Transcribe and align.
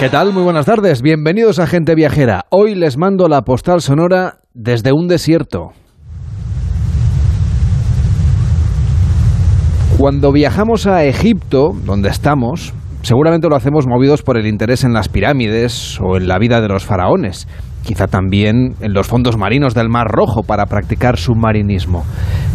¿Qué 0.00 0.08
tal? 0.08 0.32
Muy 0.32 0.42
buenas 0.42 0.64
tardes. 0.64 1.02
Bienvenidos 1.02 1.58
a 1.58 1.66
Gente 1.66 1.94
Viajera. 1.94 2.46
Hoy 2.48 2.74
les 2.74 2.96
mando 2.96 3.28
la 3.28 3.42
postal 3.42 3.82
sonora 3.82 4.38
desde 4.54 4.94
un 4.94 5.08
desierto. 5.08 5.72
Cuando 9.98 10.32
viajamos 10.32 10.86
a 10.86 11.04
Egipto, 11.04 11.72
donde 11.84 12.08
estamos, 12.08 12.72
seguramente 13.02 13.50
lo 13.50 13.56
hacemos 13.56 13.86
movidos 13.86 14.22
por 14.22 14.38
el 14.38 14.46
interés 14.46 14.84
en 14.84 14.94
las 14.94 15.10
pirámides 15.10 16.00
o 16.00 16.16
en 16.16 16.28
la 16.28 16.38
vida 16.38 16.62
de 16.62 16.68
los 16.68 16.86
faraones, 16.86 17.46
quizá 17.84 18.06
también 18.06 18.76
en 18.80 18.94
los 18.94 19.06
fondos 19.06 19.36
marinos 19.36 19.74
del 19.74 19.90
Mar 19.90 20.06
Rojo 20.08 20.44
para 20.44 20.64
practicar 20.64 21.18
submarinismo. 21.18 22.06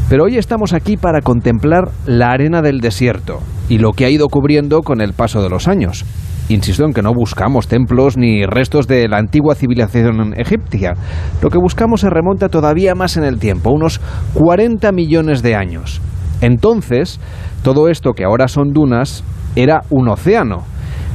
Pero 0.09 0.23
hoy 0.23 0.37
estamos 0.37 0.73
aquí 0.73 0.97
para 0.97 1.21
contemplar 1.21 1.91
la 2.07 2.31
arena 2.31 2.63
del 2.63 2.79
desierto 2.79 3.41
y 3.69 3.77
lo 3.77 3.91
que 3.91 4.05
ha 4.05 4.09
ido 4.09 4.29
cubriendo 4.29 4.81
con 4.81 4.99
el 4.99 5.13
paso 5.13 5.43
de 5.43 5.49
los 5.49 5.67
años. 5.67 6.05
Insisto 6.47 6.85
en 6.85 6.93
que 6.93 7.01
no 7.01 7.13
buscamos 7.13 7.67
templos 7.67 8.17
ni 8.17 8.45
restos 8.45 8.87
de 8.87 9.07
la 9.07 9.17
antigua 9.17 9.55
civilización 9.55 10.33
egipcia. 10.37 10.93
Lo 11.41 11.49
que 11.49 11.57
buscamos 11.57 12.01
se 12.01 12.09
remonta 12.09 12.49
todavía 12.49 12.93
más 12.93 13.17
en 13.17 13.23
el 13.23 13.39
tiempo, 13.39 13.71
unos 13.71 13.99
40 14.35 14.91
millones 14.91 15.41
de 15.41 15.55
años. 15.55 16.01
Entonces, 16.41 17.19
todo 17.63 17.89
esto 17.89 18.13
que 18.13 18.25
ahora 18.25 18.47
son 18.47 18.73
dunas 18.73 19.23
era 19.55 19.81
un 19.89 20.07
océano, 20.09 20.65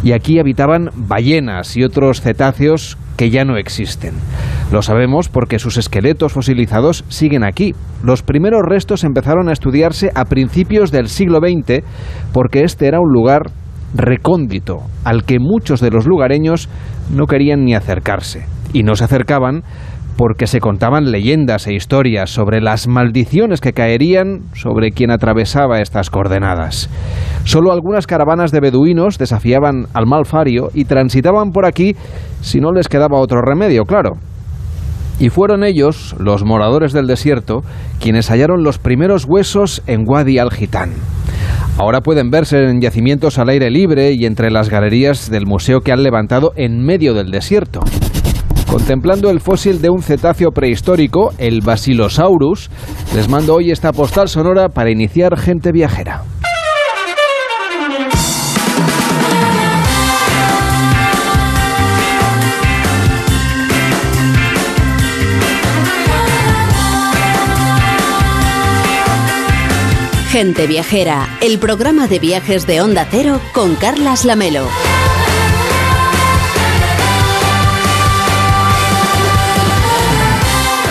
y 0.03 0.13
aquí 0.13 0.39
habitaban 0.39 0.91
ballenas 0.95 1.77
y 1.77 1.85
otros 1.85 2.21
cetáceos 2.21 2.97
que 3.17 3.31
ya 3.31 3.45
no 3.45 3.57
existen. 3.57 4.15
Lo 4.73 4.83
sabemos 4.83 5.29
porque 5.29 5.59
sus 5.59 5.77
esqueletos 5.77 6.33
fosilizados 6.33 7.05
siguen 7.09 7.45
aquí. 7.45 7.75
Los 8.03 8.23
primeros 8.23 8.63
restos 8.65 9.05
empezaron 9.05 9.49
a 9.49 9.53
estudiarse 9.53 10.11
a 10.15 10.25
principios 10.25 10.91
del 10.91 11.09
siglo 11.09 11.39
XX 11.39 11.85
porque 12.33 12.63
este 12.63 12.87
era 12.87 13.01
un 13.01 13.13
lugar 13.13 13.51
recóndito 13.95 14.83
al 15.05 15.25
que 15.25 15.39
muchos 15.39 15.81
de 15.81 15.91
los 15.91 16.07
lugareños 16.07 16.69
no 17.15 17.27
querían 17.27 17.65
ni 17.65 17.75
acercarse. 17.75 18.47
Y 18.73 18.83
no 18.83 18.95
se 18.95 19.05
acercaban 19.05 19.63
porque 20.17 20.47
se 20.47 20.61
contaban 20.61 21.11
leyendas 21.11 21.67
e 21.67 21.73
historias 21.73 22.29
sobre 22.29 22.61
las 22.61 22.87
maldiciones 22.89 23.61
que 23.61 23.73
caerían 23.73 24.43
sobre 24.55 24.91
quien 24.91 25.11
atravesaba 25.11 25.79
estas 25.81 26.11
coordenadas. 26.11 26.91
Solo 27.45 27.73
algunas 27.73 28.07
caravanas 28.07 28.53
de 28.53 28.61
beduinos 28.61 29.17
desafiaban 29.17 29.87
al 29.95 30.07
malfario 30.07 30.69
y 30.75 30.85
transitaban 30.85 31.53
por 31.53 31.65
aquí 31.65 31.97
si 32.43 32.61
no 32.61 32.71
les 32.73 32.89
quedaba 32.89 33.19
otro 33.19 33.41
remedio, 33.41 33.85
claro. 33.85 34.19
Y 35.19 35.31
fueron 35.31 35.65
ellos, 35.65 36.15
los 36.19 36.45
moradores 36.45 36.93
del 36.93 37.07
desierto, 37.07 37.63
quienes 37.99 38.31
hallaron 38.31 38.63
los 38.63 38.79
primeros 38.79 39.27
huesos 39.27 39.83
en 39.87 40.05
Wadi 40.07 40.39
al-Gitán. 40.39 40.93
Ahora 41.81 42.03
pueden 42.03 42.31
verse 42.31 42.59
en 42.59 42.83
yacimientos 42.83 43.39
al 43.39 43.49
aire 43.49 43.71
libre 43.71 44.13
y 44.13 44.27
entre 44.27 44.51
las 44.51 44.69
galerías 44.69 45.31
del 45.31 45.47
museo 45.47 45.81
que 45.81 45.93
han 45.93 46.03
levantado 46.03 46.53
en 46.55 46.85
medio 46.85 47.15
del 47.15 47.31
desierto. 47.31 47.81
Contemplando 48.71 49.31
el 49.31 49.41
fósil 49.41 49.81
de 49.81 49.89
un 49.89 50.03
cetáceo 50.03 50.51
prehistórico, 50.51 51.33
el 51.39 51.63
Basilosaurus, 51.63 52.69
les 53.15 53.31
mando 53.31 53.55
hoy 53.55 53.71
esta 53.71 53.95
postal 53.95 54.29
sonora 54.29 54.69
para 54.69 54.91
iniciar 54.91 55.39
gente 55.39 55.73
viajera. 55.73 56.23
Gente 70.31 70.69
Viajera, 70.69 71.29
el 71.41 71.59
programa 71.59 72.07
de 72.07 72.21
viajes 72.21 72.65
de 72.65 72.81
Onda 72.81 73.05
Cero 73.11 73.41
con 73.53 73.75
Carlas 73.75 74.25
Lamelo. 74.25 74.69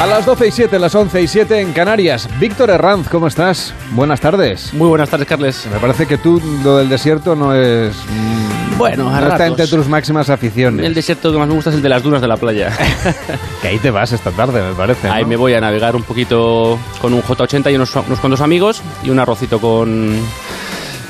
A 0.01 0.05
las 0.07 0.25
12 0.25 0.47
y 0.47 0.51
7, 0.51 0.77
las 0.77 0.93
11 0.93 1.21
y 1.21 1.27
7 1.29 1.61
en 1.61 1.71
Canarias. 1.71 2.27
Víctor 2.37 2.69
Herranz, 2.69 3.07
¿cómo 3.07 3.27
estás? 3.27 3.73
Buenas 3.91 4.19
tardes. 4.19 4.73
Muy 4.73 4.89
buenas 4.89 5.09
tardes, 5.09 5.25
Carles. 5.25 5.65
Me 5.71 5.79
parece 5.79 6.05
que 6.05 6.17
tú 6.17 6.41
lo 6.61 6.75
del 6.77 6.89
desierto 6.89 7.33
no 7.33 7.55
es... 7.55 7.95
mm, 7.95 8.58
Bueno, 8.79 9.09
a 9.09 9.19
no 9.19 9.27
está 9.27 9.45
entre 9.45 9.67
tus 9.67 9.87
máximas 9.87 10.29
aficiones. 10.29 10.85
El 10.85 10.93
desierto 10.93 11.31
que 11.31 11.37
más 11.37 11.47
me 11.47 11.53
gusta 11.53 11.69
es 11.69 11.75
el 11.75 11.81
de 11.81 11.89
las 11.89 12.01
dunas 12.01 12.21
de 12.21 12.27
la 12.27 12.37
playa. 12.37 12.71
Que 13.61 13.67
ahí 13.67 13.77
te 13.77 13.91
vas 13.91 14.13
esta 14.13 14.31
tarde, 14.31 14.61
me 14.61 14.73
parece. 14.73 15.09
Ahí 15.09 15.25
me 15.25 15.35
voy 15.35 15.53
a 15.53 15.59
navegar 15.59 15.93
un 15.97 16.03
poquito 16.03 16.79
con 17.01 17.13
un 17.13 17.21
J80 17.21 17.71
y 17.73 17.75
unos, 17.75 17.93
unos 17.93 18.19
cuantos 18.19 18.39
amigos 18.39 18.81
y 19.03 19.09
un 19.09 19.19
arrocito 19.19 19.59
con 19.59 20.17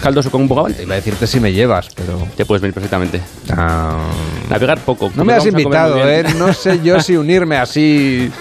caldoso 0.02 0.32
con 0.32 0.42
un 0.42 0.48
bogavante. 0.48 0.82
Iba 0.82 0.94
a 0.94 0.96
decirte 0.96 1.28
si 1.28 1.40
me 1.40 1.54
llevas, 1.54 1.90
pero... 1.96 2.28
Te 2.36 2.46
puedes 2.46 2.62
venir 2.62 2.74
perfectamente. 2.74 3.22
ah, 3.56 3.98
Navegar 4.50 4.80
poco. 4.80 5.12
No 5.14 5.24
me 5.24 5.34
has 5.34 5.46
invitado, 5.46 6.10
¿eh? 6.10 6.24
No 6.38 6.54
sé 6.54 6.80
yo 6.84 7.00
si 7.02 7.16
unirme 7.18 7.58
así 7.58 8.32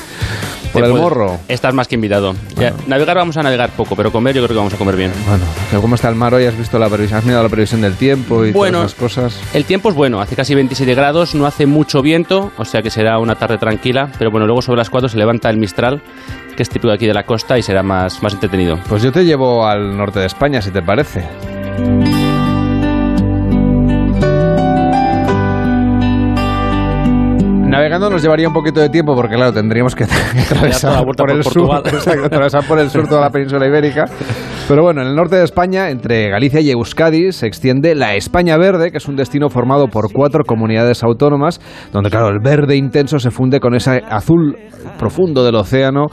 por 0.72 0.84
el 0.84 0.92
morro. 0.94 1.38
Estás 1.48 1.74
más 1.74 1.88
que 1.88 1.94
invitado. 1.94 2.34
Ya, 2.56 2.72
navegar 2.86 3.16
vamos 3.16 3.36
a 3.36 3.42
navegar 3.42 3.70
poco, 3.70 3.96
pero 3.96 4.10
comer 4.12 4.34
yo 4.36 4.42
creo 4.42 4.54
que 4.54 4.58
vamos 4.58 4.74
a 4.74 4.76
comer 4.78 4.96
bien. 4.96 5.12
Bueno, 5.26 5.44
¿cómo 5.80 5.94
está 5.94 6.08
el 6.08 6.14
mar 6.14 6.34
hoy? 6.34 6.44
¿Has 6.44 6.56
visto 6.56 6.78
la 6.78 6.88
previsión? 6.88 7.18
¿Has 7.18 7.24
mirado 7.24 7.42
la 7.42 7.48
previsión 7.48 7.80
del 7.80 7.94
tiempo 7.94 8.44
y 8.44 8.52
Bueno. 8.52 8.78
todas 8.78 8.92
esas 8.92 9.00
cosas? 9.00 9.40
El 9.54 9.64
tiempo 9.64 9.88
es 9.90 9.94
bueno, 9.94 10.20
hace 10.20 10.36
casi 10.36 10.54
27 10.54 10.94
grados, 10.94 11.34
no 11.34 11.46
hace 11.46 11.66
mucho 11.66 12.02
viento, 12.02 12.52
o 12.56 12.64
sea 12.64 12.82
que 12.82 12.90
será 12.90 13.18
una 13.18 13.34
tarde 13.34 13.58
tranquila, 13.58 14.10
pero 14.18 14.30
bueno, 14.30 14.46
luego 14.46 14.62
sobre 14.62 14.78
las 14.78 14.90
4 14.90 15.08
se 15.08 15.16
levanta 15.18 15.48
el 15.50 15.58
Mistral, 15.58 16.02
que 16.56 16.62
es 16.62 16.68
típico 16.68 16.88
de 16.88 16.94
aquí 16.94 17.06
de 17.06 17.14
la 17.14 17.24
costa 17.24 17.58
y 17.58 17.62
será 17.62 17.82
más, 17.82 18.22
más 18.22 18.34
entretenido. 18.34 18.78
Pues 18.88 19.02
yo 19.02 19.12
te 19.12 19.24
llevo 19.24 19.66
al 19.66 19.96
norte 19.96 20.20
de 20.20 20.26
España, 20.26 20.60
si 20.62 20.70
te 20.70 20.82
parece. 20.82 21.24
Navegando 27.68 28.08
nos 28.08 28.22
llevaría 28.22 28.48
un 28.48 28.54
poquito 28.54 28.80
de 28.80 28.88
tiempo 28.88 29.14
porque, 29.14 29.34
claro, 29.34 29.52
tendríamos 29.52 29.94
que 29.94 30.04
atravesar 30.50 31.04
vuelta 31.04 31.24
por 31.24 31.30
el 31.32 31.42
por 31.42 31.52
sur, 31.52 31.82
exacto, 31.84 32.24
atravesar 32.24 32.66
por 32.66 32.78
el 32.78 32.88
sur 32.88 33.06
toda 33.06 33.20
la 33.20 33.30
península 33.30 33.66
ibérica. 33.66 34.06
Pero 34.66 34.82
bueno, 34.82 35.02
en 35.02 35.08
el 35.08 35.14
norte 35.14 35.36
de 35.36 35.44
España, 35.44 35.90
entre 35.90 36.30
Galicia 36.30 36.60
y 36.60 36.70
Euskadi, 36.70 37.32
se 37.32 37.46
extiende 37.46 37.94
la 37.94 38.14
España 38.14 38.56
Verde, 38.56 38.90
que 38.90 38.96
es 38.96 39.06
un 39.06 39.16
destino 39.16 39.50
formado 39.50 39.88
por 39.88 40.12
cuatro 40.12 40.44
comunidades 40.44 41.02
autónomas, 41.02 41.60
donde, 41.92 42.10
claro, 42.10 42.28
el 42.28 42.38
verde 42.42 42.76
intenso 42.76 43.18
se 43.18 43.30
funde 43.30 43.60
con 43.60 43.74
ese 43.74 44.02
azul 44.08 44.56
profundo 44.98 45.44
del 45.44 45.54
océano 45.54 46.06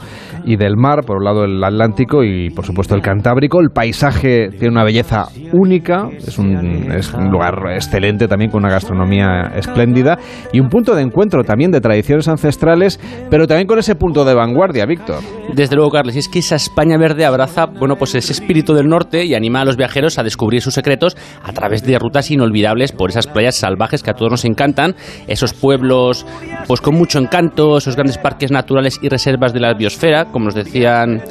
y 0.44 0.56
del 0.56 0.76
mar, 0.76 1.04
por 1.06 1.18
un 1.18 1.24
lado 1.24 1.44
el 1.44 1.62
Atlántico 1.62 2.22
y, 2.22 2.50
por 2.50 2.66
supuesto, 2.66 2.94
el 2.94 3.02
Cantábrico. 3.02 3.60
El 3.60 3.70
paisaje 3.70 4.48
tiene 4.50 4.72
una 4.72 4.84
belleza 4.84 5.24
única, 5.52 6.08
es 6.16 6.38
un, 6.38 6.92
es 6.92 7.12
un 7.14 7.30
lugar 7.30 7.54
excelente 7.74 8.28
también 8.28 8.50
con 8.50 8.62
una 8.62 8.72
gastronomía 8.72 9.52
espléndida 9.54 10.18
y 10.52 10.60
un 10.60 10.68
punto 10.68 10.94
de 10.94 11.02
encuentro 11.02 11.42
también 11.46 11.70
de 11.70 11.80
tradiciones 11.80 12.28
ancestrales, 12.28 13.00
pero 13.30 13.46
también 13.46 13.66
con 13.66 13.78
ese 13.78 13.94
punto 13.94 14.24
de 14.24 14.34
vanguardia, 14.34 14.84
Víctor. 14.84 15.20
Desde 15.54 15.76
luego, 15.76 15.90
Carles, 15.90 16.16
y 16.16 16.18
es 16.18 16.28
que 16.28 16.40
esa 16.40 16.56
España 16.56 16.98
verde 16.98 17.24
abraza, 17.24 17.66
bueno, 17.66 17.96
pues 17.96 18.14
ese 18.14 18.32
espíritu 18.32 18.74
del 18.74 18.88
norte 18.88 19.24
y 19.24 19.34
anima 19.34 19.62
a 19.62 19.64
los 19.64 19.76
viajeros 19.76 20.18
a 20.18 20.22
descubrir 20.22 20.60
sus 20.60 20.74
secretos 20.74 21.16
a 21.42 21.52
través 21.52 21.82
de 21.84 21.98
rutas 21.98 22.30
inolvidables 22.30 22.92
por 22.92 23.10
esas 23.10 23.26
playas 23.26 23.54
salvajes 23.56 24.02
que 24.02 24.10
a 24.10 24.14
todos 24.14 24.30
nos 24.30 24.44
encantan, 24.44 24.94
esos 25.26 25.54
pueblos, 25.54 26.26
pues 26.66 26.80
con 26.80 26.94
mucho 26.94 27.18
encanto, 27.18 27.78
esos 27.78 27.94
grandes 27.94 28.18
parques 28.18 28.50
naturales 28.50 28.98
y 29.00 29.08
reservas 29.08 29.52
de 29.52 29.60
la 29.60 29.74
biosfera, 29.74 30.26
como 30.26 30.46
nos 30.46 30.54
decían, 30.54 31.22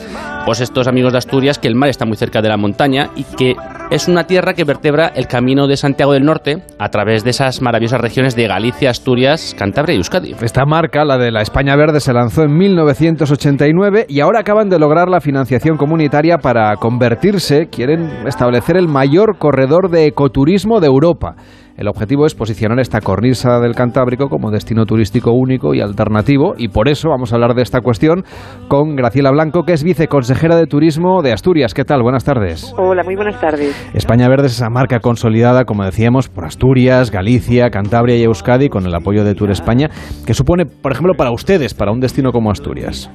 pues 0.45 0.61
estos 0.61 0.87
amigos 0.87 1.11
de 1.11 1.17
Asturias, 1.17 1.57
que 1.57 1.67
el 1.67 1.75
mar 1.75 1.89
está 1.89 2.05
muy 2.05 2.17
cerca 2.17 2.41
de 2.41 2.49
la 2.49 2.57
montaña 2.57 3.09
y 3.15 3.23
que 3.23 3.55
es 3.89 4.07
una 4.07 4.25
tierra 4.25 4.53
que 4.53 4.63
vertebra 4.63 5.07
el 5.07 5.27
camino 5.27 5.67
de 5.67 5.75
Santiago 5.75 6.13
del 6.13 6.23
Norte 6.23 6.61
a 6.77 6.89
través 6.89 7.23
de 7.23 7.31
esas 7.31 7.61
maravillosas 7.61 7.99
regiones 7.99 8.35
de 8.35 8.47
Galicia, 8.47 8.91
Asturias, 8.91 9.55
Cantabria 9.57 9.95
y 9.95 9.97
Euskadi. 9.97 10.35
Esta 10.39 10.65
marca, 10.65 11.03
la 11.03 11.17
de 11.17 11.31
la 11.31 11.41
España 11.41 11.75
Verde, 11.75 11.99
se 11.99 12.13
lanzó 12.13 12.43
en 12.43 12.55
1989 12.55 14.05
y 14.07 14.19
ahora 14.19 14.41
acaban 14.41 14.69
de 14.69 14.77
lograr 14.77 15.09
la 15.09 15.19
financiación 15.19 15.77
comunitaria 15.77 16.37
para 16.37 16.75
convertirse, 16.75 17.67
quieren 17.67 18.27
establecer 18.27 18.77
el 18.77 18.87
mayor 18.87 19.37
corredor 19.39 19.89
de 19.89 20.05
ecoturismo 20.05 20.79
de 20.79 20.87
Europa. 20.87 21.35
El 21.77 21.89
objetivo 21.89 22.25
es 22.25 22.33
posicionar 22.35 22.79
esta 22.79 23.01
cornisa 23.01 23.59
del 23.59 23.75
Cantábrico 23.75 24.29
como 24.29 24.49
destino 24.49 24.85
turístico 24.85 25.33
único 25.33 25.73
y 25.73 25.81
alternativo 25.81 26.53
y 26.57 26.69
por 26.69 26.87
eso 26.87 27.09
vamos 27.09 27.33
a 27.33 27.35
hablar 27.35 27.53
de 27.53 27.63
esta 27.63 27.81
cuestión 27.81 28.23
con 28.69 28.95
Graciela 28.95 29.29
Blanco, 29.31 29.63
que 29.63 29.73
es 29.73 29.83
viceconsejera 29.83 30.55
de 30.55 30.67
Turismo 30.67 31.21
de 31.21 31.33
Asturias. 31.33 31.73
¿Qué 31.73 31.83
tal? 31.83 32.01
Buenas 32.01 32.23
tardes. 32.23 32.73
Hola, 32.77 33.03
muy 33.03 33.17
buenas 33.17 33.41
tardes. 33.41 33.75
España 33.93 34.29
Verde 34.29 34.45
es 34.47 34.53
esa 34.53 34.69
marca 34.69 34.99
consolidada, 35.01 35.65
como 35.65 35.83
decíamos, 35.83 36.29
por 36.29 36.45
Asturias, 36.45 37.11
Galicia, 37.11 37.69
Cantabria 37.69 38.15
y 38.15 38.23
Euskadi, 38.23 38.69
con 38.69 38.85
el 38.85 38.95
apoyo 38.95 39.25
de 39.25 39.35
Tour 39.35 39.51
España, 39.51 39.89
que 40.25 40.33
supone, 40.33 40.65
por 40.65 40.93
ejemplo, 40.93 41.13
para 41.17 41.31
ustedes, 41.31 41.73
para 41.73 41.91
un 41.91 41.99
destino 41.99 42.31
como 42.31 42.51
Asturias. 42.51 43.11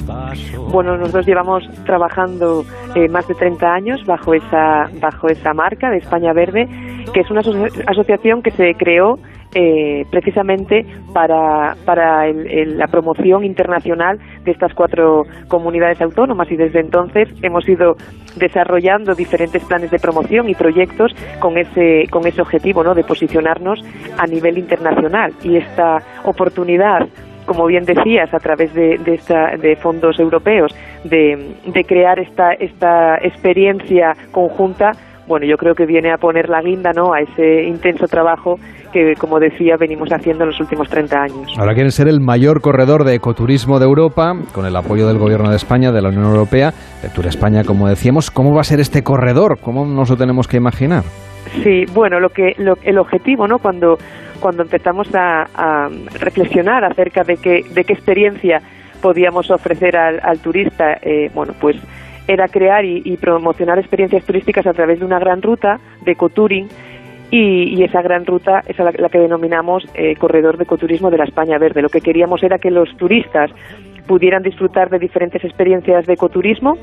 Bueno, 0.70 0.98
nosotros 0.98 1.24
llevamos 1.26 1.62
trabajando 1.86 2.64
eh, 2.94 3.08
más 3.08 3.26
de 3.26 3.34
30 3.36 3.66
años 3.72 4.00
bajo 4.06 4.34
esa, 4.34 4.84
bajo 5.00 5.28
esa 5.28 5.54
marca 5.54 5.88
de 5.88 5.96
España 5.96 6.34
Verde, 6.34 6.66
que 7.14 7.20
es 7.20 7.30
una 7.30 7.40
aso- 7.40 7.54
asociación 7.86 8.42
que 8.42 8.49
se 8.52 8.74
creó 8.74 9.16
eh, 9.52 10.04
precisamente 10.12 10.86
para, 11.12 11.74
para 11.84 12.32
la 12.32 12.86
promoción 12.86 13.44
internacional 13.44 14.16
de 14.44 14.52
estas 14.52 14.72
cuatro 14.74 15.24
comunidades 15.48 16.00
autónomas 16.00 16.48
y 16.52 16.56
desde 16.56 16.78
entonces 16.78 17.28
hemos 17.42 17.68
ido 17.68 17.96
desarrollando 18.36 19.12
diferentes 19.14 19.64
planes 19.64 19.90
de 19.90 19.98
promoción 19.98 20.48
y 20.48 20.54
proyectos 20.54 21.12
con 21.40 21.58
ese, 21.58 22.04
con 22.10 22.28
ese 22.28 22.40
objetivo 22.40 22.84
¿no? 22.84 22.94
de 22.94 23.02
posicionarnos 23.02 23.80
a 24.18 24.26
nivel 24.28 24.56
internacional 24.56 25.32
y 25.42 25.56
esta 25.56 25.98
oportunidad 26.24 27.08
como 27.46 27.66
bien 27.66 27.84
decías, 27.84 28.32
a 28.32 28.38
través 28.38 28.72
de, 28.74 28.96
de, 28.98 29.76
fondos 29.76 30.20
europeos, 30.20 30.72
de, 31.02 31.56
de, 31.66 31.84
crear 31.84 32.20
esta, 32.20 32.52
esta 32.52 33.16
experiencia 33.16 34.12
conjunta, 34.30 34.92
bueno, 35.30 35.46
yo 35.46 35.56
creo 35.56 35.76
que 35.76 35.86
viene 35.86 36.12
a 36.12 36.16
poner 36.16 36.48
la 36.48 36.60
guinda 36.60 36.90
¿no? 36.92 37.14
a 37.14 37.20
ese 37.20 37.62
intenso 37.62 38.06
trabajo 38.06 38.56
que, 38.92 39.14
como 39.16 39.38
decía, 39.38 39.76
venimos 39.78 40.08
haciendo 40.10 40.42
en 40.42 40.50
los 40.50 40.60
últimos 40.60 40.88
30 40.88 41.22
años. 41.22 41.56
Ahora 41.56 41.72
quieren 41.72 41.92
ser 41.92 42.08
el 42.08 42.20
mayor 42.20 42.60
corredor 42.60 43.04
de 43.04 43.14
ecoturismo 43.14 43.78
de 43.78 43.84
Europa, 43.84 44.32
con 44.52 44.66
el 44.66 44.74
apoyo 44.74 45.06
del 45.06 45.18
Gobierno 45.18 45.50
de 45.50 45.54
España, 45.54 45.92
de 45.92 46.02
la 46.02 46.08
Unión 46.08 46.24
Europea, 46.24 46.72
de 47.00 47.08
Tour 47.10 47.26
España, 47.26 47.62
como 47.62 47.86
decíamos. 47.86 48.32
¿Cómo 48.32 48.52
va 48.52 48.62
a 48.62 48.64
ser 48.64 48.80
este 48.80 49.04
corredor? 49.04 49.60
¿Cómo 49.60 49.86
nos 49.86 50.10
lo 50.10 50.16
tenemos 50.16 50.48
que 50.48 50.56
imaginar? 50.56 51.04
Sí, 51.62 51.84
bueno, 51.94 52.18
lo 52.18 52.30
que 52.30 52.54
el 52.58 52.98
objetivo, 52.98 53.46
¿no? 53.46 53.58
Cuando 53.58 53.98
cuando 54.40 54.62
empezamos 54.62 55.06
a, 55.14 55.88
reflexionar 56.18 56.82
acerca 56.84 57.22
de 57.22 57.36
qué 57.36 57.60
de 57.72 57.84
qué 57.84 57.92
experiencia 57.92 58.58
podíamos 59.00 59.50
ofrecer 59.50 59.96
al, 59.96 60.38
turista, 60.40 60.94
eh, 61.02 61.30
bueno, 61.34 61.54
pues 61.60 61.76
era 62.26 62.48
crear 62.48 62.84
y, 62.84 63.16
promocionar 63.16 63.78
experiencias 63.78 64.24
turísticas 64.24 64.66
a 64.66 64.72
través 64.72 65.00
de 65.00 65.04
una 65.04 65.18
gran 65.18 65.42
ruta 65.42 65.80
de 66.04 66.12
ecotouring 66.12 66.68
y, 67.30 67.82
esa 67.82 68.02
gran 68.02 68.26
ruta 68.26 68.62
es 68.66 68.78
la, 68.78 69.08
que 69.08 69.18
denominamos 69.18 69.84
eh, 69.94 70.16
Corredor 70.16 70.56
de 70.56 70.64
Ecoturismo 70.64 71.10
de 71.10 71.18
la 71.18 71.24
España 71.24 71.58
Verde. 71.58 71.82
Lo 71.82 71.88
que 71.88 72.00
queríamos 72.00 72.42
era 72.42 72.58
que 72.58 72.70
los 72.70 72.94
turistas 72.96 73.50
pudieran 74.06 74.42
disfrutar 74.42 74.90
de 74.90 74.98
diferentes 74.98 75.44
experiencias 75.44 76.06
de 76.06 76.14
ecoturismo 76.14 76.76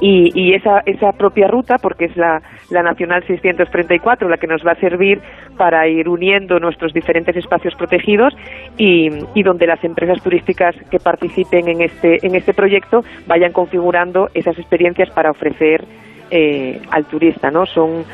y, 0.00 0.54
esa, 0.54 0.80
esa 0.86 1.12
propia 1.12 1.46
ruta, 1.48 1.76
porque 1.78 2.06
es 2.06 2.16
la, 2.16 2.42
la 2.70 2.82
Nacional 2.82 3.22
634 3.26 4.28
la 4.28 4.38
que 4.38 4.46
nos 4.46 4.66
va 4.66 4.72
a 4.72 4.76
servir 4.76 5.20
para 5.56 5.86
ir 5.88 6.08
uniendo 6.08 6.58
nuestros 6.58 6.92
diferentes 6.92 7.36
espacios 7.36 7.74
protegidos 7.74 8.34
y, 8.78 9.10
y 9.34 9.42
donde 9.42 9.66
las 9.66 9.82
empresas 9.84 10.22
turísticas 10.22 10.74
que 10.90 10.98
participen 10.98 11.68
en 11.68 11.82
este, 11.82 12.26
en 12.26 12.34
este 12.34 12.54
proyecto 12.54 13.04
vayan 13.26 13.52
configurando 13.52 14.28
esas 14.34 14.58
experiencias 14.58 15.10
para 15.10 15.30
ofrecer 15.30 15.84
eh, 16.30 16.80
al 16.90 17.04
turista, 17.06 17.50
¿no? 17.50 17.66
Son 17.66 18.04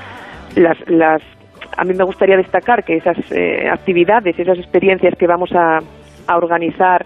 las, 0.56 0.77
las 0.89 1.23
a 1.77 1.85
mí 1.85 1.94
me 1.94 2.05
gustaría 2.05 2.37
destacar 2.37 2.85
que 2.85 2.97
esas 2.97 3.17
eh, 3.31 3.69
actividades, 3.71 4.39
esas 4.39 4.59
experiencias 4.59 5.15
que 5.19 5.27
vamos 5.27 5.53
a, 5.53 5.79
a 6.27 6.37
organizar 6.37 7.05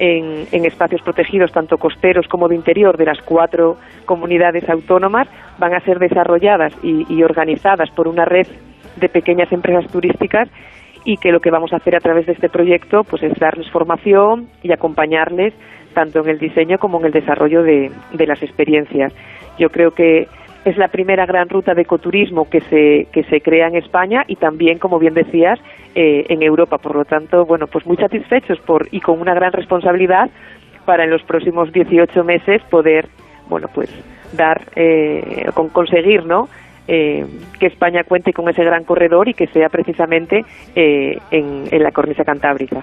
en, 0.00 0.64
espacios 0.64 1.02
protegidos, 1.02 1.52
tanto 1.52 1.76
costeros 1.76 2.26
como 2.26 2.48
de 2.48 2.54
interior, 2.54 2.96
de 2.96 3.04
las 3.04 3.20
cuatro 3.20 3.76
comunidades 4.06 4.68
autónomas, 4.68 5.28
van 5.58 5.74
a 5.74 5.80
ser 5.80 5.98
desarrolladas 5.98 6.72
y, 6.82 7.22
organizadas 7.22 7.90
por 7.90 8.08
una 8.08 8.24
red 8.24 8.46
de 8.96 9.08
pequeñas 9.10 9.52
empresas 9.52 9.90
turísticas 9.92 10.48
y 11.04 11.18
que 11.18 11.32
lo 11.32 11.40
que 11.40 11.50
vamos 11.50 11.72
a 11.72 11.76
hacer 11.76 11.94
a 11.96 12.00
través 12.00 12.26
de 12.26 12.32
este 12.32 12.48
proyecto 12.48 13.04
pues 13.04 13.22
es 13.22 13.38
darles 13.38 13.70
formación 13.70 14.48
y 14.62 14.72
acompañarles 14.72 15.54
tanto 15.94 16.20
en 16.20 16.30
el 16.30 16.38
diseño 16.38 16.78
como 16.78 16.98
en 17.00 17.06
el 17.06 17.12
desarrollo 17.12 17.62
de 17.62 17.90
las 18.26 18.42
experiencias. 18.42 19.12
Yo 19.58 19.68
creo 19.68 19.90
que 19.90 20.28
es 20.64 20.76
la 20.76 20.88
primera 20.88 21.26
gran 21.26 21.48
ruta 21.48 21.74
de 21.74 21.82
ecoturismo 21.82 22.48
que 22.48 22.60
se, 22.62 23.06
que 23.12 23.24
se 23.24 23.40
crea 23.40 23.68
en 23.68 23.76
España 23.76 24.24
y 24.26 24.36
también, 24.36 24.78
como 24.78 24.98
bien 24.98 25.14
decías, 25.14 25.58
eh, 25.94 26.26
en 26.28 26.42
Europa. 26.42 26.78
Por 26.78 26.96
lo 26.96 27.04
tanto, 27.04 27.46
bueno, 27.46 27.66
pues 27.66 27.86
muy 27.86 27.96
satisfechos 27.96 28.58
por, 28.60 28.88
y 28.90 29.00
con 29.00 29.20
una 29.20 29.34
gran 29.34 29.52
responsabilidad 29.52 30.30
para 30.84 31.04
en 31.04 31.10
los 31.10 31.22
próximos 31.22 31.72
18 31.72 32.24
meses 32.24 32.62
poder, 32.70 33.08
bueno, 33.48 33.68
pues 33.74 33.90
dar, 34.32 34.62
eh, 34.76 35.48
con 35.54 35.68
conseguir, 35.68 36.24
¿no? 36.24 36.48
Eh, 36.92 37.24
que 37.60 37.66
España 37.66 38.02
cuente 38.02 38.32
con 38.32 38.48
ese 38.48 38.64
gran 38.64 38.82
corredor 38.82 39.28
y 39.28 39.34
que 39.34 39.46
sea 39.46 39.68
precisamente 39.68 40.44
en, 40.74 41.68
en 41.70 41.82
la 41.84 41.92
cornisa 41.92 42.24
cantábrica. 42.24 42.82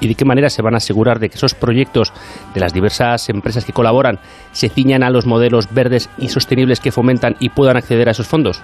¿Y 0.00 0.08
de 0.08 0.14
qué 0.14 0.24
manera 0.24 0.48
se 0.50 0.62
van 0.62 0.74
a 0.74 0.76
asegurar 0.76 1.18
de 1.18 1.28
que 1.28 1.34
esos 1.34 1.54
proyectos 1.54 2.12
de 2.54 2.60
las 2.60 2.74
diversas 2.74 3.28
empresas 3.30 3.64
que 3.64 3.72
colaboran 3.72 4.16
se 4.52 4.68
ciñan 4.68 5.02
a 5.02 5.10
los 5.10 5.26
modelos 5.26 5.74
verdes 5.74 6.10
y 6.18 6.28
sostenibles 6.28 6.80
que 6.80 6.92
fomentan 6.92 7.34
y 7.40 7.48
puedan 7.48 7.76
acceder 7.76 8.08
a 8.08 8.12
esos 8.12 8.28
fondos? 8.28 8.62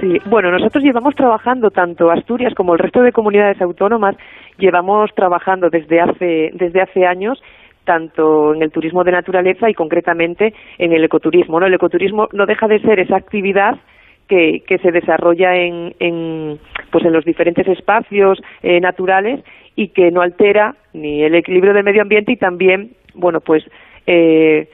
Sí, 0.00 0.18
bueno, 0.26 0.50
nosotros 0.50 0.82
llevamos 0.82 1.14
trabajando 1.14 1.70
tanto 1.70 2.10
Asturias 2.10 2.54
como 2.54 2.72
el 2.72 2.80
resto 2.80 3.02
de 3.02 3.12
comunidades 3.12 3.60
autónomas, 3.60 4.16
llevamos 4.58 5.10
trabajando 5.14 5.68
desde 5.70 6.00
hace 6.00 6.50
desde 6.54 6.82
hace 6.82 7.06
años 7.06 7.40
tanto 7.84 8.52
en 8.52 8.62
el 8.62 8.72
turismo 8.72 9.04
de 9.04 9.12
naturaleza 9.12 9.70
y 9.70 9.74
concretamente 9.74 10.52
en 10.78 10.92
el 10.92 11.04
ecoturismo. 11.04 11.60
¿no? 11.60 11.66
El 11.66 11.74
ecoturismo 11.74 12.26
no 12.32 12.44
deja 12.44 12.66
de 12.66 12.80
ser 12.80 12.98
esa 12.98 13.16
actividad 13.16 13.76
que, 14.28 14.62
se 14.82 14.92
desarrolla 14.92 15.56
en, 15.56 15.94
en, 16.00 16.58
pues 16.90 17.04
en 17.04 17.12
los 17.12 17.24
diferentes 17.24 17.66
espacios 17.68 18.40
eh, 18.62 18.80
naturales 18.80 19.40
y 19.74 19.88
que 19.88 20.10
no 20.10 20.22
altera 20.22 20.74
ni 20.92 21.22
el 21.22 21.34
equilibrio 21.34 21.72
del 21.72 21.84
medio 21.84 22.02
ambiente 22.02 22.32
y 22.32 22.36
también, 22.36 22.92
bueno, 23.14 23.40
pues 23.40 23.64
eh, 24.06 24.68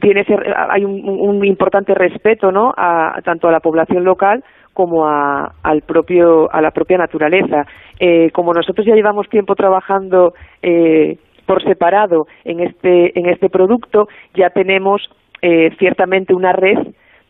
tiene 0.00 0.24
hay 0.68 0.84
un, 0.84 1.44
importante 1.44 1.94
respeto, 1.94 2.52
¿no? 2.52 2.72
A, 2.76 3.20
tanto 3.24 3.48
a 3.48 3.52
la 3.52 3.60
población 3.60 4.04
local 4.04 4.44
como 4.74 5.06
a, 5.06 5.54
al 5.62 5.82
propio 5.82 6.52
a 6.52 6.60
la 6.60 6.70
propia 6.70 6.98
naturaleza. 6.98 7.66
Eh, 7.98 8.30
como 8.32 8.52
nosotros 8.52 8.86
ya 8.86 8.94
llevamos 8.94 9.28
tiempo 9.28 9.54
trabajando 9.54 10.34
eh, 10.62 11.16
por 11.46 11.62
separado 11.62 12.26
en 12.44 12.60
este 12.60 13.18
en 13.18 13.28
este 13.28 13.48
producto, 13.48 14.08
ya 14.34 14.50
tenemos 14.50 15.02
eh, 15.40 15.70
ciertamente 15.78 16.34
una 16.34 16.52
red 16.52 16.78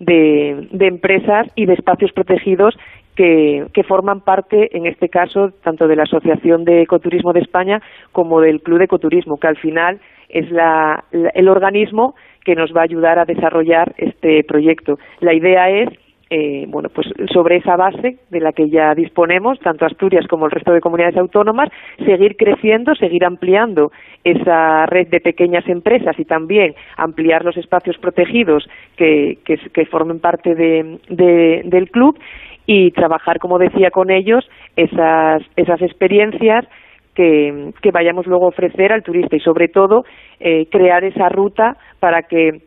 de, 0.05 0.69
de, 0.71 0.87
empresas 0.87 1.47
y 1.55 1.67
de 1.67 1.75
espacios 1.75 2.13
protegidos 2.13 2.77
que, 3.15 3.85
forman 3.87 4.21
parte, 4.21 4.77
en 4.77 4.87
este 4.87 5.09
caso, 5.09 5.51
tanto 5.63 5.87
de 5.87 5.97
la 5.97 6.05
Asociación 6.05 6.65
de 6.65 6.83
Ecoturismo 6.83 7.33
de 7.33 7.41
España 7.41 7.81
como 8.11 8.41
del 8.41 8.63
Club 8.63 8.79
de 8.79 8.85
Ecoturismo, 8.85 9.39
que 9.39 9.49
al 9.49 9.57
final 9.59 10.01
es 10.29 10.47
el 11.35 11.49
organismo 11.49 12.15
que 12.45 12.55
nos 12.55 12.75
va 12.75 12.81
a 12.81 12.85
ayudar 12.85 13.19
a 13.19 13.25
desarrollar 13.25 13.95
este 13.99 14.43
proyecto. 14.45 14.99
La 15.21 15.35
idea 15.35 15.69
es 15.71 15.89
eh, 16.35 16.65
bueno, 16.67 16.89
pues 16.89 17.07
sobre 17.31 17.57
esa 17.57 17.77
base 17.77 18.17
de 18.31 18.41
la 18.41 18.53
que 18.53 18.71
ya 18.71 18.95
disponemos, 18.95 19.59
tanto 19.59 19.85
Asturias 19.85 20.27
como 20.27 20.47
el 20.47 20.51
resto 20.51 20.73
de 20.73 20.81
comunidades 20.81 21.19
autónomas, 21.19 21.69
seguir 22.07 22.37
creciendo, 22.39 22.95
seguir 22.95 23.27
ampliando 23.27 23.93
esa 24.25 24.87
red 24.87 25.09
de 25.09 25.21
pequeñas 25.21 25.69
empresas 25.69 26.19
y 26.19 26.25
también 26.25 26.75
ampliar 26.97 27.45
los 27.45 27.59
espacios 27.59 27.99
protegidos 27.99 28.67
que, 28.97 29.41
que, 29.45 29.85
formen 29.85 30.21
parte 30.21 30.55
del 30.55 31.91
club 31.91 32.19
y 32.65 32.93
trabajar, 32.93 33.39
como 33.39 33.59
decía, 33.59 33.91
con 33.91 34.11
ellos 34.11 34.49
esas, 34.75 35.43
esas 35.57 35.83
experiencias 35.83 36.65
que, 37.15 37.75
que 37.83 37.91
vayamos 37.91 38.27
luego 38.27 38.47
a 38.47 38.49
ofrecer 38.49 38.91
al 38.91 39.03
turista 39.03 39.37
y, 39.37 39.41
sobre 39.41 39.69
todo, 39.69 40.07
eh, 40.41 40.65
crear 40.71 41.05
esa 41.05 41.29
ruta 41.29 41.77
para 42.01 42.23
que 42.23 42.63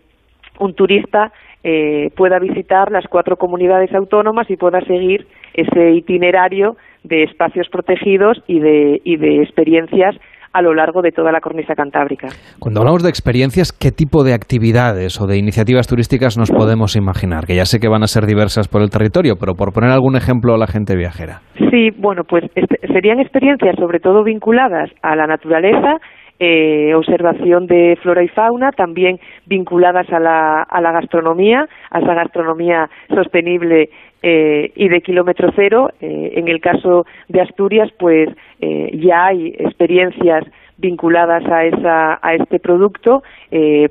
un 0.60 0.76
turista 0.76 1.32
eh, 1.68 2.12
pueda 2.16 2.38
visitar 2.38 2.92
las 2.92 3.06
cuatro 3.10 3.38
comunidades 3.38 3.92
autónomas 3.96 4.48
y 4.52 4.56
pueda 4.56 4.82
seguir 4.82 5.26
ese 5.56 5.94
itinerario 5.94 6.76
de 7.04 7.24
espacios 7.24 7.70
protegidos 7.72 8.38
y 8.46 8.60
de, 8.60 9.02
y 9.04 9.18
de 9.18 9.42
experiencias 9.42 10.16
a 10.54 10.62
lo 10.62 10.76
largo 10.76 11.02
de 11.02 11.12
toda 11.12 11.32
la 11.32 11.42
cornisa 11.42 11.74
cantábrica. 11.74 12.28
Cuando 12.60 12.82
hablamos 12.82 13.02
de 13.02 13.10
experiencias, 13.10 13.74
¿qué 13.74 13.90
tipo 13.92 14.24
de 14.24 14.36
actividades 14.36 15.20
o 15.20 15.26
de 15.26 15.40
iniciativas 15.40 15.88
turísticas 15.88 16.38
nos 16.38 16.52
podemos 16.52 16.96
imaginar? 16.96 17.46
Que 17.48 17.56
ya 17.56 17.66
sé 17.66 17.80
que 17.80 17.90
van 17.90 18.04
a 18.04 18.08
ser 18.08 18.28
diversas 18.28 18.68
por 18.68 18.84
el 18.84 18.92
territorio, 18.92 19.34
pero 19.40 19.56
por 19.56 19.74
poner 19.74 19.90
algún 19.90 20.16
ejemplo 20.16 20.54
a 20.54 20.60
la 20.60 20.68
gente 20.68 20.96
viajera. 20.96 21.42
Sí, 21.72 21.90
bueno, 21.98 22.24
pues 22.24 22.46
este, 22.54 22.78
serían 22.94 23.20
experiencias 23.20 23.76
sobre 23.78 24.00
todo 24.00 24.24
vinculadas 24.24 24.92
a 25.02 25.16
la 25.16 25.26
naturaleza 25.26 25.98
eh, 26.40 26.94
observación 26.96 27.68
de 27.68 27.98
flora 28.02 28.24
y 28.24 28.28
fauna, 28.28 28.72
también 28.72 29.20
vinculadas 29.46 30.12
a 30.12 30.20
la, 30.20 30.64
a 30.64 30.82
la 30.82 30.92
gastronomía, 30.92 31.68
a 31.92 32.00
esa 32.00 32.14
gastronomía 32.14 32.90
sostenible 33.14 33.90
eh, 34.28 34.72
y 34.76 34.90
de 34.90 35.02
kilómetro 35.02 35.52
cero. 35.56 35.92
Eh, 36.02 36.34
en 36.36 36.48
el 36.48 36.60
caso 36.60 37.06
de 37.28 37.42
Asturias, 37.42 37.92
pues 38.00 38.28
eh, 38.60 38.90
ya 38.94 39.28
hay 39.28 39.56
experiencias 39.60 40.44
vinculadas 40.78 41.46
a, 41.46 41.64
esa, 41.64 42.20
a 42.22 42.34
este 42.34 42.60
producto, 42.60 43.24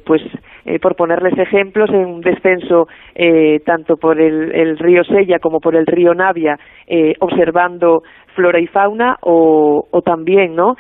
pues 0.05 0.21
por 0.81 0.97
ponerles 0.97 1.39
ejemplos, 1.39 1.91
en 1.91 2.07
un 2.07 2.21
descenso 2.21 2.89
tanto 3.65 3.97
por 3.97 4.21
el, 4.21 4.79
río 4.79 5.05
Sella 5.05 5.39
como 5.39 5.61
por 5.61 5.77
el 5.77 5.87
río 5.87 6.15
Navia, 6.15 6.59
observando 7.21 8.03
flora 8.35 8.59
y 8.59 8.67
fauna 8.67 9.17
o, 9.21 9.87
también 10.05 10.55
no 10.55 10.77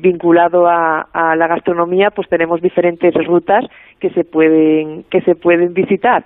vinculado 0.00 0.66
a, 0.66 1.06
a, 1.12 1.36
la 1.36 1.46
gastronomía 1.46 2.10
pues 2.10 2.28
tenemos 2.28 2.60
diferentes 2.60 3.14
rutas 3.26 3.64
que 3.98 4.10
se 4.10 4.24
pueden 4.24 5.04
que 5.04 5.20
se 5.22 5.34
pueden 5.34 5.72
visitar. 5.72 6.24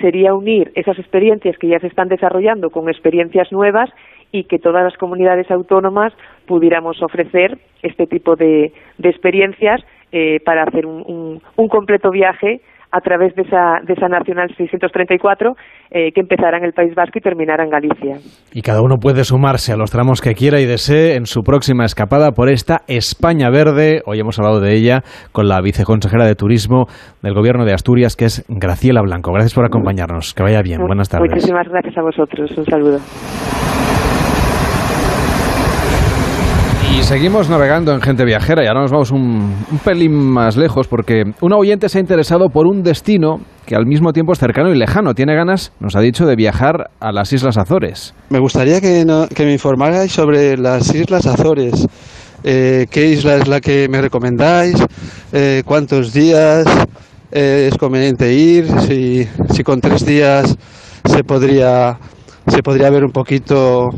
Sería 0.00 0.34
unir 0.34 0.70
esas 0.74 0.98
experiencias 0.98 1.56
que 1.58 1.68
ya 1.68 1.78
se 1.80 1.86
están 1.86 2.08
desarrollando 2.08 2.70
con 2.70 2.88
experiencias 2.88 3.50
nuevas 3.52 3.90
y 4.34 4.44
que 4.44 4.58
todas 4.58 4.82
las 4.82 4.96
comunidades 4.96 5.48
autónomas 5.48 6.12
pudiéramos 6.46 7.00
ofrecer 7.02 7.56
este 7.82 8.08
tipo 8.08 8.34
de, 8.34 8.72
experiencias 9.00 9.80
eh, 10.16 10.38
para 10.44 10.62
hacer 10.62 10.86
un, 10.86 11.40
completo 11.68 12.12
viaje 12.12 12.60
a 12.92 13.00
través 13.00 13.34
de 13.34 13.42
esa, 13.42 13.80
de 13.84 13.94
esa 13.94 14.06
Nacional 14.06 14.46
634 14.56 15.56
eh, 15.90 16.12
que 16.12 16.20
empezará 16.20 16.58
en 16.58 16.64
el 16.66 16.72
País 16.72 16.94
Vasco 16.94 17.18
y 17.18 17.20
terminará 17.20 17.64
en 17.64 17.70
Galicia. 17.70 18.18
Y 18.52 18.62
cada 18.62 18.80
uno 18.80 18.98
puede 18.98 19.24
sumarse 19.24 19.72
a 19.72 19.76
los 19.76 19.90
tramos 19.90 20.20
que 20.20 20.34
quiera 20.34 20.60
y 20.60 20.66
desee 20.66 21.16
en 21.16 21.26
su 21.26 21.42
próxima 21.42 21.84
escapada 21.84 22.30
por 22.30 22.48
esta 22.48 22.82
España 22.86 23.50
Verde. 23.50 24.02
Hoy 24.06 24.20
hemos 24.20 24.38
hablado 24.38 24.60
de 24.60 24.76
ella 24.76 25.02
con 25.32 25.48
la 25.48 25.60
viceconsejera 25.60 26.26
de 26.26 26.36
Turismo 26.36 26.86
del 27.20 27.34
Gobierno 27.34 27.64
de 27.64 27.72
Asturias, 27.72 28.14
que 28.14 28.26
es 28.26 28.46
Graciela 28.48 29.02
Blanco. 29.02 29.32
Gracias 29.32 29.54
por 29.54 29.64
acompañarnos. 29.64 30.32
Que 30.32 30.44
vaya 30.44 30.62
bien. 30.62 30.86
Buenas 30.86 31.08
tardes. 31.08 31.28
Muchísimas 31.28 31.68
gracias 31.68 31.98
a 31.98 32.02
vosotros. 32.02 32.56
Un 32.56 32.66
saludo. 32.66 32.98
Y 36.96 37.02
seguimos 37.02 37.50
navegando 37.50 37.92
en 37.92 38.00
Gente 38.00 38.24
Viajera 38.24 38.62
y 38.62 38.68
ahora 38.68 38.82
nos 38.82 38.92
vamos 38.92 39.10
un, 39.10 39.52
pelín 39.84 40.14
más 40.14 40.56
lejos 40.56 40.86
porque 40.86 41.24
un 41.40 41.52
oyente 41.52 41.88
se 41.88 41.98
ha 41.98 42.00
interesado 42.00 42.50
por 42.50 42.68
un 42.68 42.84
destino 42.84 43.40
que 43.66 43.74
al 43.74 43.84
mismo 43.84 44.12
tiempo 44.12 44.32
es 44.32 44.38
cercano 44.38 44.70
y 44.72 44.78
lejano. 44.78 45.12
Tiene 45.12 45.34
ganas, 45.34 45.72
nos 45.80 45.96
ha 45.96 46.00
dicho, 46.00 46.24
de 46.24 46.36
viajar 46.36 46.90
a 47.00 47.10
las 47.10 47.32
Islas 47.32 47.58
Azores. 47.58 48.14
Me 48.30 48.38
gustaría 48.38 48.80
que, 48.80 49.04
me 49.04 49.52
informarais 49.52 50.12
sobre 50.12 50.56
las 50.56 50.94
Islas 50.94 51.26
Azores. 51.26 51.84
Eh, 52.44 52.86
¿Qué 52.90 53.08
isla 53.08 53.36
es 53.36 53.48
la 53.48 53.60
que 53.60 53.88
me 53.88 54.00
recomendáis? 54.00 54.76
Eh, 55.32 55.62
¿Cuántos 55.64 56.12
días 56.12 56.64
eh, 57.32 57.70
es 57.72 57.76
conveniente 57.76 58.32
ir? 58.32 58.68
Si, 58.82 59.26
si 59.50 59.64
con 59.64 59.80
tres 59.80 60.06
días 60.06 60.56
se 61.04 61.24
podría 61.24 61.98
se 62.46 62.62
podría 62.62 62.90
ver 62.90 63.04
un 63.04 63.10
poquito 63.10 63.88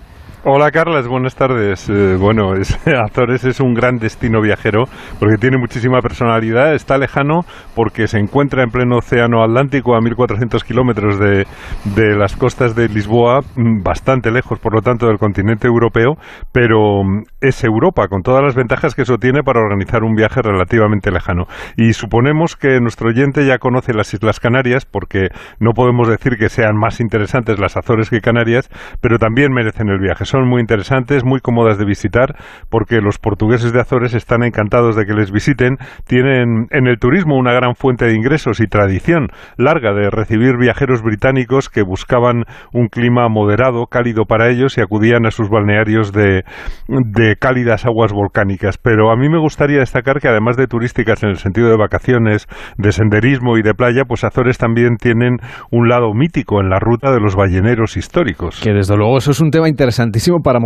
Hola 0.48 0.70
Carlas, 0.70 1.08
buenas 1.08 1.34
tardes. 1.34 1.88
Eh, 1.88 2.14
bueno, 2.16 2.52
Azores 3.04 3.42
es 3.42 3.58
un 3.58 3.74
gran 3.74 3.98
destino 3.98 4.40
viajero 4.40 4.84
porque 5.18 5.38
tiene 5.38 5.58
muchísima 5.58 6.00
personalidad, 6.00 6.72
está 6.72 6.98
lejano 6.98 7.40
porque 7.74 8.06
se 8.06 8.20
encuentra 8.20 8.62
en 8.62 8.70
pleno 8.70 8.98
océano 8.98 9.42
Atlántico 9.42 9.96
a 9.96 10.00
1400 10.00 10.62
kilómetros 10.62 11.18
de, 11.18 11.48
de 11.96 12.14
las 12.14 12.36
costas 12.36 12.76
de 12.76 12.88
Lisboa, 12.88 13.40
mm, 13.56 13.82
bastante 13.82 14.30
lejos 14.30 14.60
por 14.60 14.72
lo 14.72 14.82
tanto 14.82 15.08
del 15.08 15.18
continente 15.18 15.66
europeo, 15.66 16.14
pero 16.52 17.02
mm, 17.02 17.24
es 17.40 17.64
Europa 17.64 18.06
con 18.06 18.22
todas 18.22 18.44
las 18.44 18.54
ventajas 18.54 18.94
que 18.94 19.02
eso 19.02 19.16
tiene 19.16 19.42
para 19.42 19.58
organizar 19.58 20.04
un 20.04 20.14
viaje 20.14 20.42
relativamente 20.42 21.10
lejano. 21.10 21.46
Y 21.76 21.92
suponemos 21.94 22.54
que 22.54 22.78
nuestro 22.80 23.08
oyente 23.08 23.44
ya 23.44 23.58
conoce 23.58 23.94
las 23.94 24.14
Islas 24.14 24.38
Canarias 24.38 24.86
porque 24.86 25.26
no 25.58 25.72
podemos 25.72 26.06
decir 26.06 26.36
que 26.38 26.50
sean 26.50 26.76
más 26.76 27.00
interesantes 27.00 27.58
las 27.58 27.76
Azores 27.76 28.10
que 28.10 28.20
Canarias, 28.20 28.70
pero 29.00 29.18
también 29.18 29.52
merecen 29.52 29.88
el 29.88 29.98
viaje 29.98 30.24
muy 30.44 30.60
interesantes, 30.60 31.24
muy 31.24 31.40
cómodas 31.40 31.78
de 31.78 31.84
visitar, 31.84 32.36
porque 32.68 33.00
los 33.00 33.18
portugueses 33.18 33.72
de 33.72 33.80
Azores 33.80 34.14
están 34.14 34.42
encantados 34.42 34.96
de 34.96 35.06
que 35.06 35.14
les 35.14 35.32
visiten. 35.32 35.76
Tienen 36.06 36.66
en 36.70 36.86
el 36.86 36.98
turismo 36.98 37.36
una 37.36 37.52
gran 37.52 37.74
fuente 37.74 38.06
de 38.06 38.14
ingresos 38.14 38.60
y 38.60 38.66
tradición 38.66 39.28
larga 39.56 39.94
de 39.94 40.10
recibir 40.10 40.56
viajeros 40.58 41.02
británicos 41.02 41.68
que 41.68 41.82
buscaban 41.82 42.44
un 42.72 42.88
clima 42.88 43.28
moderado, 43.28 43.86
cálido 43.86 44.24
para 44.24 44.50
ellos 44.50 44.76
y 44.76 44.80
acudían 44.80 45.26
a 45.26 45.30
sus 45.30 45.48
balnearios 45.48 46.12
de, 46.12 46.44
de 46.88 47.36
cálidas 47.36 47.86
aguas 47.86 48.12
volcánicas. 48.12 48.78
Pero 48.78 49.10
a 49.10 49.16
mí 49.16 49.28
me 49.28 49.38
gustaría 49.38 49.78
destacar 49.78 50.20
que 50.20 50.28
además 50.28 50.56
de 50.56 50.66
turísticas 50.66 51.22
en 51.22 51.30
el 51.30 51.36
sentido 51.36 51.68
de 51.68 51.76
vacaciones, 51.76 52.46
de 52.76 52.92
senderismo 52.92 53.56
y 53.58 53.62
de 53.62 53.74
playa, 53.74 54.04
pues 54.06 54.24
Azores 54.24 54.58
también 54.58 54.96
tienen 54.96 55.38
un 55.70 55.88
lado 55.88 56.12
mítico 56.12 56.60
en 56.60 56.68
la 56.68 56.78
ruta 56.78 57.12
de 57.12 57.20
los 57.20 57.36
balleneros 57.36 57.96
históricos. 57.96 58.60
Que 58.62 58.72
desde 58.72 58.96
luego 58.96 59.18
eso 59.18 59.30
es 59.30 59.40
un 59.40 59.50
tema 59.50 59.68
interesantísimo 59.68 60.25
para, 60.42 60.60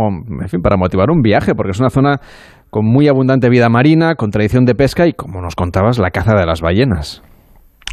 para 0.61 0.77
motivar 0.77 1.09
un 1.09 1.21
viaje, 1.21 1.53
porque 1.55 1.71
es 1.71 1.79
una 1.79 1.89
zona 1.89 2.19
con 2.69 2.85
muy 2.85 3.07
abundante 3.07 3.49
vida 3.49 3.69
marina, 3.69 4.15
con 4.15 4.31
tradición 4.31 4.65
de 4.65 4.75
pesca 4.75 5.07
y, 5.07 5.13
como 5.13 5.41
nos 5.41 5.55
contabas, 5.55 5.99
la 5.99 6.11
caza 6.11 6.35
de 6.35 6.45
las 6.45 6.61
ballenas. 6.61 7.21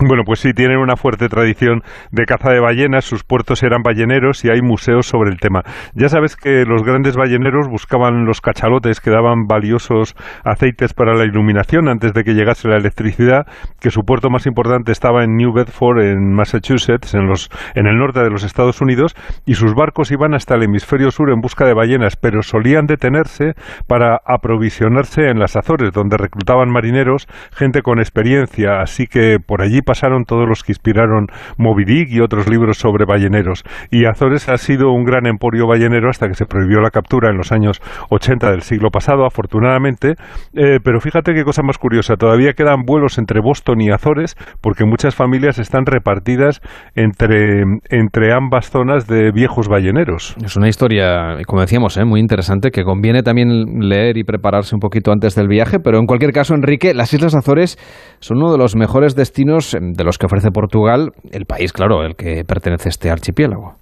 Bueno, 0.00 0.22
pues 0.24 0.38
sí, 0.38 0.52
tienen 0.52 0.78
una 0.78 0.94
fuerte 0.94 1.28
tradición 1.28 1.82
de 2.12 2.24
caza 2.24 2.52
de 2.52 2.60
ballenas, 2.60 3.04
sus 3.04 3.24
puertos 3.24 3.64
eran 3.64 3.82
balleneros 3.82 4.44
y 4.44 4.48
hay 4.48 4.62
museos 4.62 5.06
sobre 5.08 5.30
el 5.30 5.40
tema. 5.40 5.62
Ya 5.92 6.08
sabes 6.08 6.36
que 6.36 6.64
los 6.64 6.84
grandes 6.84 7.16
balleneros 7.16 7.66
buscaban 7.68 8.24
los 8.24 8.40
cachalotes 8.40 9.00
que 9.00 9.10
daban 9.10 9.48
valiosos 9.48 10.14
aceites 10.44 10.94
para 10.94 11.14
la 11.14 11.24
iluminación 11.24 11.88
antes 11.88 12.12
de 12.12 12.22
que 12.22 12.34
llegase 12.34 12.68
la 12.68 12.76
electricidad, 12.76 13.48
que 13.80 13.90
su 13.90 14.02
puerto 14.02 14.30
más 14.30 14.46
importante 14.46 14.92
estaba 14.92 15.24
en 15.24 15.34
New 15.34 15.52
Bedford, 15.52 15.98
en 16.02 16.32
Massachusetts, 16.32 17.14
en, 17.14 17.26
los, 17.26 17.50
en 17.74 17.88
el 17.88 17.98
norte 17.98 18.20
de 18.20 18.30
los 18.30 18.44
Estados 18.44 18.80
Unidos, 18.80 19.16
y 19.46 19.54
sus 19.54 19.74
barcos 19.74 20.12
iban 20.12 20.32
hasta 20.32 20.54
el 20.54 20.62
hemisferio 20.62 21.10
sur 21.10 21.28
en 21.30 21.40
busca 21.40 21.66
de 21.66 21.74
ballenas, 21.74 22.14
pero 22.14 22.42
solían 22.42 22.86
detenerse 22.86 23.54
para 23.88 24.20
aprovisionarse 24.24 25.28
en 25.28 25.40
las 25.40 25.56
Azores, 25.56 25.90
donde 25.90 26.18
reclutaban 26.18 26.70
marineros, 26.70 27.26
gente 27.50 27.82
con 27.82 27.98
experiencia, 27.98 28.80
así 28.80 29.08
que 29.08 29.38
por 29.44 29.60
allí 29.60 29.82
pasaron 29.88 30.24
todos 30.24 30.46
los 30.46 30.62
que 30.62 30.72
inspiraron 30.72 31.28
Moby 31.56 31.84
Dick 31.86 32.10
y 32.10 32.20
otros 32.20 32.46
libros 32.46 32.76
sobre 32.76 33.06
balleneros. 33.06 33.64
Y 33.90 34.04
Azores 34.04 34.50
ha 34.50 34.58
sido 34.58 34.92
un 34.92 35.04
gran 35.04 35.26
emporio 35.26 35.66
ballenero 35.66 36.10
hasta 36.10 36.28
que 36.28 36.34
se 36.34 36.44
prohibió 36.44 36.82
la 36.82 36.90
captura 36.90 37.30
en 37.30 37.38
los 37.38 37.52
años 37.52 37.80
80 38.10 38.50
del 38.50 38.60
siglo 38.60 38.90
pasado, 38.90 39.24
afortunadamente. 39.24 40.16
Eh, 40.52 40.78
pero 40.84 41.00
fíjate 41.00 41.32
qué 41.32 41.42
cosa 41.42 41.62
más 41.62 41.78
curiosa, 41.78 42.16
todavía 42.16 42.52
quedan 42.52 42.82
vuelos 42.84 43.16
entre 43.16 43.40
Boston 43.40 43.80
y 43.80 43.90
Azores 43.90 44.36
porque 44.60 44.84
muchas 44.84 45.14
familias 45.14 45.58
están 45.58 45.86
repartidas 45.86 46.60
entre, 46.94 47.62
entre 47.88 48.34
ambas 48.34 48.68
zonas 48.68 49.06
de 49.06 49.32
viejos 49.32 49.68
balleneros. 49.68 50.36
Es 50.44 50.54
una 50.56 50.68
historia, 50.68 51.38
como 51.46 51.62
decíamos, 51.62 51.96
¿eh? 51.96 52.04
muy 52.04 52.20
interesante 52.20 52.70
que 52.70 52.84
conviene 52.84 53.22
también 53.22 53.88
leer 53.88 54.18
y 54.18 54.24
prepararse 54.24 54.74
un 54.74 54.80
poquito 54.80 55.12
antes 55.12 55.34
del 55.34 55.48
viaje, 55.48 55.78
pero 55.80 55.98
en 55.98 56.04
cualquier 56.04 56.32
caso, 56.32 56.54
Enrique, 56.54 56.92
las 56.92 57.14
Islas 57.14 57.34
Azores 57.34 57.78
son 58.20 58.36
uno 58.36 58.52
de 58.52 58.58
los 58.58 58.76
mejores 58.76 59.14
destinos 59.14 59.77
de 59.80 60.04
los 60.04 60.18
que 60.18 60.26
ofrece 60.26 60.50
Portugal, 60.50 61.12
el 61.30 61.46
país, 61.46 61.72
claro, 61.72 62.04
el 62.04 62.16
que 62.16 62.44
pertenece 62.44 62.88
este 62.88 63.10
archipiélago 63.10 63.76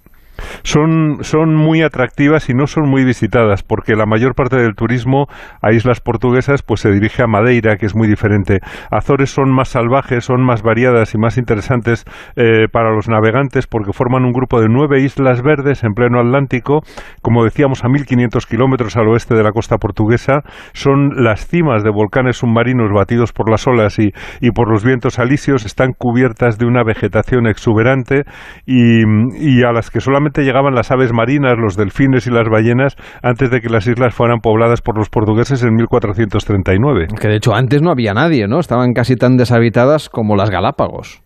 son, 0.63 1.17
son 1.21 1.55
muy 1.55 1.81
atractivas 1.81 2.49
y 2.49 2.53
no 2.53 2.67
son 2.67 2.89
muy 2.89 3.03
visitadas 3.03 3.63
porque 3.63 3.95
la 3.95 4.05
mayor 4.05 4.35
parte 4.35 4.57
del 4.57 4.75
turismo 4.75 5.27
a 5.61 5.71
islas 5.71 6.01
portuguesas 6.01 6.61
pues 6.61 6.81
se 6.81 6.91
dirige 6.91 7.23
a 7.23 7.27
Madeira, 7.27 7.75
que 7.77 7.85
es 7.85 7.95
muy 7.95 8.07
diferente. 8.07 8.59
Azores 8.91 9.31
son 9.31 9.53
más 9.53 9.69
salvajes, 9.69 10.25
son 10.25 10.43
más 10.43 10.61
variadas 10.61 11.13
y 11.13 11.17
más 11.17 11.37
interesantes 11.37 12.05
eh, 12.35 12.67
para 12.71 12.91
los 12.91 13.07
navegantes 13.07 13.67
porque 13.67 13.93
forman 13.93 14.25
un 14.25 14.31
grupo 14.31 14.61
de 14.61 14.67
nueve 14.69 15.01
islas 15.01 15.41
verdes 15.41 15.83
en 15.83 15.93
pleno 15.93 16.19
Atlántico, 16.19 16.81
como 17.21 17.43
decíamos 17.43 17.83
a 17.83 17.89
1500 17.89 18.45
kilómetros 18.45 18.97
al 18.97 19.07
oeste 19.07 19.35
de 19.35 19.43
la 19.43 19.51
costa 19.51 19.77
portuguesa. 19.77 20.41
Son 20.73 21.09
las 21.23 21.47
cimas 21.47 21.83
de 21.83 21.91
volcanes 21.91 22.37
submarinos 22.37 22.91
batidos 22.93 23.33
por 23.33 23.49
las 23.49 23.67
olas 23.67 23.99
y, 23.99 24.11
y 24.41 24.51
por 24.51 24.69
los 24.71 24.83
vientos 24.83 25.19
alisios, 25.19 25.65
están 25.65 25.91
cubiertas 25.97 26.57
de 26.57 26.65
una 26.65 26.83
vegetación 26.83 27.47
exuberante 27.47 28.23
y, 28.65 29.01
y 29.37 29.63
a 29.63 29.71
las 29.71 29.89
que 29.89 29.99
solamente 29.99 30.26
llegaban 30.35 30.75
las 30.75 30.91
aves 30.91 31.11
marinas, 31.13 31.57
los 31.57 31.75
delfines 31.75 32.27
y 32.27 32.31
las 32.31 32.49
ballenas 32.49 32.95
antes 33.21 33.49
de 33.49 33.61
que 33.61 33.69
las 33.69 33.87
islas 33.87 34.13
fueran 34.13 34.39
pobladas 34.39 34.81
por 34.81 34.97
los 34.97 35.09
portugueses 35.09 35.63
en 35.63 35.75
1439. 35.75 37.07
Que 37.19 37.27
de 37.27 37.35
hecho 37.35 37.53
antes 37.53 37.81
no 37.81 37.91
había 37.91 38.13
nadie, 38.13 38.47
¿no? 38.47 38.59
Estaban 38.59 38.93
casi 38.93 39.15
tan 39.15 39.37
deshabitadas 39.37 40.09
como 40.09 40.35
las 40.35 40.49
Galápagos. 40.49 41.21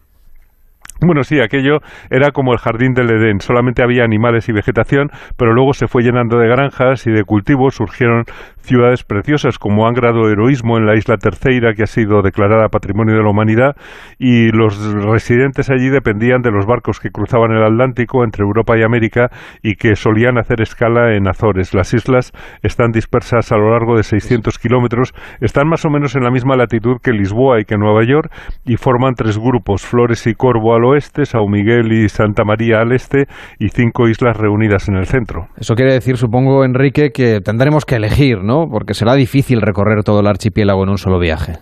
Bueno, 1.04 1.24
sí, 1.24 1.40
aquello 1.40 1.80
era 2.12 2.30
como 2.30 2.54
el 2.54 2.60
jardín 2.60 2.94
del 2.94 3.10
Edén, 3.10 3.42
solamente 3.42 3.82
había 3.82 4.04
animales 4.04 4.48
y 4.50 4.52
vegetación, 4.52 5.10
pero 5.36 5.52
luego 5.52 5.74
se 5.74 5.88
fue 5.88 6.04
llenando 6.04 6.38
de 6.38 6.48
granjas 6.48 7.08
y 7.08 7.12
de 7.12 7.24
cultivos, 7.24 7.74
surgieron 7.74 8.26
ciudades 8.62 9.04
preciosas 9.04 9.58
como 9.58 9.88
Angra 9.88 10.12
do 10.12 10.30
Heroísmo 10.30 10.78
en 10.78 10.86
la 10.86 10.96
isla 10.96 11.18
Terceira, 11.18 11.74
que 11.74 11.82
ha 11.84 11.88
sido 11.88 12.22
declarada 12.22 12.70
Patrimonio 12.70 13.16
de 13.16 13.24
la 13.24 13.32
Humanidad, 13.32 13.76
y 14.20 14.52
los 14.52 14.94
residentes 14.94 15.72
allí 15.72 15.90
dependían 15.90 16.44
de 16.44 16.52
los 16.52 16.68
barcos 16.68 17.00
que 17.00 17.10
cruzaban 17.10 17.52
el 17.52 17.64
Atlántico 17.64 18.24
entre 18.24 18.44
Europa 18.44 18.78
y 18.78 18.84
América 18.84 19.32
y 19.64 19.78
que 19.78 19.96
solían 19.96 20.38
hacer 20.38 20.62
escala 20.62 21.16
en 21.16 21.28
Azores. 21.28 21.74
Las 21.74 21.96
islas 21.96 22.32
están 22.62 22.92
dispersas 22.92 23.52
a 23.52 23.58
lo 23.58 23.72
largo 23.72 23.98
de 23.98 24.04
600 24.04 24.60
kilómetros, 24.60 25.16
están 25.40 25.68
más 25.68 25.84
o 25.84 25.90
menos 25.90 26.16
en 26.16 26.24
la 26.24 26.30
misma 26.30 26.56
latitud 26.56 26.98
que 27.02 27.12
Lisboa 27.12 27.60
y 27.60 27.66
que 27.66 27.78
Nueva 27.78 28.04
York 28.04 28.32
y 28.66 28.78
forman 28.78 29.16
tres 29.16 29.40
grupos, 29.40 29.82
Flores 29.82 30.28
y 30.28 30.36
Corvo 30.36 30.76
al 30.76 30.91
oeste, 30.92 31.26
Sao 31.26 31.48
Miguel 31.48 31.92
y 31.92 32.10
Santa 32.10 32.44
María 32.44 32.80
al 32.82 32.92
este 32.92 33.26
y 33.60 33.70
cinco 33.70 34.08
islas 34.08 34.38
reunidas 34.38 34.88
en 34.88 34.96
el 34.96 35.06
centro. 35.06 35.48
Eso 35.58 35.76
quiere 35.76 35.94
decir, 35.94 36.18
supongo, 36.18 36.64
Enrique, 36.64 37.12
que 37.12 37.42
tendremos 37.42 37.86
que 37.86 37.96
elegir, 37.96 38.44
¿no? 38.44 38.68
Porque 38.70 38.94
será 38.94 39.16
difícil 39.16 39.62
recorrer 39.62 40.04
todo 40.04 40.20
el 40.20 40.28
archipiélago 40.28 40.84
en 40.84 40.90
un 40.90 40.98
solo 40.98 41.20
viaje. 41.20 41.54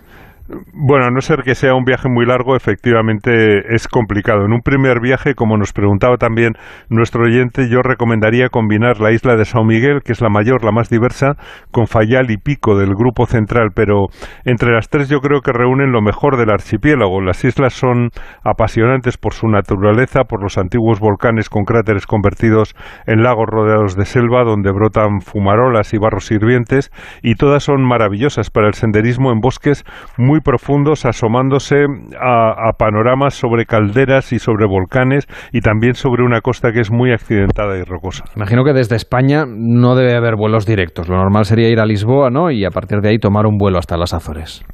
Bueno, 0.72 1.06
a 1.06 1.10
no 1.10 1.20
ser 1.20 1.44
que 1.44 1.54
sea 1.54 1.74
un 1.74 1.84
viaje 1.84 2.08
muy 2.08 2.26
largo, 2.26 2.56
efectivamente 2.56 3.72
es 3.72 3.86
complicado. 3.86 4.44
En 4.46 4.52
un 4.52 4.62
primer 4.62 4.98
viaje, 5.00 5.34
como 5.34 5.56
nos 5.56 5.72
preguntaba 5.72 6.16
también 6.16 6.54
nuestro 6.88 7.22
oyente, 7.22 7.68
yo 7.70 7.82
recomendaría 7.82 8.48
combinar 8.48 8.98
la 8.98 9.12
isla 9.12 9.36
de 9.36 9.44
São 9.44 9.64
Miguel, 9.64 10.00
que 10.04 10.10
es 10.10 10.20
la 10.20 10.28
mayor, 10.28 10.64
la 10.64 10.72
más 10.72 10.90
diversa, 10.90 11.36
con 11.70 11.86
Fayal 11.86 12.32
y 12.32 12.36
Pico 12.36 12.76
del 12.76 12.96
grupo 12.96 13.26
central, 13.26 13.68
pero 13.76 14.06
entre 14.44 14.72
las 14.72 14.88
tres 14.88 15.08
yo 15.08 15.20
creo 15.20 15.40
que 15.40 15.52
reúnen 15.52 15.92
lo 15.92 16.02
mejor 16.02 16.36
del 16.36 16.50
archipiélago. 16.50 17.20
Las 17.20 17.44
islas 17.44 17.72
son 17.72 18.10
apasionantes 18.42 19.18
por 19.18 19.34
su 19.34 19.46
naturaleza, 19.46 20.24
por 20.24 20.42
los 20.42 20.58
antiguos 20.58 20.98
volcanes 20.98 21.48
con 21.48 21.62
cráteres 21.62 22.06
convertidos 22.06 22.74
en 23.06 23.22
lagos 23.22 23.46
rodeados 23.46 23.94
de 23.94 24.04
selva, 24.04 24.42
donde 24.42 24.72
brotan 24.72 25.20
fumarolas 25.20 25.94
y 25.94 25.98
barros 25.98 26.28
hirvientes, 26.32 26.90
y 27.22 27.36
todas 27.36 27.62
son 27.62 27.86
maravillosas 27.86 28.50
para 28.50 28.66
el 28.66 28.74
senderismo 28.74 29.30
en 29.30 29.38
bosques 29.38 29.84
muy 30.18 30.39
profundos 30.42 31.04
asomándose 31.04 31.84
a, 32.20 32.72
panoramas 32.78 33.34
sobre 33.34 33.66
calderas 33.66 34.32
y 34.32 34.38
sobre 34.38 34.66
volcanes 34.66 35.26
y 35.52 35.60
también 35.60 35.94
sobre 35.94 36.22
una 36.24 36.40
costa 36.40 36.72
que 36.72 36.80
es 36.80 36.90
muy 36.90 37.12
accidentada 37.12 37.76
y 37.78 37.82
rocosa. 37.82 38.24
Imagino 38.36 38.64
que 38.64 38.72
desde 38.72 38.96
España 38.96 39.44
no 39.46 39.94
debe 39.94 40.16
haber 40.16 40.36
vuelos 40.36 40.66
directos. 40.66 41.08
Lo 41.08 41.16
normal 41.16 41.44
sería 41.44 41.68
ir 41.68 41.80
a 41.80 41.86
Lisboa, 41.86 42.30
¿no? 42.30 42.50
Y 42.50 42.64
a 42.64 42.70
partir 42.70 43.00
de 43.00 43.10
ahí 43.10 43.18
tomar 43.18 43.46
un 43.46 43.56
vuelo 43.58 43.78
hasta 43.78 43.96
las 43.96 44.14
Azores. 44.14 44.64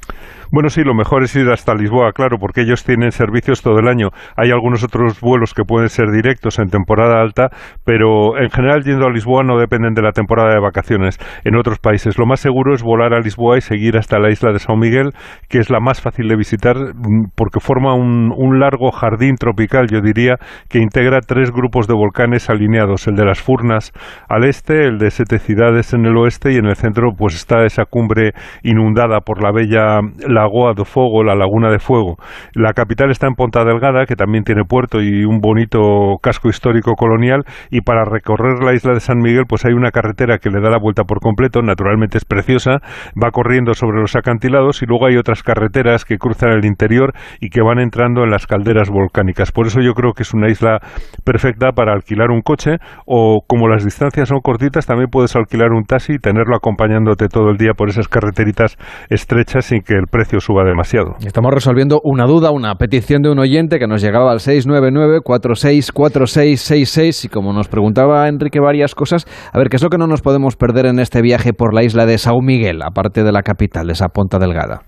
Bueno, 0.51 0.69
sí, 0.69 0.83
lo 0.83 0.93
mejor 0.93 1.23
es 1.23 1.35
ir 1.35 1.49
hasta 1.49 1.75
Lisboa, 1.75 2.11
claro, 2.13 2.37
porque 2.39 2.61
ellos 2.61 2.83
tienen 2.83 3.11
servicios 3.11 3.61
todo 3.61 3.79
el 3.79 3.87
año. 3.87 4.09
Hay 4.35 4.51
algunos 4.51 4.83
otros 4.83 5.19
vuelos 5.19 5.53
que 5.53 5.63
pueden 5.63 5.89
ser 5.89 6.11
directos 6.11 6.59
en 6.59 6.69
temporada 6.69 7.21
alta, 7.21 7.49
pero 7.83 8.37
en 8.41 8.49
general 8.49 8.83
yendo 8.83 9.07
a 9.07 9.11
Lisboa 9.11 9.43
no 9.43 9.57
dependen 9.57 9.93
de 9.93 10.01
la 10.01 10.11
temporada 10.11 10.53
de 10.53 10.59
vacaciones 10.59 11.17
en 11.43 11.55
otros 11.55 11.79
países. 11.79 12.17
Lo 12.17 12.25
más 12.25 12.39
seguro 12.39 12.73
es 12.73 12.83
volar 12.83 13.13
a 13.13 13.19
Lisboa 13.19 13.57
y 13.57 13.61
seguir 13.61 13.97
hasta 13.97 14.19
la 14.19 14.31
isla 14.31 14.51
de 14.51 14.59
São 14.59 14.77
Miguel, 14.79 15.11
que 15.49 15.59
es 15.59 15.69
la 15.69 15.79
más 15.79 16.01
fácil 16.01 16.27
de 16.27 16.35
visitar 16.35 16.77
mm, 16.77 17.31
porque 17.35 17.59
forma 17.59 17.93
un, 17.93 18.31
un 18.35 18.59
largo 18.59 18.91
jardín 18.91 19.35
tropical, 19.35 19.87
yo 19.87 20.01
diría, 20.01 20.35
que 20.69 20.79
integra 20.79 21.19
tres 21.21 21.51
grupos 21.51 21.87
de 21.87 21.93
volcanes 21.93 22.49
alineados, 22.49 23.07
el 23.07 23.15
de 23.15 23.25
las 23.25 23.41
Furnas 23.41 23.91
al 24.29 24.45
este, 24.45 24.85
el 24.85 24.97
de 24.97 25.11
Sete 25.11 25.39
Ciudades 25.39 25.93
en 25.93 26.05
el 26.05 26.17
oeste 26.17 26.53
y 26.53 26.57
en 26.57 26.65
el 26.65 26.75
centro 26.75 27.11
pues 27.17 27.35
está 27.35 27.65
esa 27.65 27.85
cumbre 27.85 28.31
inundada 28.63 29.21
por 29.21 29.41
la 29.43 29.51
bella 29.51 29.99
Lagoa 30.37 30.73
do 30.75 30.85
Fogo, 30.85 31.23
la 31.23 31.35
Laguna 31.35 31.71
de 31.71 31.79
Fuego. 31.79 32.17
La 32.53 32.73
capital 32.73 33.09
está 33.09 33.27
en 33.27 33.33
Ponta 33.33 33.63
Delgada, 33.63 34.05
que 34.05 34.15
también 34.15 34.43
tiene 34.43 34.63
puerto 34.63 35.01
y 35.01 35.25
un 35.25 35.39
bonito 35.39 36.17
casco 36.21 36.49
histórico 36.49 36.93
colonial, 36.93 37.43
y 37.71 37.81
para 37.81 38.05
recorrer 38.05 38.63
la 38.63 38.73
isla 38.73 38.93
de 38.93 38.99
San 38.99 39.17
Miguel, 39.17 39.45
pues 39.47 39.65
hay 39.65 39.73
una 39.73 39.91
carretera 39.91 40.37
que 40.37 40.49
le 40.49 40.61
da 40.61 40.69
la 40.69 40.77
vuelta 40.77 41.03
por 41.03 41.19
completo, 41.19 41.61
naturalmente 41.61 42.17
es 42.17 42.25
preciosa, 42.25 42.79
va 43.21 43.31
corriendo 43.31 43.73
sobre 43.73 43.99
los 43.99 44.15
acantilados 44.15 44.83
y 44.83 44.85
luego 44.85 45.07
hay 45.07 45.17
otras 45.17 45.41
carreteras 45.41 46.05
que 46.05 46.17
cruzan 46.17 46.51
el 46.51 46.65
interior 46.65 47.13
y 47.41 47.49
que 47.49 47.61
van 47.61 47.79
entrando 47.79 48.23
en 48.23 48.29
las 48.29 48.45
calderas 48.45 48.89
volcánicas. 48.89 49.51
Por 49.51 49.67
eso 49.67 49.81
yo 49.81 49.93
creo 49.93 50.13
que 50.13 50.23
es 50.23 50.33
una 50.33 50.49
isla 50.49 50.79
perfecta 51.23 51.71
para 51.71 51.93
alquilar 51.93 52.29
un 52.29 52.41
coche 52.41 52.77
o 53.05 53.41
como 53.47 53.67
las 53.67 53.83
distancias 53.83 54.29
son 54.29 54.39
cortitas, 54.41 54.85
también 54.85 55.09
puedes 55.09 55.35
alquilar 55.35 55.71
un 55.71 55.83
taxi 55.83 56.13
y 56.13 56.19
tenerlo 56.19 56.55
acompañándote 56.55 57.27
todo 57.27 57.49
el 57.49 57.57
día 57.57 57.73
por 57.73 57.89
esas 57.89 58.07
carreteritas 58.07 58.77
estrechas 59.09 59.65
sin 59.65 59.81
que 59.81 59.95
el 59.95 60.07
precio 60.09 60.26
suba 60.39 60.63
demasiado. 60.63 61.15
Estamos 61.25 61.53
resolviendo 61.53 61.99
una 62.03 62.25
duda, 62.25 62.51
una 62.51 62.75
petición 62.75 63.21
de 63.21 63.31
un 63.31 63.39
oyente 63.39 63.79
que 63.79 63.87
nos 63.87 64.01
llegaba 64.01 64.31
al 64.31 64.39
699-464666 64.39 67.25
y 67.25 67.29
como 67.29 67.53
nos 67.53 67.67
preguntaba 67.67 68.27
Enrique 68.27 68.59
varias 68.59 68.95
cosas, 68.95 69.25
a 69.51 69.57
ver, 69.57 69.69
¿qué 69.69 69.77
es 69.77 69.83
lo 69.83 69.89
que 69.89 69.97
no 69.97 70.07
nos 70.07 70.21
podemos 70.21 70.55
perder 70.55 70.85
en 70.85 70.99
este 70.99 71.21
viaje 71.21 71.53
por 71.53 71.73
la 71.73 71.83
isla 71.83 72.05
de 72.05 72.15
São 72.15 72.43
Miguel, 72.43 72.81
aparte 72.83 73.23
de 73.23 73.31
la 73.31 73.41
capital, 73.41 73.89
esa 73.89 74.09
Ponta 74.09 74.39
Delgada? 74.39 74.81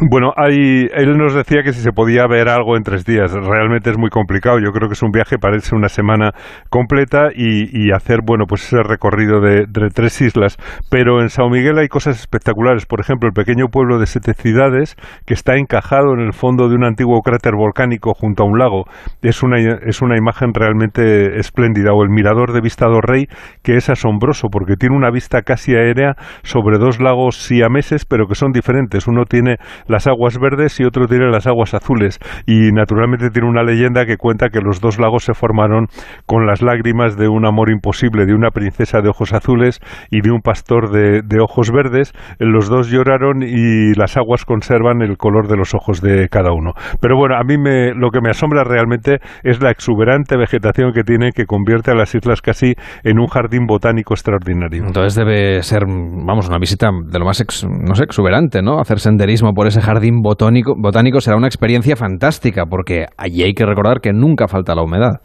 Bueno, 0.00 0.32
él 0.36 1.18
nos 1.18 1.34
decía 1.34 1.64
que 1.64 1.72
si 1.72 1.80
se 1.80 1.90
podía 1.90 2.24
ver 2.28 2.48
algo 2.48 2.76
en 2.76 2.84
tres 2.84 3.04
días. 3.04 3.32
Realmente 3.32 3.90
es 3.90 3.98
muy 3.98 4.10
complicado. 4.10 4.60
Yo 4.60 4.70
creo 4.70 4.88
que 4.88 4.92
es 4.92 5.02
un 5.02 5.10
viaje 5.10 5.38
para 5.38 5.56
irse 5.56 5.74
una 5.74 5.88
semana 5.88 6.30
completa 6.70 7.30
y, 7.34 7.90
hacer, 7.90 8.20
bueno, 8.24 8.44
pues 8.46 8.64
ese 8.64 8.80
recorrido 8.84 9.40
de, 9.40 9.66
tres 9.92 10.20
islas. 10.20 10.56
Pero 10.88 11.20
en 11.20 11.30
Sao 11.30 11.50
Miguel 11.50 11.78
hay 11.78 11.88
cosas 11.88 12.20
espectaculares. 12.20 12.86
Por 12.86 13.00
ejemplo, 13.00 13.28
el 13.28 13.32
pequeño 13.32 13.66
pueblo 13.72 13.98
de 13.98 14.06
Sete 14.06 14.34
Ciudades, 14.34 14.94
que 15.26 15.34
está 15.34 15.56
encajado 15.56 16.14
en 16.14 16.20
el 16.20 16.32
fondo 16.32 16.68
de 16.68 16.76
un 16.76 16.84
antiguo 16.84 17.20
cráter 17.22 17.54
volcánico 17.56 18.14
junto 18.14 18.44
a 18.44 18.46
un 18.46 18.56
lago. 18.56 18.84
Es 19.22 19.42
una, 19.42 19.58
es 19.58 20.00
una 20.00 20.16
imagen 20.16 20.54
realmente 20.54 21.40
espléndida. 21.40 21.92
O 21.92 22.04
el 22.04 22.10
mirador 22.10 22.52
de 22.52 22.60
Vista 22.60 22.86
do 22.86 23.00
Rey, 23.00 23.26
que 23.64 23.74
es 23.74 23.90
asombroso 23.90 24.46
porque 24.48 24.76
tiene 24.76 24.96
una 24.96 25.10
vista 25.10 25.42
casi 25.42 25.74
aérea 25.74 26.14
sobre 26.44 26.78
dos 26.78 27.00
lagos 27.00 27.36
siameses, 27.42 28.04
pero 28.04 28.28
que 28.28 28.36
son 28.36 28.52
diferentes. 28.52 29.08
Uno 29.08 29.24
tiene 29.24 29.56
las 29.88 30.06
aguas 30.06 30.38
verdes 30.38 30.78
y 30.80 30.84
otro 30.84 31.06
tiene 31.06 31.30
las 31.30 31.46
aguas 31.46 31.74
azules. 31.74 32.18
Y 32.46 32.72
naturalmente 32.72 33.30
tiene 33.30 33.48
una 33.48 33.62
leyenda 33.62 34.06
que 34.06 34.16
cuenta 34.16 34.50
que 34.50 34.60
los 34.60 34.80
dos 34.80 34.98
lagos 34.98 35.24
se 35.24 35.34
formaron 35.34 35.86
con 36.26 36.46
las 36.46 36.62
lágrimas 36.62 37.16
de 37.16 37.28
un 37.28 37.46
amor 37.46 37.70
imposible, 37.70 38.26
de 38.26 38.34
una 38.34 38.50
princesa 38.50 39.00
de 39.00 39.08
ojos 39.08 39.32
azules 39.32 39.80
y 40.10 40.20
de 40.20 40.30
un 40.30 40.40
pastor 40.40 40.90
de, 40.90 41.40
ojos 41.40 41.70
verdes. 41.70 42.12
Los 42.38 42.68
dos 42.68 42.90
lloraron 42.90 43.42
y 43.42 43.94
las 43.94 44.16
aguas 44.16 44.44
conservan 44.44 45.02
el 45.02 45.16
color 45.16 45.48
de 45.48 45.56
los 45.56 45.74
ojos 45.74 46.00
de 46.00 46.28
cada 46.28 46.52
uno. 46.52 46.72
Pero 47.00 47.16
bueno, 47.16 47.36
a 47.36 47.44
mí 47.44 47.56
me, 47.58 47.94
lo 47.94 48.10
que 48.10 48.20
me 48.20 48.30
asombra 48.30 48.64
realmente 48.64 49.18
es 49.42 49.62
la 49.62 49.70
exuberante 49.70 50.36
vegetación 50.36 50.92
que 50.92 51.02
tiene 51.02 51.32
que 51.32 51.46
convierte 51.46 51.92
a 51.92 51.94
las 51.94 52.14
islas 52.14 52.42
casi 52.42 52.74
en 53.04 53.18
un 53.18 53.26
jardín 53.26 53.66
botánico 53.66 54.14
extraordinario. 54.14 54.84
Entonces 54.84 55.14
debe 55.14 55.62
ser, 55.62 55.84
vamos, 55.86 56.48
una 56.48 56.58
visita 56.58 56.90
de 56.90 57.18
lo 57.18 57.24
más, 57.24 57.44
no 57.64 57.94
sé, 57.94 58.04
exuberante, 58.04 58.62
¿no? 58.62 58.80
Hacer 58.80 58.98
senderismo 58.98 59.52
por 59.54 59.66
ese 59.66 59.77
jardín 59.80 60.20
botánico, 60.22 60.74
botánico 60.76 61.20
será 61.20 61.36
una 61.36 61.46
experiencia 61.46 61.96
fantástica, 61.96 62.64
porque 62.66 63.06
allí 63.16 63.42
hay 63.42 63.54
que 63.54 63.66
recordar 63.66 64.00
que 64.00 64.12
nunca 64.12 64.48
falta 64.48 64.74
la 64.74 64.82
humedad. 64.82 65.20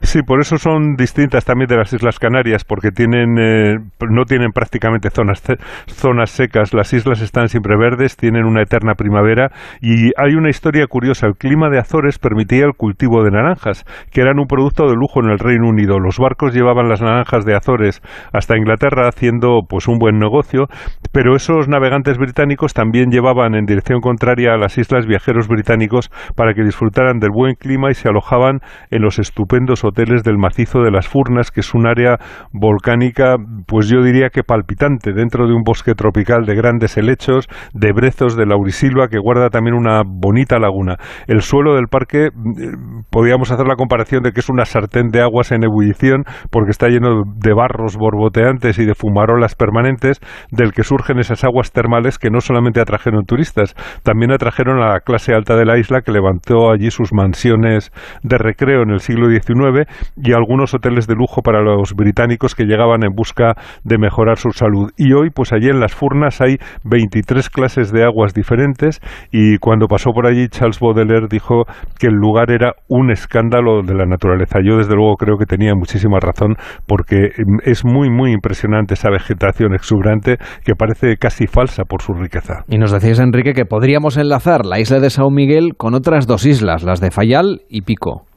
Sí, 0.00 0.22
por 0.22 0.40
eso 0.40 0.58
son 0.58 0.94
distintas 0.94 1.44
también 1.44 1.66
de 1.68 1.76
las 1.76 1.92
Islas 1.92 2.20
Canarias, 2.20 2.64
porque 2.64 2.90
tienen, 2.90 3.36
eh, 3.36 3.74
no 4.08 4.24
tienen 4.26 4.52
prácticamente 4.52 5.10
zonas, 5.10 5.42
zonas 5.88 6.30
secas. 6.30 6.72
Las 6.72 6.92
islas 6.92 7.20
están 7.20 7.48
siempre 7.48 7.76
verdes, 7.76 8.16
tienen 8.16 8.44
una 8.44 8.62
eterna 8.62 8.94
primavera 8.94 9.50
y 9.80 10.12
hay 10.16 10.34
una 10.34 10.50
historia 10.50 10.86
curiosa. 10.86 11.26
El 11.26 11.34
clima 11.34 11.68
de 11.68 11.78
Azores 11.80 12.18
permitía 12.20 12.64
el 12.64 12.74
cultivo 12.76 13.24
de 13.24 13.32
naranjas, 13.32 13.84
que 14.12 14.20
eran 14.20 14.38
un 14.38 14.46
producto 14.46 14.84
de 14.86 14.94
lujo 14.94 15.20
en 15.20 15.30
el 15.30 15.38
Reino 15.40 15.68
Unido. 15.68 15.98
Los 15.98 16.18
barcos 16.18 16.54
llevaban 16.54 16.88
las 16.88 17.02
naranjas 17.02 17.44
de 17.44 17.56
Azores 17.56 18.00
hasta 18.32 18.56
Inglaterra 18.56 19.08
haciendo 19.08 19.62
pues 19.68 19.88
un 19.88 19.98
buen 19.98 20.18
negocio, 20.18 20.66
pero 21.12 21.34
esos 21.34 21.68
navegantes 21.68 22.18
británicos 22.18 22.72
también 22.72 23.10
llevaban 23.10 23.56
en 23.56 23.66
dirección 23.66 24.00
contraria 24.00 24.54
a 24.54 24.58
las 24.58 24.78
islas 24.78 25.06
viajeros 25.06 25.48
británicos 25.48 26.08
para 26.36 26.54
que 26.54 26.62
disfrutaran 26.62 27.18
del 27.18 27.30
buen 27.32 27.56
clima 27.56 27.90
y 27.90 27.94
se 27.94 28.08
alojaban 28.08 28.60
en 28.90 29.02
los 29.02 29.18
estupendos 29.18 29.84
hoteles 29.88 30.22
del 30.22 30.38
macizo 30.38 30.80
de 30.80 30.90
las 30.90 31.08
Furnas, 31.08 31.50
que 31.50 31.60
es 31.60 31.74
un 31.74 31.86
área 31.86 32.18
volcánica, 32.52 33.36
pues 33.66 33.88
yo 33.88 34.02
diría 34.02 34.30
que 34.30 34.42
palpitante, 34.42 35.12
dentro 35.12 35.46
de 35.46 35.54
un 35.54 35.62
bosque 35.62 35.94
tropical 35.94 36.44
de 36.46 36.54
grandes 36.54 36.96
helechos, 36.96 37.48
de 37.74 37.92
brezos 37.92 38.36
de 38.36 38.46
laurisilva, 38.46 39.08
que 39.08 39.18
guarda 39.18 39.50
también 39.50 39.74
una 39.74 40.02
bonita 40.04 40.58
laguna. 40.58 40.96
El 41.26 41.42
suelo 41.42 41.74
del 41.74 41.88
parque, 41.88 42.28
mm, 42.34 43.10
podríamos 43.10 43.50
hacer 43.50 43.66
la 43.66 43.76
comparación 43.76 44.22
de 44.22 44.32
que 44.32 44.40
es 44.40 44.48
una 44.48 44.64
sartén 44.64 45.08
de 45.08 45.20
aguas 45.20 45.52
en 45.52 45.64
ebullición, 45.64 46.24
porque 46.50 46.70
está 46.70 46.88
lleno 46.88 47.22
de 47.26 47.52
barros 47.52 47.96
borboteantes 47.96 48.78
y 48.78 48.84
de 48.84 48.94
fumarolas 48.94 49.54
permanentes, 49.54 50.20
del 50.50 50.72
que 50.72 50.82
surgen 50.82 51.18
esas 51.18 51.44
aguas 51.44 51.72
termales 51.72 52.18
que 52.18 52.30
no 52.30 52.40
solamente 52.40 52.80
atrajeron 52.80 53.24
turistas, 53.24 53.74
también 54.02 54.32
atrajeron 54.32 54.80
a 54.80 54.92
la 54.94 55.00
clase 55.00 55.34
alta 55.34 55.56
de 55.56 55.64
la 55.64 55.78
isla 55.78 56.02
que 56.02 56.12
levantó 56.12 56.70
allí 56.70 56.90
sus 56.90 57.12
mansiones 57.12 57.90
de 58.22 58.38
recreo 58.38 58.82
en 58.82 58.90
el 58.90 59.00
siglo 59.00 59.28
XIX 59.28 59.77
y 60.16 60.32
algunos 60.32 60.74
hoteles 60.74 61.06
de 61.06 61.14
lujo 61.14 61.42
para 61.42 61.62
los 61.62 61.94
británicos 61.94 62.54
que 62.54 62.64
llegaban 62.64 63.04
en 63.04 63.14
busca 63.14 63.54
de 63.84 63.98
mejorar 63.98 64.38
su 64.38 64.50
salud. 64.50 64.90
Y 64.96 65.12
hoy, 65.12 65.30
pues 65.30 65.52
allí 65.52 65.68
en 65.68 65.80
las 65.80 65.94
Furnas 65.94 66.40
hay 66.40 66.56
23 66.84 67.48
clases 67.50 67.92
de 67.92 68.04
aguas 68.04 68.34
diferentes 68.34 69.00
y 69.32 69.58
cuando 69.58 69.86
pasó 69.86 70.10
por 70.12 70.26
allí 70.26 70.48
Charles 70.48 70.80
Baudelaire 70.80 71.26
dijo 71.28 71.64
que 71.98 72.08
el 72.08 72.14
lugar 72.14 72.50
era 72.50 72.72
un 72.88 73.10
escándalo 73.10 73.82
de 73.82 73.94
la 73.94 74.06
naturaleza. 74.06 74.58
Yo 74.64 74.76
desde 74.76 74.94
luego 74.94 75.16
creo 75.16 75.36
que 75.36 75.46
tenía 75.46 75.74
muchísima 75.74 76.18
razón 76.20 76.54
porque 76.86 77.30
mm, 77.36 77.58
es 77.64 77.84
muy 77.84 78.10
muy 78.10 78.32
impresionante 78.32 78.94
esa 78.94 79.10
vegetación 79.10 79.74
exuberante 79.74 80.36
que 80.64 80.74
parece 80.74 81.16
casi 81.16 81.46
falsa 81.46 81.84
por 81.84 82.02
su 82.02 82.12
riqueza. 82.12 82.64
Y 82.68 82.78
nos 82.78 82.92
decías 82.92 83.18
Enrique 83.20 83.52
que 83.52 83.64
podríamos 83.64 84.16
enlazar 84.16 84.66
la 84.66 84.80
isla 84.80 85.00
de 85.00 85.10
Sao 85.10 85.30
Miguel 85.30 85.74
con 85.76 85.94
otras 85.94 86.26
dos 86.26 86.46
islas, 86.46 86.82
las 86.82 87.00
de 87.00 87.10
Fayal 87.10 87.62
y 87.68 87.82
Pico. 87.82 88.27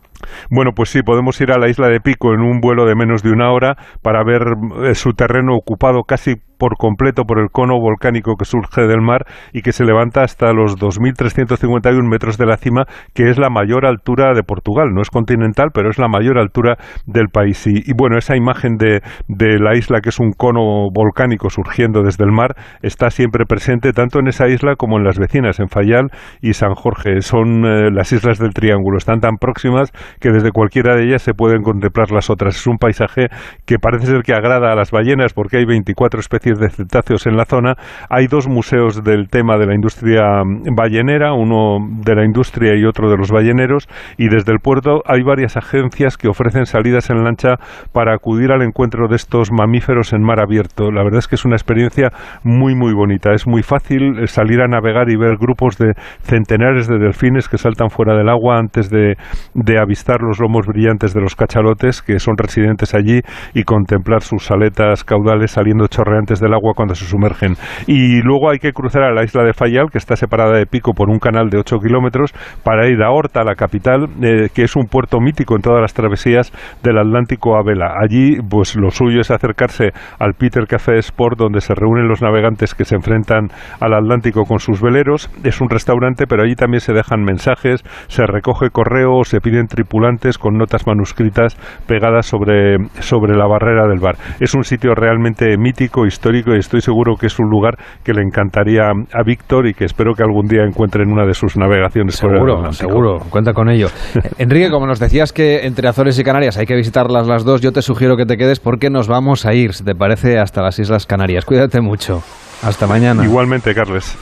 Bueno, 0.49 0.71
pues 0.73 0.89
sí, 0.89 1.01
podemos 1.03 1.39
ir 1.41 1.51
a 1.51 1.57
la 1.57 1.69
isla 1.69 1.87
de 1.87 1.99
Pico 1.99 2.33
en 2.33 2.41
un 2.41 2.61
vuelo 2.61 2.85
de 2.85 2.95
menos 2.95 3.23
de 3.23 3.31
una 3.31 3.51
hora 3.51 3.77
para 4.01 4.23
ver 4.23 4.43
eh, 4.83 4.95
su 4.95 5.13
terreno 5.13 5.55
ocupado 5.55 6.03
casi 6.03 6.35
por 6.61 6.77
completo 6.77 7.23
por 7.23 7.39
el 7.39 7.49
cono 7.49 7.79
volcánico 7.79 8.35
que 8.37 8.45
surge 8.45 8.85
del 8.85 9.01
mar 9.01 9.25
y 9.51 9.63
que 9.63 9.71
se 9.71 9.83
levanta 9.83 10.21
hasta 10.21 10.53
los 10.53 10.77
2.351 10.77 12.07
metros 12.07 12.37
de 12.37 12.45
la 12.45 12.57
cima, 12.57 12.83
que 13.15 13.31
es 13.31 13.39
la 13.39 13.49
mayor 13.49 13.87
altura 13.87 14.35
de 14.35 14.43
Portugal. 14.43 14.93
No 14.93 15.01
es 15.01 15.09
continental, 15.09 15.69
pero 15.73 15.89
es 15.89 15.97
la 15.97 16.07
mayor 16.07 16.37
altura 16.37 16.77
del 17.07 17.29
país. 17.33 17.65
Y, 17.65 17.93
bueno, 17.97 18.15
esa 18.15 18.37
imagen 18.37 18.75
de, 18.77 19.01
de, 19.27 19.57
la 19.57 19.75
isla, 19.75 20.01
que 20.01 20.09
es 20.09 20.19
un 20.19 20.33
cono 20.33 20.91
volcánico 20.93 21.49
surgiendo 21.49 22.03
desde 22.03 22.25
el 22.25 22.31
mar, 22.31 22.53
está 22.83 23.09
siempre 23.09 23.45
presente 23.47 23.91
tanto 23.91 24.19
en 24.19 24.27
esa 24.27 24.47
isla 24.47 24.75
como 24.75 24.99
en 24.99 25.03
las 25.03 25.17
vecinas, 25.17 25.59
en 25.59 25.67
Fayal 25.67 26.11
y 26.43 26.53
San 26.53 26.75
Jorge. 26.75 27.21
Son 27.21 27.65
eh, 27.65 27.89
las 27.91 28.11
islas 28.11 28.37
del 28.37 28.53
Triángulo. 28.53 28.99
Están 28.99 29.19
tan 29.19 29.37
próximas 29.37 29.91
que 30.19 30.29
desde 30.29 30.51
cualquiera 30.51 30.95
de 30.95 31.05
ellas 31.05 31.23
se 31.23 31.33
pueden 31.33 31.63
contemplar 31.63 32.11
las 32.11 32.29
otras. 32.29 32.55
Es 32.55 32.67
un 32.67 32.77
paisaje 32.77 33.29
que 33.65 33.79
parece 33.79 34.05
ser 34.05 34.21
que 34.21 34.33
agrada 34.33 34.71
a 34.71 34.75
las 34.75 34.91
ballenas 34.91 35.33
porque 35.33 35.57
hay 35.57 35.65
24 35.65 36.19
especies 36.19 36.50
de 36.59 36.69
cetáceos 36.69 37.27
en 37.27 37.37
la 37.37 37.45
zona. 37.45 37.75
Hay 38.09 38.27
dos 38.27 38.47
museos 38.47 39.03
del 39.03 39.29
tema 39.29 39.57
de 39.57 39.67
la 39.67 39.75
industria 39.75 40.43
ballenera, 40.75 41.33
uno 41.33 41.77
de 42.03 42.15
la 42.15 42.25
industria 42.25 42.75
y 42.75 42.85
otro 42.85 43.09
de 43.09 43.17
los 43.17 43.31
balleneros, 43.31 43.87
y 44.17 44.29
desde 44.29 44.51
el 44.51 44.59
puerto 44.59 45.01
hay 45.05 45.23
varias 45.23 45.57
agencias 45.57 46.17
que 46.17 46.27
ofrecen 46.27 46.65
salidas 46.65 47.09
en 47.09 47.23
lancha 47.23 47.55
para 47.93 48.13
acudir 48.13 48.51
al 48.51 48.61
encuentro 48.61 49.07
de 49.07 49.15
estos 49.15 49.51
mamíferos 49.51 50.13
en 50.13 50.21
mar 50.21 50.39
abierto. 50.39 50.91
La 50.91 51.03
verdad 51.03 51.19
es 51.19 51.27
que 51.27 51.35
es 51.35 51.45
una 51.45 51.55
experiencia 51.55 52.09
muy, 52.43 52.75
muy 52.75 52.93
bonita. 52.93 53.33
Es 53.33 53.47
muy 53.47 53.63
fácil 53.63 54.27
salir 54.27 54.61
a 54.61 54.67
navegar 54.67 55.09
y 55.09 55.15
ver 55.15 55.37
grupos 55.37 55.77
de 55.77 55.93
centenares 56.23 56.87
de 56.87 56.97
delfines 56.97 57.47
que 57.47 57.57
saltan 57.57 57.89
fuera 57.89 58.15
del 58.15 58.29
agua 58.29 58.57
antes 58.57 58.89
de, 58.89 59.15
de 59.53 59.79
avistar 59.79 60.21
los 60.21 60.39
lomos 60.39 60.65
brillantes 60.67 61.13
de 61.13 61.21
los 61.21 61.35
cachalotes 61.35 62.01
que 62.01 62.19
son 62.19 62.35
residentes 62.37 62.93
allí 62.93 63.21
y 63.53 63.63
contemplar 63.63 64.21
sus 64.21 64.49
aletas 64.51 65.03
caudales 65.03 65.51
saliendo 65.51 65.87
chorreantes 65.87 66.39
del 66.41 66.53
agua 66.53 66.73
cuando 66.75 66.95
se 66.95 67.05
sumergen. 67.05 67.55
Y 67.87 68.21
luego 68.21 68.49
hay 68.49 68.59
que 68.59 68.73
cruzar 68.73 69.03
a 69.03 69.13
la 69.13 69.23
isla 69.23 69.43
de 69.43 69.53
Fayal, 69.53 69.89
que 69.91 69.97
está 69.97 70.15
separada 70.15 70.57
de 70.57 70.65
Pico 70.65 70.93
por 70.93 71.09
un 71.09 71.19
canal 71.19 71.49
de 71.49 71.59
8 71.59 71.77
kilómetros, 71.79 72.33
para 72.63 72.87
ir 72.87 73.01
a 73.03 73.11
Horta, 73.11 73.43
la 73.43 73.55
capital, 73.55 74.07
eh, 74.21 74.47
que 74.53 74.63
es 74.63 74.75
un 74.75 74.85
puerto 74.85 75.19
mítico 75.19 75.55
en 75.55 75.61
todas 75.61 75.81
las 75.81 75.93
travesías 75.93 76.51
del 76.83 76.97
Atlántico 76.97 77.55
a 77.55 77.63
vela. 77.63 77.93
Allí, 78.01 78.37
pues 78.49 78.75
lo 78.75 78.89
suyo 78.89 79.21
es 79.21 79.31
acercarse 79.31 79.91
al 80.19 80.33
Peter 80.33 80.65
Café 80.67 80.97
Sport, 80.97 81.37
donde 81.37 81.61
se 81.61 81.75
reúnen 81.75 82.07
los 82.07 82.21
navegantes 82.21 82.73
que 82.73 82.85
se 82.85 82.95
enfrentan 82.95 83.49
al 83.79 83.93
Atlántico 83.93 84.45
con 84.45 84.59
sus 84.59 84.81
veleros. 84.81 85.29
Es 85.43 85.61
un 85.61 85.69
restaurante, 85.69 86.25
pero 86.27 86.43
allí 86.43 86.55
también 86.55 86.81
se 86.81 86.93
dejan 86.93 87.23
mensajes, 87.23 87.83
se 88.07 88.25
recoge 88.25 88.69
correo, 88.69 89.23
se 89.23 89.39
piden 89.41 89.67
tripulantes 89.67 90.37
con 90.37 90.57
notas 90.57 90.87
manuscritas 90.87 91.55
pegadas 91.87 92.25
sobre, 92.25 92.77
sobre 92.99 93.35
la 93.35 93.47
barrera 93.47 93.87
del 93.87 93.99
bar. 93.99 94.15
Es 94.39 94.55
un 94.55 94.63
sitio 94.63 94.95
realmente 94.95 95.57
mítico, 95.57 96.05
histórico 96.05 96.20
y 96.29 96.59
estoy 96.59 96.81
seguro 96.81 97.15
que 97.15 97.27
es 97.27 97.39
un 97.39 97.49
lugar 97.49 97.77
que 98.03 98.13
le 98.13 98.21
encantaría 98.21 98.83
a 98.83 99.23
Víctor 99.23 99.67
y 99.67 99.73
que 99.73 99.85
espero 99.85 100.13
que 100.13 100.23
algún 100.23 100.47
día 100.47 100.63
encuentre 100.63 101.03
en 101.03 101.11
una 101.11 101.25
de 101.25 101.33
sus 101.33 101.57
navegaciones. 101.57 102.15
Seguro, 102.15 102.71
seguro, 102.73 103.19
cuenta 103.29 103.53
con 103.53 103.69
ello. 103.69 103.87
Enrique, 104.37 104.69
como 104.69 104.85
nos 104.85 104.99
decías 104.99 105.33
que 105.33 105.65
entre 105.65 105.87
Azores 105.87 106.19
y 106.19 106.23
Canarias 106.23 106.57
hay 106.57 106.65
que 106.65 106.75
visitarlas 106.75 107.27
las 107.27 107.43
dos, 107.43 107.61
yo 107.61 107.71
te 107.71 107.81
sugiero 107.81 108.17
que 108.17 108.25
te 108.25 108.37
quedes 108.37 108.59
porque 108.59 108.89
nos 108.89 109.07
vamos 109.07 109.45
a 109.45 109.53
ir, 109.53 109.73
si 109.73 109.83
te 109.83 109.95
parece, 109.95 110.37
hasta 110.37 110.61
las 110.61 110.77
Islas 110.77 111.05
Canarias. 111.05 111.45
Cuídate 111.45 111.81
mucho. 111.81 112.21
Hasta 112.61 112.85
mañana. 112.85 113.23
Igualmente, 113.23 113.73
Carles. 113.73 114.15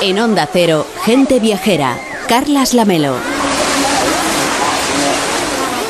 En 0.00 0.18
Onda 0.18 0.46
Cero, 0.50 0.86
gente 1.04 1.40
viajera. 1.40 1.96
Carlas 2.28 2.74
Lamelo. 2.74 3.33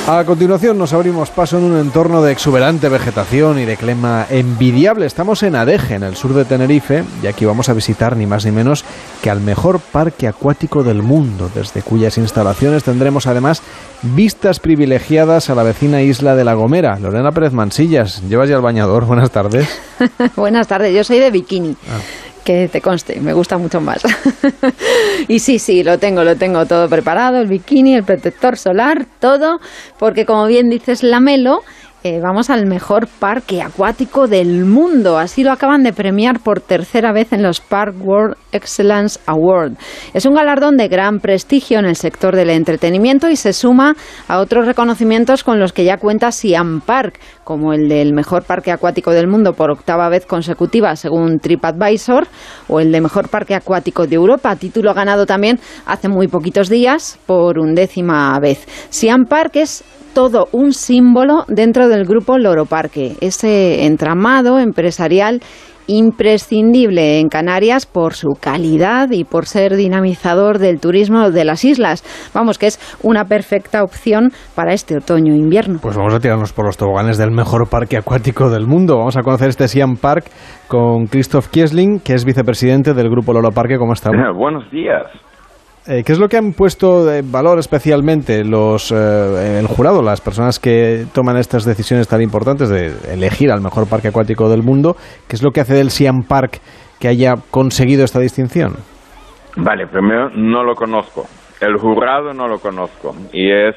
A 0.07 0.23
continuación 0.27 0.77
nos 0.77 0.93
abrimos 0.93 1.31
paso 1.31 1.57
en 1.57 1.65
un 1.65 1.79
entorno 1.79 2.21
de 2.21 2.31
exuberante 2.31 2.91
vegetación 2.91 3.59
y 3.59 3.65
de 3.65 3.79
clima 3.79 4.27
envidiable. 4.29 5.07
Estamos 5.07 5.43
en 5.43 5.57
Adeje, 5.57 5.95
en 5.95 6.03
el 6.03 6.15
sur 6.15 6.35
de 6.35 6.45
Tenerife, 6.45 7.05
y 7.23 7.27
aquí 7.27 7.47
vamos 7.47 7.71
a 7.71 7.73
visitar 7.73 8.15
ni 8.15 8.27
más 8.27 8.45
ni 8.45 8.53
menos 8.53 8.85
que 9.23 9.31
al 9.31 9.41
mejor 9.41 9.81
parque 9.81 10.29
acuático 10.29 10.83
del 10.83 11.03
mundo, 11.03 11.51
desde 11.55 11.81
cuyas 11.81 12.19
instalaciones 12.19 12.85
tendremos 12.85 13.27
además 13.27 13.63
vistas 14.03 14.61
privilegiadas 14.61 15.49
a 15.49 15.55
la 15.55 15.63
vecina 15.63 16.03
isla 16.03 16.37
de 16.37 16.45
La 16.45 16.53
Gomera. 16.53 16.99
Lorena 16.99 17.33
Pérez 17.33 17.55
Mansillas, 17.55 18.21
llevas 18.29 18.51
ya 18.51 18.57
el 18.57 18.63
bañador. 18.63 19.07
Buenas 19.07 19.31
tardes. 19.31 19.67
Buenas 20.37 20.69
tardes, 20.69 20.95
yo 20.95 21.03
soy 21.03 21.19
de 21.19 21.31
bikini. 21.31 21.79
Ah 21.91 22.24
que 22.45 22.69
te 22.69 22.81
conste, 22.81 23.21
me 23.21 23.33
gusta 23.33 23.59
mucho 23.59 23.81
más. 23.81 24.03
y 25.29 25.39
sí, 25.41 25.59
sí, 25.59 25.83
lo 25.83 25.99
tengo, 25.99 26.23
lo 26.23 26.37
tengo 26.37 26.67
todo 26.67 26.89
preparado, 26.89 27.41
el 27.41 27.49
bikini, 27.49 27.95
el 27.95 28.05
protector 28.05 28.57
solar, 28.57 29.07
todo, 29.19 29.61
porque 29.99 30.27
como 30.27 30.47
bien 30.47 30.69
dices, 30.69 31.03
la 31.03 31.21
Melo 31.21 31.63
eh, 32.07 32.21
vamos 32.21 32.51
al 32.51 32.67
mejor 32.67 33.09
parque 33.09 33.63
acuático 33.63 34.29
del 34.29 34.67
mundo. 34.67 35.17
Así 35.17 35.43
lo 35.43 35.51
acaban 35.51 35.83
de 35.83 35.95
premiar 35.95 36.39
por 36.39 36.61
tercera 36.61 37.13
vez 37.13 37.33
en 37.33 37.43
los 37.43 37.63
Park 37.63 37.95
World 37.99 38.37
Excellence 38.53 39.19
Award. 39.25 39.73
Es 40.13 40.27
un 40.27 40.35
galardón 40.35 40.77
de 40.77 40.89
gran 40.89 41.19
prestigio 41.21 41.79
en 41.79 41.87
el 41.87 41.97
sector 41.97 42.37
del 42.37 42.51
entretenimiento 42.51 43.31
y 43.31 43.37
se 43.37 43.55
suma 43.55 43.97
a 44.29 44.41
otros 44.41 44.67
reconocimientos 44.67 45.45
con 45.45 45.59
los 45.59 45.73
que 45.73 45.85
ya 45.85 45.97
cuenta 45.97 46.31
Siam 46.31 46.83
Park, 46.83 47.19
como 47.43 47.73
el 47.73 47.89
del 47.89 48.13
mejor 48.13 48.43
parque 48.43 48.71
acuático 48.71 49.11
del 49.11 49.27
mundo 49.27 49.55
por 49.55 49.71
octava 49.71 50.11
vez 50.11 50.27
consecutiva 50.27 50.97
según 50.97 51.39
TripAdvisor, 51.39 52.27
o 52.69 52.81
el 52.81 52.93
de 52.93 53.01
mejor 53.01 53.31
parque 53.31 53.55
acuático 53.55 54.07
de 54.07 54.17
Europa, 54.17 54.55
título 54.57 54.93
ganado 54.93 55.25
también 55.25 55.59
hace 55.87 56.09
muy 56.09 56.29
poquitos 56.29 56.69
días 56.69 57.19
por 57.25 57.59
undécima 57.59 58.39
vez. 58.41 58.69
Siam 58.91 59.25
Park 59.25 59.57
es 59.57 59.85
todo 60.15 60.49
un 60.53 60.73
símbolo 60.73 61.45
dentro 61.49 61.89
del 61.89 62.05
grupo 62.07 62.39
Loro 62.39 62.67
Parque, 62.67 63.17
ese 63.21 63.85
entramado 63.85 64.61
empresarial 64.61 65.41
imprescindible 65.87 67.21
en 67.21 67.29
Canarias 67.29 67.85
por 67.85 68.15
su 68.15 68.39
calidad 68.41 69.11
y 69.11 69.25
por 69.25 69.45
ser 69.45 69.77
dinamizador 69.77 70.59
del 70.59 70.81
turismo 70.81 71.31
de 71.31 71.45
las 71.45 71.65
islas. 71.65 72.03
Vamos, 72.33 72.59
que 72.59 72.69
es 72.69 72.79
una 73.03 73.25
perfecta 73.25 73.83
opción 73.83 74.31
para 74.55 74.73
este 74.73 74.97
otoño-invierno. 74.97 75.81
Pues 75.83 75.97
vamos 75.97 76.15
a 76.15 76.21
tirarnos 76.21 76.55
por 76.55 76.65
los 76.65 76.79
toboganes 76.79 77.19
del 77.19 77.33
mejor 77.33 77.69
parque 77.69 77.99
acuático 77.99 78.49
del 78.49 78.67
mundo. 78.67 78.97
Vamos 78.97 79.19
a 79.19 79.23
conocer 79.23 79.49
este 79.49 79.69
Siam 79.69 79.97
Park 79.97 80.25
con 80.69 81.07
Christoph 81.07 81.49
Kiesling, 81.49 82.01
que 82.01 82.15
es 82.15 82.25
vicepresidente 82.25 82.95
del 82.95 83.11
grupo 83.11 83.35
Loro 83.35 83.51
Parque. 83.51 83.77
¿Cómo 83.77 83.93
está? 83.93 84.11
Buenos 84.35 84.71
días. 84.71 85.05
Eh, 85.87 86.03
¿Qué 86.03 86.13
es 86.13 86.19
lo 86.19 86.29
que 86.29 86.39
han 86.39 86.53
puesto 86.53 87.05
de 87.05 87.21
valor 87.21 87.59
especialmente 87.59 88.43
los 88.43 88.91
eh, 88.91 89.59
el 89.59 89.67
jurado, 89.67 90.01
las 90.01 90.23
personas 90.23 90.59
que 90.59 91.05
toman 91.13 91.37
estas 91.37 91.67
decisiones 91.67 92.09
tan 92.09 92.23
importantes 92.23 92.71
de 92.71 92.95
elegir 93.13 93.51
al 93.51 93.61
mejor 93.61 93.87
parque 93.87 94.09
acuático 94.09 94.49
del 94.49 94.63
mundo? 94.63 94.97
¿Qué 95.29 95.37
es 95.37 95.43
lo 95.43 95.51
que 95.51 95.61
hace 95.61 95.75
del 95.75 95.91
Siam 95.91 96.23
Park 96.23 96.61
que 96.99 97.09
haya 97.09 97.35
conseguido 97.51 98.03
esta 98.03 98.19
distinción? 98.19 98.77
Vale, 99.57 99.87
primero 99.87 100.31
no 100.31 100.65
lo 100.65 100.75
conozco. 100.75 101.27
El 101.61 101.77
jurado 101.77 102.33
no 102.33 102.49
lo 102.49 102.59
conozco. 102.59 103.15
Y 103.33 103.53
es. 103.53 103.77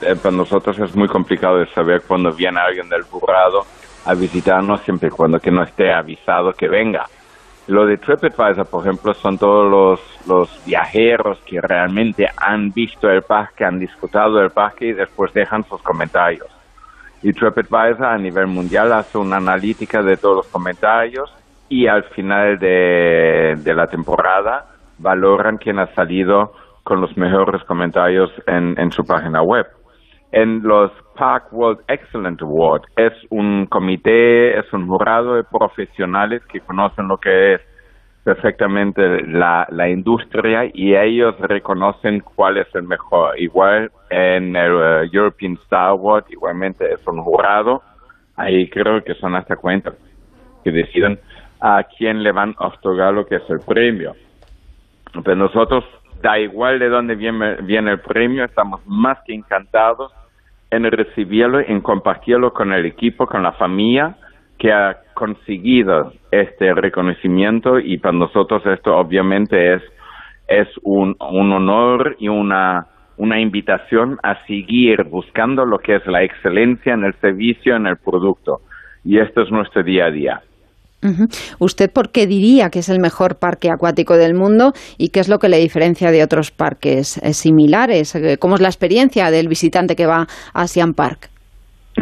Eh, 0.00 0.14
para 0.22 0.36
nosotros 0.36 0.78
es 0.78 0.94
muy 0.94 1.08
complicado 1.08 1.58
de 1.58 1.66
saber 1.66 2.02
cuando 2.06 2.30
viene 2.30 2.60
alguien 2.60 2.88
del 2.88 3.02
jurado 3.02 3.62
a 4.04 4.14
visitarnos, 4.14 4.82
siempre 4.82 5.08
y 5.08 5.10
cuando 5.10 5.40
que 5.40 5.50
no 5.50 5.64
esté 5.64 5.92
avisado 5.92 6.52
que 6.52 6.68
venga. 6.68 7.06
Lo 7.68 7.84
de 7.84 7.98
TripAdvisor, 7.98 8.66
por 8.66 8.82
ejemplo, 8.82 9.12
son 9.12 9.36
todos 9.36 9.70
los, 9.70 10.26
los 10.26 10.64
viajeros 10.64 11.38
que 11.44 11.60
realmente 11.60 12.26
han 12.36 12.70
visto 12.70 13.10
el 13.10 13.20
parque, 13.20 13.64
han 13.64 13.78
disfrutado 13.78 14.38
del 14.38 14.50
parque 14.50 14.86
y 14.86 14.92
después 14.94 15.34
dejan 15.34 15.64
sus 15.64 15.82
comentarios. 15.82 16.48
Y 17.22 17.32
TripAdvisor 17.34 18.06
a 18.06 18.16
nivel 18.16 18.46
mundial 18.46 18.90
hace 18.94 19.18
una 19.18 19.36
analítica 19.36 20.02
de 20.02 20.16
todos 20.16 20.36
los 20.36 20.46
comentarios 20.46 21.30
y 21.68 21.86
al 21.86 22.04
final 22.04 22.58
de, 22.58 23.56
de 23.58 23.74
la 23.74 23.86
temporada 23.86 24.64
valoran 24.96 25.58
quién 25.58 25.78
ha 25.78 25.92
salido 25.94 26.54
con 26.82 27.02
los 27.02 27.14
mejores 27.18 27.62
comentarios 27.64 28.30
en, 28.46 28.80
en 28.80 28.90
su 28.92 29.04
página 29.04 29.42
web 29.42 29.66
en 30.32 30.62
los 30.62 30.90
Park 31.18 31.52
World 31.52 31.80
Excellent 31.88 32.40
Award. 32.40 32.82
Es 32.96 33.12
un 33.30 33.66
comité, 33.66 34.56
es 34.58 34.72
un 34.72 34.86
jurado 34.86 35.34
de 35.34 35.44
profesionales 35.44 36.42
que 36.46 36.60
conocen 36.60 37.08
lo 37.08 37.18
que 37.18 37.54
es 37.54 37.60
perfectamente 38.22 39.22
la, 39.26 39.66
la 39.70 39.88
industria 39.88 40.70
y 40.72 40.94
ellos 40.94 41.34
reconocen 41.40 42.20
cuál 42.20 42.58
es 42.58 42.72
el 42.74 42.84
mejor. 42.84 43.38
Igual 43.38 43.90
en 44.10 44.54
el 44.54 44.72
uh, 44.72 45.08
European 45.12 45.54
Star 45.64 45.88
Award, 45.88 46.26
igualmente 46.30 46.92
es 46.92 47.04
un 47.06 47.22
jurado. 47.22 47.82
Ahí 48.36 48.68
creo 48.70 49.02
que 49.02 49.14
son 49.14 49.34
hasta 49.34 49.56
cuentas 49.56 49.94
que 50.62 50.70
deciden 50.70 51.18
a 51.60 51.82
quién 51.96 52.22
le 52.22 52.30
van 52.30 52.54
a 52.58 52.68
otorgar 52.68 53.12
lo 53.12 53.26
que 53.26 53.36
es 53.36 53.50
el 53.50 53.60
premio. 53.66 54.14
Pero 55.24 55.36
nosotros 55.36 55.84
da 56.22 56.38
igual 56.38 56.78
de 56.78 56.88
dónde 56.88 57.14
viene, 57.16 57.56
viene 57.62 57.92
el 57.92 58.00
premio, 58.00 58.44
estamos 58.44 58.80
más 58.86 59.18
que 59.26 59.34
encantados 59.34 60.12
en 60.70 60.84
recibirlo, 60.84 61.60
en 61.60 61.80
compartirlo 61.80 62.52
con 62.52 62.72
el 62.72 62.86
equipo, 62.86 63.26
con 63.26 63.42
la 63.42 63.52
familia, 63.52 64.16
que 64.58 64.72
ha 64.72 64.98
conseguido 65.14 66.12
este 66.30 66.74
reconocimiento 66.74 67.78
y 67.78 67.98
para 67.98 68.16
nosotros 68.16 68.64
esto 68.66 68.96
obviamente 68.96 69.74
es, 69.74 69.82
es 70.48 70.68
un, 70.82 71.16
un 71.20 71.52
honor 71.52 72.16
y 72.18 72.28
una, 72.28 72.86
una 73.16 73.40
invitación 73.40 74.18
a 74.22 74.44
seguir 74.46 75.04
buscando 75.04 75.64
lo 75.64 75.78
que 75.78 75.96
es 75.96 76.06
la 76.06 76.22
excelencia 76.22 76.94
en 76.94 77.04
el 77.04 77.14
servicio, 77.20 77.76
en 77.76 77.86
el 77.86 77.96
producto. 77.96 78.60
Y 79.04 79.18
esto 79.18 79.42
es 79.42 79.50
nuestro 79.50 79.82
día 79.82 80.06
a 80.06 80.10
día. 80.10 80.42
¿Usted 81.60 81.90
por 81.92 82.10
qué 82.10 82.26
diría 82.26 82.70
que 82.70 82.80
es 82.80 82.88
el 82.88 82.98
mejor 83.00 83.38
parque 83.38 83.70
acuático 83.70 84.16
del 84.16 84.34
mundo 84.34 84.72
y 84.98 85.10
qué 85.10 85.20
es 85.20 85.28
lo 85.28 85.38
que 85.38 85.48
le 85.48 85.58
diferencia 85.58 86.10
de 86.10 86.24
otros 86.24 86.50
parques 86.50 87.18
eh, 87.18 87.32
similares? 87.32 88.14
Eh, 88.16 88.36
¿Cómo 88.38 88.56
es 88.56 88.60
la 88.60 88.68
experiencia 88.68 89.30
del 89.30 89.48
visitante 89.48 89.94
que 89.94 90.06
va 90.06 90.26
a 90.54 90.66
Siam 90.66 90.94
Park? 90.94 91.28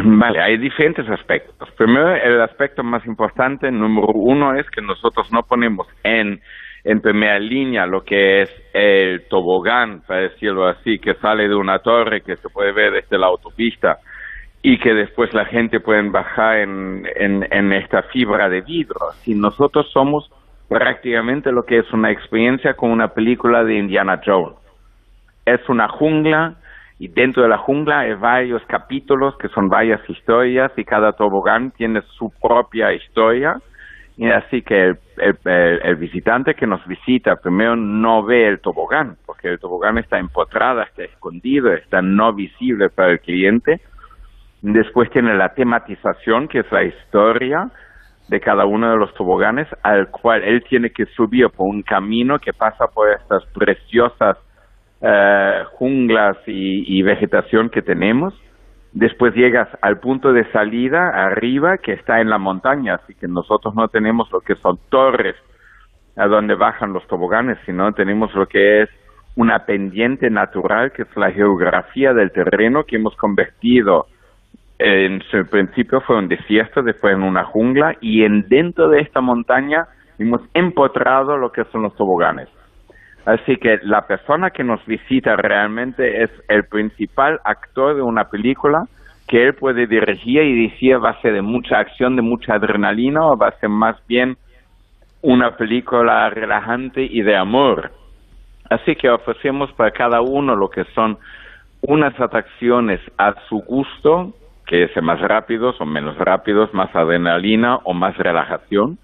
Vale, 0.03 0.41
hay 0.41 0.57
diferentes 0.57 1.07
aspectos. 1.09 1.69
Primero, 1.77 2.15
el 2.15 2.41
aspecto 2.41 2.83
más 2.83 3.05
importante, 3.05 3.71
número 3.71 4.07
uno, 4.13 4.55
es 4.55 4.69
que 4.69 4.81
nosotros 4.81 5.31
no 5.31 5.41
ponemos 5.43 5.87
en, 6.03 6.39
en 6.83 7.01
primera 7.01 7.39
línea 7.39 7.85
lo 7.85 8.01
que 8.01 8.43
es 8.43 8.49
el 8.73 9.27
tobogán, 9.27 10.01
para 10.07 10.21
decirlo 10.21 10.67
así, 10.67 10.99
que 10.99 11.15
sale 11.15 11.47
de 11.47 11.55
una 11.55 11.79
torre 11.79 12.21
que 12.21 12.35
se 12.35 12.49
puede 12.49 12.73
ver 12.73 12.93
desde 12.93 13.17
la 13.17 13.27
autopista 13.27 13.97
y 14.61 14.79
que 14.79 14.93
después 14.93 15.33
la 15.33 15.45
gente 15.45 15.79
puede 15.79 16.01
bajar 16.09 16.57
en, 16.57 17.07
en, 17.15 17.73
esta 17.73 18.03
fibra 18.03 18.49
de 18.49 18.61
vidrio. 18.61 19.11
Si 19.21 19.35
nosotros 19.35 19.89
somos 19.91 20.29
prácticamente 20.67 21.51
lo 21.51 21.63
que 21.63 21.79
es 21.79 21.91
una 21.93 22.11
experiencia 22.11 22.73
con 22.73 22.91
una 22.91 23.09
película 23.09 23.63
de 23.63 23.77
Indiana 23.77 24.19
Jones. 24.25 24.57
Es 25.45 25.61
una 25.69 25.87
jungla 25.87 26.55
y 26.99 27.07
dentro 27.07 27.43
de 27.43 27.49
la 27.49 27.57
jungla 27.59 27.99
hay 27.99 28.15
varios 28.15 28.61
capítulos 28.65 29.37
que 29.37 29.47
son 29.49 29.69
varias 29.69 30.01
historias 30.09 30.71
y 30.75 30.83
cada 30.83 31.13
tobogán 31.13 31.71
tiene 31.71 32.01
su 32.17 32.31
propia 32.41 32.91
historia. 32.93 33.61
Y 34.17 34.29
así 34.31 34.63
que 34.63 34.95
el, 35.17 35.37
el, 35.45 35.95
visitante 35.95 36.55
que 36.55 36.65
nos 36.65 36.85
visita 36.87 37.35
primero 37.35 37.75
no 37.75 38.23
ve 38.23 38.47
el 38.47 38.59
tobogán, 38.59 39.15
porque 39.27 39.47
el 39.47 39.59
tobogán 39.59 39.99
está 39.99 40.17
empotrado, 40.17 40.81
está 40.81 41.03
escondido, 41.03 41.71
está 41.71 42.01
no 42.01 42.33
visible 42.33 42.89
para 42.89 43.11
el 43.11 43.19
cliente 43.19 43.79
Después 44.69 45.09
tiene 45.11 45.33
la 45.33 45.53
tematización, 45.53 46.49
que 46.49 46.59
es 46.59 46.71
la 46.73 46.83
historia 46.83 47.71
de 48.27 48.41
cada 48.41 48.65
uno 48.65 48.91
de 48.91 48.97
los 48.97 49.13
toboganes, 49.13 49.65
al 49.81 50.09
cual 50.11 50.43
él 50.43 50.61
tiene 50.67 50.89
que 50.89 51.05
subir 51.05 51.47
por 51.51 51.67
un 51.69 51.83
camino 51.83 52.37
que 52.37 52.51
pasa 52.51 52.87
por 52.87 53.09
estas 53.09 53.45
preciosas 53.53 54.37
eh, 54.99 55.63
junglas 55.71 56.35
y, 56.47 57.01
vegetación 57.01 57.69
que 57.69 57.81
tenemos. 57.81 58.33
Después 58.91 59.33
llegas 59.35 59.69
al 59.81 60.01
punto 60.01 60.33
de 60.33 60.43
salida 60.51 61.11
arriba, 61.15 61.77
que 61.77 61.93
está 61.93 62.19
en 62.19 62.29
la 62.29 62.37
montaña, 62.37 62.95
así 62.95 63.15
que 63.15 63.29
nosotros 63.29 63.73
no 63.73 63.87
tenemos 63.87 64.29
lo 64.33 64.41
que 64.41 64.55
son 64.55 64.77
torres 64.89 65.37
a 66.17 66.27
donde 66.27 66.55
bajan 66.55 66.91
los 66.91 67.07
toboganes, 67.07 67.57
sino 67.65 67.93
tenemos 67.93 68.35
lo 68.35 68.47
que 68.47 68.81
es 68.81 68.89
una 69.37 69.59
pendiente 69.59 70.29
natural, 70.29 70.91
que 70.91 71.03
es 71.03 71.15
la 71.15 71.31
geografía 71.31 72.11
del 72.13 72.33
terreno 72.33 72.83
que 72.83 72.97
hemos 72.97 73.15
convertido 73.15 74.07
en 74.79 75.21
su 75.31 75.45
principio 75.49 76.01
fue 76.01 76.17
un 76.17 76.27
desierto, 76.27 76.83
después 76.83 77.15
en 77.15 77.23
una 77.23 77.43
jungla 77.45 77.95
y 77.99 78.23
en 78.23 78.47
dentro 78.47 78.89
de 78.89 79.01
esta 79.01 79.21
montaña 79.21 79.87
hemos 80.19 80.41
empotrado 80.53 81.37
lo 81.37 81.51
que 81.51 81.63
son 81.65 81.83
los 81.83 81.95
toboganes. 81.95 82.47
Así 83.25 83.57
que 83.57 83.79
la 83.83 84.07
persona 84.07 84.51
que 84.51 84.63
nos 84.63 84.85
visita 84.85 85.35
realmente 85.35 86.23
es 86.23 86.29
el 86.47 86.63
principal 86.65 87.39
actor 87.43 87.95
de 87.95 88.01
una 88.01 88.29
película 88.29 88.85
que 89.27 89.43
él 89.43 89.53
puede 89.53 89.85
dirigir 89.87 90.43
y 90.43 90.69
decir 90.69 91.03
va 91.03 91.09
a 91.09 91.21
ser 91.21 91.33
de 91.33 91.41
mucha 91.41 91.79
acción, 91.79 92.15
de 92.15 92.21
mucha 92.21 92.53
adrenalina 92.53 93.27
o 93.27 93.37
va 93.37 93.49
a 93.49 93.59
ser 93.59 93.69
más 93.69 93.97
bien 94.07 94.37
una 95.21 95.57
película 95.57 96.29
relajante 96.29 97.03
y 97.03 97.21
de 97.21 97.35
amor. 97.35 97.91
Así 98.69 98.95
que 98.95 99.09
ofrecemos 99.09 99.71
para 99.73 99.91
cada 99.91 100.21
uno 100.21 100.55
lo 100.55 100.69
que 100.69 100.85
son 100.95 101.17
unas 101.81 102.17
atracciones 102.19 103.01
a 103.17 103.33
su 103.49 103.59
gusto 103.59 104.33
que 104.67 104.87
sea 104.93 105.01
más 105.01 105.19
rápidos 105.21 105.79
o 105.79 105.85
menos 105.85 106.17
rápidos, 106.17 106.73
más 106.73 106.93
adrenalina 106.95 107.77
o 107.85 107.93
más 107.93 108.17
relajación. 108.17 108.97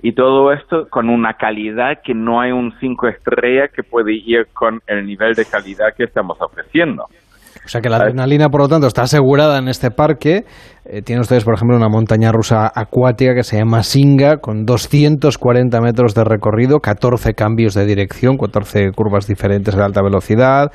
Y 0.00 0.12
todo 0.12 0.52
esto 0.52 0.86
con 0.88 1.08
una 1.10 1.34
calidad 1.34 1.98
que 2.04 2.14
no 2.14 2.40
hay 2.40 2.52
un 2.52 2.72
5 2.78 3.08
estrellas 3.08 3.70
que 3.74 3.82
puede 3.82 4.12
ir 4.14 4.46
con 4.54 4.80
el 4.86 5.04
nivel 5.04 5.34
de 5.34 5.44
calidad 5.44 5.88
que 5.96 6.04
estamos 6.04 6.38
ofreciendo. 6.40 7.06
O 7.64 7.68
sea 7.68 7.80
que 7.80 7.90
la 7.90 7.96
adrenalina, 7.96 8.48
por 8.48 8.62
lo 8.62 8.68
tanto, 8.68 8.86
está 8.86 9.02
asegurada 9.02 9.58
en 9.58 9.68
este 9.68 9.90
parque. 9.90 10.44
Eh, 10.86 11.02
tienen 11.02 11.20
ustedes, 11.20 11.44
por 11.44 11.54
ejemplo, 11.54 11.76
una 11.76 11.88
montaña 11.88 12.32
rusa 12.32 12.70
acuática 12.74 13.34
que 13.34 13.42
se 13.42 13.58
llama 13.58 13.82
Singa, 13.82 14.38
con 14.38 14.64
240 14.64 15.80
metros 15.80 16.14
de 16.14 16.24
recorrido, 16.24 16.78
14 16.78 17.34
cambios 17.34 17.74
de 17.74 17.84
dirección, 17.84 18.38
14 18.38 18.92
curvas 18.92 19.26
diferentes 19.26 19.76
de 19.76 19.82
alta 19.82 20.00
velocidad, 20.00 20.70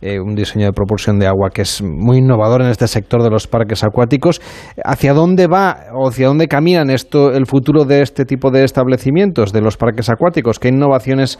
eh, 0.00 0.20
un 0.20 0.34
diseño 0.34 0.66
de 0.66 0.72
propulsión 0.72 1.18
de 1.18 1.26
agua 1.26 1.50
que 1.52 1.62
es 1.62 1.82
muy 1.82 2.18
innovador 2.18 2.62
en 2.62 2.68
este 2.68 2.86
sector 2.86 3.22
de 3.22 3.30
los 3.30 3.46
parques 3.46 3.82
acuáticos. 3.84 4.40
¿Hacia 4.84 5.12
dónde 5.12 5.46
va 5.46 5.76
o 5.94 6.08
hacia 6.08 6.28
dónde 6.28 6.46
caminan 6.46 6.90
esto, 6.90 7.32
el 7.32 7.46
futuro 7.46 7.84
de 7.84 8.02
este 8.02 8.24
tipo 8.24 8.50
de 8.50 8.64
establecimientos, 8.64 9.52
de 9.52 9.60
los 9.60 9.76
parques 9.76 10.08
acuáticos? 10.10 10.58
¿Qué 10.58 10.68
innovaciones 10.68 11.38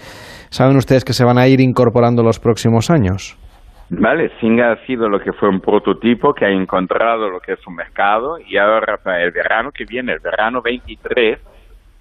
saben 0.50 0.76
ustedes 0.76 1.04
que 1.04 1.12
se 1.12 1.24
van 1.24 1.38
a 1.38 1.46
ir 1.48 1.60
incorporando 1.60 2.22
los 2.22 2.40
próximos 2.40 2.90
años? 2.90 3.38
Vale, 3.90 4.30
Singa 4.38 4.72
ha 4.72 4.86
sido 4.86 5.08
lo 5.08 5.18
que 5.18 5.32
fue 5.32 5.48
un 5.48 5.60
prototipo 5.60 6.34
que 6.34 6.44
ha 6.44 6.50
encontrado 6.50 7.30
lo 7.30 7.40
que 7.40 7.52
es 7.52 7.66
un 7.66 7.74
mercado 7.74 8.36
y 8.38 8.58
ahora 8.58 8.98
el 9.18 9.30
verano 9.30 9.70
que 9.72 9.84
viene, 9.88 10.12
el 10.12 10.20
verano 10.20 10.60
23, 10.62 11.38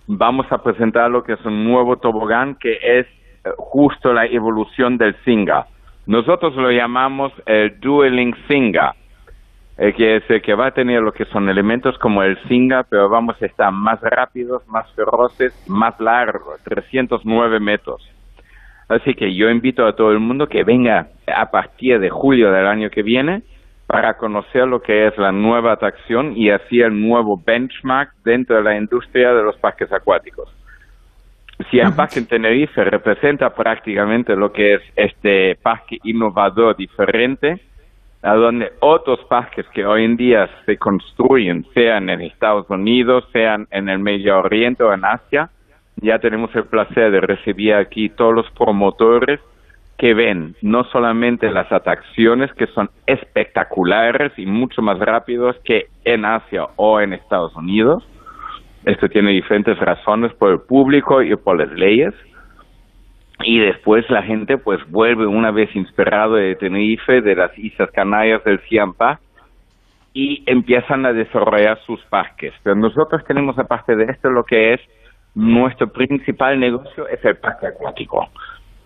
vamos 0.07 0.47
a 0.51 0.57
presentar 0.57 1.09
lo 1.09 1.23
que 1.23 1.33
es 1.33 1.45
un 1.45 1.63
nuevo 1.63 1.95
tobogán 1.95 2.55
que 2.59 2.73
es 2.73 3.05
eh, 3.07 3.49
justo 3.57 4.11
la 4.11 4.25
evolución 4.25 4.97
del 4.97 5.15
Singa. 5.23 5.67
Nosotros 6.07 6.55
lo 6.55 6.71
llamamos 6.71 7.33
el 7.45 7.81
Dueling 7.81 8.33
Singa, 8.47 8.95
eh, 9.77 9.91
que 9.91 10.15
es 10.15 10.23
el 10.29 10.41
que 10.41 10.53
va 10.53 10.67
a 10.67 10.71
tener 10.71 11.01
lo 11.01 11.11
que 11.11 11.25
son 11.25 11.49
elementos 11.49 11.97
como 11.97 12.23
el 12.23 12.41
Singa, 12.47 12.85
pero 12.89 13.09
vamos 13.09 13.35
a 13.41 13.45
estar 13.45 13.73
más 13.73 13.99
rápidos, 13.99 14.65
más 14.69 14.89
feroces, 14.93 15.53
más 15.67 15.99
largos, 15.99 16.63
309 16.63 17.59
metros. 17.59 18.09
Así 18.87 19.15
que 19.15 19.35
yo 19.35 19.49
invito 19.49 19.85
a 19.85 19.97
todo 19.97 20.13
el 20.13 20.19
mundo 20.19 20.47
que 20.47 20.63
venga 20.63 21.09
a 21.27 21.51
partir 21.51 21.99
de 21.99 22.09
julio 22.09 22.53
del 22.53 22.67
año 22.67 22.89
que 22.89 23.03
viene 23.03 23.41
para 23.85 24.15
conocer 24.15 24.65
lo 24.65 24.81
que 24.81 25.07
es 25.07 25.17
la 25.17 25.33
nueva 25.33 25.73
atracción 25.73 26.37
y 26.37 26.51
así 26.51 26.79
el 26.79 26.97
nuevo 27.01 27.41
benchmark 27.45 28.13
dentro 28.23 28.55
de 28.55 28.63
la 28.63 28.77
industria 28.77 29.33
de 29.33 29.43
los 29.43 29.57
parques 29.57 29.91
acuáticos 29.91 30.56
si 31.69 31.79
el 31.79 31.93
parque 31.93 32.19
en 32.19 32.27
Tenerife 32.27 32.83
representa 32.83 33.49
prácticamente 33.49 34.35
lo 34.35 34.51
que 34.51 34.75
es 34.75 34.81
este 34.95 35.55
parque 35.55 35.97
innovador 36.03 36.75
diferente, 36.75 37.59
a 38.21 38.33
donde 38.35 38.73
otros 38.79 39.19
parques 39.25 39.65
que 39.73 39.85
hoy 39.85 40.03
en 40.03 40.17
día 40.17 40.49
se 40.65 40.77
construyen, 40.77 41.65
sean 41.73 42.09
en 42.09 42.21
Estados 42.21 42.69
Unidos, 42.69 43.27
sean 43.31 43.67
en 43.71 43.89
el 43.89 43.99
Medio 43.99 44.39
Oriente 44.39 44.83
o 44.83 44.93
en 44.93 45.05
Asia, 45.05 45.49
ya 45.97 46.19
tenemos 46.19 46.55
el 46.55 46.65
placer 46.65 47.11
de 47.11 47.21
recibir 47.21 47.73
aquí 47.73 48.09
todos 48.09 48.33
los 48.33 48.49
promotores 48.51 49.39
que 49.97 50.13
ven 50.13 50.55
no 50.61 50.83
solamente 50.85 51.49
las 51.49 51.71
atracciones 51.71 52.53
que 52.53 52.67
son 52.67 52.89
espectaculares 53.07 54.31
y 54.37 54.45
mucho 54.45 54.83
más 54.83 54.99
rápidos 54.99 55.55
que 55.63 55.87
en 56.05 56.23
Asia 56.23 56.67
o 56.75 57.01
en 57.01 57.13
Estados 57.13 57.55
Unidos, 57.55 58.07
esto 58.87 59.09
tiene 59.09 59.31
diferentes 59.31 59.77
razones 59.79 60.33
por 60.35 60.51
el 60.51 60.61
público 60.61 61.21
y 61.21 61.35
por 61.35 61.59
las 61.59 61.69
leyes. 61.77 62.13
Y 63.43 63.59
después 63.59 64.09
la 64.09 64.23
gente 64.23 64.57
pues 64.57 64.79
vuelve 64.89 65.27
una 65.27 65.51
vez 65.51 65.75
inspirado 65.75 66.35
de 66.35 66.55
Tenerife, 66.55 67.21
de 67.21 67.35
las 67.35 67.55
Islas 67.57 67.91
Canarias, 67.91 68.43
del 68.45 68.59
Ciampa, 68.61 69.19
y 70.13 70.41
empiezan 70.45 71.05
a 71.05 71.11
desarrollar 71.11 71.77
sus 71.85 72.01
parques. 72.05 72.53
Pero 72.63 72.75
nosotros 72.77 73.23
tenemos 73.25 73.59
aparte 73.59 73.95
de 73.95 74.05
esto 74.05 74.29
lo 74.29 74.45
que 74.45 74.73
es 74.73 74.81
nuestro 75.35 75.91
principal 75.91 76.57
negocio 76.57 77.07
es 77.09 77.23
el 77.25 77.35
parque 77.35 77.67
acuático 77.67 78.27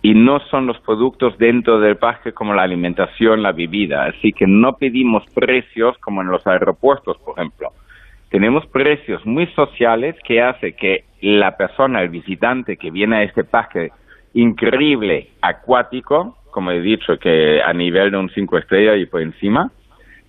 y 0.01 0.15
no 0.15 0.39
son 0.49 0.65
los 0.65 0.79
productos 0.79 1.37
dentro 1.37 1.79
del 1.79 1.95
parque 1.95 2.33
como 2.33 2.55
la 2.55 2.63
alimentación, 2.63 3.43
la 3.43 3.51
bebida. 3.51 4.05
Así 4.05 4.33
que 4.33 4.47
no 4.47 4.73
pedimos 4.73 5.23
precios 5.33 5.95
como 5.99 6.21
en 6.21 6.27
los 6.27 6.45
aeropuertos, 6.47 7.17
por 7.19 7.37
ejemplo 7.37 7.71
tenemos 8.31 8.65
precios 8.67 9.23
muy 9.25 9.45
sociales 9.47 10.15
que 10.23 10.41
hace 10.41 10.73
que 10.73 11.03
la 11.21 11.57
persona, 11.57 12.01
el 12.01 12.09
visitante 12.09 12.77
que 12.77 12.89
viene 12.89 13.17
a 13.17 13.23
este 13.23 13.43
parque 13.43 13.91
increíble 14.33 15.27
acuático, 15.41 16.37
como 16.49 16.71
he 16.71 16.79
dicho, 16.79 17.17
que 17.19 17.61
a 17.61 17.73
nivel 17.73 18.11
de 18.11 18.17
un 18.17 18.29
cinco 18.29 18.57
estrellas 18.57 18.97
y 18.99 19.05
por 19.05 19.21
encima, 19.21 19.69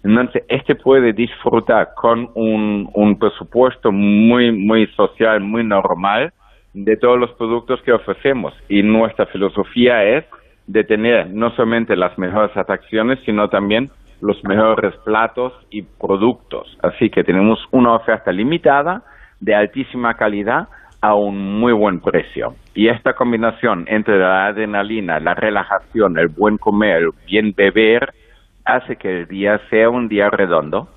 entonces 0.03 0.43
este 0.49 0.75
puede 0.75 1.13
disfrutar 1.13 1.91
con 1.95 2.29
un, 2.35 2.91
un 2.93 3.19
presupuesto 3.21 3.93
muy, 3.93 4.51
muy 4.51 4.89
social, 4.89 5.41
muy 5.41 5.63
normal 5.63 6.33
de 6.75 6.97
todos 6.97 7.21
los 7.21 7.31
productos 7.35 7.81
que 7.83 7.93
ofrecemos. 7.93 8.53
Y 8.69 8.83
nuestra 8.83 9.27
filosofía 9.27 10.03
es 10.03 10.25
de 10.67 10.83
tener 10.83 11.31
no 11.31 11.51
solamente 11.55 11.95
las 11.95 12.19
mejores 12.19 12.57
atracciones, 12.57 13.21
sino 13.25 13.49
también 13.49 13.91
los 14.23 14.43
mejores 14.45 14.95
platos 15.05 15.53
y 15.71 15.83
productos. 15.83 16.79
Así 16.83 17.11
que 17.11 17.25
tenemos 17.25 17.59
una 17.73 17.95
oferta 17.97 18.33
limitada, 18.33 19.03
de 19.41 19.55
altísima 19.57 20.15
calidad 20.15 20.69
a 21.01 21.17
un 21.17 21.59
muy 21.59 21.73
buen 21.73 22.01
precio. 22.01 22.55
Y 22.75 22.89
esta 22.89 23.15
combinación 23.15 23.85
entre 23.89 24.19
la 24.19 24.47
adrenalina, 24.47 25.19
la 25.19 25.35
relajación, 25.35 26.17
el 26.17 26.29
buen 26.29 26.57
comer, 26.59 27.03
el 27.03 27.11
bien 27.27 27.53
beber, 27.57 28.15
hace 28.65 28.95
que 28.95 29.23
el 29.23 29.27
día 29.27 29.61
sea 29.69 29.91
un 29.91 30.09
día 30.09 30.31
redondo. 30.31 30.89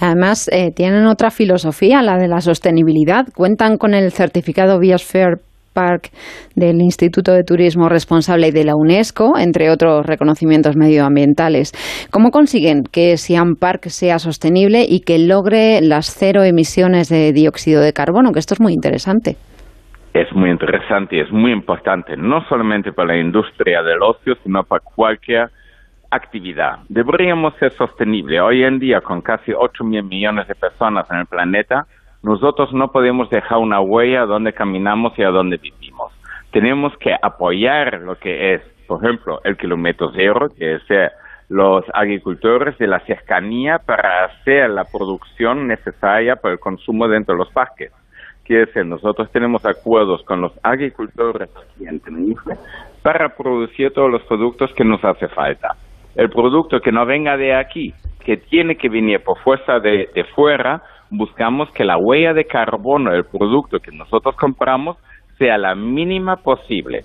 Además, 0.00 0.48
eh, 0.50 0.72
tienen 0.74 1.06
otra 1.06 1.30
filosofía, 1.30 2.02
la 2.02 2.16
de 2.16 2.26
la 2.26 2.40
sostenibilidad. 2.40 3.26
Cuentan 3.36 3.76
con 3.76 3.94
el 3.94 4.10
certificado 4.10 4.80
Biosphere 4.80 5.36
Park 5.72 6.10
del 6.54 6.80
Instituto 6.80 7.32
de 7.32 7.44
Turismo 7.44 7.88
Responsable 7.88 8.52
de 8.52 8.64
la 8.64 8.74
UNESCO, 8.76 9.38
entre 9.38 9.70
otros 9.70 10.06
reconocimientos 10.06 10.76
medioambientales. 10.76 11.72
¿Cómo 12.10 12.30
consiguen 12.30 12.82
que 12.90 13.16
Siam 13.16 13.56
Park 13.56 13.88
sea 13.88 14.18
sostenible 14.18 14.84
y 14.88 15.00
que 15.00 15.18
logre 15.18 15.80
las 15.80 16.06
cero 16.06 16.42
emisiones 16.42 17.08
de 17.08 17.32
dióxido 17.32 17.82
de 17.82 17.92
carbono? 17.92 18.32
Que 18.32 18.38
esto 18.38 18.54
es 18.54 18.60
muy 18.60 18.72
interesante. 18.72 19.36
Es 20.12 20.32
muy 20.34 20.50
interesante 20.50 21.16
y 21.16 21.20
es 21.20 21.30
muy 21.30 21.52
importante, 21.52 22.16
no 22.16 22.44
solamente 22.48 22.92
para 22.92 23.14
la 23.14 23.20
industria 23.20 23.82
del 23.82 24.02
ocio, 24.02 24.34
sino 24.42 24.64
para 24.64 24.82
cualquier 24.82 25.50
actividad. 26.10 26.80
Deberíamos 26.88 27.54
ser 27.58 27.72
sostenibles. 27.72 28.40
Hoy 28.40 28.64
en 28.64 28.78
día, 28.78 29.00
con 29.00 29.20
casi 29.20 29.52
8 29.52 29.84
mil 29.84 30.02
millones 30.02 30.48
de 30.48 30.54
personas 30.54 31.08
en 31.10 31.18
el 31.18 31.26
planeta, 31.26 31.86
nosotros 32.22 32.72
no 32.72 32.92
podemos 32.92 33.30
dejar 33.30 33.58
una 33.58 33.80
huella 33.80 34.26
donde 34.26 34.52
caminamos 34.52 35.18
y 35.18 35.22
a 35.22 35.30
donde 35.30 35.56
vivimos. 35.56 36.12
Tenemos 36.52 36.96
que 36.98 37.14
apoyar 37.20 38.00
lo 38.00 38.16
que 38.16 38.54
es, 38.54 38.62
por 38.86 39.02
ejemplo, 39.02 39.40
el 39.44 39.56
kilómetro 39.56 40.10
cero, 40.14 40.48
que 40.56 40.74
es 40.74 40.82
los 41.48 41.84
agricultores 41.94 42.76
de 42.78 42.86
la 42.86 43.00
cercanía 43.00 43.78
para 43.78 44.24
hacer 44.26 44.70
la 44.70 44.84
producción 44.84 45.66
necesaria 45.66 46.36
para 46.36 46.54
el 46.54 46.60
consumo 46.60 47.08
dentro 47.08 47.34
de 47.34 47.38
los 47.38 47.50
parques. 47.52 47.92
Quiere 48.44 48.66
decir, 48.66 48.84
nosotros 48.84 49.30
tenemos 49.32 49.64
acuerdos 49.64 50.22
con 50.24 50.40
los 50.40 50.52
agricultores 50.62 51.48
aquí 51.56 51.86
en 51.86 52.00
para 53.02 53.34
producir 53.34 53.92
todos 53.92 54.10
los 54.10 54.22
productos 54.24 54.72
que 54.74 54.84
nos 54.84 55.02
hace 55.04 55.28
falta. 55.28 55.76
El 56.16 56.28
producto 56.28 56.80
que 56.80 56.92
no 56.92 57.06
venga 57.06 57.36
de 57.36 57.54
aquí, 57.54 57.94
que 58.24 58.36
tiene 58.36 58.76
que 58.76 58.88
venir 58.88 59.22
por 59.22 59.38
fuerza 59.38 59.78
de 59.80 60.26
fuera, 60.34 60.82
buscamos 61.10 61.70
que 61.72 61.84
la 61.84 61.98
huella 61.98 62.32
de 62.32 62.46
carbono 62.46 63.10
del 63.12 63.24
producto 63.24 63.80
que 63.80 63.92
nosotros 63.92 64.36
compramos 64.36 64.96
sea 65.38 65.58
la 65.58 65.74
mínima 65.74 66.36
posible. 66.36 67.04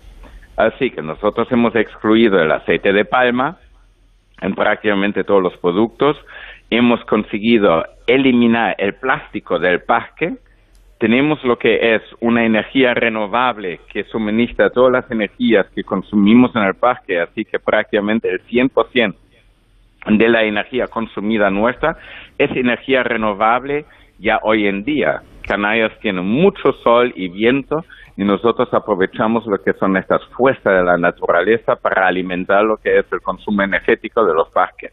Así 0.58 0.92
que 0.92 1.02
nosotros 1.02 1.52
hemos 1.52 1.76
excluido 1.76 2.40
el 2.40 2.52
aceite 2.52 2.94
de 2.94 3.06
palma 3.06 3.58
en 4.42 4.54
prácticamente 4.54 5.24
todos 5.24 5.42
los 5.42 5.58
productos. 5.58 6.18
Hemos 6.70 7.04
conseguido 7.06 7.84
eliminar 8.08 8.76
el 8.78 8.96
plástico 8.96 9.60
del 9.60 9.82
parque. 9.82 10.36
Tenemos 11.00 11.44
lo 11.44 11.58
que 11.58 11.96
es 11.96 12.02
una 12.22 12.46
energía 12.46 12.94
renovable 12.94 13.82
que 13.92 14.06
suministra 14.06 14.70
todas 14.70 14.94
las 14.94 15.12
energías 15.12 15.68
que 15.76 15.84
consumimos 15.84 16.56
en 16.56 16.64
el 16.64 16.76
parque, 16.76 17.20
así 17.20 17.44
que 17.44 17.60
prácticamente 17.60 18.30
el 18.30 18.42
100% 18.46 19.14
de 20.08 20.30
la 20.30 20.44
energía 20.44 20.86
consumida 20.88 21.50
nuestra 21.50 21.98
es 22.38 22.52
energía 22.52 23.04
renovable 23.04 23.86
ya 24.20 24.40
hoy 24.44 24.68
en 24.68 24.84
día. 24.84 25.22
Canarias 25.48 25.92
tiene 26.02 26.22
mucho 26.22 26.72
sol 26.84 27.14
y 27.16 27.30
viento 27.30 27.84
y 28.18 28.24
nosotros 28.24 28.70
aprovechamos 28.72 29.46
lo 29.46 29.58
que 29.58 29.74
son 29.74 29.98
estas 29.98 30.22
fuerzas 30.38 30.74
de 30.74 30.84
la 30.84 30.98
naturaleza 30.98 31.76
para 31.76 32.08
alimentar 32.08 32.64
lo 32.64 32.78
que 32.78 33.00
es 33.00 33.06
el 33.12 33.20
consumo 33.22 33.64
energético 33.64 34.26
de 34.26 34.34
los 34.34 34.50
parques. 34.50 34.92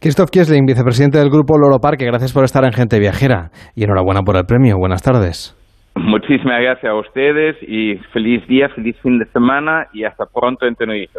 Christoph 0.00 0.30
Kiesling, 0.30 0.64
vicepresidente 0.64 1.18
del 1.18 1.28
grupo 1.28 1.58
Loro 1.58 1.80
Parque, 1.80 2.04
gracias 2.04 2.32
por 2.32 2.44
estar 2.44 2.64
en 2.64 2.72
Gente 2.72 3.00
Viajera 3.00 3.50
y 3.74 3.82
enhorabuena 3.82 4.20
por 4.22 4.36
el 4.36 4.44
premio. 4.44 4.76
Buenas 4.78 5.02
tardes. 5.02 5.56
Muchísimas 5.96 6.60
gracias 6.62 6.92
a 6.92 6.94
ustedes 6.94 7.56
y 7.62 7.96
feliz 8.12 8.46
día, 8.46 8.68
feliz 8.68 8.96
fin 9.02 9.18
de 9.18 9.24
semana 9.26 9.88
y 9.92 10.04
hasta 10.04 10.26
pronto 10.26 10.66
en 10.66 10.76
Tenerife. 10.76 11.18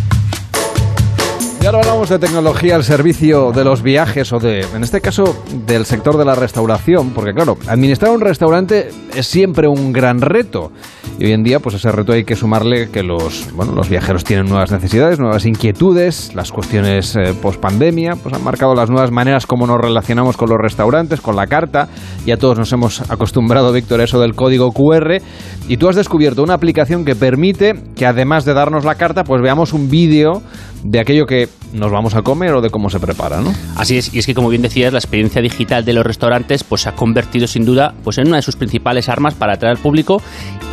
Y 1.61 1.65
ahora 1.67 1.77
hablamos 1.77 2.09
de 2.09 2.17
tecnología 2.17 2.75
al 2.75 2.83
servicio 2.83 3.51
de 3.51 3.63
los 3.63 3.83
viajes 3.83 4.33
o 4.33 4.39
de, 4.39 4.61
en 4.61 4.83
este 4.83 4.99
caso, 4.99 5.43
del 5.67 5.85
sector 5.85 6.17
de 6.17 6.25
la 6.25 6.33
restauración, 6.33 7.11
porque 7.11 7.33
claro, 7.33 7.55
administrar 7.67 8.11
un 8.11 8.21
restaurante 8.21 8.89
es 9.13 9.27
siempre 9.27 9.67
un 9.67 9.93
gran 9.93 10.21
reto. 10.21 10.71
Y 11.19 11.25
hoy 11.25 11.33
en 11.33 11.43
día, 11.43 11.59
pues 11.59 11.75
ese 11.75 11.91
reto 11.91 12.13
hay 12.13 12.23
que 12.23 12.35
sumarle 12.35 12.89
que 12.89 13.03
los, 13.03 13.53
bueno, 13.53 13.73
los 13.73 13.89
viajeros 13.89 14.23
tienen 14.23 14.47
nuevas 14.47 14.71
necesidades, 14.71 15.19
nuevas 15.19 15.45
inquietudes, 15.45 16.33
las 16.33 16.51
cuestiones 16.51 17.15
eh, 17.15 17.35
post 17.39 17.59
pandemia, 17.59 18.15
pues 18.15 18.33
han 18.33 18.43
marcado 18.43 18.73
las 18.73 18.89
nuevas 18.89 19.11
maneras 19.11 19.45
como 19.45 19.67
nos 19.67 19.79
relacionamos 19.79 20.37
con 20.37 20.49
los 20.49 20.57
restaurantes, 20.57 21.21
con 21.21 21.35
la 21.35 21.45
carta. 21.45 21.89
Ya 22.25 22.37
todos 22.37 22.57
nos 22.57 22.73
hemos 22.73 23.07
acostumbrado, 23.11 23.71
Víctor, 23.71 24.01
a 24.01 24.05
eso 24.05 24.19
del 24.19 24.33
código 24.33 24.71
QR. 24.71 25.21
Y 25.67 25.77
tú 25.77 25.89
has 25.89 25.95
descubierto 25.95 26.41
una 26.41 26.55
aplicación 26.55 27.05
que 27.05 27.15
permite 27.15 27.75
que 27.95 28.07
además 28.07 28.43
de 28.45 28.55
darnos 28.55 28.83
la 28.83 28.95
carta, 28.95 29.23
pues 29.23 29.43
veamos 29.43 29.73
un 29.73 29.91
vídeo 29.91 30.41
de 30.83 30.99
aquello 30.99 31.25
que 31.25 31.47
nos 31.73 31.91
vamos 31.91 32.15
a 32.15 32.21
comer 32.21 32.53
o 32.53 32.61
de 32.61 32.69
cómo 32.69 32.89
se 32.89 32.99
prepara, 32.99 33.41
¿no? 33.41 33.53
Así 33.75 33.97
es, 33.97 34.13
y 34.13 34.19
es 34.19 34.25
que 34.25 34.33
como 34.33 34.49
bien 34.49 34.61
decías, 34.61 34.93
la 34.93 34.99
experiencia 34.99 35.41
digital 35.41 35.85
de 35.85 35.93
los 35.93 36.05
restaurantes 36.05 36.63
pues 36.63 36.81
se 36.81 36.89
ha 36.89 36.95
convertido 36.95 37.47
sin 37.47 37.65
duda 37.65 37.93
pues 38.03 38.17
en 38.17 38.27
una 38.27 38.37
de 38.37 38.41
sus 38.41 38.55
principales 38.55 39.09
armas 39.09 39.33
para 39.33 39.53
atraer 39.53 39.77
al 39.77 39.81
público 39.81 40.21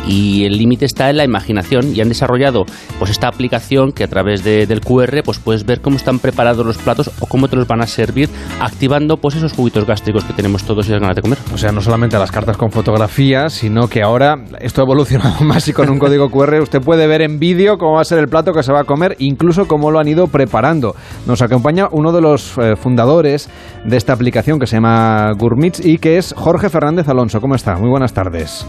y 0.07 0.45
el 0.45 0.57
límite 0.57 0.85
está 0.85 1.09
en 1.09 1.17
la 1.17 1.23
imaginación 1.23 1.95
y 1.95 2.01
han 2.01 2.09
desarrollado 2.09 2.65
pues 2.97 3.11
esta 3.11 3.27
aplicación 3.27 3.91
que 3.91 4.03
a 4.03 4.07
través 4.07 4.43
de, 4.43 4.65
del 4.65 4.81
QR 4.81 5.21
pues 5.23 5.39
puedes 5.39 5.65
ver 5.65 5.81
cómo 5.81 5.97
están 5.97 6.19
preparados 6.19 6.65
los 6.65 6.77
platos 6.77 7.11
o 7.19 7.27
cómo 7.27 7.47
te 7.47 7.55
los 7.55 7.67
van 7.67 7.81
a 7.81 7.87
servir 7.87 8.29
activando 8.59 9.17
pues 9.17 9.35
esos 9.35 9.53
juguitos 9.53 9.85
gástricos 9.85 10.23
que 10.23 10.33
tenemos 10.33 10.63
todos 10.63 10.87
y 10.87 10.91
las 10.91 11.01
ganas 11.01 11.15
de 11.15 11.21
comer. 11.21 11.37
O 11.53 11.57
sea, 11.57 11.71
no 11.71 11.81
solamente 11.81 12.17
las 12.17 12.31
cartas 12.31 12.57
con 12.57 12.71
fotografía, 12.71 13.49
sino 13.49 13.87
que 13.87 14.01
ahora 14.01 14.37
esto 14.59 14.81
ha 14.81 14.85
evolucionado 14.85 15.41
más 15.43 15.67
y 15.67 15.73
con 15.73 15.89
un 15.89 15.99
código 15.99 16.29
QR 16.29 16.59
usted 16.61 16.81
puede 16.81 17.07
ver 17.07 17.21
en 17.21 17.39
vídeo 17.39 17.77
cómo 17.77 17.93
va 17.93 18.01
a 18.01 18.05
ser 18.05 18.19
el 18.19 18.27
plato 18.27 18.53
que 18.53 18.63
se 18.63 18.71
va 18.71 18.81
a 18.81 18.85
comer, 18.85 19.15
incluso 19.19 19.67
cómo 19.67 19.91
lo 19.91 19.99
han 19.99 20.07
ido 20.07 20.27
preparando. 20.27 20.88
Nos 21.25 21.41
acompaña 21.41 21.87
uno 21.91 22.11
de 22.11 22.21
los 22.21 22.57
eh, 22.57 22.75
fundadores 22.75 23.49
de 23.85 23.97
esta 23.97 24.13
aplicación 24.13 24.59
que 24.59 24.67
se 24.67 24.77
llama 24.77 25.31
Gourmits 25.37 25.85
y 25.85 25.97
que 25.97 26.17
es 26.17 26.33
Jorge 26.35 26.69
Fernández 26.69 27.07
Alonso. 27.07 27.41
¿Cómo 27.41 27.55
está? 27.55 27.75
Muy 27.75 27.89
buenas 27.89 28.13
tardes. 28.13 28.65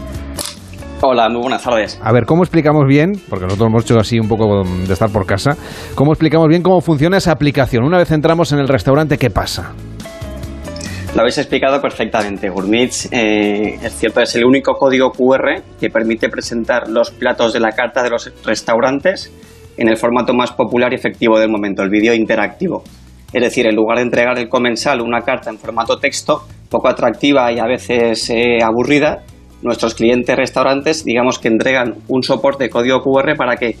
Hola, 1.03 1.29
muy 1.29 1.41
buenas 1.41 1.63
tardes. 1.63 1.99
A 2.03 2.11
ver, 2.11 2.25
¿cómo 2.27 2.43
explicamos 2.43 2.85
bien? 2.87 3.13
Porque 3.27 3.45
nosotros 3.45 3.69
hemos 3.69 3.83
hecho 3.83 3.99
así 3.99 4.19
un 4.19 4.27
poco 4.27 4.63
de 4.63 4.93
estar 4.93 5.09
por 5.09 5.25
casa. 5.25 5.57
¿Cómo 5.95 6.11
explicamos 6.11 6.47
bien 6.47 6.61
cómo 6.61 6.79
funciona 6.79 7.17
esa 7.17 7.31
aplicación? 7.31 7.83
Una 7.83 7.97
vez 7.97 8.11
entramos 8.11 8.51
en 8.51 8.59
el 8.59 8.67
restaurante, 8.67 9.17
¿qué 9.17 9.31
pasa? 9.31 9.73
Lo 11.15 11.21
habéis 11.21 11.39
explicado 11.39 11.81
perfectamente. 11.81 12.49
Gourmits, 12.49 13.09
eh, 13.11 13.79
es 13.81 13.97
cierto, 13.97 14.21
es 14.21 14.35
el 14.35 14.45
único 14.45 14.75
código 14.75 15.11
QR 15.11 15.63
que 15.79 15.89
permite 15.89 16.29
presentar 16.29 16.87
los 16.87 17.09
platos 17.09 17.51
de 17.51 17.59
la 17.59 17.71
carta 17.71 18.03
de 18.03 18.11
los 18.11 18.31
restaurantes 18.45 19.31
en 19.77 19.87
el 19.87 19.97
formato 19.97 20.33
más 20.33 20.51
popular 20.51 20.91
y 20.91 20.95
efectivo 20.95 21.39
del 21.39 21.49
momento, 21.49 21.83
el 21.83 21.89
vídeo 21.89 22.13
interactivo. 22.13 22.83
Es 23.33 23.41
decir, 23.41 23.65
en 23.65 23.75
lugar 23.75 23.97
de 23.97 24.03
entregar 24.03 24.37
el 24.37 24.49
comensal 24.49 25.01
una 25.01 25.21
carta 25.21 25.49
en 25.49 25.57
formato 25.57 25.97
texto, 25.97 26.43
poco 26.69 26.89
atractiva 26.89 27.51
y 27.51 27.59
a 27.59 27.65
veces 27.65 28.29
eh, 28.29 28.59
aburrida, 28.63 29.23
nuestros 29.61 29.93
clientes 29.93 30.35
restaurantes, 30.35 31.05
digamos 31.05 31.39
que 31.39 31.47
entregan 31.47 31.95
un 32.07 32.23
soporte 32.23 32.65
de 32.65 32.69
código 32.69 33.01
QR 33.01 33.35
para 33.37 33.55
que 33.55 33.75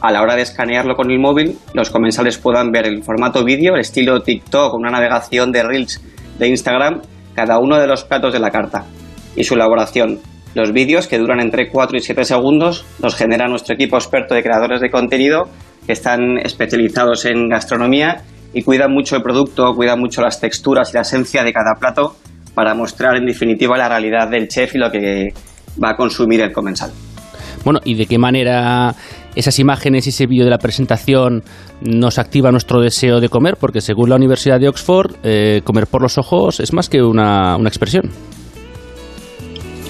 a 0.00 0.12
la 0.12 0.22
hora 0.22 0.36
de 0.36 0.42
escanearlo 0.42 0.94
con 0.94 1.10
el 1.10 1.18
móvil, 1.18 1.58
los 1.72 1.90
comensales 1.90 2.38
puedan 2.38 2.70
ver 2.70 2.86
el 2.86 3.02
formato 3.02 3.44
vídeo, 3.44 3.74
el 3.74 3.80
estilo 3.80 4.20
TikTok, 4.20 4.74
una 4.74 4.90
navegación 4.90 5.52
de 5.52 5.62
Reels 5.62 6.02
de 6.38 6.48
Instagram, 6.48 7.00
cada 7.34 7.58
uno 7.58 7.78
de 7.78 7.86
los 7.86 8.04
platos 8.04 8.32
de 8.32 8.40
la 8.40 8.50
carta 8.50 8.84
y 9.36 9.44
su 9.44 9.54
elaboración. 9.54 10.18
Los 10.56 10.72
vídeos, 10.72 11.06
que 11.06 11.18
duran 11.18 11.38
entre 11.40 11.68
4 11.68 11.98
y 11.98 12.00
7 12.00 12.24
segundos, 12.24 12.86
los 13.02 13.14
genera 13.14 13.46
nuestro 13.46 13.74
equipo 13.74 13.96
experto 13.96 14.34
de 14.34 14.42
creadores 14.42 14.80
de 14.80 14.88
contenido 14.88 15.50
que 15.84 15.92
están 15.92 16.38
especializados 16.38 17.26
en 17.26 17.50
gastronomía 17.50 18.22
y 18.54 18.62
cuidan 18.62 18.90
mucho 18.90 19.16
el 19.16 19.22
producto, 19.22 19.74
cuidan 19.74 20.00
mucho 20.00 20.22
las 20.22 20.40
texturas 20.40 20.88
y 20.90 20.94
la 20.94 21.02
esencia 21.02 21.44
de 21.44 21.52
cada 21.52 21.74
plato 21.78 22.16
para 22.54 22.74
mostrar 22.74 23.18
en 23.18 23.26
definitiva 23.26 23.76
la 23.76 23.86
realidad 23.86 24.30
del 24.30 24.48
chef 24.48 24.76
y 24.76 24.78
lo 24.78 24.90
que 24.90 25.34
va 25.84 25.90
a 25.90 25.94
consumir 25.94 26.40
el 26.40 26.52
comensal. 26.52 26.90
Bueno, 27.62 27.80
¿y 27.84 27.94
de 27.94 28.06
qué 28.06 28.16
manera 28.16 28.94
esas 29.34 29.58
imágenes 29.58 30.06
y 30.06 30.08
ese 30.08 30.26
vídeo 30.26 30.46
de 30.46 30.50
la 30.52 30.58
presentación 30.58 31.42
nos 31.82 32.18
activa 32.18 32.50
nuestro 32.50 32.80
deseo 32.80 33.20
de 33.20 33.28
comer? 33.28 33.58
Porque 33.60 33.82
según 33.82 34.08
la 34.08 34.16
Universidad 34.16 34.58
de 34.58 34.70
Oxford, 34.70 35.16
eh, 35.22 35.60
comer 35.64 35.86
por 35.86 36.00
los 36.00 36.16
ojos 36.16 36.60
es 36.60 36.72
más 36.72 36.88
que 36.88 37.02
una, 37.02 37.58
una 37.58 37.68
expresión. 37.68 38.10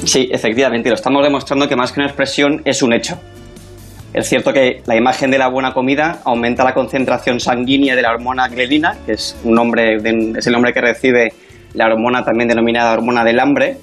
Sí, 0.04 0.28
efectivamente, 0.30 0.88
lo 0.88 0.94
estamos 0.94 1.22
demostrando 1.22 1.68
que 1.68 1.76
más 1.76 1.92
que 1.92 2.00
una 2.00 2.08
expresión 2.08 2.62
es 2.64 2.82
un 2.82 2.92
hecho. 2.92 3.18
Es 4.14 4.28
cierto 4.28 4.52
que 4.52 4.82
la 4.86 4.96
imagen 4.96 5.30
de 5.30 5.38
la 5.38 5.48
buena 5.48 5.72
comida 5.72 6.20
aumenta 6.24 6.64
la 6.64 6.72
concentración 6.72 7.40
sanguínea 7.40 7.94
de 7.96 8.02
la 8.02 8.12
hormona 8.12 8.48
grelina, 8.48 8.96
que 9.04 9.12
es, 9.12 9.36
el 9.44 9.52
nombre 9.52 10.72
que 10.72 10.80
recibe 10.80 11.32
la 11.74 11.86
hormona 11.86 12.24
también 12.24 12.48
denominada 12.48 12.92
hormona 12.92 13.24
del 13.24 13.40
hambre, 13.40 13.78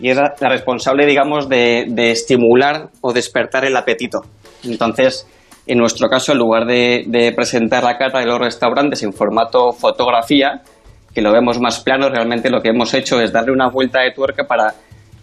y 0.00 0.10
es 0.10 0.16
la 0.16 0.48
responsable, 0.48 1.06
digamos, 1.06 1.48
de, 1.48 1.86
de 1.88 2.10
estimular 2.10 2.90
o 3.00 3.12
despertar 3.12 3.64
el 3.64 3.76
apetito. 3.76 4.20
Entonces, 4.64 5.26
En 5.64 5.78
nuestro 5.78 6.08
caso, 6.08 6.32
en 6.32 6.38
lugar 6.38 6.66
de, 6.66 7.32
presentar 7.36 7.84
la 7.84 7.96
carta 7.96 8.18
de 8.18 8.26
los 8.26 8.38
restaurantes 8.38 9.02
en 9.04 9.12
formato 9.12 9.72
fotografía, 9.72 10.60
que 11.14 11.22
lo 11.22 11.32
vemos 11.32 11.60
más 11.60 11.80
plano, 11.80 12.08
realmente 12.08 12.50
lo 12.50 12.60
que 12.60 12.70
hemos 12.70 12.92
hecho 12.94 13.20
es 13.20 13.32
darle 13.32 13.52
una 13.52 13.68
vuelta 13.68 14.00
de 14.00 14.10
tuerca 14.10 14.44
para 14.44 14.74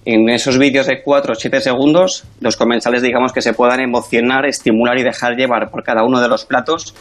en 0.05 0.29
esos 0.29 0.57
vídeos 0.57 0.87
de 0.87 1.01
4 1.03 1.33
o 1.33 1.35
7 1.35 1.61
segundos, 1.61 2.25
los 2.39 2.55
comensales, 2.57 3.01
digamos, 3.01 3.33
que 3.33 3.41
se 3.41 3.53
puedan 3.53 3.79
emocionar, 3.79 4.45
estimular 4.45 4.97
y 4.97 5.03
dejar 5.03 5.35
llevar 5.35 5.69
por 5.69 5.83
cada 5.83 6.03
uno 6.03 6.21
de 6.21 6.29
los 6.29 6.45
platos 6.45 6.95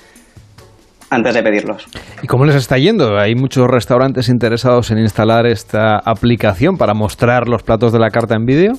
antes 1.11 1.35
de 1.35 1.43
pedirlos. 1.43 1.87
¿Y 2.23 2.27
cómo 2.27 2.45
les 2.45 2.57
está 2.57 2.77
yendo? 2.77 3.19
Hay 3.19 3.35
muchos 3.35 3.67
restaurantes 3.67 4.29
interesados 4.29 4.91
en 4.91 4.99
instalar 4.99 5.47
esta 5.47 5.99
aplicación 5.99 6.77
para 6.77 6.93
mostrar 6.95 7.49
los 7.49 7.63
platos 7.63 7.93
de 7.93 7.99
la 7.99 8.11
carta 8.11 8.35
en 8.35 8.45
vídeo. 8.45 8.73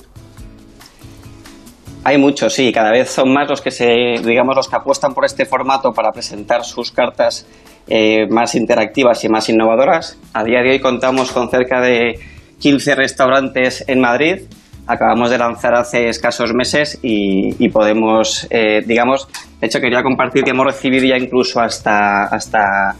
Hay 2.02 2.16
muchos, 2.16 2.54
sí, 2.54 2.72
cada 2.72 2.92
vez 2.92 3.10
son 3.10 3.32
más 3.32 3.48
los 3.48 3.60
que 3.60 3.70
se, 3.70 3.86
digamos, 4.24 4.56
los 4.56 4.68
que 4.68 4.76
apuestan 4.76 5.12
por 5.12 5.24
este 5.24 5.44
formato 5.44 5.92
para 5.92 6.10
presentar 6.12 6.64
sus 6.64 6.92
cartas 6.92 7.46
eh, 7.88 8.26
más 8.30 8.54
interactivas 8.54 9.22
y 9.24 9.28
más 9.28 9.48
innovadoras. 9.50 10.18
A 10.32 10.44
día 10.44 10.62
de 10.62 10.70
hoy 10.70 10.80
contamos 10.80 11.30
con 11.32 11.50
cerca 11.50 11.80
de 11.80 12.18
15 12.60 12.94
restaurantes 12.94 13.84
en 13.88 14.00
Madrid. 14.00 14.42
Acabamos 14.86 15.30
de 15.30 15.38
lanzar 15.38 15.74
hace 15.74 16.08
escasos 16.08 16.52
meses 16.52 16.98
y, 17.02 17.68
podemos, 17.68 18.46
eh, 18.50 18.82
digamos, 18.86 19.28
de 19.60 19.66
hecho 19.66 19.80
quería 19.80 20.02
compartir 20.02 20.42
que 20.44 20.50
hemos 20.50 20.66
recibido 20.66 21.06
ya 21.06 21.16
incluso 21.16 21.60
hasta, 21.60 22.24
hasta 22.24 22.96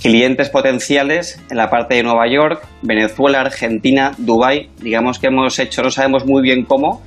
clientes 0.00 0.48
potenciales 0.48 1.40
en 1.50 1.56
la 1.56 1.68
parte 1.68 1.96
de 1.96 2.02
Nueva 2.02 2.26
York, 2.32 2.66
Venezuela, 2.82 3.40
Argentina, 3.42 4.12
Dubái. 4.16 4.70
Digamos 4.78 5.18
que 5.18 5.26
hemos 5.26 5.58
hecho, 5.58 5.82
no 5.82 5.90
sabemos 5.90 6.24
muy 6.24 6.42
bien 6.42 6.64
cómo, 6.64 7.02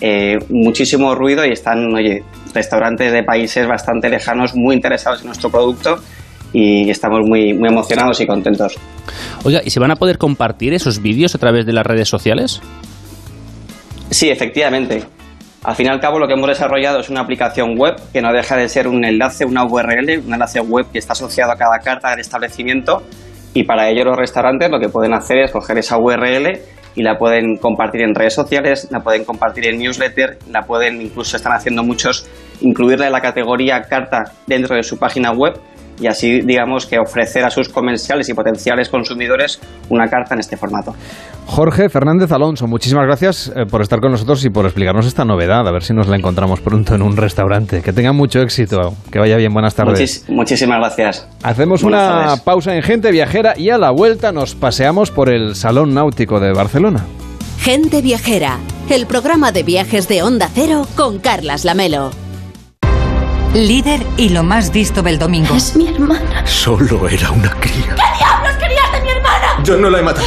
eh, 0.00 0.38
muchísimo 0.48 1.14
ruido 1.14 1.46
y 1.46 1.52
están, 1.52 1.94
oye, 1.94 2.24
restaurantes 2.52 3.12
de 3.12 3.22
países 3.22 3.68
bastante 3.68 4.08
lejanos 4.08 4.54
muy 4.56 4.74
interesados 4.74 5.20
en 5.20 5.26
nuestro 5.26 5.48
producto 5.48 5.98
y 6.52 6.90
estamos 6.90 7.20
muy, 7.24 7.54
muy 7.54 7.68
emocionados 7.68 8.20
y 8.20 8.26
contentos. 8.26 8.78
Oiga, 9.44 9.60
¿y 9.64 9.70
se 9.70 9.80
van 9.80 9.90
a 9.90 9.96
poder 9.96 10.18
compartir 10.18 10.74
esos 10.74 11.00
vídeos 11.00 11.34
a 11.34 11.38
través 11.38 11.66
de 11.66 11.72
las 11.72 11.86
redes 11.86 12.08
sociales? 12.08 12.60
Sí, 14.10 14.30
efectivamente. 14.30 15.04
Al 15.64 15.76
fin 15.76 15.86
y 15.86 15.88
al 15.90 16.00
cabo 16.00 16.18
lo 16.18 16.26
que 16.26 16.34
hemos 16.34 16.48
desarrollado 16.48 17.00
es 17.00 17.08
una 17.08 17.20
aplicación 17.20 17.78
web 17.78 17.94
que 18.12 18.20
no 18.20 18.32
deja 18.32 18.56
de 18.56 18.68
ser 18.68 18.88
un 18.88 19.04
enlace, 19.04 19.44
una 19.44 19.64
URL, 19.64 20.18
un 20.26 20.34
enlace 20.34 20.60
web 20.60 20.86
que 20.92 20.98
está 20.98 21.12
asociado 21.12 21.52
a 21.52 21.56
cada 21.56 21.78
carta 21.78 22.10
del 22.10 22.18
establecimiento 22.18 23.02
y 23.54 23.62
para 23.62 23.88
ello 23.88 24.04
los 24.04 24.16
restaurantes 24.16 24.70
lo 24.70 24.80
que 24.80 24.88
pueden 24.88 25.14
hacer 25.14 25.38
es 25.38 25.52
coger 25.52 25.78
esa 25.78 25.98
URL 25.98 26.58
y 26.94 27.02
la 27.02 27.16
pueden 27.16 27.56
compartir 27.56 28.02
en 28.02 28.14
redes 28.14 28.34
sociales, 28.34 28.88
la 28.90 29.00
pueden 29.00 29.24
compartir 29.24 29.66
en 29.68 29.78
newsletter, 29.78 30.38
la 30.50 30.62
pueden 30.62 31.00
incluso 31.00 31.36
están 31.36 31.52
haciendo 31.52 31.84
muchos 31.84 32.26
incluirla 32.60 33.06
en 33.06 33.12
la 33.12 33.20
categoría 33.20 33.82
carta 33.82 34.24
dentro 34.46 34.74
de 34.76 34.82
su 34.82 34.98
página 34.98 35.32
web 35.32 35.54
y 36.02 36.06
así 36.08 36.40
digamos 36.40 36.86
que 36.86 36.98
ofrecer 36.98 37.44
a 37.44 37.50
sus 37.50 37.68
comerciales 37.68 38.28
y 38.28 38.34
potenciales 38.34 38.88
consumidores 38.88 39.60
una 39.88 40.08
carta 40.08 40.34
en 40.34 40.40
este 40.40 40.56
formato. 40.56 40.94
Jorge 41.46 41.88
Fernández 41.88 42.32
Alonso, 42.32 42.66
muchísimas 42.66 43.06
gracias 43.06 43.52
eh, 43.54 43.66
por 43.70 43.82
estar 43.82 44.00
con 44.00 44.12
nosotros 44.12 44.44
y 44.44 44.50
por 44.50 44.64
explicarnos 44.64 45.06
esta 45.06 45.24
novedad. 45.24 45.66
A 45.66 45.72
ver 45.72 45.82
si 45.82 45.92
nos 45.92 46.08
la 46.08 46.16
encontramos 46.16 46.60
pronto 46.60 46.94
en 46.94 47.02
un 47.02 47.16
restaurante. 47.16 47.82
Que 47.82 47.92
tenga 47.92 48.12
mucho 48.12 48.40
éxito, 48.40 48.94
que 49.10 49.18
vaya 49.18 49.36
bien. 49.36 49.52
Buenas 49.52 49.74
tardes. 49.74 50.24
muchísimas 50.28 50.78
gracias. 50.78 51.28
Hacemos 51.42 51.82
una 51.82 52.36
pausa 52.44 52.74
en 52.74 52.82
Gente 52.82 53.10
Viajera 53.10 53.54
y 53.56 53.70
a 53.70 53.78
la 53.78 53.90
vuelta 53.90 54.32
nos 54.32 54.54
paseamos 54.54 55.10
por 55.10 55.32
el 55.32 55.54
Salón 55.54 55.94
Náutico 55.94 56.40
de 56.40 56.52
Barcelona. 56.52 57.04
Gente 57.58 58.02
Viajera, 58.02 58.58
el 58.90 59.06
programa 59.06 59.52
de 59.52 59.62
viajes 59.62 60.08
de 60.08 60.22
Onda 60.22 60.48
Cero 60.52 60.86
con 60.96 61.18
Carlas 61.18 61.64
Lamelo. 61.64 62.10
Líder 63.54 64.00
y 64.16 64.30
lo 64.30 64.42
más 64.42 64.72
visto 64.72 65.02
del 65.02 65.18
domingo. 65.18 65.54
Es 65.54 65.76
mi 65.76 65.86
hermana. 65.86 66.46
Solo 66.46 67.06
era 67.06 67.30
una 67.30 67.50
cría. 67.50 67.94
¿Qué 67.94 68.18
diablos 68.18 68.54
querías 68.58 68.92
de 68.92 69.00
mi 69.02 69.10
hermana? 69.10 69.62
Yo 69.62 69.76
no 69.76 69.90
la 69.90 69.98
he 69.98 70.02
matado. 70.02 70.26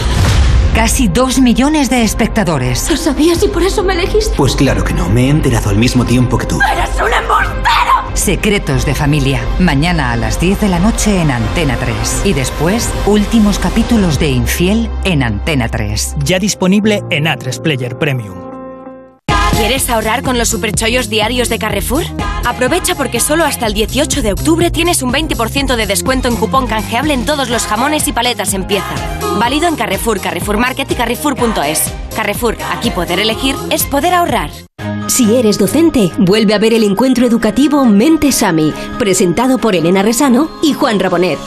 Casi 0.75 1.07
dos 1.07 1.39
millones 1.39 1.89
de 1.89 2.03
espectadores. 2.03 2.87
¿Lo 2.91 2.97
sabías 2.97 3.41
y 3.41 3.47
por 3.47 3.63
eso 3.63 3.83
me 3.83 3.93
elegiste? 3.93 4.35
Pues 4.37 4.55
claro 4.55 4.83
que 4.83 4.93
no, 4.93 5.09
me 5.09 5.25
he 5.25 5.29
enterado 5.29 5.71
al 5.71 5.77
mismo 5.77 6.05
tiempo 6.05 6.37
que 6.37 6.45
tú. 6.45 6.59
¡Eres 6.71 6.89
un 7.01 7.11
embustero! 7.11 8.13
Secretos 8.13 8.85
de 8.85 8.93
familia. 8.93 9.41
Mañana 9.57 10.11
a 10.11 10.17
las 10.17 10.39
10 10.39 10.61
de 10.61 10.69
la 10.69 10.77
noche 10.77 11.19
en 11.19 11.31
Antena 11.31 11.77
3. 11.77 12.21
Y 12.25 12.33
después, 12.33 12.91
últimos 13.07 13.57
capítulos 13.57 14.19
de 14.19 14.29
Infiel 14.29 14.87
en 15.03 15.23
Antena 15.23 15.67
3. 15.67 16.17
Ya 16.23 16.37
disponible 16.37 17.03
en 17.09 17.25
A3 17.25 17.59
Player 17.59 17.97
Premium. 17.97 18.54
¿Quieres 19.57 19.89
ahorrar 19.89 20.21
con 20.21 20.37
los 20.37 20.49
superchollos 20.49 21.09
diarios 21.09 21.47
de 21.47 21.57
Carrefour? 21.57 22.03
Aprovecha 22.45 22.93
porque 22.93 23.21
solo 23.21 23.45
hasta 23.45 23.65
el 23.67 23.73
18 23.73 24.21
de 24.21 24.33
octubre 24.33 24.69
tienes 24.69 25.01
un 25.01 25.13
20% 25.13 25.77
de 25.77 25.87
descuento 25.87 26.27
en 26.27 26.35
cupón 26.35 26.67
canjeable 26.67 27.13
en 27.13 27.25
todos 27.25 27.49
los 27.49 27.65
jamones 27.65 28.07
y 28.09 28.13
paletas 28.13 28.53
en 28.53 28.67
pieza. 28.67 28.93
Válido 29.39 29.67
en 29.67 29.77
Carrefour, 29.77 30.19
Carrefour 30.19 30.57
Market 30.57 30.91
y 30.91 30.95
Carrefour.es. 30.95 31.91
Carrefour, 32.15 32.57
aquí 32.69 32.91
poder 32.91 33.19
elegir 33.19 33.55
es 33.71 33.85
poder 33.85 34.13
ahorrar. 34.13 34.51
Si 35.07 35.35
eres 35.35 35.57
docente, 35.57 36.11
vuelve 36.17 36.53
a 36.53 36.59
ver 36.59 36.73
el 36.73 36.83
encuentro 36.83 37.25
educativo 37.25 37.85
Mente 37.85 38.31
Sami, 38.31 38.73
presentado 38.97 39.57
por 39.59 39.75
Elena 39.75 40.01
Resano 40.01 40.49
y 40.61 40.73
Juan 40.73 40.99
Rabonet. 40.99 41.39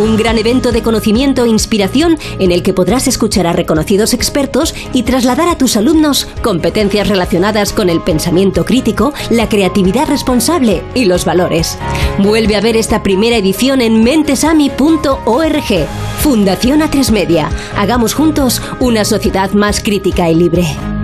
Un 0.00 0.16
gran 0.16 0.36
evento 0.38 0.72
de 0.72 0.82
conocimiento 0.82 1.44
e 1.44 1.48
inspiración 1.48 2.18
en 2.40 2.50
el 2.50 2.64
que 2.64 2.74
podrás 2.74 3.06
escuchar 3.06 3.46
a 3.46 3.52
reconocidos 3.52 4.12
expertos 4.12 4.74
y 4.92 5.04
trasladar 5.04 5.48
a 5.48 5.56
tus 5.56 5.76
alumnos 5.76 6.26
competencias 6.42 7.06
relacionadas 7.06 7.53
con 7.72 7.88
el 7.88 8.00
pensamiento 8.00 8.64
crítico, 8.64 9.14
la 9.30 9.48
creatividad 9.48 10.08
responsable 10.08 10.82
y 10.94 11.04
los 11.04 11.24
valores. 11.24 11.78
Vuelve 12.18 12.56
a 12.56 12.60
ver 12.60 12.76
esta 12.76 13.02
primera 13.02 13.36
edición 13.36 13.80
en 13.80 14.02
mentesami.org. 14.02 15.86
Fundación 16.18 16.80
A3 16.80 17.10
Media. 17.12 17.50
Hagamos 17.76 18.14
juntos 18.14 18.60
una 18.80 19.04
sociedad 19.04 19.52
más 19.52 19.80
crítica 19.80 20.28
y 20.28 20.34
libre. 20.34 21.03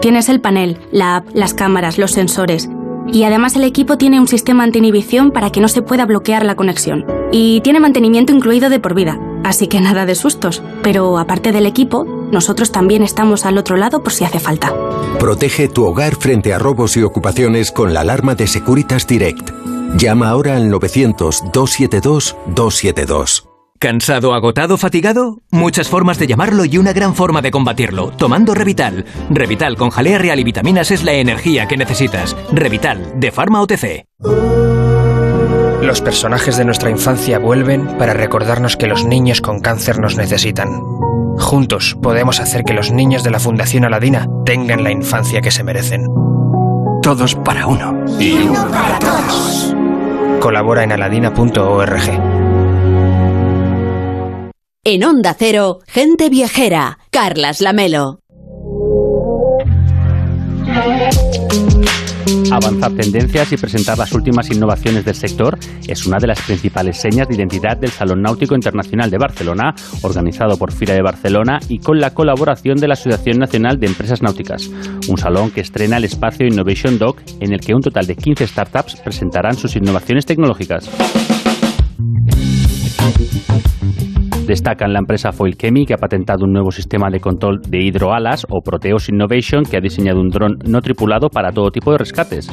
Tienes 0.00 0.28
el 0.28 0.40
panel, 0.40 0.78
la 0.92 1.16
app, 1.16 1.26
las 1.32 1.54
cámaras, 1.54 1.98
los 1.98 2.12
sensores. 2.12 2.68
Y 3.08 3.24
además 3.24 3.56
el 3.56 3.64
equipo 3.64 3.98
tiene 3.98 4.20
un 4.20 4.28
sistema 4.28 4.64
anti-inhibición 4.64 5.30
para 5.30 5.50
que 5.50 5.60
no 5.60 5.68
se 5.68 5.82
pueda 5.82 6.06
bloquear 6.06 6.44
la 6.44 6.56
conexión. 6.56 7.06
Y 7.32 7.60
tiene 7.62 7.80
mantenimiento 7.80 8.32
incluido 8.32 8.68
de 8.68 8.80
por 8.80 8.94
vida, 8.94 9.18
así 9.44 9.68
que 9.68 9.80
nada 9.80 10.04
de 10.06 10.14
sustos. 10.14 10.62
Pero 10.82 11.18
aparte 11.18 11.52
del 11.52 11.66
equipo, 11.66 12.04
nosotros 12.04 12.72
también 12.72 13.02
estamos 13.02 13.44
al 13.46 13.58
otro 13.58 13.76
lado 13.76 14.02
por 14.02 14.12
si 14.12 14.24
hace 14.24 14.40
falta. 14.40 14.74
Protege 15.18 15.68
tu 15.68 15.86
hogar 15.86 16.16
frente 16.16 16.52
a 16.52 16.58
robos 16.58 16.96
y 16.96 17.02
ocupaciones 17.02 17.72
con 17.72 17.94
la 17.94 18.00
alarma 18.00 18.34
de 18.34 18.46
Securitas 18.46 19.06
Direct. 19.06 19.50
Llama 19.96 20.28
ahora 20.28 20.56
al 20.56 20.70
900-272-272. 20.70 23.55
¿Cansado, 23.78 24.32
agotado, 24.34 24.78
fatigado? 24.78 25.42
Muchas 25.50 25.88
formas 25.88 26.18
de 26.18 26.26
llamarlo 26.26 26.64
y 26.64 26.78
una 26.78 26.92
gran 26.92 27.14
forma 27.14 27.42
de 27.42 27.50
combatirlo. 27.50 28.10
Tomando 28.10 28.54
Revital. 28.54 29.04
Revital 29.28 29.76
con 29.76 29.90
jalea 29.90 30.18
real 30.18 30.40
y 30.40 30.44
vitaminas 30.44 30.90
es 30.90 31.04
la 31.04 31.12
energía 31.12 31.66
que 31.68 31.76
necesitas. 31.76 32.36
Revital, 32.52 33.20
de 33.20 33.32
Pharma 33.32 33.60
OTC. 33.60 34.06
Los 35.82 36.00
personajes 36.00 36.56
de 36.56 36.64
nuestra 36.64 36.90
infancia 36.90 37.38
vuelven 37.38 37.98
para 37.98 38.14
recordarnos 38.14 38.76
que 38.76 38.86
los 38.86 39.04
niños 39.04 39.40
con 39.40 39.60
cáncer 39.60 39.98
nos 39.98 40.16
necesitan. 40.16 40.80
Juntos 41.38 41.96
podemos 42.02 42.40
hacer 42.40 42.64
que 42.64 42.72
los 42.72 42.90
niños 42.90 43.22
de 43.24 43.30
la 43.30 43.40
Fundación 43.40 43.84
Aladina 43.84 44.26
tengan 44.44 44.84
la 44.84 44.90
infancia 44.90 45.42
que 45.42 45.50
se 45.50 45.62
merecen. 45.62 46.06
Todos 47.02 47.34
para 47.34 47.66
uno. 47.66 48.04
Y 48.18 48.32
uno 48.32 48.66
para 48.68 48.98
todos. 48.98 49.74
Colabora 50.40 50.82
en 50.82 50.92
aladina.org. 50.92 52.35
En 54.88 55.02
Onda 55.02 55.34
Cero, 55.36 55.80
Gente 55.88 56.30
Viajera, 56.30 57.00
Carlas 57.10 57.60
Lamelo. 57.60 58.20
Avanzar 62.52 62.92
tendencias 62.94 63.52
y 63.52 63.56
presentar 63.56 63.98
las 63.98 64.12
últimas 64.12 64.48
innovaciones 64.52 65.04
del 65.04 65.16
sector 65.16 65.58
es 65.88 66.06
una 66.06 66.18
de 66.18 66.28
las 66.28 66.40
principales 66.40 66.98
señas 66.98 67.26
de 67.26 67.34
identidad 67.34 67.76
del 67.76 67.90
Salón 67.90 68.22
Náutico 68.22 68.54
Internacional 68.54 69.10
de 69.10 69.18
Barcelona, 69.18 69.74
organizado 70.02 70.56
por 70.56 70.70
FIRA 70.70 70.94
de 70.94 71.02
Barcelona 71.02 71.58
y 71.68 71.80
con 71.80 71.98
la 71.98 72.14
colaboración 72.14 72.76
de 72.76 72.86
la 72.86 72.94
Asociación 72.94 73.38
Nacional 73.38 73.80
de 73.80 73.88
Empresas 73.88 74.22
Náuticas. 74.22 74.70
Un 75.08 75.18
salón 75.18 75.50
que 75.50 75.62
estrena 75.62 75.96
el 75.96 76.04
espacio 76.04 76.46
Innovation 76.46 76.96
Dock, 76.96 77.22
en 77.40 77.52
el 77.52 77.58
que 77.58 77.74
un 77.74 77.80
total 77.80 78.06
de 78.06 78.14
15 78.14 78.46
startups 78.46 79.00
presentarán 79.02 79.56
sus 79.56 79.74
innovaciones 79.74 80.26
tecnológicas. 80.26 80.88
Destacan 84.46 84.92
la 84.92 85.00
empresa 85.00 85.32
Foil 85.32 85.56
Chemi, 85.56 85.86
que 85.86 85.94
ha 85.94 85.98
patentado 85.98 86.44
un 86.44 86.52
nuevo 86.52 86.70
sistema 86.70 87.10
de 87.10 87.18
control 87.18 87.60
de 87.68 87.82
hidroalas, 87.82 88.46
o 88.48 88.60
Proteus 88.60 89.08
Innovation, 89.08 89.64
que 89.64 89.76
ha 89.76 89.80
diseñado 89.80 90.20
un 90.20 90.28
dron 90.28 90.58
no 90.64 90.80
tripulado 90.80 91.28
para 91.28 91.50
todo 91.50 91.70
tipo 91.70 91.90
de 91.90 91.98
rescates. 91.98 92.48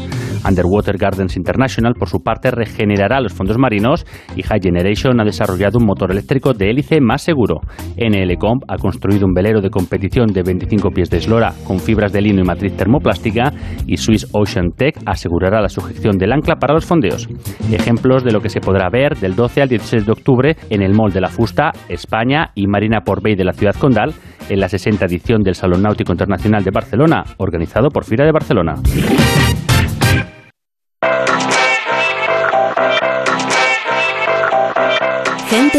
Underwater 0.47 0.97
Gardens 0.97 1.37
International, 1.37 1.93
por 1.93 2.09
su 2.09 2.19
parte, 2.19 2.51
regenerará 2.51 3.19
los 3.19 3.33
fondos 3.33 3.57
marinos 3.57 4.05
y 4.35 4.43
High 4.43 4.61
Generation 4.61 5.19
ha 5.19 5.23
desarrollado 5.23 5.79
un 5.79 5.85
motor 5.85 6.11
eléctrico 6.11 6.53
de 6.53 6.69
hélice 6.69 6.99
más 7.01 7.21
seguro. 7.21 7.61
NL 7.97 8.37
Comp 8.37 8.63
ha 8.67 8.77
construido 8.77 9.25
un 9.25 9.33
velero 9.33 9.61
de 9.61 9.69
competición 9.69 10.27
de 10.27 10.43
25 10.43 10.89
pies 10.91 11.09
de 11.09 11.17
eslora 11.17 11.53
con 11.65 11.79
fibras 11.79 12.11
de 12.11 12.21
lino 12.21 12.41
y 12.41 12.45
matriz 12.45 12.75
termoplástica 12.75 13.51
y 13.87 13.97
Swiss 13.97 14.27
Ocean 14.33 14.71
Tech 14.71 14.95
asegurará 15.05 15.61
la 15.61 15.69
sujeción 15.69 16.17
del 16.17 16.33
ancla 16.33 16.55
para 16.55 16.73
los 16.73 16.85
fondeos. 16.85 17.27
Ejemplos 17.71 18.23
de 18.23 18.31
lo 18.31 18.41
que 18.41 18.49
se 18.49 18.61
podrá 18.61 18.89
ver 18.89 19.17
del 19.17 19.35
12 19.35 19.61
al 19.61 19.69
16 19.69 20.05
de 20.05 20.11
octubre 20.11 20.55
en 20.69 20.81
el 20.81 20.93
Mall 20.93 21.13
de 21.13 21.21
la 21.21 21.29
Fusta, 21.29 21.71
España 21.89 22.51
y 22.55 22.67
Marina 22.67 23.01
Port 23.01 23.23
Bay 23.23 23.35
de 23.35 23.45
la 23.45 23.53
ciudad 23.53 23.75
condal 23.75 24.13
en 24.49 24.59
la 24.59 24.69
60 24.69 25.05
edición 25.05 25.41
del 25.41 25.55
Salón 25.55 25.81
Náutico 25.81 26.11
Internacional 26.11 26.63
de 26.63 26.71
Barcelona, 26.71 27.23
organizado 27.37 27.89
por 27.89 28.05
FIRA 28.05 28.25
de 28.25 28.31
Barcelona. 28.31 28.73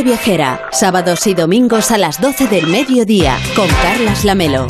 Viajera, 0.03 0.61
sábados 0.72 1.26
y 1.26 1.34
domingos 1.34 1.90
a 1.90 1.99
las 1.99 2.20
12 2.20 2.49
del 2.49 2.66
mediodía, 2.66 3.36
con 3.55 3.68
Carlas 3.68 4.24
Lamelo. 4.24 4.66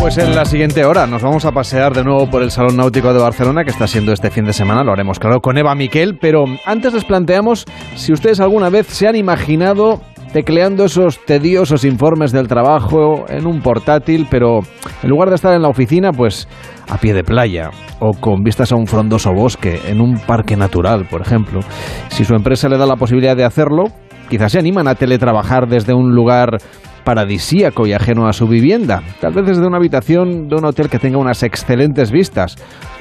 Pues 0.00 0.18
en 0.18 0.34
la 0.34 0.44
siguiente 0.44 0.84
hora 0.84 1.06
nos 1.06 1.22
vamos 1.22 1.44
a 1.44 1.52
pasear 1.52 1.94
de 1.94 2.04
nuevo 2.04 2.30
por 2.30 2.42
el 2.42 2.50
Salón 2.50 2.76
Náutico 2.76 3.12
de 3.14 3.20
Barcelona, 3.20 3.64
que 3.64 3.70
está 3.70 3.86
siendo 3.86 4.12
este 4.12 4.30
fin 4.30 4.44
de 4.44 4.52
semana, 4.52 4.84
lo 4.84 4.92
haremos 4.92 5.18
claro 5.18 5.40
con 5.40 5.56
Eva 5.56 5.74
Miquel, 5.74 6.18
pero 6.18 6.44
antes 6.66 6.92
les 6.92 7.04
planteamos 7.04 7.64
si 7.96 8.12
ustedes 8.12 8.38
alguna 8.40 8.68
vez 8.68 8.86
se 8.86 9.08
han 9.08 9.16
imaginado 9.16 10.00
tecleando 10.34 10.84
esos 10.84 11.24
tediosos 11.24 11.84
informes 11.84 12.32
del 12.32 12.48
trabajo 12.48 13.24
en 13.28 13.46
un 13.46 13.62
portátil, 13.62 14.26
pero 14.28 14.62
en 15.00 15.08
lugar 15.08 15.28
de 15.28 15.36
estar 15.36 15.54
en 15.54 15.62
la 15.62 15.68
oficina, 15.68 16.10
pues 16.10 16.48
a 16.88 16.98
pie 16.98 17.14
de 17.14 17.22
playa 17.22 17.70
o 18.00 18.10
con 18.14 18.42
vistas 18.42 18.72
a 18.72 18.74
un 18.74 18.88
frondoso 18.88 19.32
bosque, 19.32 19.80
en 19.86 20.00
un 20.00 20.18
parque 20.18 20.56
natural, 20.56 21.06
por 21.08 21.20
ejemplo. 21.20 21.60
Si 22.08 22.24
su 22.24 22.34
empresa 22.34 22.68
le 22.68 22.78
da 22.78 22.84
la 22.84 22.96
posibilidad 22.96 23.36
de 23.36 23.44
hacerlo, 23.44 23.84
quizás 24.28 24.50
se 24.50 24.58
animan 24.58 24.88
a 24.88 24.96
teletrabajar 24.96 25.68
desde 25.68 25.94
un 25.94 26.16
lugar 26.16 26.58
paradisíaco 27.04 27.86
y 27.86 27.92
ajeno 27.92 28.26
a 28.26 28.32
su 28.32 28.48
vivienda, 28.48 29.02
tal 29.20 29.34
vez 29.34 29.46
desde 29.46 29.66
una 29.66 29.76
habitación 29.76 30.48
de 30.48 30.56
un 30.56 30.64
hotel 30.64 30.88
que 30.88 30.98
tenga 30.98 31.18
unas 31.18 31.42
excelentes 31.42 32.10
vistas, 32.10 32.56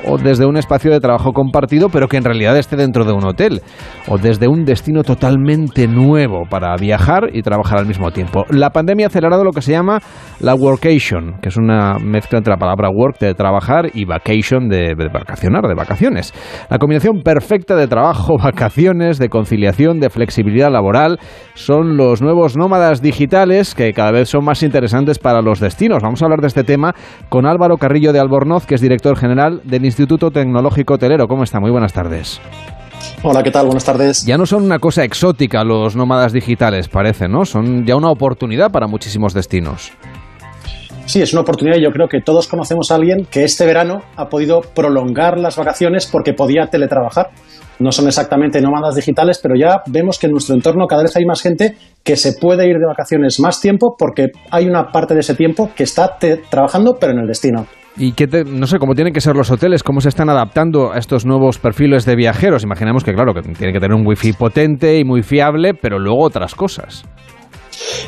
o 0.05 0.17
desde 0.17 0.45
un 0.45 0.57
espacio 0.57 0.91
de 0.91 0.99
trabajo 0.99 1.31
compartido 1.31 1.87
pero 1.89 2.07
que 2.07 2.17
en 2.17 2.25
realidad 2.25 2.57
esté 2.57 2.75
dentro 2.75 3.05
de 3.05 3.13
un 3.13 3.25
hotel, 3.25 3.61
o 4.07 4.17
desde 4.17 4.47
un 4.47 4.65
destino 4.65 5.03
totalmente 5.03 5.87
nuevo 5.87 6.43
para 6.49 6.75
viajar 6.75 7.29
y 7.33 7.41
trabajar 7.41 7.79
al 7.79 7.85
mismo 7.85 8.11
tiempo. 8.11 8.45
La 8.49 8.71
pandemia 8.71 9.05
ha 9.05 9.07
acelerado 9.07 9.43
lo 9.43 9.51
que 9.51 9.61
se 9.61 9.71
llama 9.71 9.99
la 10.39 10.55
workation, 10.55 11.39
que 11.41 11.49
es 11.49 11.57
una 11.57 11.97
mezcla 11.99 12.37
entre 12.37 12.51
la 12.51 12.57
palabra 12.57 12.89
work 12.89 13.19
de 13.19 13.33
trabajar 13.33 13.89
y 13.93 14.05
vacation 14.05 14.67
de, 14.67 14.95
de 14.95 15.07
vacacionar, 15.07 15.63
de 15.67 15.75
vacaciones. 15.75 16.33
La 16.69 16.77
combinación 16.77 17.21
perfecta 17.23 17.75
de 17.75 17.87
trabajo, 17.87 18.37
vacaciones, 18.43 19.19
de 19.19 19.29
conciliación, 19.29 19.99
de 19.99 20.09
flexibilidad 20.09 20.71
laboral 20.71 21.19
son 21.53 21.97
los 21.97 22.21
nuevos 22.21 22.57
nómadas 22.57 23.01
digitales 23.01 23.75
que 23.75 23.92
cada 23.93 24.11
vez 24.11 24.29
son 24.29 24.43
más 24.43 24.63
interesantes 24.63 25.19
para 25.19 25.41
los 25.41 25.59
destinos. 25.59 26.03
Vamos 26.03 26.21
a 26.21 26.25
hablar 26.25 26.41
de 26.41 26.47
este 26.47 26.63
tema 26.63 26.93
con 27.29 27.45
Álvaro 27.45 27.77
Carrillo 27.77 28.13
de 28.13 28.19
Albornoz, 28.19 28.65
que 28.65 28.75
es 28.75 28.81
director 28.81 29.17
general 29.17 29.61
del 29.63 29.85
Instituto 29.85 30.31
Tecnológico 30.31 30.95
Hotelero. 30.95 31.27
¿Cómo 31.27 31.43
está? 31.43 31.59
Muy 31.59 31.71
buenas 31.71 31.93
tardes. 31.93 32.41
Hola, 33.21 33.43
¿qué 33.43 33.51
tal? 33.51 33.65
Buenas 33.65 33.85
tardes. 33.85 34.25
Ya 34.25 34.37
no 34.37 34.45
son 34.45 34.63
una 34.63 34.79
cosa 34.79 35.03
exótica 35.03 35.63
los 35.63 35.95
nómadas 35.95 36.33
digitales, 36.33 36.87
parece, 36.87 37.27
¿no? 37.27 37.45
Son 37.45 37.85
ya 37.85 37.95
una 37.95 38.09
oportunidad 38.09 38.71
para 38.71 38.87
muchísimos 38.87 39.33
destinos. 39.33 39.91
Sí, 41.05 41.21
es 41.21 41.33
una 41.33 41.41
oportunidad 41.41 41.77
y 41.77 41.83
yo 41.83 41.91
creo 41.91 42.07
que 42.07 42.21
todos 42.21 42.47
conocemos 42.47 42.89
a 42.91 42.95
alguien 42.95 43.25
que 43.29 43.43
este 43.43 43.65
verano 43.65 44.03
ha 44.15 44.29
podido 44.29 44.61
prolongar 44.61 45.37
las 45.37 45.57
vacaciones 45.57 46.05
porque 46.05 46.33
podía 46.33 46.67
teletrabajar. 46.67 47.31
No 47.79 47.91
son 47.91 48.07
exactamente 48.07 48.61
nómadas 48.61 48.95
digitales, 48.95 49.39
pero 49.41 49.55
ya 49.55 49.81
vemos 49.87 50.19
que 50.19 50.27
en 50.27 50.33
nuestro 50.33 50.55
entorno 50.55 50.85
cada 50.87 51.03
vez 51.03 51.15
hay 51.15 51.25
más 51.25 51.41
gente 51.41 51.75
que 52.03 52.15
se 52.15 52.33
puede 52.33 52.67
ir 52.67 52.77
de 52.77 52.85
vacaciones 52.85 53.39
más 53.39 53.59
tiempo 53.59 53.95
porque 53.97 54.27
hay 54.51 54.67
una 54.67 54.91
parte 54.91 55.13
de 55.13 55.21
ese 55.21 55.35
tiempo 55.35 55.71
que 55.75 55.83
está 55.83 56.17
trabajando 56.49 56.97
pero 56.99 57.13
en 57.13 57.19
el 57.19 57.27
destino. 57.27 57.65
¿Y 57.95 58.13
qué 58.13 58.27
te, 58.27 58.43
no 58.43 58.65
sé 58.65 58.79
cómo 58.79 58.95
tienen 58.95 59.13
que 59.13 59.21
ser 59.21 59.35
los 59.35 59.51
hoteles? 59.51 59.83
¿Cómo 59.83 60.01
se 60.01 60.09
están 60.09 60.29
adaptando 60.29 60.91
a 60.91 60.97
estos 60.97 61.25
nuevos 61.25 61.59
perfiles 61.59 62.05
de 62.05 62.15
viajeros? 62.15 62.63
Imaginamos 62.63 63.03
que, 63.03 63.13
claro, 63.13 63.33
que 63.35 63.41
tiene 63.41 63.71
que 63.71 63.79
tener 63.79 63.93
un 63.93 64.05
wifi 64.05 64.33
potente 64.33 64.97
y 64.97 65.03
muy 65.03 65.21
fiable, 65.21 65.73
pero 65.75 65.99
luego 65.99 66.23
otras 66.23 66.55
cosas. 66.55 67.05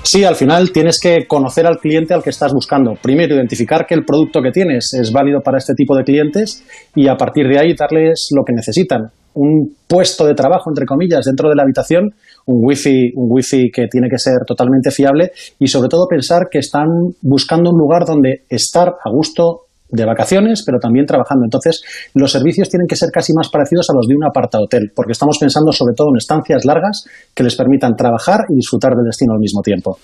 Sí, 0.01 0.23
al 0.23 0.35
final 0.35 0.71
tienes 0.71 0.99
que 0.99 1.27
conocer 1.27 1.67
al 1.67 1.77
cliente 1.77 2.13
al 2.13 2.23
que 2.23 2.31
estás 2.31 2.51
buscando. 2.53 2.93
Primero, 2.99 3.35
identificar 3.35 3.85
que 3.85 3.93
el 3.93 4.05
producto 4.05 4.41
que 4.41 4.51
tienes 4.51 4.93
es 4.93 5.11
válido 5.11 5.41
para 5.41 5.57
este 5.57 5.73
tipo 5.75 5.95
de 5.95 6.03
clientes 6.03 6.63
y 6.95 7.07
a 7.07 7.15
partir 7.15 7.47
de 7.47 7.59
ahí 7.59 7.75
darles 7.75 8.29
lo 8.35 8.43
que 8.43 8.53
necesitan. 8.53 9.11
Un 9.35 9.75
puesto 9.87 10.25
de 10.25 10.33
trabajo, 10.33 10.69
entre 10.69 10.85
comillas, 10.85 11.25
dentro 11.25 11.49
de 11.49 11.55
la 11.55 11.63
habitación, 11.63 12.13
un 12.45 12.59
wifi, 12.65 13.11
un 13.15 13.27
wifi 13.29 13.69
que 13.71 13.87
tiene 13.87 14.09
que 14.09 14.17
ser 14.17 14.39
totalmente 14.45 14.91
fiable 14.91 15.31
y 15.59 15.67
sobre 15.67 15.89
todo 15.89 16.07
pensar 16.07 16.47
que 16.49 16.59
están 16.59 16.87
buscando 17.21 17.71
un 17.71 17.77
lugar 17.77 18.05
donde 18.05 18.43
estar 18.49 18.95
a 19.03 19.09
gusto, 19.09 19.64
de 19.95 20.05
vacaciones, 20.05 20.63
pero 20.65 20.79
también 20.79 21.05
trabajando. 21.05 21.45
Entonces, 21.45 21.83
los 22.13 22.31
servicios 22.31 22.69
tienen 22.69 22.87
que 22.87 22.95
ser 22.95 23.09
casi 23.11 23.33
más 23.33 23.49
parecidos 23.49 23.89
a 23.89 23.93
los 23.93 24.07
de 24.07 24.15
un 24.15 24.25
aparta 24.25 24.59
hotel, 24.59 24.91
porque 24.95 25.13
estamos 25.13 25.37
pensando 25.39 25.71
sobre 25.71 25.93
todo 25.95 26.09
en 26.09 26.17
estancias 26.17 26.65
largas 26.65 27.05
que 27.33 27.43
les 27.43 27.55
permitan 27.55 27.95
trabajar 27.95 28.41
y 28.49 28.55
disfrutar 28.55 28.93
del 28.95 29.05
destino 29.05 29.33
al 29.33 29.39
mismo 29.39 29.61
tiempo. 29.61 29.97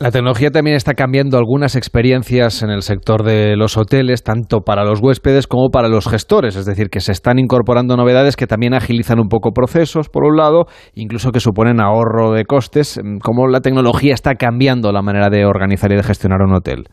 La 0.00 0.12
tecnología 0.12 0.52
también 0.52 0.76
está 0.76 0.94
cambiando 0.94 1.38
algunas 1.38 1.74
experiencias 1.74 2.62
en 2.62 2.70
el 2.70 2.82
sector 2.82 3.24
de 3.24 3.56
los 3.56 3.76
hoteles, 3.76 4.22
tanto 4.22 4.60
para 4.60 4.84
los 4.84 5.00
huéspedes 5.02 5.48
como 5.48 5.70
para 5.70 5.88
los 5.88 6.06
gestores, 6.06 6.54
es 6.54 6.66
decir, 6.66 6.88
que 6.88 7.00
se 7.00 7.10
están 7.10 7.40
incorporando 7.40 7.96
novedades 7.96 8.36
que 8.36 8.46
también 8.46 8.74
agilizan 8.74 9.18
un 9.18 9.28
poco 9.28 9.50
procesos, 9.50 10.08
por 10.08 10.22
un 10.22 10.36
lado, 10.36 10.66
incluso 10.94 11.32
que 11.32 11.40
suponen 11.40 11.80
ahorro 11.80 12.30
de 12.32 12.44
costes, 12.44 13.00
cómo 13.24 13.48
la 13.48 13.60
tecnología 13.60 14.14
está 14.14 14.36
cambiando 14.36 14.92
la 14.92 15.02
manera 15.02 15.30
de 15.30 15.44
organizar 15.44 15.90
y 15.90 15.96
de 15.96 16.04
gestionar 16.04 16.42
un 16.42 16.54
hotel. 16.54 16.84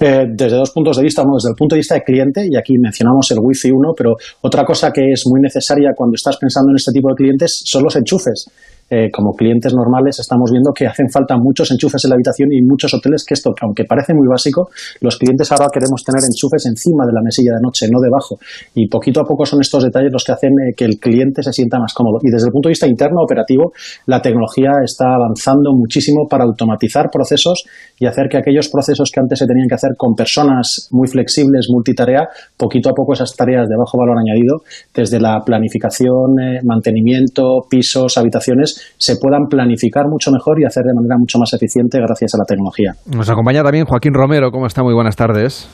Eh, 0.00 0.26
desde 0.30 0.56
dos 0.56 0.70
puntos 0.70 0.96
de 0.96 1.02
vista. 1.02 1.22
Uno, 1.22 1.34
desde 1.34 1.50
el 1.50 1.56
punto 1.56 1.74
de 1.74 1.80
vista 1.80 1.94
de 1.96 2.02
cliente, 2.02 2.46
y 2.48 2.56
aquí 2.56 2.78
mencionamos 2.78 3.30
el 3.32 3.38
Wi-Fi 3.40 3.70
1, 3.72 3.92
pero 3.96 4.14
otra 4.42 4.64
cosa 4.64 4.92
que 4.92 5.10
es 5.12 5.24
muy 5.26 5.40
necesaria 5.40 5.90
cuando 5.96 6.14
estás 6.14 6.36
pensando 6.36 6.70
en 6.70 6.76
este 6.76 6.92
tipo 6.92 7.08
de 7.08 7.16
clientes 7.16 7.62
son 7.64 7.82
los 7.82 7.96
enchufes. 7.96 8.48
Eh, 8.90 9.10
como 9.12 9.32
clientes 9.32 9.74
normales 9.74 10.18
estamos 10.18 10.50
viendo 10.50 10.72
que 10.72 10.86
hacen 10.86 11.08
falta 11.10 11.36
muchos 11.36 11.70
enchufes 11.70 12.04
en 12.04 12.10
la 12.10 12.14
habitación 12.14 12.48
y 12.52 12.62
muchos 12.62 12.94
hoteles 12.94 13.24
que 13.24 13.34
esto, 13.34 13.52
aunque 13.60 13.84
parece 13.84 14.14
muy 14.14 14.26
básico, 14.26 14.70
los 15.00 15.18
clientes 15.18 15.50
ahora 15.52 15.68
queremos 15.72 16.02
tener 16.02 16.24
enchufes 16.24 16.64
encima 16.66 17.04
de 17.06 17.12
la 17.12 17.20
mesilla 17.22 17.52
de 17.56 17.62
noche, 17.62 17.86
no 17.92 18.00
debajo. 18.00 18.38
Y 18.74 18.88
poquito 18.88 19.20
a 19.20 19.24
poco 19.24 19.44
son 19.44 19.60
estos 19.60 19.84
detalles 19.84 20.12
los 20.12 20.24
que 20.24 20.32
hacen 20.32 20.52
eh, 20.52 20.72
que 20.76 20.84
el 20.84 20.98
cliente 20.98 21.42
se 21.42 21.52
sienta 21.52 21.78
más 21.78 21.92
cómodo. 21.92 22.18
Y 22.22 22.30
desde 22.30 22.46
el 22.48 22.52
punto 22.52 22.68
de 22.68 22.72
vista 22.72 22.86
interno 22.86 23.20
operativo, 23.22 23.72
la 24.06 24.22
tecnología 24.22 24.70
está 24.82 25.14
avanzando 25.14 25.72
muchísimo 25.74 26.26
para 26.28 26.44
automatizar 26.44 27.10
procesos 27.10 27.64
y 27.98 28.06
hacer 28.06 28.28
que 28.30 28.38
aquellos 28.38 28.68
procesos 28.68 29.10
que 29.12 29.20
antes 29.20 29.38
se 29.38 29.46
tenían 29.46 29.68
que 29.68 29.74
hacer 29.74 29.90
con 29.96 30.14
personas 30.14 30.88
muy 30.92 31.08
flexibles, 31.08 31.68
multitarea, 31.70 32.28
poquito 32.56 32.90
a 32.90 32.92
poco 32.92 33.12
esas 33.12 33.34
tareas 33.36 33.68
de 33.68 33.76
bajo 33.76 33.98
valor 33.98 34.16
añadido, 34.18 34.62
desde 34.94 35.20
la 35.20 35.40
planificación, 35.44 36.40
eh, 36.40 36.60
mantenimiento, 36.64 37.60
pisos, 37.68 38.16
habitaciones, 38.16 38.77
se 38.96 39.16
puedan 39.20 39.46
planificar 39.48 40.04
mucho 40.08 40.30
mejor 40.30 40.60
y 40.60 40.64
hacer 40.64 40.84
de 40.84 40.94
manera 40.94 41.16
mucho 41.18 41.38
más 41.38 41.52
eficiente 41.52 41.98
gracias 41.98 42.34
a 42.34 42.38
la 42.38 42.44
tecnología. 42.44 42.92
Nos 43.06 43.28
acompaña 43.30 43.62
también 43.62 43.84
Joaquín 43.84 44.14
Romero. 44.14 44.50
¿Cómo 44.50 44.66
está? 44.66 44.82
Muy 44.82 44.94
buenas 44.94 45.16
tardes. 45.16 45.70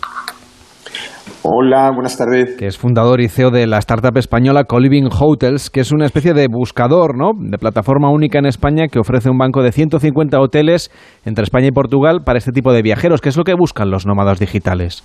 Hola, 1.43 1.91
buenas 1.93 2.17
tardes. 2.17 2.57
Que 2.57 2.67
es 2.67 2.79
fundador 2.79 3.21
y 3.21 3.29
CEO 3.29 3.51
de 3.51 3.67
la 3.67 3.79
startup 3.79 4.17
española 4.17 4.65
Coliving 4.65 5.09
Hotels, 5.13 5.69
que 5.69 5.81
es 5.81 5.93
una 5.93 6.07
especie 6.07 6.33
de 6.33 6.47
buscador, 6.51 7.19
¿no? 7.19 7.33
De 7.39 7.59
plataforma 7.59 8.11
única 8.11 8.39
en 8.39 8.47
España 8.47 8.89
que 8.89 8.99
ofrece 8.99 9.29
un 9.29 9.37
banco 9.37 9.63
de 9.63 9.71
150 9.71 10.41
hoteles 10.41 10.91
entre 11.25 11.45
España 11.45 11.67
y 11.67 11.71
Portugal 11.73 12.23
para 12.25 12.39
este 12.39 12.53
tipo 12.53 12.73
de 12.73 12.81
viajeros. 12.81 13.21
¿Qué 13.21 13.29
es 13.29 13.37
lo 13.37 13.45
que 13.45 13.55
buscan 13.55 13.91
los 13.91 14.07
nómadas 14.07 14.39
digitales? 14.39 15.05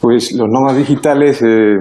Pues 0.00 0.32
los 0.32 0.48
nómadas 0.48 0.78
digitales, 0.78 1.42
eh, 1.42 1.76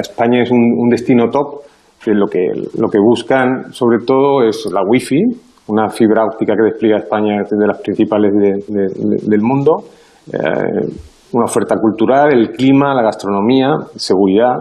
España 0.00 0.42
es 0.42 0.50
un, 0.50 0.60
un 0.78 0.88
destino 0.88 1.28
top 1.30 1.60
que 2.04 2.12
lo 2.12 2.26
que 2.26 2.46
lo 2.78 2.88
que 2.88 2.98
buscan 2.98 3.72
sobre 3.72 4.04
todo 4.04 4.46
es 4.46 4.66
la 4.72 4.82
wifi 4.86 5.20
una 5.68 5.88
fibra 5.88 6.24
óptica 6.24 6.54
que 6.54 6.70
despliega 6.70 6.98
España 6.98 7.40
es 7.42 7.50
de 7.50 7.66
las 7.66 7.80
principales 7.80 8.32
del 8.32 9.40
mundo 9.40 9.84
eh, 10.32 10.86
una 11.32 11.44
oferta 11.44 11.76
cultural 11.76 12.32
el 12.32 12.50
clima 12.50 12.94
la 12.94 13.02
gastronomía 13.02 13.70
seguridad 13.96 14.54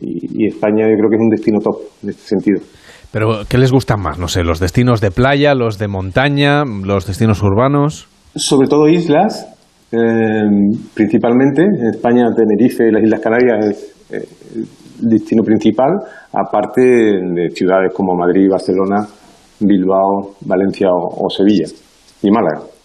y, 0.00 0.44
y 0.44 0.46
España 0.48 0.86
yo 0.88 0.94
creo 0.96 1.10
que 1.10 1.16
es 1.16 1.22
un 1.22 1.30
destino 1.30 1.58
top 1.60 1.76
en 2.02 2.10
este 2.10 2.22
sentido 2.22 2.60
pero 3.12 3.44
¿qué 3.48 3.56
les 3.56 3.72
gustan 3.72 4.02
más? 4.02 4.18
No 4.18 4.28
sé, 4.28 4.42
los 4.42 4.60
destinos 4.60 5.00
de 5.00 5.10
playa, 5.10 5.54
los 5.54 5.78
de 5.78 5.88
montaña, 5.88 6.64
los 6.64 7.06
destinos 7.06 7.42
urbanos. 7.42 8.08
Sobre 8.34 8.68
todo 8.68 8.88
islas, 8.88 9.56
eh, 9.92 10.42
principalmente. 10.94 11.62
En 11.62 11.94
España, 11.94 12.24
Tenerife 12.34 12.88
y 12.88 12.92
las 12.92 13.02
Islas 13.02 13.20
Canarias 13.20 13.66
es 13.66 13.96
eh, 14.10 14.28
destino 15.00 15.42
principal, 15.42 15.90
aparte 16.32 16.82
de 16.82 17.50
ciudades 17.50 17.92
como 17.94 18.14
Madrid, 18.14 18.48
Barcelona, 18.50 19.06
Bilbao, 19.60 20.36
Valencia 20.42 20.88
o 20.92 21.28
Sevilla 21.30 21.66
y 22.22 22.30
Málaga. 22.30 22.76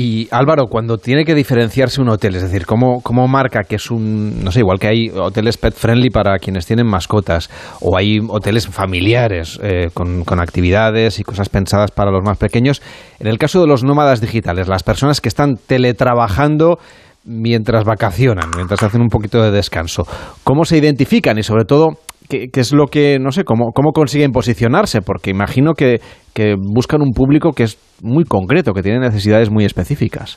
Y 0.00 0.28
Álvaro, 0.30 0.66
cuando 0.68 0.98
tiene 0.98 1.24
que 1.24 1.34
diferenciarse 1.34 2.00
un 2.00 2.08
hotel, 2.08 2.36
es 2.36 2.42
decir, 2.42 2.66
¿cómo, 2.66 3.00
¿cómo, 3.02 3.26
marca 3.26 3.64
que 3.64 3.74
es 3.74 3.90
un, 3.90 4.44
no 4.44 4.52
sé, 4.52 4.60
igual 4.60 4.78
que 4.78 4.86
hay 4.86 5.08
hoteles 5.08 5.56
pet 5.56 5.74
friendly 5.74 6.10
para 6.10 6.38
quienes 6.38 6.66
tienen 6.66 6.86
mascotas, 6.86 7.50
o 7.80 7.96
hay 7.96 8.20
hoteles 8.28 8.68
familiares 8.68 9.58
eh, 9.60 9.88
con, 9.92 10.24
con, 10.24 10.40
actividades 10.40 11.18
y 11.18 11.24
cosas 11.24 11.48
pensadas 11.48 11.90
para 11.90 12.10
los 12.10 12.22
más 12.22 12.38
pequeños? 12.38 12.82
En 13.18 13.26
el 13.26 13.38
caso 13.38 13.60
de 13.60 13.66
los 13.66 13.82
nómadas 13.82 14.20
digitales, 14.20 14.68
las 14.68 14.84
personas 14.84 15.20
que 15.20 15.28
están 15.28 15.56
teletrabajando 15.56 16.78
mientras 17.28 17.84
vacacionan, 17.84 18.50
mientras 18.56 18.82
hacen 18.82 19.02
un 19.02 19.08
poquito 19.08 19.42
de 19.42 19.50
descanso, 19.50 20.04
¿cómo 20.42 20.64
se 20.64 20.78
identifican 20.78 21.38
y 21.38 21.42
sobre 21.42 21.64
todo 21.64 21.98
¿Qué, 22.28 22.50
es 22.52 22.72
lo 22.74 22.88
que, 22.88 23.18
no 23.18 23.32
sé, 23.32 23.44
cómo, 23.44 23.70
cómo 23.72 23.92
consiguen 23.92 24.32
posicionarse? 24.32 25.00
Porque 25.00 25.30
imagino 25.30 25.72
que, 25.72 26.02
que 26.34 26.56
buscan 26.58 27.00
un 27.00 27.12
público 27.12 27.52
que 27.52 27.62
es 27.62 27.78
muy 28.02 28.24
concreto, 28.24 28.74
que 28.74 28.82
tiene 28.82 28.98
necesidades 28.98 29.50
muy 29.50 29.64
específicas. 29.64 30.36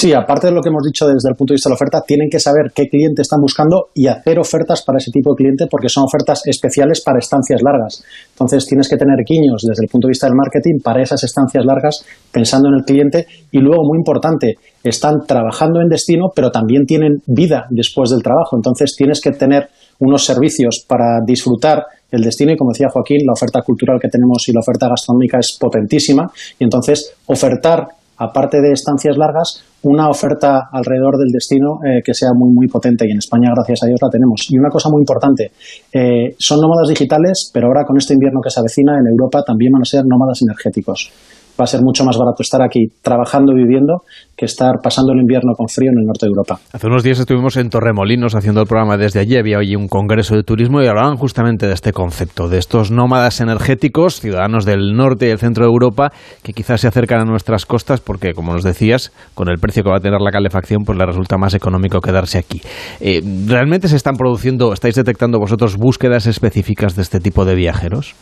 Sí, 0.00 0.12
aparte 0.12 0.46
de 0.46 0.52
lo 0.52 0.60
que 0.60 0.68
hemos 0.68 0.84
dicho 0.84 1.08
desde 1.08 1.28
el 1.28 1.34
punto 1.34 1.50
de 1.50 1.56
vista 1.56 1.68
de 1.68 1.72
la 1.72 1.74
oferta, 1.74 2.04
tienen 2.06 2.30
que 2.30 2.38
saber 2.38 2.70
qué 2.72 2.86
cliente 2.86 3.22
están 3.22 3.40
buscando 3.40 3.88
y 3.94 4.06
hacer 4.06 4.38
ofertas 4.38 4.84
para 4.86 4.98
ese 4.98 5.10
tipo 5.10 5.32
de 5.32 5.38
cliente 5.38 5.66
porque 5.68 5.88
son 5.88 6.04
ofertas 6.04 6.46
especiales 6.46 7.02
para 7.04 7.18
estancias 7.18 7.60
largas. 7.64 8.04
Entonces 8.30 8.64
tienes 8.64 8.88
que 8.88 8.96
tener 8.96 9.16
guiños 9.26 9.64
desde 9.66 9.82
el 9.82 9.90
punto 9.90 10.06
de 10.06 10.10
vista 10.10 10.28
del 10.28 10.36
marketing 10.36 10.78
para 10.84 11.02
esas 11.02 11.24
estancias 11.24 11.64
largas 11.64 12.06
pensando 12.30 12.68
en 12.68 12.74
el 12.74 12.84
cliente 12.84 13.26
y 13.50 13.58
luego, 13.58 13.82
muy 13.82 13.98
importante, 13.98 14.54
están 14.84 15.26
trabajando 15.26 15.80
en 15.80 15.88
destino 15.88 16.30
pero 16.32 16.52
también 16.52 16.86
tienen 16.86 17.20
vida 17.26 17.66
después 17.68 18.10
del 18.10 18.22
trabajo. 18.22 18.54
Entonces 18.54 18.94
tienes 18.96 19.20
que 19.20 19.32
tener 19.32 19.66
unos 19.98 20.24
servicios 20.24 20.84
para 20.86 21.18
disfrutar 21.26 21.82
el 22.12 22.22
destino 22.22 22.52
y 22.52 22.56
como 22.56 22.70
decía 22.70 22.86
Joaquín, 22.88 23.26
la 23.26 23.32
oferta 23.32 23.62
cultural 23.62 23.98
que 24.00 24.06
tenemos 24.06 24.48
y 24.48 24.52
la 24.52 24.60
oferta 24.60 24.88
gastronómica 24.88 25.38
es 25.40 25.58
potentísima 25.58 26.30
y 26.56 26.62
entonces 26.62 27.16
ofertar 27.26 27.98
aparte 28.18 28.60
de 28.60 28.72
estancias 28.72 29.16
largas, 29.16 29.64
una 29.82 30.08
oferta 30.08 30.68
alrededor 30.72 31.16
del 31.18 31.30
destino 31.32 31.78
eh, 31.86 32.02
que 32.04 32.12
sea 32.12 32.30
muy, 32.34 32.52
muy 32.52 32.66
potente 32.66 33.06
y 33.06 33.12
en 33.12 33.18
España, 33.18 33.50
gracias 33.54 33.84
a 33.84 33.86
Dios, 33.86 34.00
la 34.02 34.10
tenemos. 34.10 34.46
Y 34.50 34.58
una 34.58 34.70
cosa 34.70 34.88
muy 34.90 35.00
importante, 35.00 35.52
eh, 35.92 36.34
son 36.38 36.60
nómadas 36.60 36.88
digitales, 36.88 37.50
pero 37.52 37.68
ahora 37.68 37.84
con 37.86 37.96
este 37.96 38.14
invierno 38.14 38.40
que 38.42 38.50
se 38.50 38.60
avecina 38.60 38.98
en 38.98 39.06
Europa 39.06 39.42
también 39.46 39.72
van 39.72 39.82
a 39.82 39.84
ser 39.84 40.02
nómadas 40.04 40.42
energéticos 40.42 41.10
va 41.58 41.64
a 41.64 41.66
ser 41.66 41.80
mucho 41.82 42.04
más 42.04 42.16
barato 42.16 42.42
estar 42.42 42.62
aquí 42.62 42.88
trabajando 43.02 43.52
viviendo 43.54 44.02
que 44.36 44.44
estar 44.44 44.76
pasando 44.82 45.12
el 45.12 45.18
invierno 45.18 45.54
con 45.56 45.66
frío 45.66 45.90
en 45.90 45.98
el 45.98 46.06
norte 46.06 46.26
de 46.26 46.30
Europa. 46.30 46.60
Hace 46.72 46.86
unos 46.86 47.02
días 47.02 47.18
estuvimos 47.18 47.56
en 47.56 47.70
Torremolinos 47.70 48.36
haciendo 48.36 48.60
el 48.60 48.68
programa 48.68 48.96
desde 48.96 49.18
allí, 49.18 49.36
había 49.36 49.58
hoy 49.58 49.74
un 49.74 49.88
congreso 49.88 50.36
de 50.36 50.44
turismo 50.44 50.80
y 50.80 50.86
hablaban 50.86 51.16
justamente 51.16 51.66
de 51.66 51.74
este 51.74 51.92
concepto, 51.92 52.48
de 52.48 52.58
estos 52.58 52.92
nómadas 52.92 53.40
energéticos, 53.40 54.20
ciudadanos 54.20 54.64
del 54.64 54.94
norte 54.94 55.26
y 55.26 55.30
el 55.30 55.38
centro 55.38 55.64
de 55.64 55.70
Europa, 55.70 56.12
que 56.44 56.52
quizás 56.52 56.80
se 56.80 56.86
acercan 56.88 57.20
a 57.20 57.24
nuestras 57.24 57.66
costas 57.66 58.00
porque, 58.00 58.32
como 58.32 58.52
nos 58.52 58.62
decías, 58.62 59.12
con 59.34 59.48
el 59.48 59.58
precio 59.58 59.82
que 59.82 59.90
va 59.90 59.96
a 59.96 60.00
tener 60.00 60.20
la 60.20 60.30
calefacción, 60.30 60.84
pues 60.84 60.96
le 60.96 61.04
resulta 61.04 61.36
más 61.36 61.54
económico 61.54 62.00
quedarse 62.00 62.38
aquí. 62.38 62.62
Eh, 63.00 63.20
¿Realmente 63.46 63.88
se 63.88 63.96
están 63.96 64.14
produciendo, 64.14 64.72
estáis 64.72 64.94
detectando 64.94 65.40
vosotros 65.40 65.76
búsquedas 65.76 66.26
específicas 66.26 66.94
de 66.94 67.02
este 67.02 67.18
tipo 67.18 67.44
de 67.44 67.56
viajeros? 67.56 68.14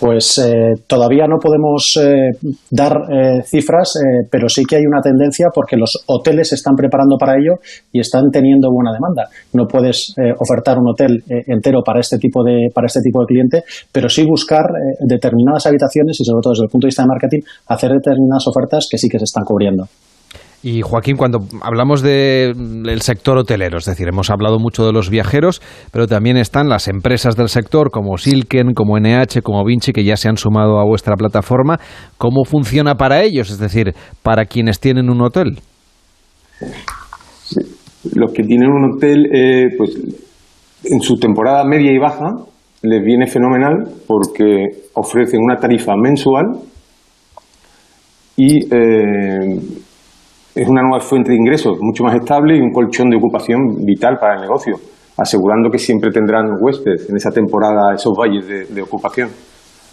Pues 0.00 0.38
eh, 0.38 0.80
todavía 0.86 1.26
no 1.28 1.36
podemos 1.36 1.92
eh, 2.00 2.30
dar 2.70 2.96
eh, 3.12 3.42
cifras, 3.44 3.92
pero 4.30 4.48
sí 4.48 4.64
que 4.64 4.76
hay 4.76 4.86
una 4.86 5.02
tendencia 5.02 5.48
porque 5.54 5.76
los 5.76 5.92
hoteles 6.06 6.48
se 6.48 6.54
están 6.54 6.74
preparando 6.74 7.18
para 7.18 7.34
ello 7.34 7.60
y 7.92 8.00
están 8.00 8.30
teniendo 8.32 8.70
buena 8.72 8.92
demanda. 8.94 9.28
No 9.52 9.66
puedes 9.66 10.14
ofertar 10.38 10.78
un 10.78 10.88
hotel 10.88 11.22
entero 11.28 11.82
para 11.84 12.00
este 12.00 12.16
tipo 12.16 12.42
de 12.42 12.68
para 12.74 12.86
este 12.86 13.00
tipo 13.02 13.20
de 13.20 13.26
cliente, 13.26 13.62
pero 13.92 14.08
sí 14.08 14.24
buscar 14.24 14.64
determinadas 15.00 15.66
habitaciones 15.66 16.18
y 16.18 16.24
sobre 16.24 16.40
todo 16.42 16.52
desde 16.52 16.64
el 16.64 16.70
punto 16.70 16.86
de 16.86 16.88
vista 16.88 17.02
de 17.02 17.08
marketing 17.08 17.40
hacer 17.66 17.90
determinadas 17.90 18.46
ofertas 18.46 18.88
que 18.90 18.96
sí 18.96 19.08
que 19.08 19.18
se 19.18 19.24
están 19.24 19.44
cubriendo. 19.44 19.84
Y 20.62 20.82
Joaquín, 20.82 21.16
cuando 21.16 21.38
hablamos 21.62 22.02
del 22.02 23.00
sector 23.00 23.38
hotelero, 23.38 23.78
es 23.78 23.86
decir, 23.86 24.08
hemos 24.08 24.28
hablado 24.28 24.58
mucho 24.58 24.84
de 24.84 24.92
los 24.92 25.08
viajeros, 25.08 25.62
pero 25.90 26.06
también 26.06 26.36
están 26.36 26.68
las 26.68 26.86
empresas 26.86 27.34
del 27.34 27.48
sector 27.48 27.90
como 27.90 28.18
Silken, 28.18 28.74
como 28.74 28.98
NH, 28.98 29.40
como 29.42 29.64
Vinci, 29.64 29.92
que 29.92 30.04
ya 30.04 30.16
se 30.16 30.28
han 30.28 30.36
sumado 30.36 30.78
a 30.78 30.84
vuestra 30.84 31.16
plataforma. 31.16 31.78
¿Cómo 32.18 32.44
funciona 32.44 32.96
para 32.96 33.22
ellos? 33.22 33.50
Es 33.50 33.58
decir, 33.58 33.94
para 34.22 34.44
quienes 34.44 34.80
tienen 34.80 35.08
un 35.08 35.22
hotel. 35.22 35.60
Los 38.14 38.32
que 38.32 38.42
tienen 38.42 38.68
un 38.68 38.96
hotel, 38.96 39.26
eh, 39.32 39.68
pues 39.78 39.96
en 40.84 41.00
su 41.00 41.14
temporada 41.16 41.64
media 41.64 41.90
y 41.90 41.98
baja, 41.98 42.34
les 42.82 43.02
viene 43.02 43.26
fenomenal 43.26 43.84
porque 44.06 44.66
ofrecen 44.92 45.40
una 45.42 45.56
tarifa 45.56 45.94
mensual 45.96 46.44
y 48.36 48.74
eh, 48.74 49.60
es 50.54 50.68
una 50.68 50.82
nueva 50.82 51.00
fuente 51.00 51.30
de 51.30 51.36
ingresos 51.36 51.78
mucho 51.80 52.04
más 52.04 52.14
estable 52.14 52.56
y 52.56 52.60
un 52.60 52.72
colchón 52.72 53.08
de 53.10 53.16
ocupación 53.16 53.84
vital 53.84 54.18
para 54.20 54.34
el 54.34 54.42
negocio, 54.42 54.76
asegurando 55.16 55.70
que 55.70 55.78
siempre 55.78 56.10
tendrán 56.10 56.46
huéspedes 56.60 57.08
en 57.08 57.16
esa 57.16 57.30
temporada, 57.30 57.94
esos 57.94 58.12
valles 58.18 58.74
de, 58.74 58.82
ocupación. 58.82 59.28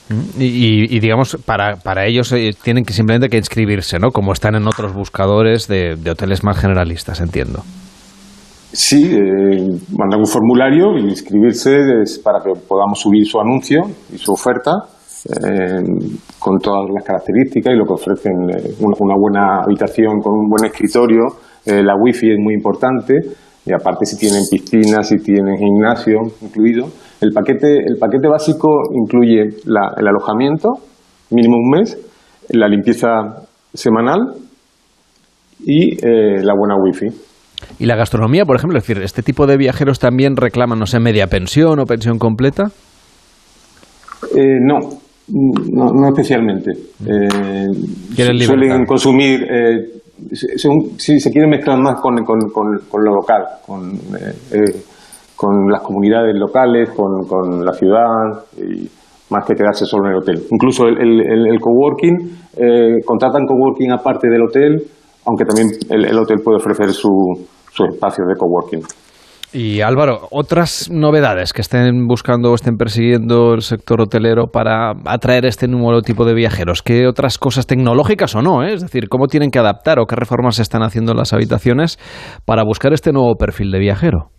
Mm, 0.10 0.40
y, 0.40 1.00
digamos, 1.00 1.38
para, 1.46 1.76
para 1.76 2.06
ellos 2.06 2.32
eh, 2.32 2.52
tienen 2.64 2.84
que 2.84 2.94
simplemente 2.94 3.30
que 3.30 3.38
inscribirse, 3.38 4.00
¿no? 4.00 4.10
Como 4.12 4.32
están 4.32 4.56
en 4.56 4.68
otros 4.68 4.94
buscadores 4.94 5.68
de, 5.68 5.98
hoteles 6.10 6.44
más 6.44 6.60
generalistas, 6.60 7.20
entiendo. 7.20 7.62
Sí, 8.72 9.16
eh, 9.16 9.66
mandan 9.98 10.20
un 10.20 10.28
formulario 10.28 10.98
y 10.98 11.04
inscribirse 11.10 12.02
es 12.04 12.20
para 12.20 12.40
que 12.40 12.60
podamos 12.68 13.00
subir 13.00 13.26
su 13.26 13.40
anuncio 13.40 13.82
y 14.14 14.18
su 14.18 14.34
oferta 14.34 14.72
eh, 15.26 15.82
con 16.38 16.60
todas 16.60 16.90
las 16.94 17.04
características 17.04 17.74
y 17.74 17.76
lo 17.76 17.86
que 17.86 17.94
ofrecen 17.94 18.34
eh, 18.50 18.76
una, 18.80 19.16
buena 19.18 19.62
habitación 19.64 20.22
con 20.22 20.34
un 20.34 20.48
buen 20.48 20.66
escritorio, 20.66 21.26
eh, 21.66 21.82
la 21.82 21.96
wifi 21.96 22.32
es 22.32 22.40
muy 22.40 22.54
importante 22.54 23.16
y 23.66 23.74
aparte 23.74 24.06
si 24.06 24.16
tienen 24.18 24.44
piscina, 24.50 25.02
si 25.02 25.18
tienen 25.18 25.58
gimnasio 25.58 26.20
incluido. 26.42 26.88
El 27.20 27.32
paquete, 27.34 27.78
el 27.78 27.98
paquete 28.00 28.28
básico 28.28 28.70
incluye 28.94 29.42
el 29.66 30.08
alojamiento, 30.08 30.70
mínimo 31.32 31.58
un 31.58 31.72
mes, 31.72 31.98
la 32.50 32.68
limpieza 32.68 33.10
semanal 33.74 34.36
y 35.60 35.98
la 36.00 36.54
buena 36.54 36.76
wifi. 36.78 37.08
¿Y 37.80 37.88
la 37.88 37.98
gastronomía, 37.98 38.46
por 38.46 38.56
ejemplo? 38.56 38.78
Es 38.78 38.88
decir, 38.88 39.04
¿este 39.04 39.24
tipo 39.24 39.48
de 39.48 39.58
viajeros 39.58 40.00
también 40.00 40.38
reclaman, 40.38 40.80
no 40.80 40.86
sé, 40.86 41.00
media 41.00 41.28
pensión 41.28 41.80
o 41.80 41.86
pensión 41.86 42.20
completa? 42.20 42.66
no, 44.34 45.00
no, 45.30 45.92
no 45.92 46.08
especialmente. 46.10 46.72
Eh, 47.06 47.68
suelen 48.40 48.86
consumir, 48.86 49.44
eh, 49.44 50.00
si 50.98 51.20
se 51.20 51.32
quieren 51.32 51.50
mezclar 51.50 51.80
más 51.80 52.00
con, 52.02 52.16
con, 52.24 52.40
con, 52.50 53.04
lo 53.04 53.16
local, 53.16 53.44
con, 53.66 53.92
eh, 53.94 54.84
con 55.36 55.70
las 55.70 55.82
comunidades 55.82 56.34
locales, 56.36 56.90
con, 56.92 57.66
la 57.66 57.74
ciudad, 57.74 58.46
y 58.58 58.90
más 59.30 59.46
que 59.46 59.54
quedarse 59.54 59.86
solo 59.86 60.06
en 60.06 60.12
el 60.14 60.18
hotel. 60.20 60.44
Incluso 60.50 60.88
el, 60.88 60.98
el, 60.98 61.48
el 61.48 61.60
coworking, 61.60 63.04
contratan 63.06 63.46
coworking 63.46 63.92
aparte 63.92 64.30
del 64.30 64.44
hotel, 64.44 64.82
aunque 65.26 65.44
también 65.44 65.68
el, 65.90 66.18
hotel 66.18 66.38
puede 66.44 66.58
ofrecer 66.58 66.92
su, 66.92 67.12
su 67.72 67.84
espacio 67.84 68.26
de 68.26 68.36
coworking. 68.36 68.82
Y 69.54 69.80
Álvaro, 69.80 70.28
otras 70.32 70.90
novedades 70.92 71.54
que 71.54 71.62
estén 71.62 72.06
buscando 72.06 72.52
o 72.52 72.56
estén 72.56 72.76
persiguiendo 72.76 73.54
el 73.54 73.62
sector 73.62 74.02
hotelero 74.02 74.48
para 74.48 74.92
atraer 75.06 75.46
este 75.46 75.70
nuevo 75.70 76.02
tipo 76.02 76.26
de 76.26 76.34
viajeros. 76.34 76.84
¿Qué 76.84 77.08
otras 77.08 77.38
cosas 77.38 77.66
tecnológicas 77.66 78.36
o 78.36 78.42
no? 78.42 78.64
Eh? 78.64 78.74
Es 78.74 78.82
decir, 78.82 79.08
¿cómo 79.08 79.28
tienen 79.28 79.50
que 79.50 79.60
adaptar 79.60 80.00
o 80.00 80.06
qué 80.06 80.18
reformas 80.18 80.58
se 80.58 80.64
están 80.64 80.84
haciendo 80.84 81.14
en 81.14 81.18
las 81.18 81.32
habitaciones 81.32 81.98
para 82.44 82.64
buscar 82.66 82.92
este 82.92 83.14
nuevo 83.14 83.36
perfil 83.36 83.72
de 83.72 83.80
viajero? 83.80 84.32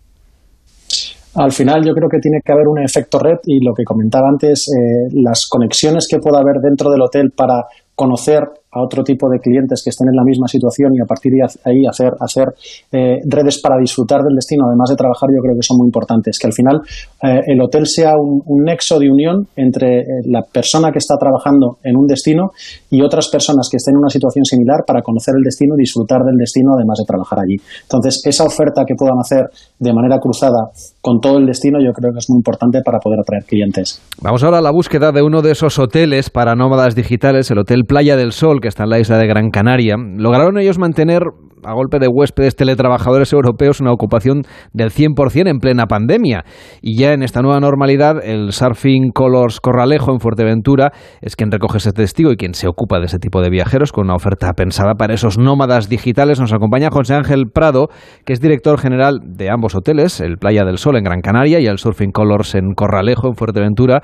Al 1.35 1.51
final 1.51 1.83
yo 1.85 1.93
creo 1.93 2.09
que 2.09 2.19
tiene 2.19 2.39
que 2.43 2.51
haber 2.51 2.67
un 2.67 2.79
efecto 2.83 3.17
red 3.17 3.37
y 3.45 3.63
lo 3.63 3.73
que 3.73 3.83
comentaba 3.83 4.27
antes, 4.29 4.67
eh, 4.67 5.09
las 5.23 5.47
conexiones 5.49 6.07
que 6.09 6.19
pueda 6.19 6.39
haber 6.39 6.61
dentro 6.61 6.91
del 6.91 7.01
hotel 7.01 7.31
para 7.35 7.63
conocer 7.95 8.41
a 8.71 8.83
otro 8.83 9.03
tipo 9.03 9.27
de 9.29 9.39
clientes 9.39 9.81
que 9.83 9.89
estén 9.89 10.07
en 10.09 10.15
la 10.15 10.23
misma 10.23 10.47
situación 10.47 10.93
y 10.93 11.01
a 11.01 11.05
partir 11.05 11.31
de 11.33 11.41
ahí 11.65 11.85
hacer, 11.89 12.13
hacer 12.19 12.53
eh, 12.91 13.17
redes 13.25 13.59
para 13.61 13.77
disfrutar 13.79 14.21
del 14.21 14.35
destino, 14.35 14.65
además 14.67 14.89
de 14.89 14.95
trabajar, 14.95 15.29
yo 15.33 15.41
creo 15.41 15.55
que 15.55 15.65
son 15.65 15.77
muy 15.77 15.87
importantes. 15.87 16.37
Que 16.37 16.47
al 16.47 16.53
final 16.53 16.81
eh, 17.23 17.41
el 17.47 17.61
hotel 17.61 17.87
sea 17.87 18.13
un, 18.17 18.41
nexo 18.63 18.99
de 18.99 19.09
unión 19.09 19.47
entre 19.55 20.01
eh, 20.01 20.05
la 20.25 20.41
persona 20.43 20.91
que 20.91 20.99
está 20.99 21.15
trabajando 21.17 21.77
en 21.83 21.97
un 21.97 22.05
destino 22.05 22.51
y 22.91 23.01
otras 23.01 23.29
personas 23.29 23.69
que 23.71 23.77
estén 23.77 23.95
en 23.95 23.99
una 23.99 24.09
situación 24.09 24.45
similar 24.45 24.83
para 24.85 25.01
conocer 25.01 25.33
el 25.35 25.43
destino 25.43 25.73
y 25.77 25.81
disfrutar 25.81 26.21
del 26.21 26.37
destino 26.37 26.73
además 26.75 26.99
de 26.99 27.05
trabajar 27.05 27.39
allí. 27.39 27.55
Entonces, 27.83 28.21
esa 28.25 28.43
oferta 28.43 28.83
que 28.85 28.93
puedan 28.95 29.17
hacer 29.19 29.49
de 29.79 29.93
manera 29.93 30.19
cruzada 30.19 30.69
con 31.01 31.19
todo 31.19 31.37
el 31.37 31.45
destino, 31.45 31.79
yo 31.79 31.91
creo 31.93 32.11
que 32.11 32.19
es 32.19 32.29
muy 32.29 32.37
importante 32.37 32.81
para 32.83 32.99
poder 32.99 33.19
atraer 33.19 33.45
clientes. 33.45 34.01
Vamos 34.21 34.43
ahora 34.43 34.59
a 34.59 34.61
la 34.61 34.71
búsqueda 34.71 35.11
de 35.11 35.21
uno 35.21 35.41
de 35.41 35.51
esos 35.51 35.79
hoteles 35.79 36.29
para 36.29 36.55
nómadas 36.55 36.93
digitales, 36.95 37.49
el 37.49 37.59
Hotel 37.59 37.85
Playa 37.85 38.15
del 38.15 38.33
Sol, 38.33 38.58
que 38.59 38.67
está 38.67 38.83
en 38.83 38.89
la 38.89 38.99
isla 38.99 39.17
de 39.17 39.27
Gran 39.27 39.49
Canaria. 39.49 39.95
Lograron 39.97 40.57
ellos 40.57 40.79
mantener 40.79 41.23
a 41.63 41.73
golpe 41.73 41.99
de 41.99 42.07
huéspedes 42.07 42.55
teletrabajadores 42.55 43.33
europeos 43.33 43.81
una 43.81 43.91
ocupación 43.91 44.43
del 44.73 44.91
100% 44.91 45.49
en 45.49 45.59
plena 45.59 45.85
pandemia. 45.85 46.45
Y 46.81 46.97
ya 46.97 47.13
en 47.13 47.23
esta 47.23 47.41
nueva 47.41 47.59
normalidad, 47.59 48.23
el 48.23 48.51
Surfing 48.51 49.11
Colors 49.11 49.59
Corralejo 49.59 50.11
en 50.11 50.19
Fuerteventura 50.19 50.91
es 51.21 51.35
quien 51.35 51.51
recoge 51.51 51.77
ese 51.77 51.91
testigo 51.91 52.31
y 52.31 52.37
quien 52.37 52.53
se 52.53 52.67
ocupa 52.67 52.99
de 52.99 53.05
ese 53.05 53.19
tipo 53.19 53.41
de 53.41 53.49
viajeros 53.49 53.91
con 53.91 54.05
una 54.05 54.15
oferta 54.15 54.53
pensada 54.53 54.95
para 54.95 55.13
esos 55.13 55.37
nómadas 55.37 55.89
digitales. 55.89 56.39
Nos 56.39 56.53
acompaña 56.53 56.89
José 56.91 57.15
Ángel 57.15 57.45
Prado, 57.53 57.87
que 58.25 58.33
es 58.33 58.41
director 58.41 58.79
general 58.79 59.19
de 59.23 59.49
ambos 59.49 59.75
hoteles, 59.75 60.21
el 60.21 60.37
Playa 60.37 60.63
del 60.65 60.77
Sol 60.77 60.97
en 60.97 61.03
Gran 61.03 61.21
Canaria 61.21 61.59
y 61.59 61.65
el 61.65 61.77
Surfing 61.77 62.11
Colors 62.11 62.55
en 62.55 62.73
Corralejo 62.75 63.27
en 63.27 63.35
Fuerteventura. 63.35 64.01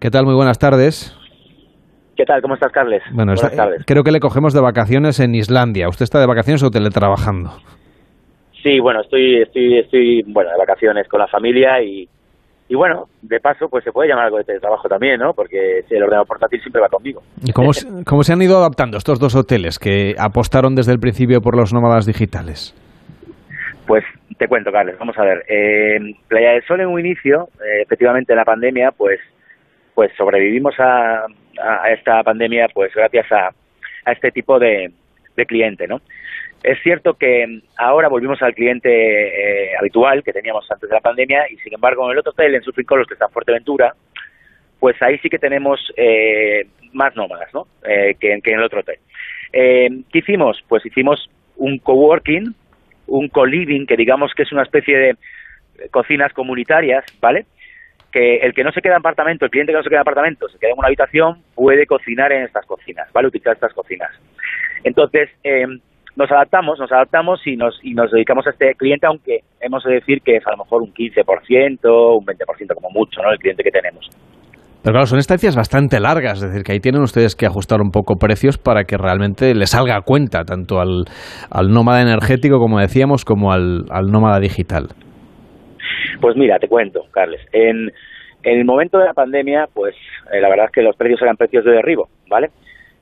¿Qué 0.00 0.10
tal? 0.10 0.24
Muy 0.24 0.34
buenas 0.34 0.58
tardes. 0.58 1.16
¿Qué 2.16 2.24
tal? 2.24 2.40
¿Cómo 2.42 2.54
estás, 2.54 2.72
Carles? 2.72 3.02
Bueno, 3.12 3.34
creo 3.86 4.04
que 4.04 4.12
le 4.12 4.20
cogemos 4.20 4.54
de 4.54 4.60
vacaciones 4.60 5.20
en 5.20 5.34
Islandia. 5.34 5.88
¿Usted 5.88 6.04
está 6.04 6.20
de 6.20 6.26
vacaciones 6.26 6.62
o 6.62 6.70
teletrabajando? 6.70 7.50
Sí, 8.62 8.78
bueno, 8.80 9.00
estoy, 9.00 9.42
estoy, 9.42 9.78
estoy, 9.78 10.22
bueno, 10.26 10.50
de 10.50 10.56
vacaciones 10.58 11.06
con 11.08 11.20
la 11.20 11.26
familia 11.26 11.82
y, 11.82 12.08
y 12.68 12.74
bueno, 12.74 13.08
de 13.20 13.40
paso, 13.40 13.68
pues 13.68 13.84
se 13.84 13.92
puede 13.92 14.08
llamar 14.08 14.26
algo 14.26 14.38
de 14.38 14.44
teletrabajo 14.44 14.88
también, 14.88 15.18
¿no? 15.18 15.34
Porque 15.34 15.80
el 15.90 16.02
ordenador 16.02 16.26
portátil 16.26 16.60
siempre 16.60 16.80
va 16.80 16.88
conmigo. 16.88 17.20
¿Y 17.44 17.52
cómo, 17.52 17.72
cómo 18.06 18.22
se 18.22 18.32
han 18.32 18.40
ido 18.40 18.56
adaptando 18.56 18.96
estos 18.96 19.18
dos 19.18 19.34
hoteles 19.34 19.78
que 19.78 20.14
apostaron 20.18 20.74
desde 20.74 20.92
el 20.92 20.98
principio 20.98 21.40
por 21.40 21.56
los 21.56 21.74
nómadas 21.74 22.06
digitales? 22.06 22.74
Pues 23.86 24.04
te 24.38 24.48
cuento, 24.48 24.72
Carles. 24.72 24.98
Vamos 24.98 25.18
a 25.18 25.24
ver. 25.24 25.44
Eh, 25.48 25.98
Playa 26.28 26.52
del 26.52 26.64
Sol 26.64 26.80
en 26.80 26.88
un 26.88 27.00
inicio, 27.00 27.48
eh, 27.60 27.82
efectivamente 27.82 28.32
en 28.32 28.38
la 28.38 28.44
pandemia, 28.44 28.92
pues, 28.96 29.20
pues 29.94 30.10
sobrevivimos 30.16 30.74
a, 30.78 31.26
a 31.62 31.90
esta 31.90 32.22
pandemia 32.22 32.68
pues 32.72 32.92
gracias 32.94 33.30
a, 33.32 33.50
a 34.04 34.12
este 34.12 34.30
tipo 34.30 34.58
de, 34.58 34.90
de 35.36 35.46
cliente, 35.46 35.86
¿no? 35.86 36.00
Es 36.62 36.78
cierto 36.82 37.14
que 37.14 37.60
ahora 37.76 38.08
volvimos 38.08 38.40
al 38.40 38.54
cliente 38.54 38.88
eh, 38.88 39.76
habitual 39.78 40.24
que 40.24 40.32
teníamos 40.32 40.70
antes 40.70 40.88
de 40.88 40.94
la 40.94 41.00
pandemia 41.00 41.46
y 41.50 41.56
sin 41.58 41.74
embargo 41.74 42.06
en 42.06 42.12
el 42.12 42.18
otro 42.18 42.32
hotel, 42.32 42.54
en 42.54 42.62
Surfing 42.62 42.86
que 42.86 43.12
está 43.12 43.26
en 43.26 43.32
Fuerteventura, 43.32 43.94
pues 44.80 45.00
ahí 45.02 45.18
sí 45.18 45.28
que 45.28 45.38
tenemos 45.38 45.92
eh, 45.96 46.66
más 46.94 47.14
nómadas, 47.16 47.52
¿no? 47.52 47.66
Eh, 47.86 48.16
que, 48.18 48.40
que, 48.42 48.52
en 48.52 48.58
el 48.58 48.64
otro 48.64 48.80
hotel. 48.80 48.96
Eh, 49.52 49.90
¿Qué 50.10 50.20
hicimos? 50.20 50.64
Pues 50.66 50.84
hicimos 50.86 51.28
un 51.56 51.78
coworking, 51.78 52.54
un 53.08 53.28
co-living, 53.28 53.86
que 53.86 53.96
digamos 53.96 54.32
que 54.34 54.44
es 54.44 54.52
una 54.52 54.62
especie 54.62 54.96
de 54.96 55.16
cocinas 55.90 56.32
comunitarias, 56.32 57.04
¿vale? 57.20 57.46
Que 58.14 58.36
el 58.36 58.54
que 58.54 58.62
no 58.62 58.70
se 58.70 58.80
queda 58.80 58.94
en 58.94 59.00
apartamento, 59.00 59.44
el 59.44 59.50
cliente 59.50 59.72
que 59.72 59.78
no 59.78 59.82
se 59.82 59.88
queda 59.88 59.98
en 59.98 60.06
apartamento, 60.06 60.48
se 60.48 60.56
queda 60.58 60.70
en 60.70 60.78
una 60.78 60.86
habitación, 60.86 61.42
puede 61.56 61.84
cocinar 61.84 62.30
en 62.30 62.44
estas 62.44 62.64
cocinas, 62.64 63.12
¿vale? 63.12 63.26
Utilizar 63.26 63.54
estas 63.54 63.74
cocinas. 63.74 64.10
Entonces, 64.84 65.30
eh, 65.42 65.66
nos 66.14 66.30
adaptamos, 66.30 66.78
nos 66.78 66.92
adaptamos 66.92 67.44
y 67.44 67.56
nos, 67.56 67.76
y 67.82 67.92
nos 67.92 68.12
dedicamos 68.12 68.46
a 68.46 68.50
este 68.50 68.72
cliente, 68.76 69.08
aunque 69.08 69.40
hemos 69.60 69.82
de 69.82 69.94
decir 69.94 70.20
que 70.24 70.36
es 70.36 70.46
a 70.46 70.52
lo 70.52 70.58
mejor 70.58 70.82
un 70.82 70.94
15%, 70.94 72.16
un 72.16 72.24
20% 72.24 72.74
como 72.74 72.90
mucho, 72.90 73.20
¿no? 73.20 73.32
El 73.32 73.38
cliente 73.38 73.64
que 73.64 73.72
tenemos. 73.72 74.08
Pero 74.84 74.92
claro, 74.92 75.06
son 75.06 75.18
estancias 75.18 75.56
bastante 75.56 75.98
largas, 75.98 76.40
es 76.40 76.50
decir, 76.50 76.62
que 76.62 76.72
ahí 76.72 76.78
tienen 76.78 77.02
ustedes 77.02 77.34
que 77.34 77.46
ajustar 77.46 77.80
un 77.80 77.90
poco 77.90 78.14
precios 78.14 78.58
para 78.58 78.84
que 78.84 78.96
realmente 78.96 79.54
les 79.54 79.70
salga 79.70 79.96
a 79.96 80.02
cuenta, 80.02 80.44
tanto 80.44 80.78
al, 80.78 81.06
al 81.50 81.68
nómada 81.68 82.02
energético, 82.02 82.58
como 82.58 82.78
decíamos, 82.78 83.24
como 83.24 83.50
al, 83.50 83.86
al 83.90 84.06
nómada 84.12 84.38
digital. 84.38 84.88
Pues 86.20 86.36
mira, 86.36 86.58
te 86.58 86.68
cuento, 86.68 87.00
Carles. 87.10 87.40
En, 87.52 87.90
el 88.44 88.64
momento 88.64 88.98
de 88.98 89.06
la 89.06 89.14
pandemia, 89.14 89.66
pues 89.72 89.94
eh, 90.32 90.40
la 90.40 90.48
verdad 90.48 90.66
es 90.66 90.72
que 90.72 90.82
los 90.82 90.96
precios 90.96 91.20
eran 91.22 91.36
precios 91.36 91.64
de 91.64 91.72
derribo, 91.72 92.08
¿vale? 92.28 92.48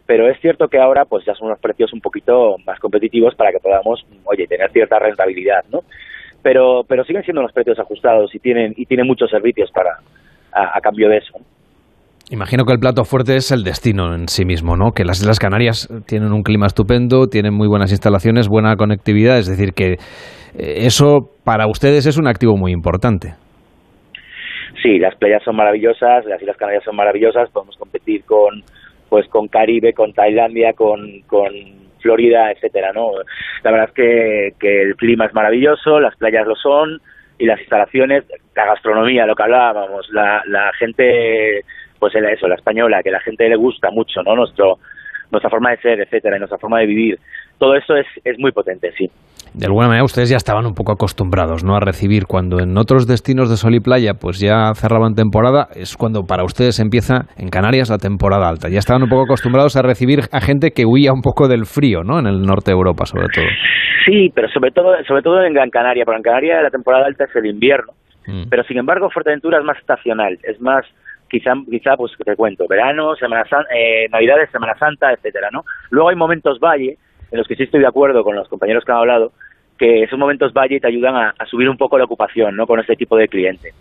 Pero 0.07 0.28
es 0.28 0.40
cierto 0.40 0.68
que 0.68 0.78
ahora 0.78 1.05
pues 1.05 1.24
ya 1.24 1.34
son 1.34 1.49
unos 1.49 1.61
precios 1.61 1.93
un 1.93 2.01
poquito 2.01 2.57
más 2.66 2.78
competitivos 2.80 3.34
para 3.34 3.51
que 3.51 3.59
podamos, 3.59 4.05
oye, 4.24 4.47
tener 4.47 4.70
cierta 4.70 4.99
rentabilidad, 4.99 5.64
¿no? 5.70 5.80
Pero, 6.43 6.82
pero 6.88 7.05
siguen 7.05 7.22
siendo 7.22 7.40
unos 7.40 7.53
precios 7.53 7.78
ajustados 7.78 8.34
y 8.34 8.38
tienen, 8.38 8.72
y 8.76 8.86
tienen 8.86 9.07
muchos 9.07 9.30
servicios 9.30 9.70
para, 9.72 9.90
a, 10.53 10.76
a 10.76 10.80
cambio 10.80 11.09
de 11.09 11.18
eso. 11.18 11.38
Imagino 12.30 12.64
que 12.64 12.72
el 12.72 12.78
plato 12.78 13.05
fuerte 13.05 13.36
es 13.36 13.53
el 13.53 13.62
destino 13.62 14.14
en 14.14 14.26
sí 14.26 14.45
mismo, 14.45 14.76
¿no? 14.76 14.93
Que 14.93 15.05
las 15.05 15.20
Islas 15.20 15.38
Canarias 15.38 15.88
tienen 16.07 16.32
un 16.32 16.43
clima 16.43 16.66
estupendo, 16.66 17.26
tienen 17.26 17.53
muy 17.53 17.68
buenas 17.68 17.90
instalaciones, 17.90 18.49
buena 18.49 18.74
conectividad, 18.76 19.38
es 19.38 19.49
decir, 19.49 19.74
que 19.74 19.93
eh, 20.59 20.86
eso 20.86 21.30
para 21.45 21.66
ustedes 21.68 22.07
es 22.07 22.16
un 22.16 22.26
activo 22.26 22.57
muy 22.57 22.72
importante. 22.72 23.34
Sí, 24.83 24.99
las 24.99 25.14
playas 25.14 25.43
son 25.45 25.55
maravillosas, 25.57 26.24
las 26.24 26.41
Islas 26.41 26.57
Canarias 26.57 26.83
son 26.85 26.97
maravillosas, 26.97 27.51
podemos 27.51 27.76
competir 27.76 28.24
con 28.24 28.62
pues 29.09 29.28
con 29.28 29.47
Caribe, 29.47 29.93
con 29.93 30.14
Tailandia, 30.14 30.72
con, 30.72 31.20
con 31.26 31.53
Florida, 32.01 32.51
etcétera, 32.51 32.93
¿no? 32.95 33.11
La 33.62 33.70
verdad 33.70 33.91
es 33.95 34.55
que, 34.59 34.83
el 34.83 34.97
clima 34.97 35.26
es 35.26 35.35
maravilloso, 35.35 36.01
las 36.01 36.16
playas 36.16 36.47
lo 36.47 36.57
son 36.57 36.99
y 37.39 37.45
las 37.45 37.61
instalaciones, 37.61 38.24
la 38.57 38.64
gastronomía, 38.64 39.26
lo 39.26 39.35
que 39.35 39.43
hablábamos, 39.43 40.09
la, 40.12 40.43
la 40.47 40.72
gente, 40.78 41.62
pues 41.99 42.14
eso, 42.14 42.49
la 42.49 42.55
española, 42.55 43.03
que 43.03 43.11
la 43.11 43.20
gente 43.20 43.49
le 43.51 43.57
gusta 43.57 43.91
mucho, 43.91 44.22
¿no? 44.22 44.35
Nuestro, 44.35 44.78
nuestra 45.30 45.51
forma 45.51 45.72
de 45.72 45.83
ser, 45.83 46.01
etcétera, 46.01 46.37
y 46.37 46.39
nuestra 46.39 46.59
forma 46.59 46.80
de 46.80 46.87
vivir. 46.87 47.18
Todo 47.59 47.76
eso 47.76 47.95
es, 47.95 48.07
es 48.24 48.39
muy 48.39 48.51
potente, 48.51 48.93
sí 48.97 49.11
de 49.55 49.67
alguna 49.67 49.87
manera 49.87 50.05
ustedes 50.05 50.31
ya 50.31 50.37
estaban 50.37 50.67
un 50.67 50.75
poco 50.75 50.93
acostumbrados 50.93 51.65
¿no? 51.65 51.77
a 51.77 51.81
recibir 51.81 52.27
cuando 52.27 52.61
en 52.61 52.77
otros 52.79 53.07
destinos 53.07 53.51
de 53.51 53.57
sol 53.57 53.75
y 53.75 53.81
playa 53.81 54.15
pues 54.15 54.41
ya 54.41 54.73
cerraban 54.75 55.15
temporada, 55.15 55.69
es 55.75 55.97
cuando 55.97 56.25
para 56.25 56.45
ustedes 56.45 56.81
empieza 56.81 57.27
en 57.37 57.49
Canarias 57.49 57.91
la 57.91 57.99
temporada 57.99 58.49
alta. 58.49 58.69
Ya 58.69 58.79
estaban 58.79 59.03
un 59.03 59.09
poco 59.09 59.25
acostumbrados 59.25 59.77
a 59.77 59.83
recibir 59.83 60.21
a 60.33 60.41
gente 60.41 60.71
que 60.71 60.85
huía 60.87 61.13
un 61.13 61.23
poco 61.23 61.49
del 61.49 61.67
frío, 61.67 62.03
¿no? 62.03 62.19
En 62.19 62.27
el 62.27 62.43
norte 62.43 62.71
de 62.71 62.77
Europa, 62.77 63.05
sobre 63.05 63.27
todo. 63.29 63.45
Sí, 64.05 64.31
pero 64.35 64.49
sobre 64.49 64.71
todo, 64.71 64.95
sobre 65.07 65.23
todo 65.23 65.45
en 65.45 65.55
Gran 65.55 65.71
Canaria. 65.71 66.05
Porque 66.05 66.19
en 66.19 66.23
Canaria 66.23 66.63
la 66.63 66.71
temporada 66.71 67.07
alta 67.07 67.25
es 67.25 67.37
el 67.37 67.47
invierno. 67.47 67.93
Mm. 68.27 68.45
Pero 68.51 68.65
sin 68.65 68.79
embargo, 68.79 69.11
Fuerteventura 69.11 69.59
es 69.59 69.65
más 69.65 69.79
estacional, 69.79 70.39
es 70.43 70.61
más 70.61 70.85
quizá, 71.29 71.53
quizá 71.69 71.97
pues 71.97 72.13
te 72.25 72.37
cuento, 72.37 72.67
verano, 72.69 73.15
Semana 73.17 73.45
Santa, 73.49 73.69
eh, 73.75 74.07
Navidades, 74.11 74.51
Semana 74.51 74.75
Santa, 74.79 75.13
etcétera, 75.13 75.49
¿no? 75.53 75.65
Luego 75.91 76.11
hay 76.11 76.17
momentos 76.17 76.59
valle 76.61 76.97
en 77.33 77.39
los 77.39 77.49
que 77.49 77.57
sí 77.57 77.64
estoy 77.64 77.80
de 77.80 77.87
acuerdo 77.87 78.22
con 78.22 78.37
los 78.37 78.49
compañeros 78.49 78.85
que 78.85 78.93
han 78.93 78.99
hablado, 78.99 79.33
que 79.78 80.05
esos 80.05 80.18
momentos 80.18 80.53
valle 80.53 80.78
te 80.78 80.87
ayudan 80.87 81.16
a, 81.16 81.47
subir 81.47 81.68
un 81.68 81.76
poco 81.76 81.99
la 81.99 82.05
ocupación 82.05 82.55
¿no? 82.55 82.66
con 82.66 82.78
este 82.78 82.95
tipo 82.95 83.16
de 83.16 83.26
cliente. 83.26 83.72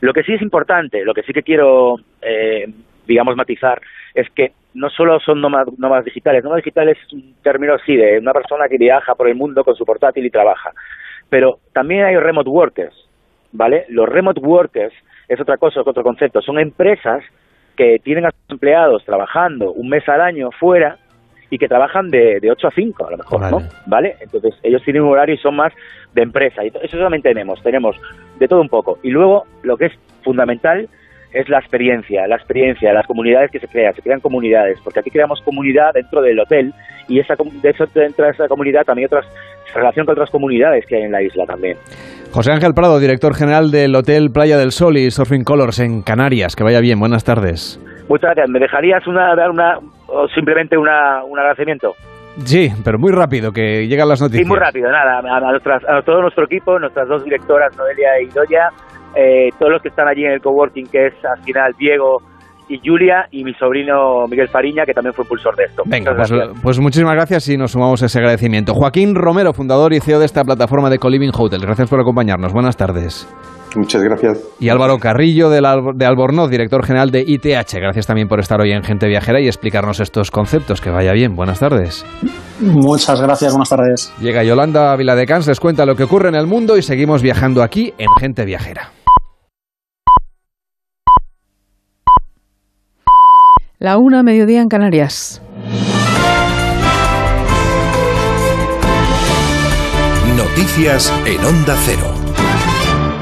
Lo 0.00 0.12
que 0.12 0.22
sí 0.22 0.34
es 0.34 0.42
importante, 0.42 1.04
lo 1.04 1.14
que 1.14 1.22
sí 1.22 1.32
que 1.32 1.42
quiero, 1.42 1.96
eh, 2.22 2.66
digamos, 3.06 3.34
matizar, 3.34 3.80
es 4.14 4.30
que 4.30 4.52
no 4.74 4.90
solo 4.90 5.18
son 5.20 5.40
nómadas, 5.40 6.04
digitales, 6.04 6.44
nómadas 6.44 6.62
digitales 6.62 6.98
es 7.04 7.12
un 7.12 7.34
término 7.42 7.74
así 7.74 7.96
de 7.96 8.18
una 8.18 8.32
persona 8.32 8.68
que 8.68 8.76
viaja 8.76 9.14
por 9.14 9.28
el 9.28 9.34
mundo 9.34 9.64
con 9.64 9.74
su 9.74 9.84
portátil 9.84 10.26
y 10.26 10.30
trabaja, 10.30 10.72
pero 11.28 11.58
también 11.72 12.04
hay 12.04 12.16
remote 12.16 12.50
workers, 12.50 12.94
¿vale? 13.52 13.86
Los 13.88 14.08
remote 14.08 14.40
workers 14.40 14.94
es 15.28 15.40
otra 15.40 15.56
cosa, 15.56 15.80
es 15.80 15.86
otro 15.86 16.02
concepto, 16.02 16.42
son 16.42 16.58
empresas 16.58 17.24
que 17.76 17.98
tienen 18.02 18.26
a 18.26 18.30
sus 18.30 18.50
empleados 18.50 19.04
trabajando 19.04 19.72
un 19.72 19.88
mes 19.88 20.08
al 20.08 20.20
año 20.20 20.50
fuera 20.52 20.98
y 21.50 21.58
que 21.58 21.68
trabajan 21.68 22.10
de, 22.10 22.40
de 22.40 22.50
8 22.50 22.68
a 22.68 22.70
5 22.70 23.06
a 23.06 23.10
lo 23.10 23.16
mejor, 23.18 23.50
¿no? 23.50 23.62
¿Vale? 23.86 24.16
Entonces 24.20 24.54
ellos 24.62 24.82
tienen 24.82 25.02
un 25.02 25.10
horario 25.10 25.34
y 25.34 25.38
son 25.38 25.56
más 25.56 25.72
de 26.14 26.22
empresa. 26.22 26.64
Y 26.64 26.68
eso 26.68 26.98
también 26.98 27.22
tenemos, 27.22 27.62
tenemos 27.62 27.96
de 28.38 28.48
todo 28.48 28.60
un 28.60 28.68
poco. 28.68 28.98
Y 29.02 29.10
luego 29.10 29.44
lo 29.62 29.76
que 29.76 29.86
es 29.86 29.92
fundamental 30.22 30.88
es 31.32 31.48
la 31.48 31.58
experiencia, 31.58 32.26
la 32.28 32.36
experiencia, 32.36 32.92
las 32.92 33.06
comunidades 33.06 33.50
que 33.50 33.58
se 33.58 33.66
crean, 33.66 33.94
se 33.94 34.02
crean 34.02 34.20
comunidades, 34.20 34.78
porque 34.82 35.00
aquí 35.00 35.10
creamos 35.10 35.40
comunidad 35.42 35.92
dentro 35.92 36.22
del 36.22 36.38
hotel 36.38 36.72
y 37.08 37.18
esa, 37.18 37.34
de 37.34 37.70
eso 37.70 37.86
dentro 37.92 38.24
de 38.24 38.30
esa 38.30 38.46
comunidad 38.46 38.84
también 38.84 39.06
otras 39.06 39.26
relación 39.74 40.06
con 40.06 40.12
otras 40.12 40.30
comunidades 40.30 40.86
que 40.86 40.96
hay 40.96 41.02
en 41.02 41.12
la 41.12 41.22
isla 41.22 41.44
también. 41.46 41.76
José 42.30 42.52
Ángel 42.52 42.74
Prado, 42.74 42.98
director 42.98 43.34
general 43.34 43.70
del 43.70 43.94
Hotel 43.94 44.30
Playa 44.30 44.56
del 44.56 44.72
Sol 44.72 44.96
y 44.96 45.10
Surfing 45.10 45.44
Colors 45.44 45.80
en 45.80 46.02
Canarias. 46.02 46.56
Que 46.56 46.64
vaya 46.64 46.80
bien, 46.80 46.98
buenas 46.98 47.24
tardes. 47.24 47.80
Muchas 48.08 48.34
gracias. 48.34 48.48
¿Me 48.48 48.58
dejarías 48.58 49.06
una, 49.06 49.34
dar 49.34 49.50
una, 49.50 49.78
o 50.14 50.28
simplemente 50.28 50.76
una, 50.78 51.24
un 51.24 51.38
agradecimiento? 51.38 51.94
Sí, 52.44 52.68
pero 52.84 52.98
muy 52.98 53.12
rápido, 53.12 53.52
que 53.52 53.86
llegan 53.86 54.08
las 54.08 54.20
noticias. 54.20 54.44
Sí, 54.44 54.48
muy 54.48 54.58
rápido, 54.58 54.90
nada. 54.90 55.18
A, 55.18 56.02
todo 56.02 56.22
nuestro 56.22 56.44
equipo, 56.44 56.78
nuestras 56.78 57.08
dos 57.08 57.22
directoras, 57.22 57.76
Noelia 57.76 58.20
y 58.20 58.26
Doya, 58.26 58.70
eh, 59.14 59.50
todos 59.58 59.72
los 59.72 59.82
que 59.82 59.88
están 59.88 60.08
allí 60.08 60.24
en 60.24 60.32
el 60.32 60.40
coworking, 60.40 60.86
que 60.86 61.06
es 61.06 61.14
al 61.24 61.40
final 61.44 61.72
Diego 61.78 62.18
y 62.68 62.80
Julia 62.84 63.26
y 63.30 63.44
mi 63.44 63.52
sobrino 63.54 64.26
Miguel 64.26 64.48
Fariña, 64.48 64.84
que 64.84 64.92
también 64.92 65.12
fue 65.12 65.24
impulsor 65.24 65.54
de 65.54 65.64
esto. 65.64 65.82
Venga, 65.86 66.12
pues, 66.16 66.32
pues, 66.62 66.80
muchísimas 66.80 67.14
gracias 67.14 67.48
y 67.48 67.56
nos 67.56 67.72
sumamos 67.72 68.02
a 68.02 68.06
ese 68.06 68.18
agradecimiento. 68.18 68.74
Joaquín 68.74 69.14
Romero, 69.14 69.52
fundador 69.52 69.92
y 69.92 70.00
CEO 70.00 70.18
de 70.18 70.24
esta 70.24 70.42
plataforma 70.42 70.90
de 70.90 70.98
Coliving 70.98 71.32
Hotel. 71.36 71.60
Gracias 71.60 71.88
por 71.88 72.00
acompañarnos. 72.00 72.52
Buenas 72.52 72.76
tardes. 72.76 73.28
Muchas 73.76 74.02
gracias. 74.02 74.38
Y 74.60 74.68
Álvaro 74.68 74.98
Carrillo 74.98 75.50
de, 75.50 75.60
de 75.94 76.06
Albornoz, 76.06 76.50
director 76.50 76.84
general 76.84 77.10
de 77.10 77.24
ITH. 77.26 77.74
Gracias 77.74 78.06
también 78.06 78.28
por 78.28 78.40
estar 78.40 78.60
hoy 78.60 78.72
en 78.72 78.82
Gente 78.82 79.06
Viajera 79.06 79.40
y 79.40 79.46
explicarnos 79.46 80.00
estos 80.00 80.30
conceptos. 80.30 80.80
Que 80.80 80.90
vaya 80.90 81.12
bien. 81.12 81.36
Buenas 81.36 81.60
tardes. 81.60 82.04
Muchas 82.60 83.20
gracias. 83.20 83.52
Buenas 83.52 83.68
tardes. 83.68 84.12
Llega 84.20 84.44
Yolanda 84.44 84.94
Viladecans, 84.96 85.46
les 85.46 85.60
cuenta 85.60 85.86
lo 85.86 85.96
que 85.96 86.04
ocurre 86.04 86.28
en 86.28 86.34
el 86.34 86.46
mundo 86.46 86.76
y 86.76 86.82
seguimos 86.82 87.22
viajando 87.22 87.62
aquí 87.62 87.94
en 87.98 88.08
Gente 88.20 88.44
Viajera. 88.44 88.92
La 93.78 93.98
una, 93.98 94.22
mediodía 94.22 94.62
en 94.62 94.68
Canarias. 94.68 95.42
Noticias 100.36 101.12
en 101.26 101.44
Onda 101.44 101.76
Cero. 101.84 102.13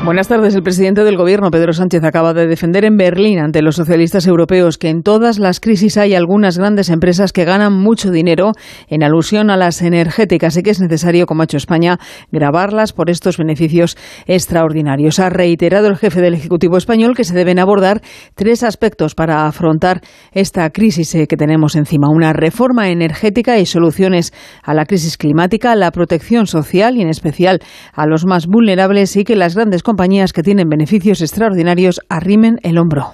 Buenas 0.04 0.26
tardes. 0.26 0.56
El 0.56 0.64
presidente 0.64 1.04
del 1.04 1.16
Gobierno, 1.16 1.52
Pedro 1.52 1.72
Sánchez, 1.72 2.02
acaba 2.02 2.34
de 2.34 2.48
defender 2.48 2.84
en 2.84 2.96
Berlín 2.96 3.38
ante 3.38 3.62
los 3.62 3.76
socialistas 3.76 4.26
europeos 4.26 4.76
que 4.76 4.88
en 4.88 5.04
todas 5.04 5.38
las 5.38 5.60
crisis 5.60 5.96
hay 5.96 6.16
algunas 6.16 6.58
grandes 6.58 6.90
empresas 6.90 7.32
que 7.32 7.44
ganan 7.44 7.72
mucho 7.72 8.10
dinero 8.10 8.50
en 8.88 9.04
alusión 9.04 9.48
a 9.48 9.56
las 9.56 9.80
energéticas 9.80 10.56
y 10.56 10.64
que 10.64 10.70
es 10.70 10.80
necesario, 10.80 11.26
como 11.26 11.42
ha 11.42 11.44
hecho 11.44 11.56
España, 11.56 11.98
grabarlas 12.32 12.92
por 12.92 13.10
estos 13.10 13.38
beneficios 13.38 13.96
extraordinarios. 14.26 15.20
Ha 15.20 15.30
reiterado 15.30 15.86
el 15.86 15.96
jefe 15.96 16.20
del 16.20 16.34
Ejecutivo 16.34 16.76
español 16.76 17.14
que 17.14 17.22
se 17.22 17.36
deben 17.36 17.60
abordar 17.60 18.02
tres 18.34 18.64
aspectos 18.64 19.14
para 19.14 19.46
afrontar 19.46 20.00
esta 20.32 20.68
crisis 20.70 21.14
eh, 21.14 21.28
que 21.28 21.36
tenemos 21.36 21.76
encima. 21.76 22.08
Una 22.10 22.32
reforma 22.32 22.88
energética 22.88 23.60
y 23.60 23.66
soluciones 23.66 24.32
a 24.64 24.74
la 24.74 24.84
crisis 24.84 25.16
climática, 25.16 25.76
la 25.76 25.92
protección 25.92 26.48
social 26.48 26.96
y 26.96 27.02
en 27.02 27.08
especial 27.08 27.60
a 27.92 28.08
los 28.08 28.26
más 28.26 28.48
vulnerables 28.48 29.14
y 29.14 29.22
que 29.22 29.36
las 29.36 29.54
grandes 29.54 29.84
que 30.32 30.42
tienen 30.42 30.68
beneficios 30.68 31.20
extraordinarios 31.20 32.00
arrimen 32.08 32.58
el 32.62 32.78
hombro. 32.78 33.12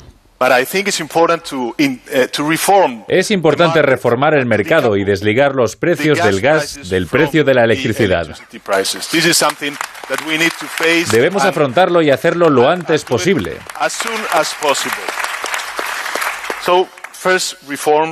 Es 3.08 3.30
importante 3.32 3.82
reformar 3.82 4.34
el 4.34 4.46
mercado 4.46 4.96
y 4.96 5.04
desligar 5.04 5.56
los 5.56 5.74
precios 5.74 6.22
del 6.22 6.40
gas 6.40 6.88
del 6.88 7.08
precio 7.08 7.42
de 7.42 7.54
la 7.54 7.64
electricidad. 7.64 8.28
Debemos 11.10 11.44
afrontarlo 11.44 12.02
y 12.02 12.10
hacerlo 12.10 12.50
lo 12.50 12.68
antes 12.68 13.04
posible. 13.04 13.56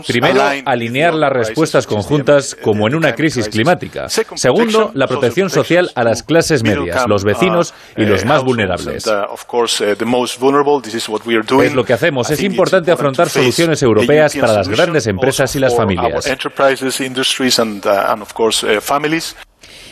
Primero, 0.06 0.42
alinear 0.64 1.14
las 1.14 1.32
respuestas 1.32 1.86
conjuntas 1.86 2.56
como 2.60 2.88
en 2.88 2.94
una 2.96 3.14
crisis 3.14 3.48
climática. 3.48 4.08
Segundo, 4.08 4.90
la 4.94 5.06
protección 5.06 5.48
social 5.48 5.90
a 5.94 6.02
las 6.02 6.22
clases 6.22 6.62
medias, 6.62 7.04
los 7.08 7.24
vecinos 7.24 7.72
y 7.96 8.04
los 8.04 8.24
más 8.24 8.42
vulnerables. 8.42 9.04
Es 11.68 11.74
lo 11.74 11.84
que 11.84 11.92
hacemos. 11.92 12.30
Es 12.30 12.42
importante 12.42 12.90
afrontar 12.90 13.28
soluciones 13.28 13.82
europeas 13.82 14.34
para 14.36 14.52
las 14.54 14.68
grandes 14.68 15.06
empresas 15.06 15.54
y 15.54 15.60
las 15.60 15.76
familias. 15.76 16.26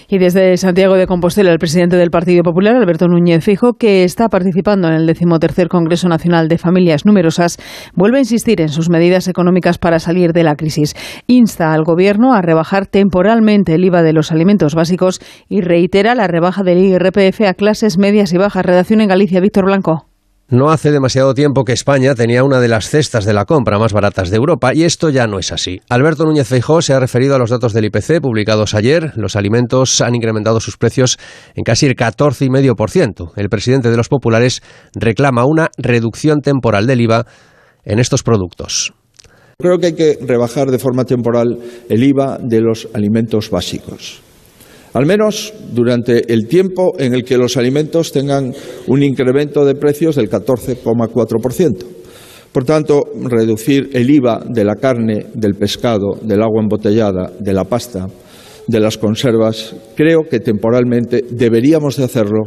Y 0.09 0.19
desde 0.19 0.57
Santiago 0.57 0.95
de 0.95 1.07
Compostela, 1.07 1.51
el 1.53 1.59
presidente 1.59 1.97
del 1.97 2.11
Partido 2.11 2.43
Popular, 2.43 2.77
Alberto 2.77 3.09
Núñez 3.09 3.45
Fijo, 3.45 3.75
que 3.75 4.05
está 4.05 4.29
participando 4.29 4.89
en 4.89 4.95
el 4.95 5.07
decimotercer 5.07 5.69
Congreso 5.69 6.09
Nacional 6.09 6.49
de 6.49 6.59
Familias 6.59 7.05
Numerosas, 7.05 7.59
vuelve 7.95 8.19
a 8.19 8.21
insistir 8.21 8.61
en 8.61 8.69
sus 8.69 8.91
medidas 8.91 9.29
económicas 9.29 9.79
para 9.79 9.99
salir 9.99 10.33
de 10.33 10.45
la 10.45 10.57
crisis. 10.57 10.95
Insta 11.27 11.73
al 11.73 11.85
Gobierno 11.85 12.35
a 12.35 12.43
rebajar 12.43 12.87
temporalmente 12.87 13.75
el 13.75 13.85
IVA 13.85 14.03
de 14.03 14.13
los 14.13 14.33
alimentos 14.33 14.75
básicos 14.75 15.21
y 15.49 15.61
reitera 15.61 16.15
la 16.15 16.27
rebaja 16.27 16.63
del 16.63 16.79
IRPF 16.79 17.43
a 17.43 17.55
clases 17.55 17.99
medias 17.99 18.33
y 18.33 18.39
bajas. 18.39 18.65
Redacción 18.65 19.01
en 19.01 19.09
Galicia, 19.09 19.41
Víctor 19.41 19.65
Blanco. 19.65 20.14
No 20.51 20.71
hace 20.71 20.93
demasiado 20.93 21.33
tiempo 21.33 21.65
que 21.65 21.73
España 21.73 22.15
tenía 22.15 22.45
una 22.45 22.61
de 22.61 22.69
las 22.69 22.91
cestas 22.91 23.25
de 23.25 23.33
la 23.33 23.47
compra 23.47 23.79
más 23.79 23.95
baratas 23.95 24.29
de 24.29 24.37
Europa 24.37 24.75
y 24.75 24.85
esto 24.85 25.09
ya 25.09 25.27
no 25.27 25.39
es 25.39 25.53
así. 25.53 25.81
Alberto 25.89 26.25
Núñez 26.27 26.47
Feijó 26.47 26.83
se 26.83 26.93
ha 26.93 27.01
referido 27.01 27.35
a 27.35 27.39
los 27.39 27.49
datos 27.49 27.73
del 27.73 27.87
IPC 27.87 28.21
publicados 28.21 28.75
ayer. 28.75 29.13
Los 29.17 29.37
alimentos 29.37 30.03
han 30.03 30.15
incrementado 30.15 30.61
sus 30.61 30.77
precios 30.77 31.19
en 31.55 31.65
casi 31.65 31.87
el 31.87 31.97
14,5%. 31.97 33.33
El 33.37 33.49
presidente 33.49 33.91
de 33.91 33.97
los 33.97 34.11
populares 34.11 34.63
reclama 34.95 35.47
una 35.47 35.71
reducción 35.79 36.43
temporal 36.43 36.87
del 36.87 37.01
IVA 37.01 37.25
en 37.87 37.99
estos 37.99 38.23
productos. 38.23 38.93
Creo 39.59 39.79
que 39.79 39.87
hay 39.87 39.95
que 39.95 40.19
rebajar 40.21 40.71
de 40.71 40.79
forma 40.79 41.05
temporal 41.05 41.59
el 41.89 42.05
IVA 42.05 42.37
de 42.39 42.61
los 42.61 42.89
alimentos 42.93 43.49
básicos 43.49 44.21
al 44.95 45.07
menos 45.07 45.53
durante 45.73 46.33
el 46.33 46.47
tiempo 46.47 46.95
en 46.99 47.15
el 47.15 47.25
que 47.25 47.37
los 47.37 47.57
alimentos 47.57 48.13
tengan 48.13 48.53
un 48.87 49.03
incremento 49.03 49.65
de 49.65 49.75
precios 49.75 50.17
del 50.17 50.31
14,4%. 50.31 51.85
Por 52.53 52.65
tanto, 52.65 53.03
reducir 53.23 53.91
el 53.93 54.09
IVA 54.09 54.45
de 54.49 54.65
la 54.65 54.77
carne, 54.77 55.27
del 55.35 55.55
pescado, 55.55 56.17
del 56.23 56.41
agua 56.41 56.63
embotellada, 56.63 57.33
de 57.39 57.53
la 57.53 57.65
pasta, 57.65 58.07
de 58.69 58.81
las 58.81 58.97
conservas, 58.97 59.75
creo 59.97 60.21
que 60.31 60.39
temporalmente 60.39 61.25
deberíamos 61.29 61.97
de 61.97 62.05
hacerlo 62.05 62.45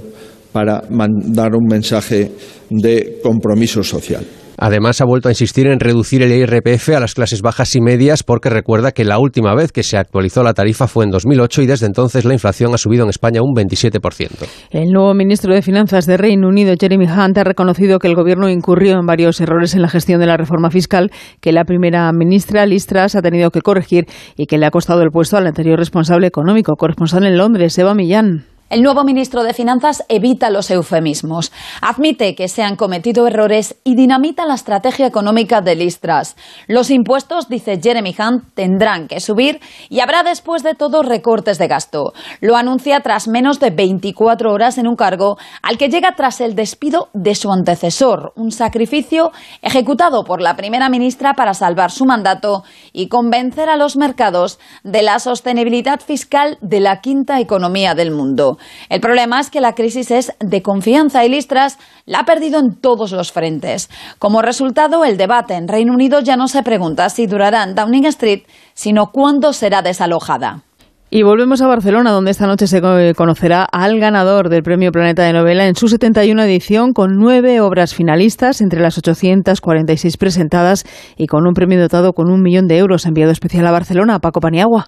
para 0.53 0.83
mandar 0.89 1.53
un 1.53 1.65
mensaje 1.67 2.31
de 2.69 3.19
compromiso 3.21 3.83
social. 3.83 4.23
Además, 4.57 5.01
ha 5.01 5.05
vuelto 5.05 5.29
a 5.29 5.31
insistir 5.31 5.67
en 5.67 5.79
reducir 5.79 6.23
el 6.23 6.31
IRPF 6.31 6.89
a 6.89 6.99
las 6.99 7.13
clases 7.13 7.41
bajas 7.41 7.75
y 7.75 7.81
medias 7.81 8.23
porque 8.23 8.49
recuerda 8.49 8.91
que 8.91 9.05
la 9.05 9.19
última 9.19 9.53
vez 9.53 9.71
que 9.71 9.83
se 9.83 9.97
actualizó 9.97 10.43
la 10.43 10.53
tarifa 10.53 10.87
fue 10.87 11.05
en 11.05 11.11
2008 11.11 11.61
y 11.61 11.65
desde 11.67 11.85
entonces 11.85 12.25
la 12.25 12.33
inflación 12.33 12.73
ha 12.73 12.77
subido 12.77 13.03
en 13.03 13.09
España 13.09 13.41
un 13.41 13.53
27%. 13.53 14.47
El 14.71 14.91
nuevo 14.91 15.13
ministro 15.13 15.53
de 15.53 15.61
Finanzas 15.61 16.05
de 16.05 16.17
Reino 16.17 16.47
Unido, 16.47 16.73
Jeremy 16.79 17.05
Hunt, 17.05 17.37
ha 17.37 17.43
reconocido 17.43 17.99
que 17.99 18.07
el 18.07 18.15
gobierno 18.15 18.49
incurrió 18.49 18.93
en 18.99 19.05
varios 19.05 19.39
errores 19.41 19.75
en 19.75 19.81
la 19.81 19.89
gestión 19.89 20.19
de 20.19 20.25
la 20.25 20.37
reforma 20.37 20.71
fiscal 20.71 21.11
que 21.39 21.51
la 21.51 21.63
primera 21.63 22.11
ministra, 22.11 22.65
Liz 22.65 22.87
Truss, 22.87 23.15
ha 23.15 23.21
tenido 23.21 23.51
que 23.51 23.61
corregir 23.61 24.05
y 24.35 24.47
que 24.47 24.57
le 24.57 24.65
ha 24.65 24.71
costado 24.71 25.01
el 25.01 25.11
puesto 25.11 25.37
al 25.37 25.45
anterior 25.45 25.77
responsable 25.77 26.27
económico, 26.27 26.75
corresponsal 26.75 27.25
en 27.25 27.37
Londres, 27.37 27.77
Eva 27.77 27.93
Millán. 27.93 28.56
El 28.69 28.83
nuevo 28.83 29.05
ministro 29.05 29.43
de 29.43 29.53
Finanzas 29.53 30.03
evita 30.09 30.49
los 30.49 30.69
eufemismos, 30.69 31.53
admite 31.81 32.35
que 32.35 32.49
se 32.49 32.63
han 32.63 32.75
cometido 32.75 33.25
errores 33.25 33.77
y 33.85 33.95
dinamita 33.95 34.45
la 34.45 34.55
estrategia 34.55 35.07
económica 35.07 35.61
de 35.61 35.73
Listras. 35.73 36.35
Los 36.67 36.89
impuestos, 36.89 37.47
dice 37.47 37.79
Jeremy 37.81 38.13
Hunt, 38.19 38.43
tendrán 38.55 39.07
que 39.07 39.21
subir 39.21 39.61
y 39.87 40.01
habrá 40.01 40.23
después 40.23 40.63
de 40.63 40.73
todo 40.73 41.01
recortes 41.01 41.59
de 41.59 41.69
gasto. 41.69 42.11
Lo 42.41 42.57
anuncia 42.57 42.99
tras 42.99 43.29
menos 43.29 43.61
de 43.61 43.69
24 43.69 44.51
horas 44.51 44.77
en 44.77 44.87
un 44.87 44.97
cargo 44.97 45.37
al 45.61 45.77
que 45.77 45.87
llega 45.87 46.15
tras 46.17 46.41
el 46.41 46.53
despido 46.53 47.07
de 47.13 47.35
su 47.35 47.49
antecesor, 47.53 48.33
un 48.35 48.51
sacrificio 48.51 49.31
ejecutado 49.61 50.25
por 50.25 50.41
la 50.41 50.57
primera 50.57 50.89
ministra 50.89 51.35
para 51.35 51.53
salvar 51.53 51.89
su 51.89 52.03
mandato 52.03 52.63
y 52.91 53.07
convencer 53.07 53.69
a 53.69 53.77
los 53.77 53.95
mercados 53.95 54.59
de 54.83 55.03
la 55.03 55.19
sostenibilidad 55.19 56.01
fiscal 56.01 56.57
de 56.59 56.81
la 56.81 56.99
quinta 56.99 57.39
economía 57.39 57.95
del 57.95 58.11
mundo. 58.11 58.56
El 58.89 59.01
problema 59.01 59.39
es 59.39 59.49
que 59.49 59.61
la 59.61 59.73
crisis 59.73 60.11
es 60.11 60.33
de 60.39 60.61
confianza 60.61 61.25
y 61.25 61.29
Listras 61.29 61.77
la 62.05 62.19
ha 62.19 62.25
perdido 62.25 62.59
en 62.59 62.75
todos 62.79 63.11
los 63.11 63.31
frentes. 63.31 63.89
Como 64.19 64.41
resultado, 64.41 65.05
el 65.05 65.17
debate 65.17 65.55
en 65.55 65.67
Reino 65.67 65.93
Unido 65.93 66.19
ya 66.21 66.37
no 66.37 66.47
se 66.47 66.63
pregunta 66.63 67.09
si 67.09 67.27
durará 67.27 67.63
en 67.63 67.75
Downing 67.75 68.05
Street, 68.05 68.43
sino 68.73 69.11
cuándo 69.11 69.53
será 69.53 69.81
desalojada. 69.81 70.63
Y 71.09 71.23
volvemos 71.23 71.61
a 71.61 71.67
Barcelona, 71.67 72.11
donde 72.11 72.31
esta 72.31 72.47
noche 72.47 72.67
se 72.67 72.81
conocerá 73.15 73.63
al 73.71 73.97
ganador 73.97 74.49
del 74.49 74.61
Premio 74.61 74.91
Planeta 74.91 75.23
de 75.23 75.31
Novela 75.31 75.65
en 75.65 75.75
su 75.75 75.87
71 75.87 76.43
edición, 76.43 76.91
con 76.91 77.15
nueve 77.15 77.61
obras 77.61 77.95
finalistas 77.95 78.59
entre 78.59 78.81
las 78.81 78.97
846 78.97 80.17
presentadas 80.17 80.83
y 81.15 81.27
con 81.27 81.47
un 81.47 81.53
premio 81.53 81.79
dotado 81.79 82.11
con 82.11 82.29
un 82.29 82.41
millón 82.41 82.67
de 82.67 82.79
euros 82.79 83.05
enviado 83.05 83.31
especial 83.31 83.65
a 83.67 83.71
Barcelona, 83.71 84.19
Paco 84.19 84.41
Paniagua. 84.41 84.87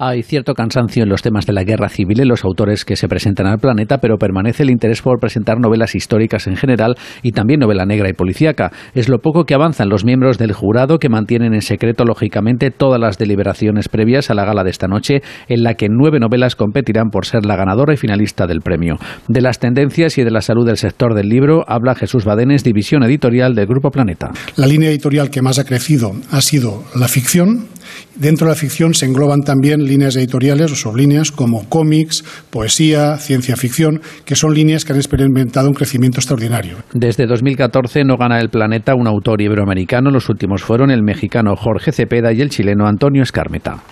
Hay 0.00 0.22
cierto 0.22 0.54
cansancio 0.54 1.02
en 1.02 1.08
los 1.08 1.22
temas 1.22 1.44
de 1.44 1.52
la 1.52 1.64
guerra 1.64 1.88
civil 1.88 2.20
en 2.20 2.28
los 2.28 2.44
autores 2.44 2.84
que 2.84 2.94
se 2.94 3.08
presentan 3.08 3.48
al 3.48 3.58
planeta, 3.58 3.98
pero 3.98 4.16
permanece 4.16 4.62
el 4.62 4.70
interés 4.70 5.02
por 5.02 5.18
presentar 5.18 5.58
novelas 5.58 5.96
históricas 5.96 6.46
en 6.46 6.54
general 6.54 6.94
y 7.20 7.32
también 7.32 7.58
novela 7.58 7.84
negra 7.84 8.08
y 8.08 8.12
policíaca. 8.12 8.70
Es 8.94 9.08
lo 9.08 9.18
poco 9.18 9.42
que 9.42 9.54
avanzan 9.54 9.88
los 9.88 10.04
miembros 10.04 10.38
del 10.38 10.52
jurado 10.52 11.00
que 11.00 11.08
mantienen 11.08 11.52
en 11.52 11.62
secreto, 11.62 12.04
lógicamente, 12.04 12.70
todas 12.70 13.00
las 13.00 13.18
deliberaciones 13.18 13.88
previas 13.88 14.30
a 14.30 14.34
la 14.34 14.44
gala 14.44 14.62
de 14.62 14.70
esta 14.70 14.86
noche, 14.86 15.20
en 15.48 15.64
la 15.64 15.74
que 15.74 15.88
nueve 15.90 16.20
novelas 16.20 16.54
competirán 16.54 17.10
por 17.10 17.26
ser 17.26 17.44
la 17.44 17.56
ganadora 17.56 17.92
y 17.92 17.96
finalista 17.96 18.46
del 18.46 18.60
premio. 18.60 18.98
De 19.26 19.40
las 19.40 19.58
tendencias 19.58 20.16
y 20.16 20.22
de 20.22 20.30
la 20.30 20.42
salud 20.42 20.64
del 20.64 20.76
sector 20.76 21.12
del 21.14 21.28
libro 21.28 21.64
habla 21.66 21.96
Jesús 21.96 22.24
Badenes, 22.24 22.62
división 22.62 23.02
editorial 23.02 23.56
del 23.56 23.66
Grupo 23.66 23.90
Planeta. 23.90 24.30
La 24.54 24.68
línea 24.68 24.90
editorial 24.90 25.28
que 25.28 25.42
más 25.42 25.58
ha 25.58 25.64
crecido 25.64 26.12
ha 26.30 26.40
sido 26.40 26.84
la 26.94 27.08
ficción 27.08 27.66
Dentro 28.14 28.46
de 28.46 28.52
la 28.52 28.58
ficción 28.58 28.94
se 28.94 29.06
engloban 29.06 29.42
también 29.42 29.84
líneas 29.84 30.16
editoriales 30.16 30.72
o 30.72 30.74
sublíneas 30.74 31.30
como 31.30 31.68
cómics, 31.68 32.24
poesía, 32.50 33.16
ciencia 33.18 33.56
ficción, 33.56 34.00
que 34.24 34.34
son 34.34 34.54
líneas 34.54 34.84
que 34.84 34.92
han 34.92 34.98
experimentado 34.98 35.68
un 35.68 35.74
crecimiento 35.74 36.18
extraordinario. 36.18 36.78
Desde 36.92 37.26
2014 37.26 38.04
no 38.04 38.16
gana 38.16 38.40
el 38.40 38.50
planeta 38.50 38.94
un 38.94 39.06
autor 39.06 39.40
iberoamericano. 39.40 40.10
Los 40.10 40.28
últimos 40.28 40.62
fueron 40.62 40.90
el 40.90 41.02
mexicano 41.02 41.54
Jorge 41.56 41.92
Cepeda 41.92 42.32
y 42.32 42.40
el 42.40 42.50
chileno 42.50 42.86
Antonio 42.86 43.22
Escarmeta. 43.22 43.82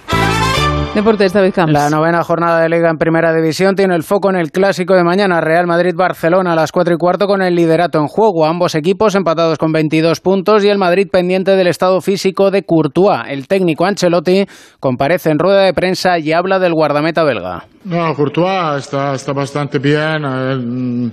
Deportes, 0.97 1.34
David 1.34 1.53
Camps. 1.53 1.74
La 1.74 1.90
novena 1.90 2.24
jornada 2.24 2.62
de 2.62 2.70
Liga 2.70 2.88
en 2.88 2.97
Primera 2.97 3.30
División 3.34 3.76
tiene 3.76 3.94
el 3.94 4.03
foco 4.03 4.30
en 4.30 4.36
el 4.36 4.51
clásico 4.51 4.94
de 4.94 5.05
mañana, 5.05 5.42
Real 5.42 5.66
Madrid-Barcelona 5.66 6.55
a 6.55 6.57
las 6.57 6.72
4 6.72 6.94
y 6.94 6.97
cuarto 6.97 7.26
con 7.26 7.42
el 7.42 7.55
liderato 7.55 7.99
en 7.99 8.07
juego. 8.07 8.47
Ambos 8.47 8.74
equipos 8.74 9.14
empatados 9.14 9.59
con 9.59 9.72
22 9.72 10.22
puntos 10.22 10.64
y 10.64 10.70
el 10.70 10.78
Madrid 10.78 11.09
pendiente 11.12 11.55
del 11.55 11.66
estado 11.66 12.01
físico 12.01 12.51
de 12.51 12.62
Courtois. 12.62 13.24
El 13.28 13.47
técnico 13.47 13.84
Ancelotti 13.84 14.47
comparece 14.80 15.28
en 15.28 15.38
rueda 15.38 15.64
de 15.64 15.74
prensa 15.74 16.18
y 16.18 16.32
habla 16.32 16.59
del 16.59 16.72
guardameta 16.72 17.24
belga. 17.24 17.64
No, 17.84 18.14
Courtois 18.14 18.78
está, 18.78 19.12
está 19.12 19.34
bastante 19.34 19.78
bien. 19.78 20.22
mm, 20.22 21.11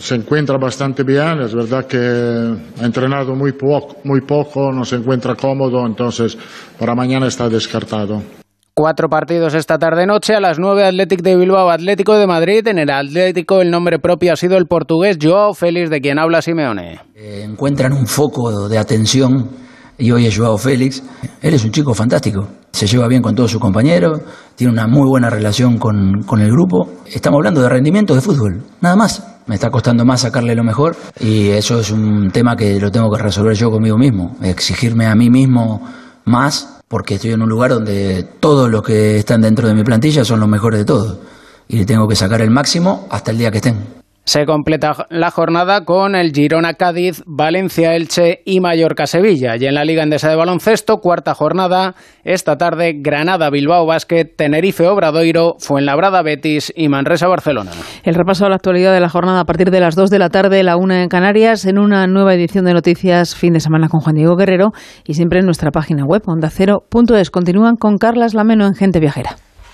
se 0.00 0.16
encuentra 0.16 0.58
bastante 0.58 1.04
bien, 1.04 1.40
es 1.42 1.54
verdad 1.54 1.86
que 1.86 1.98
ha 1.98 2.84
entrenado 2.84 3.36
muy 3.36 3.52
poco, 3.52 3.98
muy 4.02 4.22
poco, 4.22 4.72
no 4.72 4.84
se 4.84 4.96
encuentra 4.96 5.36
cómodo, 5.36 5.86
entonces 5.86 6.36
para 6.80 6.96
mañana 6.96 7.28
está 7.28 7.48
descartado. 7.48 8.41
Cuatro 8.74 9.10
partidos 9.10 9.52
esta 9.52 9.78
tarde-noche. 9.78 10.34
A 10.34 10.40
las 10.40 10.58
nueve, 10.58 10.86
Athletic 10.86 11.20
de 11.20 11.36
Bilbao, 11.36 11.68
Atlético 11.68 12.14
de 12.14 12.26
Madrid. 12.26 12.66
En 12.66 12.78
el 12.78 12.88
Atlético, 12.88 13.60
el 13.60 13.70
nombre 13.70 13.98
propio 13.98 14.32
ha 14.32 14.36
sido 14.36 14.56
el 14.56 14.64
portugués 14.64 15.18
Joao 15.20 15.52
Félix, 15.52 15.90
de 15.90 16.00
quien 16.00 16.18
habla 16.18 16.40
Simeone. 16.40 16.98
Eh, 17.14 17.42
encuentran 17.44 17.92
un 17.92 18.06
foco 18.06 18.70
de 18.70 18.78
atención 18.78 19.50
y 19.98 20.10
hoy 20.10 20.24
es 20.24 20.38
Joao 20.38 20.56
Félix. 20.56 21.02
Él 21.42 21.52
es 21.52 21.62
un 21.66 21.70
chico 21.70 21.92
fantástico. 21.92 22.48
Se 22.72 22.86
lleva 22.86 23.08
bien 23.08 23.20
con 23.20 23.34
todos 23.34 23.50
sus 23.50 23.60
compañeros, 23.60 24.22
tiene 24.56 24.72
una 24.72 24.86
muy 24.86 25.06
buena 25.06 25.28
relación 25.28 25.76
con, 25.76 26.22
con 26.22 26.40
el 26.40 26.50
grupo. 26.50 26.88
Estamos 27.12 27.40
hablando 27.40 27.60
de 27.60 27.68
rendimiento 27.68 28.14
de 28.14 28.22
fútbol, 28.22 28.62
nada 28.80 28.96
más. 28.96 29.22
Me 29.46 29.56
está 29.56 29.68
costando 29.68 30.06
más 30.06 30.22
sacarle 30.22 30.54
lo 30.54 30.64
mejor 30.64 30.96
y 31.20 31.50
eso 31.50 31.80
es 31.80 31.90
un 31.90 32.30
tema 32.30 32.56
que 32.56 32.80
lo 32.80 32.90
tengo 32.90 33.10
que 33.10 33.22
resolver 33.22 33.54
yo 33.54 33.70
conmigo 33.70 33.98
mismo. 33.98 34.34
Exigirme 34.40 35.04
a 35.04 35.14
mí 35.14 35.28
mismo 35.28 35.82
más 36.24 36.81
porque 36.92 37.14
estoy 37.14 37.30
en 37.30 37.40
un 37.40 37.48
lugar 37.48 37.70
donde 37.70 38.22
todos 38.38 38.68
los 38.68 38.82
que 38.82 39.16
están 39.16 39.40
dentro 39.40 39.66
de 39.66 39.72
mi 39.72 39.82
plantilla 39.82 40.26
son 40.26 40.40
los 40.40 40.48
mejores 40.50 40.80
de 40.80 40.84
todos 40.84 41.16
y 41.66 41.78
le 41.78 41.86
tengo 41.86 42.06
que 42.06 42.14
sacar 42.14 42.42
el 42.42 42.50
máximo 42.50 43.06
hasta 43.08 43.30
el 43.30 43.38
día 43.38 43.50
que 43.50 43.56
estén. 43.56 44.01
Se 44.24 44.46
completa 44.46 45.08
la 45.10 45.32
jornada 45.32 45.84
con 45.84 46.14
el 46.14 46.32
Girona 46.32 46.74
Cádiz, 46.74 47.24
Valencia 47.26 47.96
Elche 47.96 48.40
y 48.44 48.60
Mallorca 48.60 49.08
Sevilla. 49.08 49.56
Y 49.56 49.66
en 49.66 49.74
la 49.74 49.84
Liga 49.84 50.04
Endesa 50.04 50.30
de 50.30 50.36
Baloncesto, 50.36 51.00
cuarta 51.00 51.34
jornada, 51.34 51.96
esta 52.22 52.56
tarde 52.56 52.94
Granada 53.00 53.50
Bilbao 53.50 53.84
Basket, 53.84 54.24
Tenerife 54.36 54.86
Obradoiro, 54.86 55.56
Fuenlabrada 55.58 56.22
Betis 56.22 56.72
y 56.76 56.88
Manresa 56.88 57.26
Barcelona. 57.26 57.72
El 58.04 58.14
repaso 58.14 58.46
a 58.46 58.48
la 58.48 58.54
actualidad 58.54 58.94
de 58.94 59.00
la 59.00 59.08
jornada 59.08 59.40
a 59.40 59.44
partir 59.44 59.72
de 59.72 59.80
las 59.80 59.96
2 59.96 60.08
de 60.08 60.18
la 60.20 60.30
tarde, 60.30 60.62
la 60.62 60.76
1 60.76 60.94
en 60.94 61.08
Canarias, 61.08 61.64
en 61.64 61.78
una 61.78 62.06
nueva 62.06 62.32
edición 62.32 62.64
de 62.64 62.74
Noticias 62.74 63.34
Fin 63.34 63.54
de 63.54 63.60
Semana 63.60 63.88
con 63.88 64.00
Juan 64.00 64.14
Diego 64.14 64.36
Guerrero 64.36 64.72
y 65.04 65.14
siempre 65.14 65.40
en 65.40 65.46
nuestra 65.46 65.72
página 65.72 66.04
web 66.04 66.22
ondacero.es. 66.26 67.30
Continúan 67.30 67.76
con 67.76 67.98
Carlas 67.98 68.34
Lameno 68.34 68.68
en 68.68 68.76
Gente 68.76 69.00
Viajera. 69.00 69.36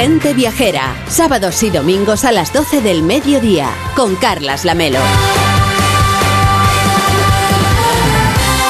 Gente 0.00 0.32
Viajera, 0.32 0.94
sábados 1.08 1.60
y 1.64 1.70
domingos 1.70 2.24
a 2.24 2.30
las 2.30 2.52
12 2.52 2.82
del 2.82 3.02
mediodía, 3.02 3.68
con 3.96 4.14
Carlas 4.14 4.64
Lamelo. 4.64 5.00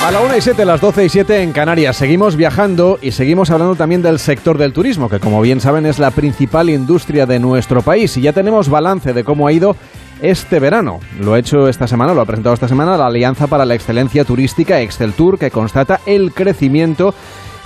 A 0.07 0.11
la 0.11 0.23
1 0.23 0.39
y 0.39 0.41
7, 0.41 0.65
las 0.65 0.81
12 0.81 1.05
y 1.05 1.09
7 1.11 1.43
en 1.43 1.53
Canarias. 1.53 1.99
Seguimos 1.99 2.35
viajando 2.35 2.99
y 3.03 3.11
seguimos 3.11 3.51
hablando 3.51 3.75
también 3.75 4.01
del 4.01 4.19
sector 4.19 4.57
del 4.57 4.73
turismo, 4.73 5.11
que 5.11 5.21
como 5.21 5.43
bien 5.43 5.61
saben 5.61 5.85
es 5.85 5.99
la 5.99 6.13
principal 6.13 6.71
industria 6.71 7.27
de 7.27 7.39
nuestro 7.39 7.83
país. 7.83 8.17
Y 8.17 8.23
ya 8.23 8.33
tenemos 8.33 8.71
balance 8.71 9.13
de 9.13 9.23
cómo 9.23 9.47
ha 9.47 9.53
ido 9.53 9.77
este 10.23 10.61
verano. 10.61 10.99
Lo 11.21 11.35
ha 11.35 11.39
hecho 11.39 11.69
esta 11.69 11.87
semana, 11.87 12.15
lo 12.15 12.23
ha 12.23 12.27
presentado 12.27 12.55
esta 12.55 12.69
semana 12.69 12.97
la 12.97 13.09
Alianza 13.09 13.49
para 13.49 13.67
la 13.67 13.75
Excelencia 13.75 14.25
Turística 14.25 14.81
Exceltour, 14.81 15.39
que 15.39 15.51
constata 15.51 16.01
el 16.07 16.33
crecimiento 16.33 17.15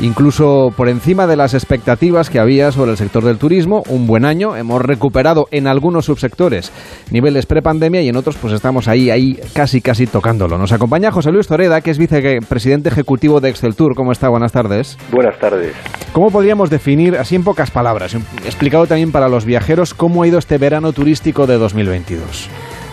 incluso 0.03 0.72
por 0.76 0.88
encima 0.88 1.26
de 1.26 1.36
las 1.36 1.55
expectativas 1.55 2.28
que 2.28 2.38
había 2.38 2.72
sobre 2.72 2.90
el 2.90 2.96
sector 2.96 3.24
del 3.24 3.38
turismo. 3.38 3.82
Un 3.88 4.07
buen 4.07 4.24
año, 4.24 4.57
hemos 4.57 4.82
recuperado 4.82 5.46
en 5.50 5.66
algunos 5.66 6.07
subsectores 6.07 6.72
niveles 7.11 7.46
prepandemia 7.46 8.03
y 8.03 8.09
en 8.09 8.16
otros 8.16 8.36
pues 8.36 8.53
estamos 8.53 8.88
ahí, 8.88 9.11
ahí 9.11 9.38
casi, 9.55 9.80
casi 9.80 10.07
tocándolo. 10.07 10.59
Nos 10.59 10.72
acompaña 10.72 11.12
José 11.12 11.30
Luis 11.30 11.46
Toreda, 11.46 11.80
que 11.80 11.90
es 11.90 11.98
vicepresidente 11.98 12.88
ejecutivo 12.88 13.40
de 13.40 13.48
Exceltour. 13.48 13.94
¿Cómo 13.94 14.12
está? 14.12 14.28
Buenas 14.28 14.53
tardes. 14.53 14.98
Buenas 15.11 15.38
tardes. 15.38 15.74
¿Cómo 16.12 16.30
podríamos 16.30 16.68
definir, 16.68 17.16
así 17.16 17.36
en 17.36 17.44
pocas 17.44 17.70
palabras, 17.70 18.14
explicado 18.44 18.86
también 18.86 19.12
para 19.12 19.28
los 19.28 19.44
viajeros, 19.44 19.94
cómo 19.94 20.22
ha 20.22 20.26
ido 20.26 20.38
este 20.38 20.59
verano 20.59 20.92
turístico 20.92 21.46
de 21.46 21.57
2022? 21.57 22.50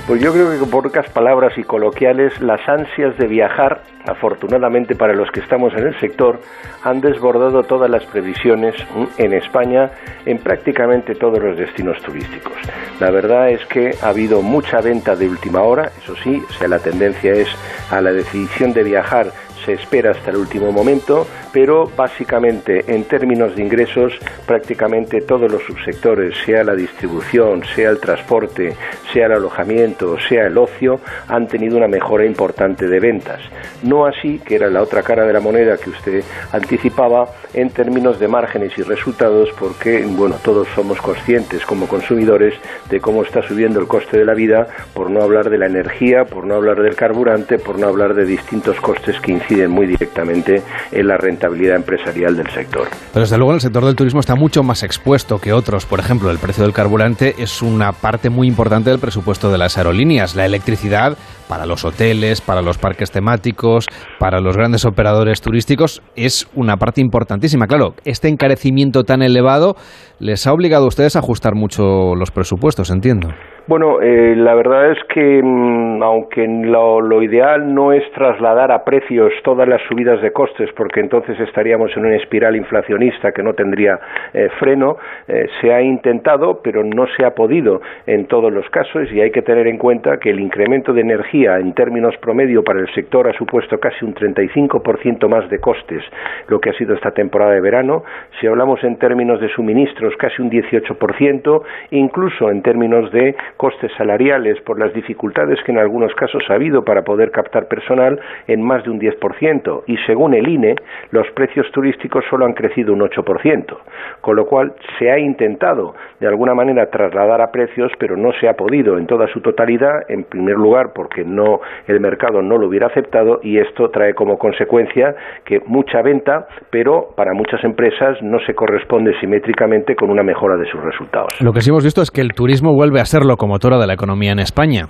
Pues 0.10 0.24
yo 0.24 0.34
creo 0.34 0.50
que 0.50 0.58
con 0.58 0.72
pocas 0.72 1.08
palabras 1.12 1.56
y 1.56 1.64
coloquiales, 1.64 2.42
las 2.42 2.68
ansias 2.68 3.16
de 3.20 3.28
viajar, 3.28 3.84
afortunadamente 4.08 4.96
para 4.96 5.14
los 5.14 5.30
que 5.30 5.40
estamos 5.40 5.72
en 5.74 5.86
el 5.86 6.00
sector, 6.00 6.40
han 6.84 7.00
desbordado 7.00 7.62
todas 7.62 7.92
las 7.92 8.04
previsiones 8.06 8.74
en 9.20 9.34
España 9.36 9.92
en 10.26 10.40
prácticamente 10.40 11.14
todos 11.14 11.38
los 11.38 11.56
destinos 11.56 12.02
turísticos. 12.02 12.54
La 13.00 13.12
verdad 13.12 13.52
es 13.52 13.64
que 13.68 13.92
ha 14.02 14.10
habido 14.10 14.42
mucha 14.42 14.82
venta 14.82 15.16
de 15.16 15.30
última 15.30 15.62
hora, 15.62 15.92
eso 16.02 16.16
sí, 16.16 16.42
o 16.50 16.54
sea, 16.54 16.68
la 16.68 16.80
tendencia 16.80 17.32
es 17.34 17.48
a 17.92 18.02
la 18.02 18.12
decisión 18.12 18.74
de 18.74 18.82
viajar 18.82 19.28
se 19.66 19.74
espera 19.74 20.12
hasta 20.12 20.32
el 20.32 20.38
último 20.38 20.72
momento, 20.72 21.28
pero 21.52 21.90
básicamente 21.96 22.84
en 22.88 23.04
términos 23.06 23.56
de 23.56 23.64
ingresos 23.64 24.14
prácticamente 24.46 25.22
todos 25.22 25.52
los 25.52 25.64
subsectores, 25.64 26.36
sea 26.46 26.64
la 26.64 26.76
distribución, 26.76 27.64
sea 27.76 27.90
el 27.90 28.00
transporte, 28.00 28.76
sea 29.14 29.28
el 29.28 29.34
alojamiento, 29.34 30.18
sea 30.28 30.48
el 30.48 30.58
ocio, 30.58 31.00
han 31.28 31.48
tenido 31.48 31.78
una 31.78 31.88
mejora 31.88 32.26
importante 32.26 32.88
de 32.88 33.00
ventas. 33.00 33.42
No 33.84 34.06
así, 34.06 34.40
que 34.40 34.56
era 34.56 34.70
la 34.70 34.82
otra 34.82 35.04
cara 35.04 35.26
de 35.26 35.34
la 35.34 35.40
moneda 35.40 35.78
que 35.78 35.90
usted 35.90 36.24
anticipaba, 36.52 37.30
en 37.54 37.70
términos 37.72 38.20
de 38.20 38.28
márgenes 38.28 38.78
y 38.78 38.84
resultados, 38.84 39.50
porque 39.60 40.06
bueno, 40.06 40.36
todos 40.44 40.68
somos 40.76 41.00
conscientes 41.02 41.66
como 41.66 41.88
consumidores 41.88 42.54
de 42.90 43.00
cómo 43.00 43.24
está 43.24 43.42
subiendo 43.42 43.80
el 43.80 43.88
coste 43.88 44.18
de 44.18 44.26
la 44.26 44.34
vida, 44.34 44.68
por 44.94 45.10
no 45.10 45.22
hablar 45.22 45.50
de 45.50 45.58
la 45.58 45.66
energía, 45.66 46.26
por 46.26 46.46
no 46.46 46.56
hablar 46.56 46.82
del 46.82 46.96
carburante, 46.96 47.58
por 47.58 47.80
no 47.80 47.88
hablar 47.88 48.14
de 48.14 48.26
distintos 48.26 48.80
costes 48.80 49.20
que 49.20 49.32
inciden 49.32 49.59
muy 49.68 49.88
directamente 49.88 50.62
en 50.92 51.08
la 51.08 51.18
rentabilidad 51.18 51.76
empresarial 51.76 52.36
del 52.36 52.50
sector. 52.50 52.88
Pero 53.14 53.22
desde 53.22 53.38
luego 53.38 53.54
el 53.54 53.62
sector 53.62 53.86
del 53.86 53.96
turismo 53.96 54.20
está 54.20 54.36
mucho 54.36 54.64
más 54.64 54.84
expuesto 54.84 55.40
que 55.40 55.54
otros. 55.54 55.86
Por 55.86 56.00
ejemplo, 56.00 56.32
el 56.32 56.38
precio 56.38 56.64
del 56.64 56.74
carburante 56.74 57.36
es 57.38 57.62
una 57.62 57.92
parte 57.92 58.30
muy 58.30 58.48
importante 58.48 58.90
del 58.90 59.00
presupuesto 59.00 59.52
de 59.52 59.58
las 59.58 59.78
aerolíneas. 59.78 60.36
La 60.36 60.46
electricidad 60.46 61.18
para 61.48 61.66
los 61.66 61.84
hoteles, 61.84 62.42
para 62.42 62.62
los 62.62 62.78
parques 62.78 63.12
temáticos, 63.12 63.86
para 64.20 64.40
los 64.40 64.56
grandes 64.56 64.86
operadores 64.86 65.42
turísticos 65.42 66.02
es 66.16 66.48
una 66.56 66.78
parte 66.78 67.02
importantísima. 67.02 67.66
Claro, 67.68 67.96
este 68.06 68.28
encarecimiento 68.28 69.04
tan 69.04 69.24
elevado 69.24 69.76
les 70.20 70.46
ha 70.46 70.54
obligado 70.54 70.86
a 70.86 70.90
ustedes 70.90 71.16
a 71.16 71.20
ajustar 71.20 71.56
mucho 71.56 72.16
los 72.16 72.32
presupuestos, 72.32 72.92
entiendo. 72.92 73.30
Bueno, 73.70 74.02
eh, 74.02 74.36
la 74.36 74.56
verdad 74.56 74.94
es 74.94 74.98
que 75.14 75.44
mm, 75.44 76.02
aunque 76.02 76.48
lo, 76.48 77.22
ideal 77.22 77.72
no 77.72 77.94
es 77.94 78.02
trasladar 78.14 78.72
a 78.72 78.84
precios 78.84 79.32
todas 79.44 79.70
las 79.70 79.80
subidas 79.84 80.20
de 80.24 80.32
costes, 80.32 80.72
porque 80.76 81.02
entonces 81.02 81.40
estaríamos 81.40 81.96
en 81.96 82.08
una 82.08 82.16
espiral 82.16 82.56
inflacionista 82.56 83.32
que 83.32 83.44
no 83.44 83.54
tendría 83.54 84.00
eh, 84.34 84.50
freno, 84.58 84.98
eh, 85.28 85.46
se 85.62 85.72
ha 85.72 85.84
intentado, 85.84 86.62
pero 86.64 86.84
no 86.84 87.06
se 87.16 87.24
ha 87.24 87.36
podido 87.36 87.80
en 88.08 88.26
todos 88.26 88.52
los 88.52 88.68
casos 88.72 89.12
y 89.12 89.22
hay 89.22 89.30
que 89.30 89.44
tener 89.44 89.68
en 89.68 89.78
cuenta 89.78 90.18
que 90.18 90.32
el 90.32 90.40
incremento 90.40 90.92
de 90.92 91.02
energía 91.02 91.60
en 91.60 91.76
términos 91.76 92.18
promedio 92.18 92.64
para 92.64 92.80
el 92.80 92.92
sector 92.96 93.28
ha 93.28 93.34
supuesto 93.34 93.80
casi 93.80 94.04
un 94.04 94.16
35% 94.16 95.28
más 95.28 95.48
de 95.48 95.60
costes 95.60 96.04
lo 96.48 96.60
que 96.60 96.72
ha 96.72 96.74
sido 96.74 96.96
esta 96.96 97.12
temporada 97.12 97.52
de 97.52 97.62
verano. 97.62 98.04
Si 98.42 98.48
hablamos 98.48 98.84
en 98.84 98.98
términos 98.98 99.40
de 99.40 99.50
suministros, 99.50 100.16
casi 100.18 100.42
un 100.42 100.50
18%, 100.50 101.62
incluso 101.92 102.50
en 102.50 102.64
términos 102.64 103.12
de 103.12 103.36
costes 103.60 103.92
salariales 103.98 104.62
por 104.62 104.80
las 104.80 104.94
dificultades 104.94 105.60
que 105.66 105.72
en 105.72 105.78
algunos 105.78 106.14
casos 106.16 106.42
ha 106.50 106.54
habido 106.54 106.84
para 106.84 107.04
poder 107.04 107.32
captar 107.32 107.68
personal 107.68 108.20
en 108.48 108.62
más 108.62 108.84
de 108.84 108.90
un 108.90 109.00
10%. 109.00 109.84
Y 109.88 109.98
según 110.08 110.34
el 110.34 110.48
INE, 110.48 110.76
los 111.12 111.28
precios 111.32 111.70
turísticos 111.72 112.24
solo 112.30 112.46
han 112.46 112.54
crecido 112.54 112.94
un 112.94 113.02
8%. 113.02 113.78
Con 114.22 114.36
lo 114.36 114.46
cual 114.46 114.74
se 114.98 115.12
ha 115.12 115.20
intentado 115.20 115.94
de 116.20 116.28
alguna 116.28 116.54
manera 116.54 116.90
trasladar 116.90 117.42
a 117.42 117.52
precios, 117.52 117.92
pero 118.00 118.18
no 118.18 118.32
se 118.40 118.48
ha 118.48 118.54
podido 118.54 118.98
en 118.98 119.08
toda 119.08 119.28
su 119.28 119.42
totalidad, 119.42 120.10
en 120.10 120.24
primer 120.24 120.56
lugar 120.56 120.92
porque 120.94 121.24
no 121.24 121.60
el 121.88 122.00
mercado 122.00 122.42
no 122.42 122.58
lo 122.58 122.68
hubiera 122.68 122.88
aceptado 122.88 123.40
y 123.44 123.58
esto 123.58 123.90
trae 123.90 124.14
como 124.14 124.38
consecuencia 124.38 125.16
que 125.46 125.62
mucha 125.66 126.02
venta, 126.02 126.48
pero 126.70 127.10
para 127.16 127.34
muchas 127.34 127.64
empresas 127.64 128.22
no 128.22 128.40
se 128.46 128.54
corresponde 128.54 129.20
simétricamente 129.20 129.96
con 129.96 130.10
una 130.10 130.24
mejora 130.24 130.56
de 130.56 130.66
sus 130.70 130.82
resultados. 130.82 131.30
Lo 131.42 131.52
que 131.52 131.62
sí 131.62 131.70
hemos 131.70 131.84
visto 131.84 132.02
es 132.02 132.12
que 132.12 132.22
el 132.22 132.34
turismo 132.34 132.74
vuelve 132.74 133.00
a 133.00 133.06
ser 133.06 133.20
como 133.38 133.49
motora 133.50 133.78
de 133.78 133.88
la 133.88 133.94
economía 133.94 134.32
en 134.32 134.40
España. 134.40 134.88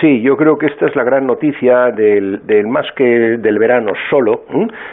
Sí, 0.00 0.20
yo 0.22 0.36
creo 0.36 0.58
que 0.58 0.66
esta 0.66 0.86
es 0.86 0.96
la 0.96 1.04
gran 1.04 1.26
noticia 1.26 1.92
del, 1.92 2.40
más 2.66 2.84
que 2.96 3.04
del 3.04 3.58
verano 3.58 3.92
solo. 4.10 4.42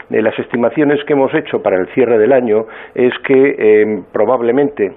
De 0.09 0.21
las 0.21 0.37
estimaciones 0.37 1.03
que 1.05 1.13
hemos 1.13 1.33
hecho 1.33 1.61
para 1.61 1.77
el 1.77 1.87
cierre 1.87 2.19
del 2.19 2.31
año 2.31 2.67
es 2.93 3.11
que 3.25 3.55
eh, 3.57 4.03
probablemente, 4.11 4.93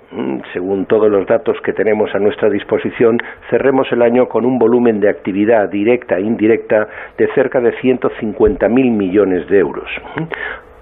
según 0.53 0.85
todos 0.87 1.11
los 1.11 1.27
datos 1.27 1.57
que 1.65 1.73
tenemos 1.73 2.15
a 2.15 2.19
nuestra 2.19 2.51
disposición, 2.51 3.19
cerremos 3.49 3.91
el 3.93 4.03
año 4.03 4.29
con 4.29 4.45
un 4.45 4.59
volumen 4.59 5.01
de 5.01 5.09
actividad 5.09 5.71
directa 5.71 6.19
e 6.19 6.23
indirecta 6.23 6.87
de 7.17 7.27
cerca 7.35 7.61
de 7.61 7.75
150.000 7.79 8.69
millones 8.69 9.49
de 9.49 9.59
euros 9.59 9.89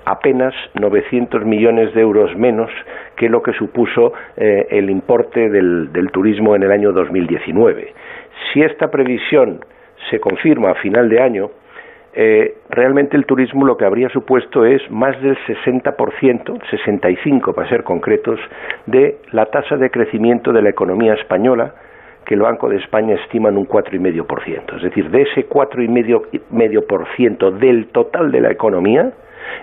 apenas 0.04 0.54
900 0.80 1.44
millones 1.44 1.94
de 1.94 2.00
euros 2.00 2.34
menos 2.36 2.70
que 3.16 3.28
lo 3.28 3.42
que 3.42 3.52
supuso 3.52 4.12
eh, 4.36 4.66
el 4.70 4.90
importe 4.90 5.48
del, 5.48 5.90
turismo 6.12 6.56
en 6.56 6.62
el 6.62 6.72
año 6.72 6.92
2019. 6.92 7.92
Si 8.52 8.62
esta 8.62 8.90
previsión 8.90 9.60
se 10.10 10.20
confirma 10.20 10.70
a 10.70 10.74
final 10.74 11.08
de 11.08 11.22
año, 11.22 11.50
eh, 12.14 12.56
realmente 12.68 13.16
el 13.16 13.24
turismo 13.24 13.64
lo 13.64 13.76
que 13.76 13.84
habría 13.84 14.08
supuesto 14.10 14.64
es 14.64 14.82
más 14.90 15.20
del 15.22 15.36
60%, 15.46 15.94
65% 15.94 17.54
para 17.54 17.68
ser 17.68 17.84
concretos, 17.84 18.40
de 18.86 19.18
la 19.30 19.46
tasa 19.46 19.76
de 19.76 19.90
crecimiento 19.90 20.52
de 20.52 20.62
la 20.62 20.70
economía 20.70 21.14
española, 21.14 21.74
que 22.24 22.34
el 22.34 22.42
Banco 22.42 22.68
de 22.68 22.76
España 22.76 23.14
estima 23.14 23.48
en 23.48 23.56
un 23.56 23.66
4,5%. 23.66 24.76
Es 24.76 24.82
decir, 24.82 25.10
de 25.10 25.22
ese 25.22 25.48
4,5% 25.48 27.50
del 27.58 27.86
total 27.88 28.30
de 28.30 28.40
la 28.40 28.50
economía, 28.50 29.12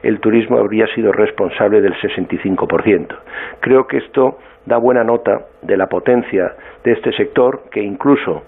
el 0.03 0.19
turismo 0.19 0.57
habría 0.57 0.87
sido 0.95 1.11
responsable 1.11 1.81
del 1.81 1.93
65%. 1.95 3.15
Creo 3.61 3.87
que 3.87 3.97
esto 3.97 4.37
da 4.65 4.77
buena 4.77 5.03
nota 5.03 5.47
de 5.61 5.75
la 5.75 5.87
potencia 5.87 6.53
de 6.83 6.91
este 6.93 7.11
sector 7.13 7.63
que 7.71 7.81
incluso 7.81 8.43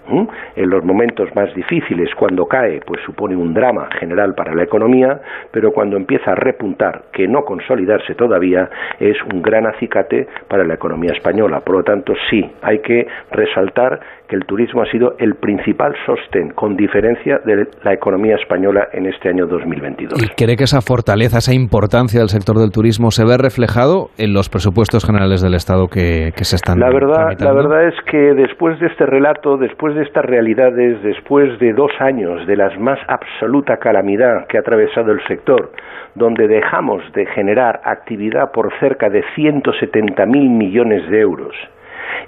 en 0.56 0.70
los 0.70 0.84
momentos 0.84 1.34
más 1.34 1.52
difíciles 1.54 2.14
cuando 2.14 2.46
cae 2.46 2.80
pues 2.86 3.02
supone 3.04 3.36
un 3.36 3.52
drama 3.52 3.88
general 3.98 4.34
para 4.34 4.54
la 4.54 4.62
economía 4.62 5.20
pero 5.50 5.72
cuando 5.72 5.96
empieza 5.96 6.32
a 6.32 6.34
repuntar 6.34 7.04
que 7.12 7.26
no 7.28 7.44
consolidarse 7.44 8.14
todavía 8.14 8.70
es 8.98 9.16
un 9.32 9.42
gran 9.42 9.66
acicate 9.66 10.28
para 10.48 10.64
la 10.64 10.74
economía 10.74 11.12
española 11.12 11.60
por 11.60 11.76
lo 11.76 11.82
tanto 11.82 12.14
sí 12.30 12.50
hay 12.62 12.78
que 12.78 13.06
resaltar 13.30 14.00
que 14.32 14.36
el 14.36 14.46
turismo 14.46 14.80
ha 14.80 14.86
sido 14.86 15.14
el 15.18 15.34
principal 15.34 15.94
sostén 16.06 16.54
con 16.54 16.74
diferencia 16.74 17.38
de 17.44 17.66
la 17.84 17.92
economía 17.92 18.36
española 18.36 18.88
en 18.94 19.04
este 19.04 19.28
año 19.28 19.46
2022 19.46 20.22
¿Y 20.22 20.28
cree 20.34 20.56
que 20.56 20.64
esa 20.64 20.80
fortaleza 20.80 21.36
esa 21.36 21.52
importancia 21.52 22.18
del 22.18 22.30
sector 22.30 22.56
del 22.56 22.70
turismo 22.70 23.10
se 23.10 23.26
ve 23.26 23.36
reflejado 23.36 24.08
en 24.16 24.32
los 24.32 24.48
presupuestos 24.48 25.04
generales 25.04 25.42
del 25.42 25.52
Estado 25.52 25.88
que, 25.88 26.32
se 26.34 26.56
están 26.56 26.80
la 26.80 26.88
verdad 26.88 27.38
la 27.38 27.52
verdad 27.52 27.88
es 27.88 27.94
que 28.10 28.32
después 28.32 28.80
de 28.80 28.86
este 28.86 29.04
relato, 29.04 29.58
después 29.58 29.94
de 29.94 30.02
estas 30.02 30.24
realidades, 30.24 31.02
después 31.02 31.58
de 31.58 31.74
dos 31.74 31.92
años 32.00 32.46
de 32.46 32.56
la 32.56 32.70
más 32.78 32.98
absoluta 33.08 33.76
calamidad 33.76 34.46
que 34.46 34.56
ha 34.56 34.60
atravesado 34.60 35.12
el 35.12 35.22
sector, 35.28 35.72
donde 36.14 36.48
dejamos 36.48 37.02
de 37.12 37.26
generar 37.26 37.82
actividad 37.84 38.50
por 38.52 38.72
cerca 38.80 39.10
de 39.10 39.22
170.000 39.36 40.26
millones 40.26 41.08
de 41.10 41.20
euros, 41.20 41.54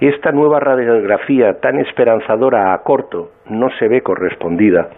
esta 0.00 0.32
nueva 0.32 0.60
radiografía 0.60 1.60
tan 1.60 1.78
esperanzadora 1.78 2.72
a 2.72 2.82
corto 2.82 3.30
no 3.48 3.68
se 3.78 3.88
ve 3.88 4.02
correspondida 4.02 4.88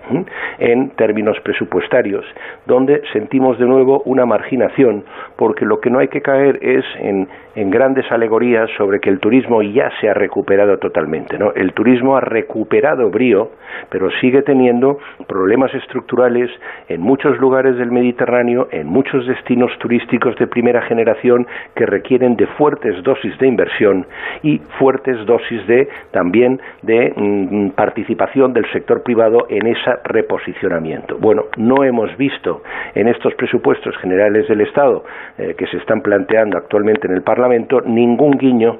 en 0.59 0.91
términos 0.91 1.37
presupuestarios, 1.43 2.25
donde 2.67 3.03
sentimos 3.13 3.59
de 3.59 3.67
nuevo 3.67 4.03
una 4.05 4.25
marginación, 4.25 5.05
porque 5.37 5.65
lo 5.65 5.81
que 5.81 5.91
no 5.91 5.99
hay 5.99 6.09
que 6.09 6.23
caer 6.23 6.59
es 6.63 6.85
en, 7.01 7.29
grandes 7.57 8.05
alegorías 8.13 8.69
sobre 8.77 9.01
que 9.01 9.09
el 9.09 9.19
turismo 9.19 9.63
ya 9.63 9.91
se 9.99 10.11
ha 10.11 10.15
recuperado 10.15 10.77
totalmente. 10.79 11.39
El 11.55 11.73
turismo 11.73 12.17
ha 12.17 12.21
recuperado 12.21 13.11
brío, 13.11 13.51
pero 13.89 14.11
sigue 14.21 14.43
teniendo 14.43 14.99
problemas 15.27 15.73
estructurales 15.75 16.51
en 16.89 17.01
muchos 17.01 17.39
lugares 17.39 17.79
del 17.79 17.91
Mediterráneo, 17.91 18.69
en 18.71 18.87
muchos 18.87 19.27
destinos 19.27 19.71
turísticos 19.79 20.37
de 20.37 20.47
primera 20.47 20.83
generación 20.83 21.47
que 21.75 21.87
requieren 21.87 22.37
de 22.37 22.47
fuertes 22.47 23.03
dosis 23.03 23.37
de 23.39 23.47
inversión 23.47 24.07
y 24.43 24.59
fuertes 24.79 25.25
dosis 25.25 25.67
de 25.67 25.89
también 26.11 26.61
de 26.83 27.13
mm, 27.17 27.71
participación 27.71 28.53
del 28.53 28.71
sector 28.71 29.03
privado 29.03 29.47
en 29.49 29.67
ese 29.67 29.93
reposicionamiento. 30.05 31.17
Bueno, 31.19 31.45
no 31.57 31.85
hemos 31.85 32.15
visto 32.19 32.63
en 32.95 33.09
estos 33.09 33.35
presupuestos 33.35 33.97
generales 33.99 34.47
del 34.47 34.61
Estado 34.61 35.05
eh, 35.39 35.55
que 35.57 35.67
se 35.69 35.79
están 35.79 36.03
planteando 36.03 36.59
actualmente 36.59 37.07
en 37.07 37.15
el 37.15 37.23
Parlamento 37.23 37.46
ningún 37.87 38.33
guiño 38.33 38.79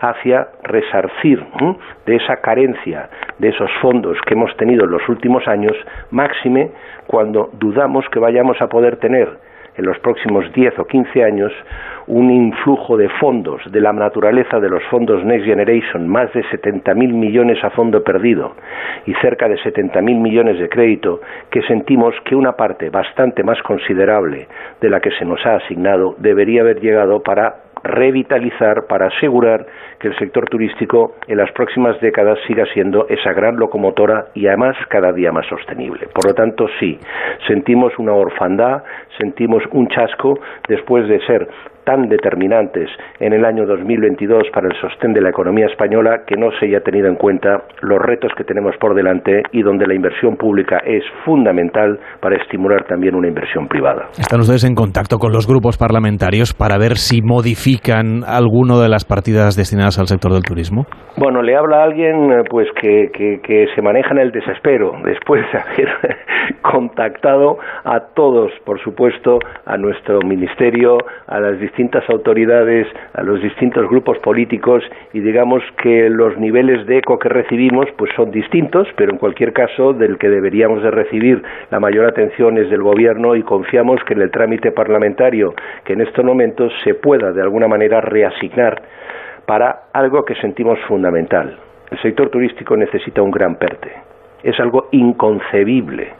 hacia 0.00 0.48
resarcir 0.62 1.44
de 2.04 2.16
esa 2.16 2.36
carencia 2.36 3.08
de 3.38 3.48
esos 3.48 3.70
fondos 3.80 4.18
que 4.26 4.34
hemos 4.34 4.54
tenido 4.56 4.84
en 4.84 4.90
los 4.90 5.08
últimos 5.08 5.46
años, 5.48 5.76
máxime 6.10 6.70
cuando 7.06 7.50
dudamos 7.54 8.04
que 8.10 8.18
vayamos 8.18 8.60
a 8.60 8.68
poder 8.68 8.96
tener 8.96 9.28
en 9.76 9.84
los 9.84 9.98
próximos 9.98 10.50
10 10.54 10.78
o 10.78 10.86
15 10.86 11.22
años 11.22 11.52
un 12.06 12.30
influjo 12.30 12.96
de 12.96 13.08
fondos 13.20 13.60
de 13.70 13.80
la 13.80 13.92
naturaleza 13.92 14.58
de 14.58 14.70
los 14.70 14.82
fondos 14.84 15.22
Next 15.24 15.44
Generation, 15.44 16.08
más 16.08 16.32
de 16.32 16.42
70.000 16.44 16.94
millones 16.94 17.62
a 17.62 17.70
fondo 17.70 18.02
perdido 18.02 18.54
y 19.06 19.12
cerca 19.14 19.48
de 19.48 19.56
70.000 19.56 20.02
millones 20.02 20.58
de 20.58 20.68
crédito, 20.68 21.20
que 21.50 21.62
sentimos 21.62 22.14
que 22.24 22.34
una 22.34 22.52
parte 22.52 22.90
bastante 22.90 23.42
más 23.42 23.60
considerable 23.62 24.48
de 24.80 24.88
la 24.88 25.00
que 25.00 25.10
se 25.10 25.24
nos 25.24 25.44
ha 25.44 25.56
asignado 25.56 26.14
debería 26.18 26.62
haber 26.62 26.80
llegado 26.80 27.22
para 27.22 27.65
revitalizar, 27.82 28.86
para 28.86 29.06
asegurar 29.06 29.66
que 29.98 30.08
el 30.08 30.18
sector 30.18 30.48
turístico 30.48 31.14
en 31.26 31.38
las 31.38 31.50
próximas 31.52 32.00
décadas 32.00 32.38
siga 32.46 32.64
siendo 32.72 33.06
esa 33.08 33.32
gran 33.32 33.56
locomotora 33.56 34.26
y 34.34 34.46
además 34.46 34.76
cada 34.88 35.12
día 35.12 35.32
más 35.32 35.46
sostenible. 35.46 36.08
Por 36.12 36.26
lo 36.26 36.34
tanto, 36.34 36.66
sí, 36.80 36.98
sentimos 37.46 37.92
una 37.98 38.12
orfandad, 38.12 38.82
sentimos 39.18 39.62
un 39.72 39.88
chasco 39.88 40.38
después 40.68 41.08
de 41.08 41.20
ser 41.26 41.48
tan 41.86 42.08
determinantes 42.08 42.90
en 43.20 43.32
el 43.32 43.44
año 43.44 43.64
2022 43.64 44.48
para 44.52 44.66
el 44.66 44.74
sostén 44.80 45.14
de 45.14 45.20
la 45.20 45.30
economía 45.30 45.66
española 45.66 46.24
que 46.26 46.36
no 46.36 46.50
se 46.58 46.66
haya 46.66 46.80
tenido 46.80 47.06
en 47.06 47.14
cuenta 47.14 47.62
los 47.80 47.98
retos 48.02 48.32
que 48.36 48.42
tenemos 48.42 48.74
por 48.78 48.94
delante 48.94 49.44
y 49.52 49.62
donde 49.62 49.86
la 49.86 49.94
inversión 49.94 50.36
pública 50.36 50.78
es 50.84 51.04
fundamental 51.24 51.98
para 52.20 52.36
estimular 52.42 52.84
también 52.86 53.14
una 53.14 53.28
inversión 53.28 53.68
privada. 53.68 54.08
¿Están 54.18 54.40
ustedes 54.40 54.64
en 54.64 54.74
contacto 54.74 55.18
con 55.18 55.32
los 55.32 55.46
grupos 55.46 55.78
parlamentarios 55.78 56.54
para 56.54 56.76
ver 56.76 56.96
si 56.96 57.22
modifican 57.22 58.24
alguno 58.26 58.80
de 58.80 58.88
las 58.88 59.04
partidas 59.04 59.56
destinadas 59.56 60.00
al 60.00 60.08
sector 60.08 60.32
del 60.32 60.42
turismo? 60.42 60.86
Bueno, 61.16 61.40
le 61.40 61.56
habla 61.56 61.82
a 61.82 61.84
alguien 61.84 62.32
eh, 62.32 62.42
pues 62.50 62.66
que, 62.80 63.10
que 63.12 63.66
se 63.74 63.80
maneja 63.80 64.10
en 64.10 64.18
el 64.18 64.32
desespero 64.32 64.92
después 65.04 65.40
de 65.52 65.58
haber 65.58 66.16
contactado 66.62 67.58
a 67.84 68.00
todos, 68.14 68.50
por 68.64 68.82
supuesto, 68.82 69.38
a 69.64 69.76
nuestro 69.76 70.18
ministerio, 70.26 70.98
a 71.28 71.38
las 71.38 71.60
distintas 71.60 71.75
autoridades, 72.08 72.86
a 73.14 73.22
los 73.22 73.40
distintos 73.42 73.88
grupos 73.88 74.18
políticos 74.18 74.82
y 75.12 75.20
digamos 75.20 75.62
que 75.82 76.08
los 76.08 76.36
niveles 76.38 76.86
de 76.86 76.98
eco 76.98 77.18
que 77.18 77.28
recibimos 77.28 77.86
pues 77.96 78.10
son 78.16 78.30
distintos, 78.30 78.88
pero 78.96 79.12
en 79.12 79.18
cualquier 79.18 79.52
caso 79.52 79.92
del 79.92 80.18
que 80.18 80.28
deberíamos 80.28 80.82
de 80.82 80.90
recibir 80.90 81.42
la 81.70 81.80
mayor 81.80 82.06
atención 82.06 82.58
es 82.58 82.70
del 82.70 82.82
gobierno 82.82 83.36
y 83.36 83.42
confiamos 83.42 84.02
que 84.04 84.14
en 84.14 84.22
el 84.22 84.30
trámite 84.30 84.72
parlamentario 84.72 85.54
que 85.84 85.92
en 85.92 86.00
estos 86.00 86.24
momentos 86.24 86.72
se 86.84 86.94
pueda 86.94 87.32
de 87.32 87.42
alguna 87.42 87.68
manera 87.68 88.00
reasignar 88.00 88.82
para 89.46 89.84
algo 89.92 90.24
que 90.24 90.34
sentimos 90.36 90.78
fundamental, 90.88 91.56
el 91.90 92.02
sector 92.02 92.30
turístico 92.30 92.76
necesita 92.76 93.22
un 93.22 93.30
gran 93.30 93.56
PERTE. 93.56 93.92
Es 94.42 94.58
algo 94.58 94.88
inconcebible 94.90 96.12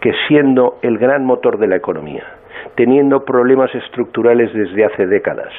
que 0.00 0.12
siendo 0.28 0.78
el 0.82 0.98
gran 0.98 1.24
motor 1.24 1.58
de 1.58 1.66
la 1.66 1.76
economía, 1.76 2.24
teniendo 2.76 3.24
problemas 3.24 3.74
estructurales 3.74 4.52
desde 4.52 4.84
hace 4.84 5.06
décadas, 5.06 5.52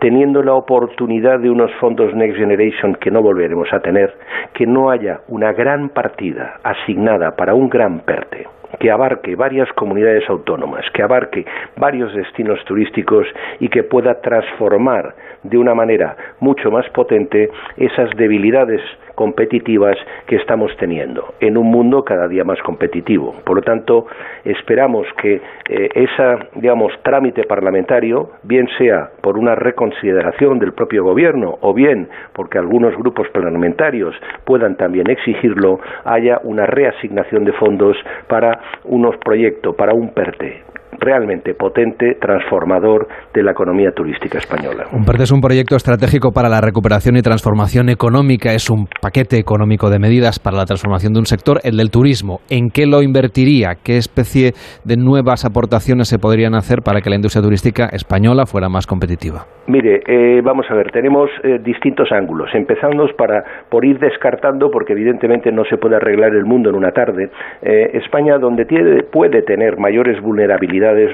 teniendo 0.00 0.42
la 0.42 0.54
oportunidad 0.54 1.38
de 1.38 1.50
unos 1.50 1.72
fondos 1.74 2.14
Next 2.14 2.38
Generation 2.38 2.94
que 2.94 3.10
no 3.10 3.22
volveremos 3.22 3.72
a 3.72 3.80
tener, 3.80 4.14
que 4.54 4.66
no 4.66 4.90
haya 4.90 5.20
una 5.28 5.52
gran 5.52 5.90
partida 5.90 6.58
asignada 6.62 7.36
para 7.36 7.54
un 7.54 7.68
gran 7.68 8.00
PERTE 8.00 8.46
que 8.80 8.90
abarque 8.90 9.36
varias 9.36 9.72
comunidades 9.74 10.28
autónomas, 10.28 10.84
que 10.92 11.02
abarque 11.02 11.44
varios 11.76 12.12
destinos 12.12 12.58
turísticos 12.64 13.26
y 13.60 13.68
que 13.68 13.84
pueda 13.84 14.20
transformar 14.20 15.14
de 15.44 15.58
una 15.58 15.74
manera 15.74 16.16
mucho 16.40 16.70
más 16.70 16.88
potente 16.90 17.50
esas 17.76 18.10
debilidades 18.16 18.80
competitivas 19.14 19.96
que 20.26 20.36
estamos 20.36 20.70
teniendo 20.78 21.34
en 21.40 21.56
un 21.56 21.70
mundo 21.70 22.04
cada 22.04 22.28
día 22.28 22.44
más 22.44 22.60
competitivo. 22.62 23.34
Por 23.44 23.56
lo 23.56 23.62
tanto, 23.62 24.06
esperamos 24.44 25.06
que 25.20 25.34
eh, 25.34 25.88
ese, 25.94 26.48
digamos, 26.56 26.92
trámite 27.02 27.44
parlamentario, 27.44 28.30
bien 28.42 28.68
sea 28.78 29.10
por 29.20 29.38
una 29.38 29.54
reconsideración 29.54 30.58
del 30.58 30.72
propio 30.72 31.04
gobierno 31.04 31.58
o 31.60 31.72
bien 31.72 32.08
porque 32.32 32.58
algunos 32.58 32.96
grupos 32.96 33.28
parlamentarios 33.28 34.14
puedan 34.44 34.76
también 34.76 35.10
exigirlo, 35.10 35.80
haya 36.04 36.40
una 36.42 36.66
reasignación 36.66 37.44
de 37.44 37.52
fondos 37.52 37.96
para 38.28 38.60
unos 38.84 39.16
proyectos, 39.18 39.74
para 39.76 39.94
un 39.94 40.12
PERTE 40.12 40.73
realmente 40.98 41.54
potente, 41.54 42.16
transformador 42.20 43.06
de 43.32 43.42
la 43.42 43.52
economía 43.52 43.90
turística 43.92 44.38
española. 44.38 44.84
Un 44.92 45.04
es 45.14 45.32
un 45.32 45.40
proyecto 45.40 45.76
estratégico 45.76 46.32
para 46.32 46.48
la 46.48 46.60
recuperación 46.60 47.16
y 47.16 47.22
transformación 47.22 47.88
económica, 47.88 48.52
es 48.52 48.68
un 48.68 48.86
paquete 49.00 49.38
económico 49.38 49.88
de 49.88 49.98
medidas 49.98 50.38
para 50.38 50.56
la 50.56 50.64
transformación 50.64 51.12
de 51.12 51.20
un 51.20 51.26
sector, 51.26 51.60
el 51.62 51.76
del 51.76 51.90
turismo. 51.90 52.40
¿En 52.50 52.68
qué 52.68 52.86
lo 52.86 53.02
invertiría? 53.02 53.76
¿Qué 53.82 53.96
especie 53.96 54.52
de 54.84 54.96
nuevas 54.96 55.44
aportaciones 55.44 56.08
se 56.08 56.18
podrían 56.18 56.54
hacer 56.54 56.80
para 56.84 57.00
que 57.00 57.10
la 57.10 57.16
industria 57.16 57.42
turística 57.42 57.86
española 57.92 58.44
fuera 58.46 58.68
más 58.68 58.86
competitiva? 58.86 59.46
Mire, 59.66 60.02
eh, 60.06 60.42
vamos 60.42 60.66
a 60.68 60.74
ver, 60.74 60.90
tenemos 60.90 61.30
eh, 61.42 61.58
distintos 61.64 62.12
ángulos. 62.12 62.50
Empezamos 62.54 63.12
para, 63.14 63.42
por 63.70 63.84
ir 63.84 63.98
descartando, 63.98 64.70
porque 64.70 64.92
evidentemente 64.92 65.50
no 65.52 65.64
se 65.64 65.78
puede 65.78 65.96
arreglar 65.96 66.34
el 66.34 66.44
mundo 66.44 66.68
en 66.68 66.76
una 66.76 66.90
tarde. 66.90 67.30
Eh, 67.62 67.90
España, 67.94 68.36
donde 68.38 68.66
tiene, 68.66 69.04
puede 69.04 69.42
tener 69.42 69.78
mayores 69.78 70.20
vulnerabilidades, 70.20 70.64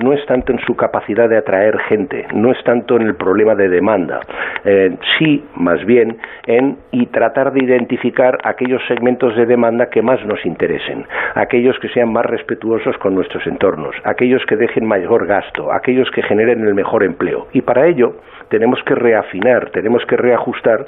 no 0.03 0.13
es 0.13 0.25
tanto 0.27 0.53
en 0.53 0.59
su 0.61 0.75
capacidad 0.77 1.29
de 1.29 1.37
atraer 1.37 1.79
gente, 1.89 2.27
no 2.35 2.53
es 2.53 2.63
tanto 2.65 2.97
en 2.97 3.03
el 3.03 3.15
problema 3.15 3.55
de 3.55 3.69
demanda, 3.69 4.21
eh, 4.65 4.97
sí 5.19 5.45
más 5.57 5.85
bien 5.85 6.19
en 6.47 6.77
y 6.93 7.07
tratar 7.07 7.53
de 7.53 7.65
identificar 7.65 8.39
aquellos 8.45 8.83
segmentos 8.89 9.37
de 9.37 9.47
demanda 9.47 9.91
que 9.91 10.03
más 10.03 10.25
nos 10.27 10.45
interesen, 10.45 11.07
aquellos 11.35 11.79
que 11.79 11.89
sean 11.89 12.13
más 12.13 12.27
respetuosos 12.27 12.97
con 12.99 13.15
nuestros 13.15 13.47
entornos, 13.47 13.95
aquellos 14.05 14.45
que 14.47 14.57
dejen 14.57 14.87
mayor 14.87 15.27
gasto, 15.27 15.73
aquellos 15.73 16.11
que 16.11 16.23
generen 16.23 16.67
el 16.67 16.75
mejor 16.75 17.03
empleo. 17.05 17.47
Y 17.53 17.63
para 17.63 17.87
ello 17.87 18.15
tenemos 18.51 18.83
que 18.85 18.95
reafinar, 18.95 19.71
tenemos 19.71 20.05
que 20.07 20.17
reajustar 20.17 20.85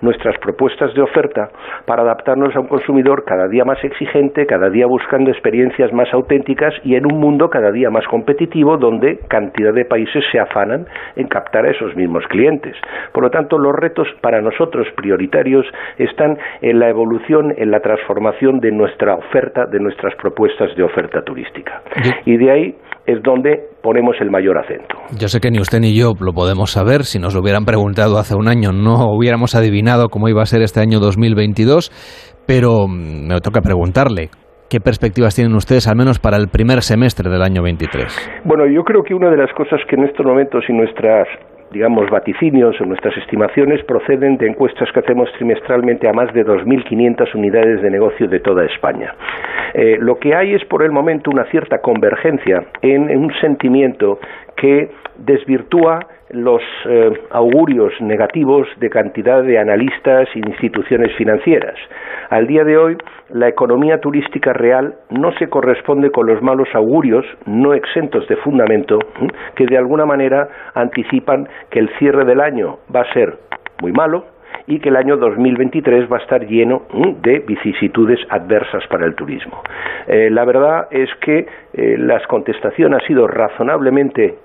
nuestras 0.00 0.36
propuestas 0.38 0.92
de 0.94 1.02
oferta 1.02 1.50
para 1.86 2.02
adaptarnos 2.02 2.54
a 2.56 2.60
un 2.60 2.66
consumidor 2.66 3.24
cada 3.24 3.46
día 3.48 3.64
más 3.64 3.82
exigente, 3.84 4.46
cada 4.46 4.68
día 4.70 4.86
buscando 4.86 5.30
experiencias 5.30 5.92
más 5.92 6.12
auténticas 6.12 6.74
y 6.82 6.96
en 6.96 7.06
un 7.06 7.20
mundo 7.20 7.48
cada 7.50 7.70
día 7.70 7.90
más 7.90 8.06
competitivo 8.06 8.76
donde 8.76 9.18
cantidad 9.28 9.72
de 9.72 9.84
países 9.84 10.24
se 10.32 10.40
afanan 10.40 10.86
en 11.16 11.28
captar 11.28 11.66
a 11.66 11.70
esos 11.70 11.94
mismos 11.94 12.24
clientes. 12.28 12.76
Por 13.12 13.22
lo 13.22 13.30
tanto, 13.30 13.58
los 13.58 13.74
retos 13.74 14.08
para 14.20 14.40
nosotros 14.40 14.86
prioritarios 14.96 15.66
están 15.98 16.38
en 16.60 16.78
la 16.80 16.88
evolución, 16.88 17.54
en 17.56 17.70
la 17.70 17.80
transformación 17.80 18.60
de 18.60 18.72
nuestra 18.72 19.14
oferta, 19.14 19.66
de 19.66 19.78
nuestras 19.78 20.14
propuestas 20.16 20.74
de 20.74 20.82
oferta 20.82 21.22
turística. 21.22 21.82
Y 22.24 22.36
de 22.36 22.50
ahí 22.50 22.76
es 23.06 23.22
donde 23.22 23.68
ponemos 23.82 24.16
el 24.20 24.30
mayor 24.30 24.58
acento. 24.58 24.96
Yo 25.18 25.28
sé 25.28 25.40
que 25.40 25.50
ni 25.50 25.58
usted 25.58 25.80
ni 25.80 25.96
yo 25.96 26.12
lo 26.20 26.32
podemos 26.32 26.70
saber. 26.70 27.04
Si 27.04 27.18
nos 27.18 27.34
lo 27.34 27.40
hubieran 27.40 27.64
preguntado 27.64 28.18
hace 28.18 28.34
un 28.34 28.48
año, 28.48 28.70
no 28.72 29.06
hubiéramos 29.14 29.54
adivinado 29.54 30.08
cómo 30.08 30.28
iba 30.28 30.42
a 30.42 30.46
ser 30.46 30.62
este 30.62 30.80
año 30.80 31.00
2022. 31.00 31.90
Pero 32.46 32.86
mm, 32.88 33.28
me 33.28 33.40
toca 33.40 33.60
preguntarle, 33.60 34.30
¿Qué 34.72 34.80
perspectivas 34.80 35.36
tienen 35.36 35.54
ustedes, 35.54 35.86
al 35.86 35.96
menos 35.96 36.18
para 36.18 36.38
el 36.38 36.48
primer 36.48 36.80
semestre 36.80 37.28
del 37.28 37.42
año 37.42 37.62
23? 37.62 38.40
Bueno, 38.46 38.64
yo 38.66 38.84
creo 38.84 39.02
que 39.02 39.12
una 39.12 39.28
de 39.28 39.36
las 39.36 39.52
cosas 39.52 39.78
que 39.86 39.96
en 39.96 40.04
estos 40.04 40.24
momentos 40.24 40.64
y 40.66 40.72
nuestras 40.72 41.28
digamos, 41.72 42.08
vaticinios 42.10 42.80
o 42.80 42.84
nuestras 42.84 43.16
estimaciones 43.16 43.82
proceden 43.84 44.36
de 44.36 44.48
encuestas 44.48 44.90
que 44.92 45.00
hacemos 45.00 45.30
trimestralmente 45.32 46.08
a 46.08 46.12
más 46.12 46.32
de 46.34 46.44
2.500 46.44 47.34
unidades 47.34 47.82
de 47.82 47.90
negocio 47.90 48.28
de 48.28 48.40
toda 48.40 48.64
España. 48.64 49.14
Eh, 49.74 49.96
lo 49.98 50.18
que 50.18 50.34
hay 50.34 50.54
es 50.54 50.64
por 50.66 50.82
el 50.82 50.92
momento 50.92 51.30
una 51.30 51.44
cierta 51.46 51.78
convergencia 51.78 52.64
en 52.82 53.16
un 53.18 53.32
sentimiento 53.40 54.18
que 54.56 54.90
desvirtúa 55.16 56.06
los 56.32 56.62
eh, 56.86 57.12
augurios 57.30 57.92
negativos 58.00 58.66
de 58.78 58.90
cantidad 58.90 59.42
de 59.42 59.58
analistas 59.58 60.28
e 60.34 60.38
instituciones 60.38 61.14
financieras. 61.16 61.74
Al 62.30 62.46
día 62.46 62.64
de 62.64 62.76
hoy, 62.76 62.96
la 63.30 63.48
economía 63.48 64.00
turística 64.00 64.52
real 64.52 64.94
no 65.10 65.32
se 65.38 65.48
corresponde 65.48 66.10
con 66.10 66.26
los 66.26 66.42
malos 66.42 66.68
augurios, 66.74 67.24
no 67.46 67.74
exentos 67.74 68.26
de 68.28 68.36
fundamento, 68.36 68.98
que 69.54 69.66
de 69.66 69.76
alguna 69.76 70.06
manera 70.06 70.48
anticipan 70.74 71.48
que 71.70 71.78
el 71.78 71.90
cierre 71.98 72.24
del 72.24 72.40
año 72.40 72.78
va 72.94 73.02
a 73.02 73.12
ser 73.12 73.38
muy 73.80 73.92
malo, 73.92 74.24
y 74.66 74.78
que 74.78 74.88
el 74.90 74.96
año 74.96 75.16
2023 75.16 76.10
va 76.10 76.18
a 76.18 76.20
estar 76.20 76.46
lleno 76.46 76.82
de 77.22 77.40
vicisitudes 77.40 78.20
adversas 78.28 78.86
para 78.88 79.06
el 79.06 79.14
turismo. 79.14 79.62
Eh, 80.06 80.30
la 80.30 80.44
verdad 80.44 80.88
es 80.90 81.10
que 81.20 81.46
eh, 81.72 81.96
las 81.98 82.26
contestaciones 82.26 83.00
han 83.00 83.06
sido 83.06 83.26
razonablemente 83.26 84.36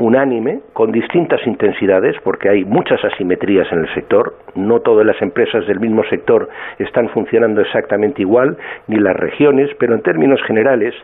unánime, 0.00 0.60
con 0.72 0.92
distintas 0.92 1.40
intensidades, 1.46 2.16
porque 2.22 2.48
hay 2.48 2.64
muchas 2.64 3.04
asimetrías 3.04 3.70
en 3.72 3.80
el 3.80 3.94
sector, 3.94 4.34
no 4.54 4.80
todas 4.80 5.06
las 5.06 5.20
empresas 5.22 5.66
del 5.66 5.80
mismo 5.80 6.02
sector 6.04 6.48
están 6.78 7.08
funcionando 7.10 7.60
exactamente 7.60 8.22
igual, 8.22 8.56
ni 8.86 8.96
las 8.96 9.16
regiones, 9.16 9.70
pero 9.78 9.94
en 9.94 10.02
términos 10.02 10.40
generales 10.46 10.94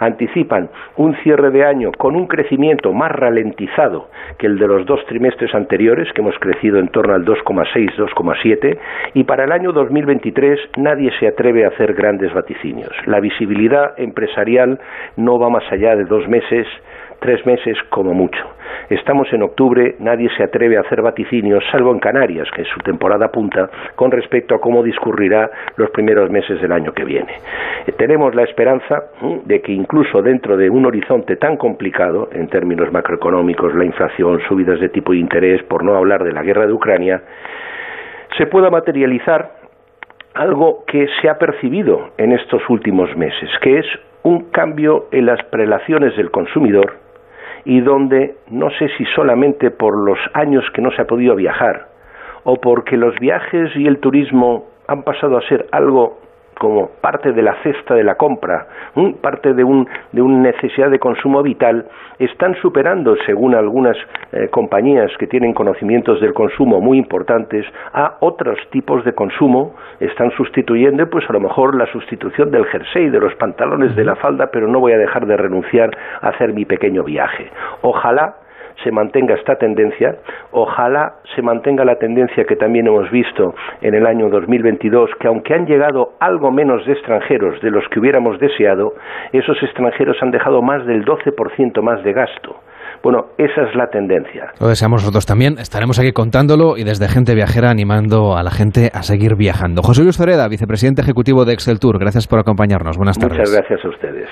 anticipan 0.00 0.68
un 0.96 1.14
cierre 1.22 1.50
de 1.50 1.64
año 1.64 1.90
con 1.96 2.16
un 2.16 2.26
crecimiento 2.26 2.92
más 2.92 3.10
ralentizado 3.12 4.08
que 4.38 4.46
el 4.46 4.58
de 4.58 4.66
los 4.66 4.86
dos 4.86 5.04
trimestres 5.06 5.54
anteriores, 5.54 6.12
que 6.12 6.20
hemos 6.20 6.38
crecido 6.38 6.78
en 6.78 6.88
torno 6.88 7.14
al 7.14 7.24
2,6, 7.24 7.96
2,7, 7.96 8.78
y 9.14 9.24
para 9.24 9.44
el 9.44 9.52
año 9.52 9.72
2023 9.72 10.58
nadie 10.76 11.10
se 11.18 11.28
atreve 11.28 11.64
a 11.64 11.68
hacer 11.68 11.94
grandes 11.94 12.32
vaticinios. 12.32 12.92
La 13.06 13.20
visibilidad 13.20 13.98
empresarial 13.98 14.80
no 15.16 15.38
va 15.38 15.50
más 15.50 15.64
allá 15.70 15.96
de 15.96 16.04
dos 16.04 16.26
meses, 16.28 16.66
tres 17.24 17.46
meses 17.46 17.78
como 17.88 18.12
mucho. 18.12 18.44
Estamos 18.90 19.32
en 19.32 19.42
octubre, 19.42 19.96
nadie 19.98 20.28
se 20.36 20.42
atreve 20.42 20.76
a 20.76 20.82
hacer 20.82 21.00
vaticinios, 21.00 21.64
salvo 21.72 21.90
en 21.90 21.98
Canarias, 21.98 22.46
que 22.54 22.60
es 22.60 22.68
su 22.68 22.80
temporada 22.80 23.28
punta, 23.28 23.70
con 23.94 24.10
respecto 24.10 24.54
a 24.54 24.60
cómo 24.60 24.82
discurrirá 24.82 25.50
los 25.76 25.88
primeros 25.88 26.28
meses 26.28 26.60
del 26.60 26.70
año 26.70 26.92
que 26.92 27.02
viene. 27.02 27.32
Eh, 27.86 27.92
tenemos 27.92 28.34
la 28.34 28.42
esperanza 28.42 29.04
de 29.46 29.62
que 29.62 29.72
incluso 29.72 30.20
dentro 30.20 30.58
de 30.58 30.68
un 30.68 30.84
horizonte 30.84 31.36
tan 31.36 31.56
complicado, 31.56 32.28
en 32.30 32.46
términos 32.48 32.92
macroeconómicos, 32.92 33.74
la 33.74 33.86
inflación, 33.86 34.40
subidas 34.46 34.78
de 34.78 34.90
tipo 34.90 35.12
de 35.12 35.18
interés, 35.18 35.62
por 35.62 35.82
no 35.82 35.96
hablar 35.96 36.24
de 36.24 36.32
la 36.32 36.42
guerra 36.42 36.66
de 36.66 36.74
Ucrania, 36.74 37.22
se 38.36 38.44
pueda 38.44 38.68
materializar 38.68 39.50
algo 40.34 40.84
que 40.86 41.06
se 41.22 41.30
ha 41.30 41.38
percibido 41.38 42.10
en 42.18 42.32
estos 42.32 42.60
últimos 42.68 43.16
meses, 43.16 43.48
que 43.62 43.78
es 43.78 43.86
un 44.24 44.50
cambio 44.50 45.06
en 45.10 45.24
las 45.24 45.42
prelaciones 45.44 46.14
del 46.18 46.30
consumidor 46.30 47.03
y 47.64 47.80
donde 47.80 48.36
no 48.50 48.70
sé 48.70 48.88
si 48.96 49.04
solamente 49.14 49.70
por 49.70 49.96
los 49.96 50.18
años 50.34 50.64
que 50.72 50.82
no 50.82 50.90
se 50.92 51.02
ha 51.02 51.06
podido 51.06 51.34
viajar 51.34 51.88
o 52.44 52.56
porque 52.56 52.96
los 52.96 53.18
viajes 53.18 53.74
y 53.74 53.86
el 53.86 53.98
turismo 53.98 54.66
han 54.86 55.02
pasado 55.02 55.38
a 55.38 55.48
ser 55.48 55.66
algo 55.72 56.18
como 56.58 56.90
parte 57.00 57.32
de 57.32 57.42
la 57.42 57.54
cesta 57.62 57.94
de 57.94 58.04
la 58.04 58.14
compra, 58.16 58.66
parte 59.20 59.54
de, 59.54 59.64
un, 59.64 59.88
de 60.12 60.22
una 60.22 60.50
necesidad 60.50 60.90
de 60.90 60.98
consumo 60.98 61.42
vital, 61.42 61.86
están 62.18 62.54
superando, 62.62 63.16
según 63.26 63.54
algunas 63.54 63.96
eh, 64.32 64.48
compañías 64.50 65.10
que 65.18 65.26
tienen 65.26 65.52
conocimientos 65.52 66.20
del 66.20 66.32
consumo 66.32 66.80
muy 66.80 66.98
importantes, 66.98 67.66
a 67.92 68.16
otros 68.20 68.58
tipos 68.70 69.04
de 69.04 69.12
consumo, 69.12 69.74
están 70.00 70.30
sustituyendo, 70.32 71.08
pues 71.10 71.28
a 71.28 71.32
lo 71.32 71.40
mejor 71.40 71.76
la 71.76 71.86
sustitución 71.86 72.50
del 72.50 72.66
jersey, 72.66 73.10
de 73.10 73.20
los 73.20 73.34
pantalones, 73.34 73.96
de 73.96 74.04
la 74.04 74.16
falda, 74.16 74.50
pero 74.52 74.68
no 74.68 74.80
voy 74.80 74.92
a 74.92 74.98
dejar 74.98 75.26
de 75.26 75.36
renunciar 75.36 75.90
a 76.20 76.28
hacer 76.28 76.52
mi 76.52 76.64
pequeño 76.64 77.02
viaje. 77.04 77.50
Ojalá 77.82 78.36
se 78.82 78.90
mantenga 78.90 79.34
esta 79.34 79.56
tendencia. 79.56 80.16
Ojalá 80.52 81.14
se 81.34 81.42
mantenga 81.42 81.84
la 81.84 81.96
tendencia 81.96 82.44
que 82.44 82.56
también 82.56 82.86
hemos 82.86 83.10
visto 83.10 83.54
en 83.80 83.94
el 83.94 84.06
año 84.06 84.28
2022, 84.28 85.10
que 85.20 85.28
aunque 85.28 85.54
han 85.54 85.66
llegado 85.66 86.12
algo 86.20 86.50
menos 86.50 86.84
de 86.86 86.92
extranjeros 86.92 87.60
de 87.60 87.70
los 87.70 87.86
que 87.88 88.00
hubiéramos 88.00 88.38
deseado, 88.38 88.94
esos 89.32 89.62
extranjeros 89.62 90.16
han 90.22 90.30
dejado 90.30 90.62
más 90.62 90.84
del 90.86 91.04
12% 91.04 91.82
más 91.82 92.02
de 92.02 92.12
gasto 92.12 92.63
Bueno, 93.04 93.26
esa 93.36 93.68
es 93.68 93.76
la 93.76 93.88
tendencia. 93.88 94.52
Lo 94.58 94.68
deseamos 94.68 95.02
nosotros 95.02 95.26
también. 95.26 95.58
Estaremos 95.58 95.98
aquí 95.98 96.12
contándolo 96.12 96.78
y 96.78 96.84
desde 96.84 97.06
Gente 97.06 97.34
Viajera 97.34 97.68
animando 97.68 98.34
a 98.34 98.42
la 98.42 98.50
gente 98.50 98.90
a 98.94 99.02
seguir 99.02 99.36
viajando. 99.36 99.82
José 99.82 100.02
Luis 100.02 100.16
Zoreda, 100.16 100.48
vicepresidente 100.48 101.02
ejecutivo 101.02 101.44
de 101.44 101.52
Excel 101.52 101.78
Tour, 101.78 101.98
gracias 101.98 102.26
por 102.26 102.38
acompañarnos. 102.38 102.96
Buenas 102.96 103.18
tardes. 103.18 103.36
Muchas 103.38 103.52
gracias 103.52 103.84
a 103.84 103.88
ustedes. 103.90 104.30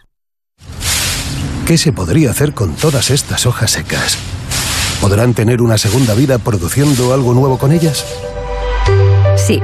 ¿Qué 1.66 1.76
se 1.76 1.92
podría 1.92 2.30
hacer 2.30 2.54
con 2.54 2.74
todas 2.74 3.10
estas 3.10 3.44
hojas 3.44 3.72
secas? 3.72 4.18
¿Podrán 5.02 5.34
tener 5.34 5.60
una 5.60 5.76
segunda 5.76 6.14
vida 6.14 6.38
produciendo 6.38 7.12
algo 7.12 7.34
nuevo 7.34 7.58
con 7.58 7.70
ellas? 7.70 8.06
Sí, 9.36 9.60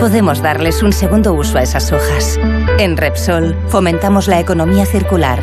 podemos 0.00 0.42
darles 0.42 0.82
un 0.82 0.92
segundo 0.92 1.32
uso 1.32 1.56
a 1.56 1.62
esas 1.62 1.92
hojas. 1.92 2.38
En 2.78 2.98
Repsol 2.98 3.56
fomentamos 3.68 4.28
la 4.28 4.38
economía 4.38 4.84
circular, 4.84 5.42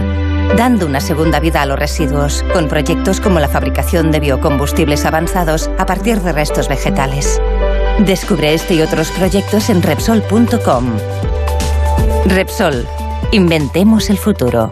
dando 0.57 0.85
una 0.85 1.01
segunda 1.01 1.39
vida 1.39 1.61
a 1.61 1.65
los 1.65 1.79
residuos, 1.79 2.43
con 2.53 2.67
proyectos 2.67 3.19
como 3.19 3.39
la 3.39 3.47
fabricación 3.47 4.11
de 4.11 4.19
biocombustibles 4.19 5.05
avanzados 5.05 5.69
a 5.77 5.85
partir 5.85 6.21
de 6.21 6.33
restos 6.33 6.67
vegetales. 6.67 7.41
Descubre 7.99 8.53
este 8.53 8.75
y 8.75 8.81
otros 8.81 9.11
proyectos 9.11 9.69
en 9.69 9.81
Repsol.com. 9.81 10.97
Repsol, 12.25 12.87
inventemos 13.31 14.09
el 14.09 14.17
futuro 14.17 14.69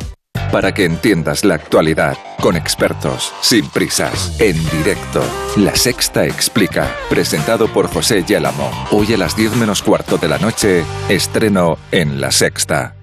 para 0.52 0.74
que 0.74 0.86
entiendas 0.86 1.46
la 1.46 1.56
actualidad 1.56 2.18
con 2.42 2.56
expertos, 2.56 3.34
sin 3.42 3.68
prisas, 3.70 4.40
en 4.40 4.58
directo. 4.70 5.22
La 5.58 5.76
Sexta 5.76 6.26
Explica, 6.26 6.90
presentado 7.10 7.68
por 7.68 7.88
José 7.88 8.24
Yélamo. 8.24 8.70
Hoy 8.92 9.14
a 9.14 9.18
las 9.18 9.36
10 9.36 9.56
menos 9.56 9.84
cuarto 9.84 10.18
de 10.18 10.28
la 10.28 10.38
noche, 10.38 10.84
estreno 11.10 11.78
en 11.92 12.22
La 12.22 12.32
Sexta. 12.32 12.99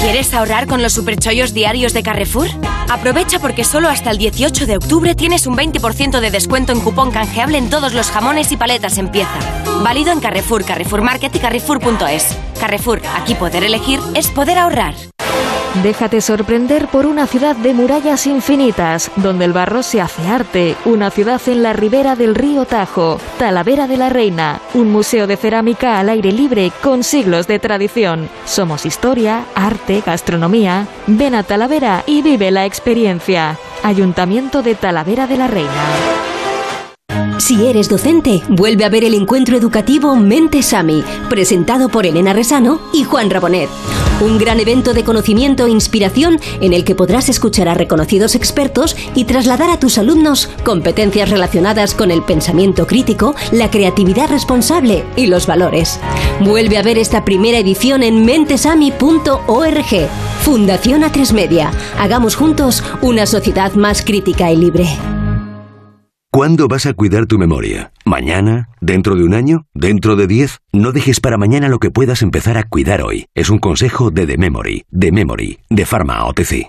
¿Quieres 0.00 0.32
ahorrar 0.34 0.66
con 0.66 0.82
los 0.82 0.92
superchollos 0.92 1.52
diarios 1.52 1.92
de 1.92 2.02
Carrefour? 2.02 2.48
Aprovecha 2.88 3.38
porque 3.38 3.64
solo 3.64 3.88
hasta 3.88 4.10
el 4.10 4.18
18 4.18 4.66
de 4.66 4.76
octubre 4.76 5.14
tienes 5.14 5.46
un 5.46 5.56
20% 5.56 6.20
de 6.20 6.30
descuento 6.30 6.72
en 6.72 6.80
cupón 6.80 7.10
canjeable 7.10 7.58
en 7.58 7.70
todos 7.70 7.92
los 7.94 8.10
jamones 8.10 8.52
y 8.52 8.56
paletas 8.56 8.98
en 8.98 9.10
pieza. 9.10 9.38
Válido 9.82 10.12
en 10.12 10.20
Carrefour, 10.20 10.64
Carrefour 10.64 11.02
Market 11.02 11.34
y 11.34 11.38
Carrefour.es. 11.38 12.36
Carrefour, 12.60 13.02
aquí 13.16 13.34
poder 13.34 13.64
elegir 13.64 13.98
es 14.14 14.28
poder 14.28 14.58
ahorrar. 14.58 14.94
Déjate 15.82 16.20
sorprender 16.22 16.88
por 16.88 17.04
una 17.06 17.26
ciudad 17.26 17.54
de 17.54 17.74
murallas 17.74 18.26
infinitas, 18.26 19.10
donde 19.16 19.44
el 19.44 19.52
barro 19.52 19.82
se 19.82 20.00
hace 20.00 20.26
arte, 20.26 20.74
una 20.86 21.10
ciudad 21.10 21.40
en 21.46 21.62
la 21.62 21.74
ribera 21.74 22.16
del 22.16 22.34
río 22.34 22.64
Tajo, 22.64 23.20
Talavera 23.38 23.86
de 23.86 23.98
la 23.98 24.08
Reina, 24.08 24.60
un 24.72 24.90
museo 24.90 25.26
de 25.26 25.36
cerámica 25.36 25.98
al 25.98 26.08
aire 26.08 26.32
libre 26.32 26.72
con 26.82 27.04
siglos 27.04 27.46
de 27.46 27.58
tradición. 27.58 28.28
Somos 28.46 28.86
historia, 28.86 29.44
arte, 29.54 30.02
gastronomía. 30.04 30.86
Ven 31.06 31.34
a 31.34 31.42
Talavera 31.42 32.04
y 32.06 32.22
vive 32.22 32.50
la 32.50 32.64
experiencia. 32.64 33.58
Ayuntamiento 33.82 34.62
de 34.62 34.76
Talavera 34.76 35.26
de 35.26 35.36
la 35.36 35.46
Reina. 35.46 36.35
Si 37.38 37.66
eres 37.66 37.88
docente, 37.88 38.42
vuelve 38.48 38.84
a 38.84 38.88
ver 38.88 39.04
el 39.04 39.14
encuentro 39.14 39.56
educativo 39.56 40.16
Mente 40.16 40.62
Sami, 40.62 41.04
presentado 41.28 41.88
por 41.88 42.06
Elena 42.06 42.32
Resano 42.32 42.80
y 42.92 43.04
Juan 43.04 43.30
Rabonet. 43.30 43.68
Un 44.20 44.38
gran 44.38 44.58
evento 44.58 44.94
de 44.94 45.04
conocimiento 45.04 45.66
e 45.66 45.70
inspiración 45.70 46.40
en 46.60 46.72
el 46.72 46.84
que 46.84 46.94
podrás 46.94 47.28
escuchar 47.28 47.68
a 47.68 47.74
reconocidos 47.74 48.34
expertos 48.34 48.96
y 49.14 49.24
trasladar 49.24 49.70
a 49.70 49.78
tus 49.78 49.98
alumnos 49.98 50.48
competencias 50.64 51.28
relacionadas 51.28 51.94
con 51.94 52.10
el 52.10 52.22
pensamiento 52.22 52.86
crítico, 52.86 53.34
la 53.52 53.70
creatividad 53.70 54.30
responsable 54.30 55.04
y 55.16 55.26
los 55.26 55.46
valores. 55.46 56.00
Vuelve 56.40 56.78
a 56.78 56.82
ver 56.82 56.98
esta 56.98 57.24
primera 57.24 57.58
edición 57.58 58.02
en 58.02 58.24
mentesami.org. 58.24 60.08
Fundación 60.40 61.02
A3 61.02 61.32
Media. 61.32 61.70
Hagamos 61.98 62.34
juntos 62.34 62.82
una 63.02 63.26
sociedad 63.26 63.74
más 63.74 64.02
crítica 64.02 64.50
y 64.50 64.56
libre. 64.56 64.88
¿Cuándo 66.36 66.68
vas 66.68 66.84
a 66.84 66.92
cuidar 66.92 67.24
tu 67.24 67.38
memoria? 67.38 67.92
¿Mañana? 68.04 68.68
¿Dentro 68.82 69.16
de 69.16 69.24
un 69.24 69.32
año? 69.32 69.64
¿Dentro 69.72 70.16
de 70.16 70.26
diez? 70.26 70.58
No 70.70 70.92
dejes 70.92 71.18
para 71.18 71.38
mañana 71.38 71.70
lo 71.70 71.78
que 71.78 71.90
puedas 71.90 72.20
empezar 72.20 72.58
a 72.58 72.68
cuidar 72.68 73.00
hoy. 73.00 73.24
Es 73.34 73.48
un 73.48 73.58
consejo 73.58 74.10
de 74.10 74.26
The 74.26 74.36
Memory, 74.36 74.84
The 74.92 75.12
Memory, 75.12 75.60
de 75.70 75.86
Pharma 75.86 76.26
OTC. 76.26 76.68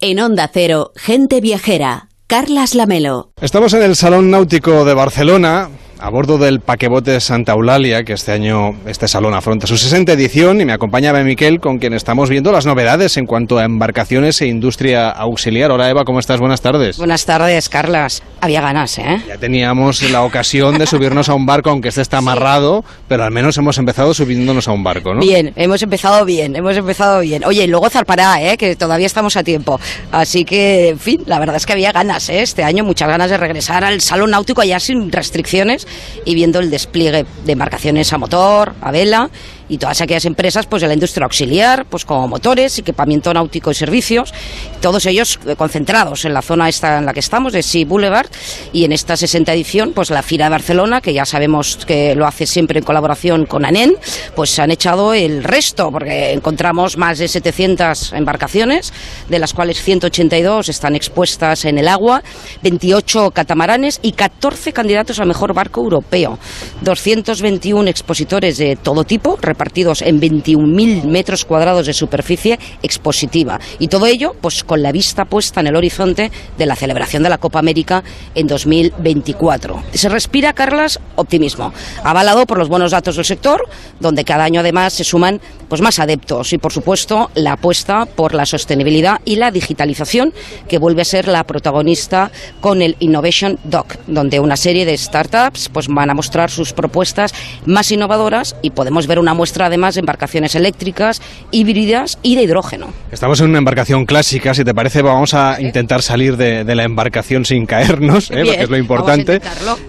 En 0.00 0.18
Onda 0.18 0.50
Cero, 0.50 0.92
gente 0.96 1.42
viajera. 1.42 2.08
Carlas 2.26 2.74
Lamelo. 2.74 3.32
Estamos 3.38 3.74
en 3.74 3.82
el 3.82 3.96
Salón 3.96 4.30
Náutico 4.30 4.86
de 4.86 4.94
Barcelona, 4.94 5.68
a 5.98 6.10
bordo 6.10 6.38
del 6.38 6.60
paquebote 6.60 7.20
Santa 7.20 7.52
Eulalia, 7.52 8.04
que 8.04 8.12
este 8.12 8.32
año 8.32 8.76
este 8.86 9.08
salón 9.08 9.34
afronta 9.34 9.66
su 9.66 9.76
60 9.76 10.12
edición, 10.12 10.60
y 10.60 10.64
me 10.64 10.72
acompaña 10.72 11.10
Eva 11.10 11.22
Miquel, 11.22 11.60
con 11.60 11.78
quien 11.78 11.94
estamos 11.94 12.28
viendo 12.28 12.52
las 12.52 12.66
novedades 12.66 13.16
en 13.16 13.26
cuanto 13.26 13.58
a 13.58 13.64
embarcaciones 13.64 14.40
e 14.42 14.46
industria 14.46 15.10
auxiliar. 15.10 15.70
Hola 15.70 15.88
Eva, 15.88 16.04
¿cómo 16.04 16.18
estás? 16.18 16.40
Buenas 16.40 16.60
tardes. 16.60 16.98
Buenas 16.98 17.24
tardes, 17.24 17.68
Carlas. 17.68 18.22
Había 18.40 18.60
ganas, 18.60 18.98
¿eh? 18.98 19.22
Ya 19.26 19.38
teníamos 19.38 20.02
la 20.10 20.22
ocasión 20.22 20.78
de 20.78 20.86
subirnos 20.86 21.28
a 21.28 21.34
un 21.34 21.46
barco, 21.46 21.70
aunque 21.70 21.88
este 21.88 22.02
está 22.02 22.18
amarrado, 22.18 22.84
pero 23.08 23.24
al 23.24 23.30
menos 23.30 23.56
hemos 23.56 23.78
empezado 23.78 24.12
subiéndonos 24.12 24.68
a 24.68 24.72
un 24.72 24.84
barco, 24.84 25.14
¿no? 25.14 25.20
Bien, 25.20 25.52
hemos 25.56 25.82
empezado 25.82 26.24
bien, 26.24 26.54
hemos 26.56 26.76
empezado 26.76 27.20
bien. 27.20 27.44
Oye, 27.44 27.66
luego 27.66 27.88
zarpará, 27.88 28.42
¿eh? 28.42 28.56
Que 28.56 28.76
todavía 28.76 29.06
estamos 29.06 29.36
a 29.36 29.42
tiempo. 29.42 29.80
Así 30.12 30.44
que, 30.44 30.90
en 30.90 30.98
fin, 30.98 31.22
la 31.26 31.38
verdad 31.38 31.56
es 31.56 31.64
que 31.64 31.72
había 31.72 31.92
ganas, 31.92 32.28
¿eh? 32.28 32.42
Este 32.42 32.64
año 32.64 32.84
muchas 32.84 33.08
ganas 33.08 33.30
de 33.30 33.38
regresar 33.38 33.84
al 33.84 34.00
salón 34.02 34.30
náutico 34.30 34.60
allá 34.60 34.78
sin 34.78 35.10
restricciones 35.10 35.85
y 36.24 36.34
viendo 36.34 36.58
el 36.58 36.70
despliegue 36.70 37.26
de 37.44 37.52
embarcaciones 37.52 38.12
a 38.12 38.18
motor, 38.18 38.74
a 38.80 38.90
vela 38.90 39.30
y 39.68 39.78
todas 39.78 40.00
aquellas 40.00 40.24
empresas 40.24 40.66
pues 40.66 40.82
de 40.82 40.88
la 40.88 40.94
industria 40.94 41.24
auxiliar, 41.24 41.86
pues 41.86 42.04
como 42.04 42.28
motores, 42.28 42.78
equipamiento 42.78 43.32
náutico 43.32 43.70
y 43.70 43.74
servicios, 43.74 44.32
todos 44.80 45.06
ellos 45.06 45.38
eh, 45.46 45.56
concentrados 45.56 46.24
en 46.24 46.34
la 46.34 46.42
zona 46.42 46.68
esta 46.68 46.98
en 46.98 47.06
la 47.06 47.12
que 47.12 47.20
estamos, 47.20 47.52
de 47.52 47.62
Sea 47.62 47.84
Boulevard, 47.86 48.28
y 48.72 48.84
en 48.84 48.92
esta 48.92 49.16
60 49.16 49.52
edición, 49.52 49.92
pues 49.94 50.10
la 50.10 50.22
Fira 50.22 50.46
de 50.46 50.50
Barcelona, 50.50 51.00
que 51.00 51.12
ya 51.12 51.24
sabemos 51.24 51.78
que 51.86 52.14
lo 52.14 52.26
hace 52.26 52.46
siempre 52.46 52.78
en 52.78 52.84
colaboración 52.84 53.46
con 53.46 53.64
ANEN, 53.64 53.94
pues 54.34 54.58
han 54.58 54.70
echado 54.70 55.14
el 55.14 55.42
resto, 55.44 55.90
porque 55.90 56.32
encontramos 56.32 56.96
más 56.96 57.18
de 57.18 57.28
700 57.28 58.12
embarcaciones, 58.12 58.92
de 59.28 59.38
las 59.38 59.52
cuales 59.52 59.82
182 59.82 60.68
están 60.68 60.94
expuestas 60.94 61.64
en 61.64 61.78
el 61.78 61.88
agua, 61.88 62.22
28 62.62 63.30
catamaranes 63.30 64.00
y 64.02 64.12
14 64.12 64.72
candidatos 64.72 65.18
al 65.18 65.28
mejor 65.28 65.54
barco 65.54 65.80
europeo, 65.80 66.38
221 66.82 67.88
expositores 67.88 68.58
de 68.58 68.76
todo 68.76 69.04
tipo, 69.04 69.36
repartidos 69.56 70.02
en 70.02 70.20
21.000 70.20 71.04
metros 71.04 71.46
cuadrados 71.46 71.86
de 71.86 71.94
superficie 71.94 72.58
expositiva. 72.82 73.58
Y 73.78 73.88
todo 73.88 74.04
ello, 74.04 74.36
pues 74.38 74.62
con 74.62 74.82
la 74.82 74.92
vista 74.92 75.24
puesta 75.24 75.60
en 75.60 75.68
el 75.68 75.76
horizonte 75.76 76.30
de 76.58 76.66
la 76.66 76.76
celebración 76.76 77.22
de 77.22 77.30
la 77.30 77.38
Copa 77.38 77.58
América 77.58 78.04
en 78.34 78.46
2024. 78.46 79.82
Se 79.94 80.10
respira, 80.10 80.52
Carlas, 80.52 81.00
optimismo, 81.14 81.72
avalado 82.04 82.44
por 82.44 82.58
los 82.58 82.68
buenos 82.68 82.92
datos 82.92 83.16
del 83.16 83.24
sector, 83.24 83.66
donde 83.98 84.24
cada 84.24 84.44
año 84.44 84.60
además 84.60 84.92
se 84.92 85.04
suman 85.04 85.40
pues 85.68 85.80
más 85.80 85.98
adeptos 85.98 86.52
y 86.52 86.58
por 86.58 86.72
supuesto 86.72 87.30
la 87.34 87.54
apuesta 87.54 88.06
por 88.06 88.34
la 88.34 88.46
sostenibilidad 88.46 89.20
y 89.24 89.36
la 89.36 89.50
digitalización 89.50 90.32
que 90.68 90.78
vuelve 90.78 91.02
a 91.02 91.06
ser 91.06 91.28
la 91.28 91.44
protagonista 91.44 92.30
con 92.60 92.82
el 92.82 92.96
Innovation 93.00 93.58
Doc, 93.64 93.96
donde 94.06 94.38
una 94.38 94.56
serie 94.56 94.84
de 94.84 94.96
startups 94.96 95.70
pues 95.70 95.88
van 95.88 96.10
a 96.10 96.14
mostrar 96.14 96.50
sus 96.50 96.72
propuestas 96.72 97.32
más 97.64 97.90
innovadoras 97.90 98.54
y 98.62 98.70
podemos 98.70 99.06
ver 99.06 99.18
una 99.18 99.34
muestra 99.34 99.45
además 99.66 99.94
de 99.94 100.00
embarcaciones 100.00 100.54
eléctricas, 100.54 101.22
híbridas 101.50 102.18
y 102.22 102.36
de 102.36 102.42
hidrógeno. 102.42 102.88
Estamos 103.10 103.40
en 103.40 103.50
una 103.50 103.58
embarcación 103.58 104.04
clásica, 104.04 104.54
si 104.54 104.64
te 104.64 104.74
parece 104.74 105.02
vamos 105.02 105.34
a 105.34 105.60
intentar 105.60 106.02
salir 106.02 106.36
de, 106.36 106.64
la 106.74 106.84
embarcación 106.84 107.44
sin 107.44 107.64
caernos, 107.64 108.30
¿eh? 108.30 108.42
porque 108.44 108.62
es 108.62 108.70
lo 108.70 108.76
importante. 108.76 109.40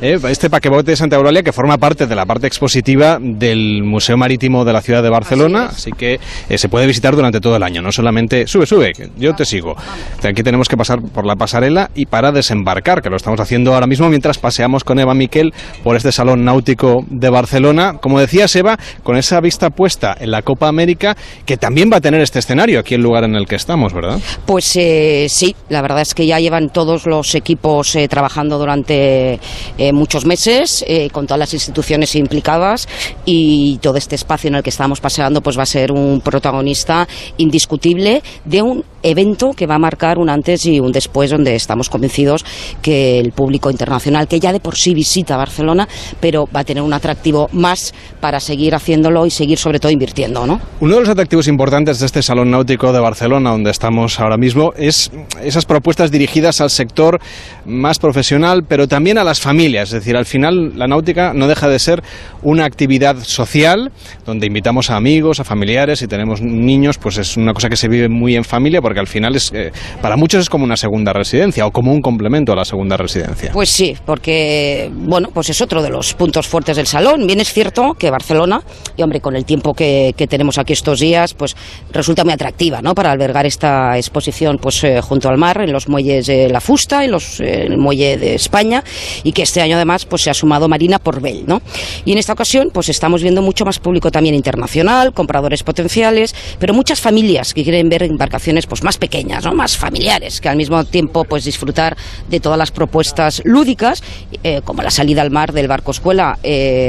¿eh? 0.02 0.20
Este 0.30 0.50
paquebote 0.50 0.92
de 0.92 0.98
Santa 0.98 1.18
Eulalia 1.18 1.44
que 1.44 1.52
forma 1.52 1.78
parte 1.78 2.08
de 2.08 2.16
la 2.16 2.26
parte 2.26 2.48
expositiva 2.48 3.18
del 3.20 3.84
Museo 3.84 4.18
Marítimo 4.18 4.64
de 4.64 4.74
la 4.74 4.82
ciudad 4.82 5.04
de 5.04 5.10
Barcelona, 5.10 5.68
así, 5.72 5.92
que 5.92 6.20
eh, 6.50 6.58
se 6.58 6.70
puede 6.70 6.88
visitar 6.88 7.16
durante 7.16 7.42
todo 7.42 7.56
el 7.56 7.64
año, 7.64 7.82
no 7.82 7.92
solamente 7.92 8.48
sube, 8.48 8.66
sube, 8.66 8.94
yo 9.18 9.36
te 9.36 9.46
sigo. 9.46 9.76
Aquí 10.24 10.44
tenemos 10.44 10.70
que 10.70 10.78
pasar 10.78 11.02
por 11.02 11.26
la 11.26 11.36
pasarela 11.36 11.90
y 11.96 12.06
para 12.06 12.32
desembarcar, 12.32 13.02
que 13.02 13.10
lo 13.10 13.18
estamos 13.18 13.40
haciendo 13.40 13.74
ahora 13.74 13.88
mismo 13.88 14.10
mientras 14.10 14.38
paseamos 14.38 14.84
con 14.84 15.00
Eva 15.00 15.14
Miquel 15.14 15.54
por 15.84 15.96
este 15.96 16.12
salón 16.12 16.46
náutico 16.46 17.06
de 17.10 17.30
Barcelona. 17.30 17.98
Como 18.02 18.20
decía 18.20 18.46
Eva, 18.54 18.78
con 19.04 19.18
esa 19.18 19.40
vista 19.48 19.70
puesta 19.70 20.14
en 20.20 20.30
la 20.30 20.42
Copa 20.42 20.68
América, 20.68 21.16
que 21.46 21.56
también 21.56 21.90
va 21.90 21.98
a 21.98 22.02
tener 22.02 22.20
este 22.20 22.40
escenario 22.40 22.82
aquí 22.82 22.96
el 22.96 23.02
lugar 23.02 23.24
en 23.24 23.34
el 23.36 23.48
que 23.48 23.56
estamos, 23.56 23.94
¿verdad? 23.94 24.20
Pues 24.46 24.76
eh, 24.76 25.28
sí, 25.30 25.56
la 25.70 25.82
verdad 25.82 26.02
es 26.02 26.14
que 26.14 26.28
ya 26.28 26.38
llevan 26.42 26.68
todos 26.68 27.06
los 27.06 27.34
equipos 27.34 27.96
eh, 27.96 28.10
trabajando 28.10 28.58
durante 28.58 29.40
eh, 29.78 29.94
muchos 29.94 30.26
meses, 30.26 30.84
con 31.14 31.28
todas 31.28 31.40
las 31.40 31.54
instituciones 31.54 32.14
implicadas 32.16 32.90
y 33.24 33.78
todo 33.78 33.98
este 33.98 34.16
espacio 34.16 34.50
en 34.50 34.56
el 34.56 34.64
que 34.64 34.70
estamos 34.70 35.00
paseando 35.00 35.40
pues 35.42 35.58
va 35.58 35.64
a 35.64 35.66
ser 35.66 35.94
un 35.94 36.20
protagonista 36.20 37.08
indiscutible 37.38 38.22
de 38.44 38.62
un 38.62 38.84
evento 39.04 39.52
que 39.52 39.68
va 39.68 39.76
a 39.76 39.80
marcar 39.80 40.18
un 40.18 40.30
antes 40.30 40.66
y 40.66 40.80
un 40.80 40.92
después 40.92 41.32
donde 41.32 41.56
estamos 41.56 41.90
convencidos 41.90 42.44
que 42.82 43.20
el 43.20 43.32
público 43.32 43.72
internacional, 43.72 44.28
que 44.28 44.40
ya 44.40 44.52
de 44.52 44.60
por 44.60 44.76
sí 44.76 44.94
visita 44.94 45.38
Barcelona, 45.38 45.88
pero 46.20 46.48
va 46.54 46.62
a 46.62 46.64
tener 46.64 46.84
un 46.84 46.94
atractivo 46.94 47.48
más 47.54 47.94
para 48.20 48.40
seguir 48.40 48.76
haciéndolo 48.76 49.26
y 49.26 49.32
seguir 49.38 49.58
sobre 49.58 49.80
todo 49.80 49.92
invirtiendo. 49.92 50.46
¿no? 50.46 50.60
Uno 50.80 50.96
de 50.96 51.00
los 51.02 51.10
atractivos 51.10 51.48
importantes 51.48 52.00
de 52.00 52.06
este 52.06 52.22
Salón 52.22 52.52
Náutico 52.52 52.92
de 52.92 53.00
Barcelona, 53.00 53.52
donde 53.52 53.72
estamos 53.72 54.20
ahora 54.20 54.38
mismo, 54.38 54.74
es 54.76 55.12
esas 55.42 55.66
propuestas 55.66 56.12
dirigidas 56.12 56.60
al 56.62 56.70
sector 56.70 57.20
más 57.66 58.00
profesional, 58.00 58.64
pero 58.68 58.88
también 58.88 59.18
a 59.18 59.24
las 59.24 59.40
familias. 59.40 59.90
Es 59.90 59.96
decir, 59.96 60.18
al 60.18 60.26
final 60.26 60.78
la 60.78 60.88
náutica 60.88 61.34
no 61.34 61.48
deja 61.48 61.68
de 61.70 61.80
ser 61.80 62.04
una 62.42 62.66
actividad 62.66 63.18
social 63.24 63.92
donde 64.26 64.48
invitamos 64.48 64.90
a 64.90 64.96
amigos, 64.96 65.40
a 65.40 65.44
familiares 65.44 66.02
y 66.02 66.08
tenemos 66.08 66.42
niños, 66.42 66.98
pues 66.98 67.18
es 67.18 67.38
una 67.38 67.54
cosa 67.54 67.70
que 67.70 67.78
se 67.78 67.88
vive 67.88 68.10
muy 68.10 68.36
en 68.36 68.44
familia 68.44 68.82
porque 68.82 69.00
al 69.00 69.08
final 69.08 69.36
es 69.36 69.52
eh, 69.54 69.72
para 70.02 70.18
muchos 70.18 70.42
es 70.42 70.50
como 70.50 70.64
una 70.64 70.78
segunda 70.78 71.14
residencia 71.14 71.66
o 71.66 71.72
como 71.72 71.92
un 71.92 72.02
complemento 72.02 72.52
a 72.54 72.56
la 72.56 72.66
segunda 72.66 72.98
residencia. 72.98 73.52
Pues 73.54 73.70
sí, 73.70 73.96
porque 74.06 74.90
bueno, 74.94 75.30
pues 75.34 75.50
es 75.50 75.62
otro 75.62 75.82
de 75.82 75.90
los 75.90 76.14
puntos 76.14 76.48
fuertes 76.48 76.78
del 76.78 76.88
salón. 76.88 77.28
Bien 77.28 77.40
es 77.40 77.54
cierto 77.54 77.94
que 77.98 78.10
Barcelona, 78.10 78.62
y 78.96 79.04
hombre, 79.04 79.22
con 79.28 79.36
el 79.36 79.44
tiempo 79.44 79.74
que, 79.74 80.14
tenemos 80.30 80.58
aquí 80.58 80.72
estos 80.72 81.02
días, 81.02 81.34
pues 81.34 81.54
resulta 81.92 82.24
muy 82.24 82.32
atractiva, 82.32 82.82
¿no? 82.82 82.96
Para 82.96 83.12
albergar 83.12 83.46
esta 83.46 83.98
exposición, 83.98 84.58
pues 84.58 84.82
eh, 84.86 85.02
junto 85.02 85.28
al 85.28 85.38
mar, 85.38 85.60
en 85.60 85.74
los 85.74 85.90
muelles 85.90 86.28
de 86.28 86.48
La 86.48 86.62
Fusta, 86.62 87.04
en 87.04 87.12
los 87.12 87.42
eh, 87.42 87.66
el 87.66 87.78
muelle 87.78 88.16
de 88.16 88.36
España, 88.36 88.86
y 89.26 89.34
que 89.34 89.42
este 89.42 89.60
año 89.60 89.76
además, 89.76 90.06
pues 90.06 90.22
se 90.22 90.30
ha 90.30 90.34
sumado 90.34 90.70
Marina 90.70 90.98
Porvel, 90.98 91.44
¿no? 91.46 91.62
Y 92.06 92.14
en 92.14 92.20
esta 92.20 92.32
ocasión, 92.32 92.70
pues 92.74 92.88
estamos 92.88 93.22
viendo 93.22 93.42
mucho 93.42 93.66
más 93.66 93.80
público 93.80 94.12
también 94.12 94.34
internacional, 94.34 95.12
compradores 95.12 95.62
potenciales, 95.62 96.34
pero 96.58 96.74
muchas 96.74 97.02
familias 97.02 97.54
que 97.54 97.66
quieren 97.66 97.90
ver 97.90 98.04
embarcaciones, 98.04 98.66
pues 98.66 98.82
más 98.82 98.98
pequeñas, 98.98 99.44
¿no? 99.44 99.52
Más 99.52 99.76
familiares, 99.76 100.40
que 100.40 100.48
al 100.48 100.56
mismo 100.56 100.86
tiempo, 100.86 101.26
pues 101.26 101.44
disfrutar 101.44 101.98
de 102.30 102.40
todas 102.40 102.58
las 102.58 102.72
propuestas 102.72 103.42
lúdicas, 103.44 104.02
eh, 104.42 104.62
como 104.64 104.84
la 104.84 104.92
salida 104.92 105.22
al 105.22 105.32
mar 105.32 105.52
del 105.52 105.68
barco 105.68 105.92
escuela 105.92 106.40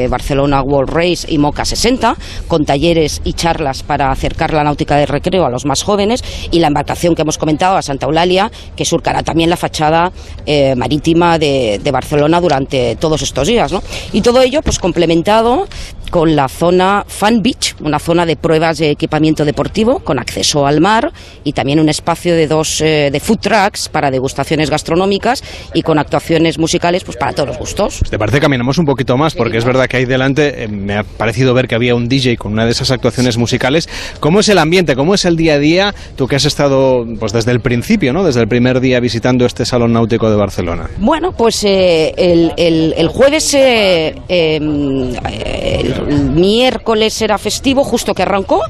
Barcelona 0.08 0.62
World 0.62 0.90
Race 0.90 1.26
y 1.28 1.38
Moca 1.38 1.64
60, 1.64 2.16
con 2.46 2.64
talleres 2.64 3.20
y 3.24 3.32
charlas 3.32 3.82
para 3.82 4.10
acercar 4.10 4.52
la 4.52 4.64
náutica 4.64 4.96
de 4.96 5.06
recreo 5.06 5.44
a 5.44 5.50
los 5.50 5.64
más 5.64 5.82
jóvenes, 5.82 6.22
y 6.50 6.60
la 6.60 6.68
embarcación 6.68 7.14
que 7.14 7.22
hemos 7.22 7.38
comentado 7.38 7.76
a 7.76 7.82
Santa 7.82 8.06
Eulalia, 8.06 8.50
que 8.76 8.84
surcará 8.84 9.22
también 9.22 9.50
la 9.50 9.56
fachada 9.56 10.12
eh, 10.46 10.74
marítima 10.76 11.38
de, 11.38 11.80
de, 11.82 11.90
Barcelona 11.90 12.40
durante 12.40 12.96
todos 12.96 13.22
estos 13.22 13.46
días. 13.48 13.72
¿no? 13.72 13.82
Y 14.12 14.20
todo 14.20 14.40
ello 14.40 14.62
pues 14.62 14.78
complementado 14.78 15.66
con 16.10 16.36
la 16.36 16.48
zona 16.48 17.04
Fan 17.06 17.42
Beach, 17.42 17.74
una 17.80 17.98
zona 17.98 18.26
de 18.26 18.36
pruebas 18.36 18.78
de 18.78 18.90
equipamiento 18.90 19.44
deportivo 19.44 20.00
con 20.00 20.18
acceso 20.18 20.66
al 20.66 20.80
mar 20.80 21.12
y 21.44 21.52
también 21.52 21.80
un 21.80 21.88
espacio 21.88 22.34
de 22.34 22.46
dos 22.46 22.80
eh, 22.80 23.10
de 23.12 23.20
food 23.20 23.38
trucks 23.38 23.88
para 23.88 24.10
degustaciones 24.10 24.70
gastronómicas 24.70 25.42
y 25.74 25.82
con 25.82 25.98
actuaciones 25.98 26.58
musicales 26.58 27.04
pues 27.04 27.16
para 27.16 27.32
todos 27.32 27.48
los 27.48 27.58
gustos. 27.58 28.00
¿Te 28.08 28.18
parece 28.18 28.40
caminamos 28.40 28.78
un 28.78 28.86
poquito 28.86 29.16
más? 29.16 29.34
Porque 29.34 29.58
es 29.58 29.64
verdad 29.64 29.86
que 29.86 29.98
ahí 29.98 30.04
delante 30.04 30.64
eh, 30.64 30.68
me 30.68 30.96
ha 30.96 31.02
parecido 31.02 31.54
ver 31.54 31.68
que 31.68 31.74
había 31.74 31.94
un 31.94 32.08
DJ 32.18 32.36
con 32.36 32.52
una 32.52 32.64
de 32.64 32.72
esas 32.72 32.90
actuaciones 32.90 33.36
musicales. 33.36 33.88
¿Cómo 34.20 34.40
es 34.40 34.48
el 34.48 34.58
ambiente? 34.58 34.96
¿Cómo 34.96 35.14
es 35.14 35.24
el 35.24 35.36
día 35.36 35.54
a 35.54 35.58
día? 35.58 35.94
Tú 36.16 36.26
que 36.26 36.36
has 36.36 36.44
estado 36.44 37.06
pues 37.18 37.32
desde 37.32 37.52
el 37.52 37.60
principio, 37.60 38.12
¿no? 38.12 38.24
Desde 38.24 38.40
el 38.40 38.48
primer 38.48 38.80
día 38.80 39.00
visitando 39.00 39.46
este 39.46 39.64
Salón 39.64 39.92
Náutico 39.92 40.30
de 40.30 40.36
Barcelona. 40.36 40.88
Bueno, 40.98 41.32
pues 41.32 41.62
eh, 41.64 42.14
el, 42.16 42.94
el, 42.96 43.08
jueves 43.08 43.54
em, 43.54 45.14
el 45.18 46.30
miércoles 46.30 47.20
era 47.22 47.38
festivo, 47.38 47.84
justo 47.84 48.14
que 48.14 48.22
arrancó. 48.22 48.62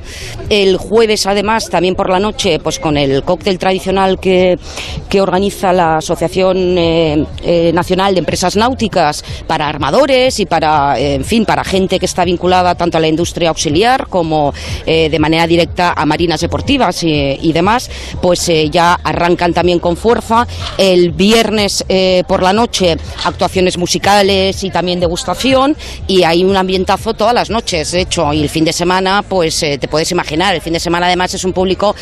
El 0.48 0.76
jueves, 0.76 1.26
además, 1.26 1.68
también 1.70 1.94
por 1.94 2.10
la 2.10 2.20
noche, 2.20 2.58
pues 2.58 2.78
con 2.78 2.96
el 2.96 3.22
cóctel 3.22 3.58
tradicional 3.58 4.18
que, 4.20 4.58
que 5.08 5.20
organiza 5.20 5.72
la 5.72 5.96
Asociación 5.98 6.78
eh, 6.78 7.26
eh, 7.42 7.72
Nacional 7.72 8.14
de 8.14 8.20
Empresas 8.20 8.56
Náuticas 8.56 9.24
para 9.46 9.68
armadores 9.68 10.40
y 10.40 10.46
para, 10.46 10.98
en 10.98 11.24
fin, 11.24 11.44
para 11.44 11.64
gente 11.64 11.98
que 11.98 12.06
está 12.06 12.24
vinculada 12.24 12.74
tanto 12.74 12.98
a 12.98 13.00
la 13.00 13.08
industria 13.08 13.27
auxiliar 13.46 14.06
como 14.09 14.52
eh, 14.86 15.09
de 15.09 15.18
manera 15.18 15.46
directa 15.46 15.94
a 15.96 16.06
marinas 16.06 16.40
deportivas 16.40 17.02
y, 17.02 17.52
demás, 17.52 17.90
pues 18.20 18.50
ya 18.70 18.94
arrancan 19.02 19.52
también 19.52 19.78
con 19.78 19.96
fuerza. 19.96 20.46
El 20.76 21.12
viernes 21.12 21.84
por 22.26 22.42
la 22.42 22.52
noche, 22.52 22.96
actuaciones 23.24 23.78
musicales 23.78 24.62
y 24.62 24.70
también 24.70 25.00
degustación 25.00 25.76
y 26.06 26.22
hay 26.22 26.44
un 26.44 26.56
ambientazo 26.56 27.14
todas 27.14 27.34
las 27.34 27.50
noches, 27.50 27.92
de 27.92 28.02
hecho, 28.02 28.32
y 28.32 28.42
el 28.42 28.48
fin 28.48 28.64
de 28.64 28.72
semana, 28.72 29.22
pues 29.26 29.62
eh, 29.62 29.78
te 29.78 29.88
puedes 29.88 30.10
imaginar, 30.10 30.55
el 30.55 30.60
fin 30.60 30.72
de 30.72 30.80
semana 30.80 31.06
además 31.06 31.34
es 31.34 31.44
un 31.44 31.52
público 31.52 31.94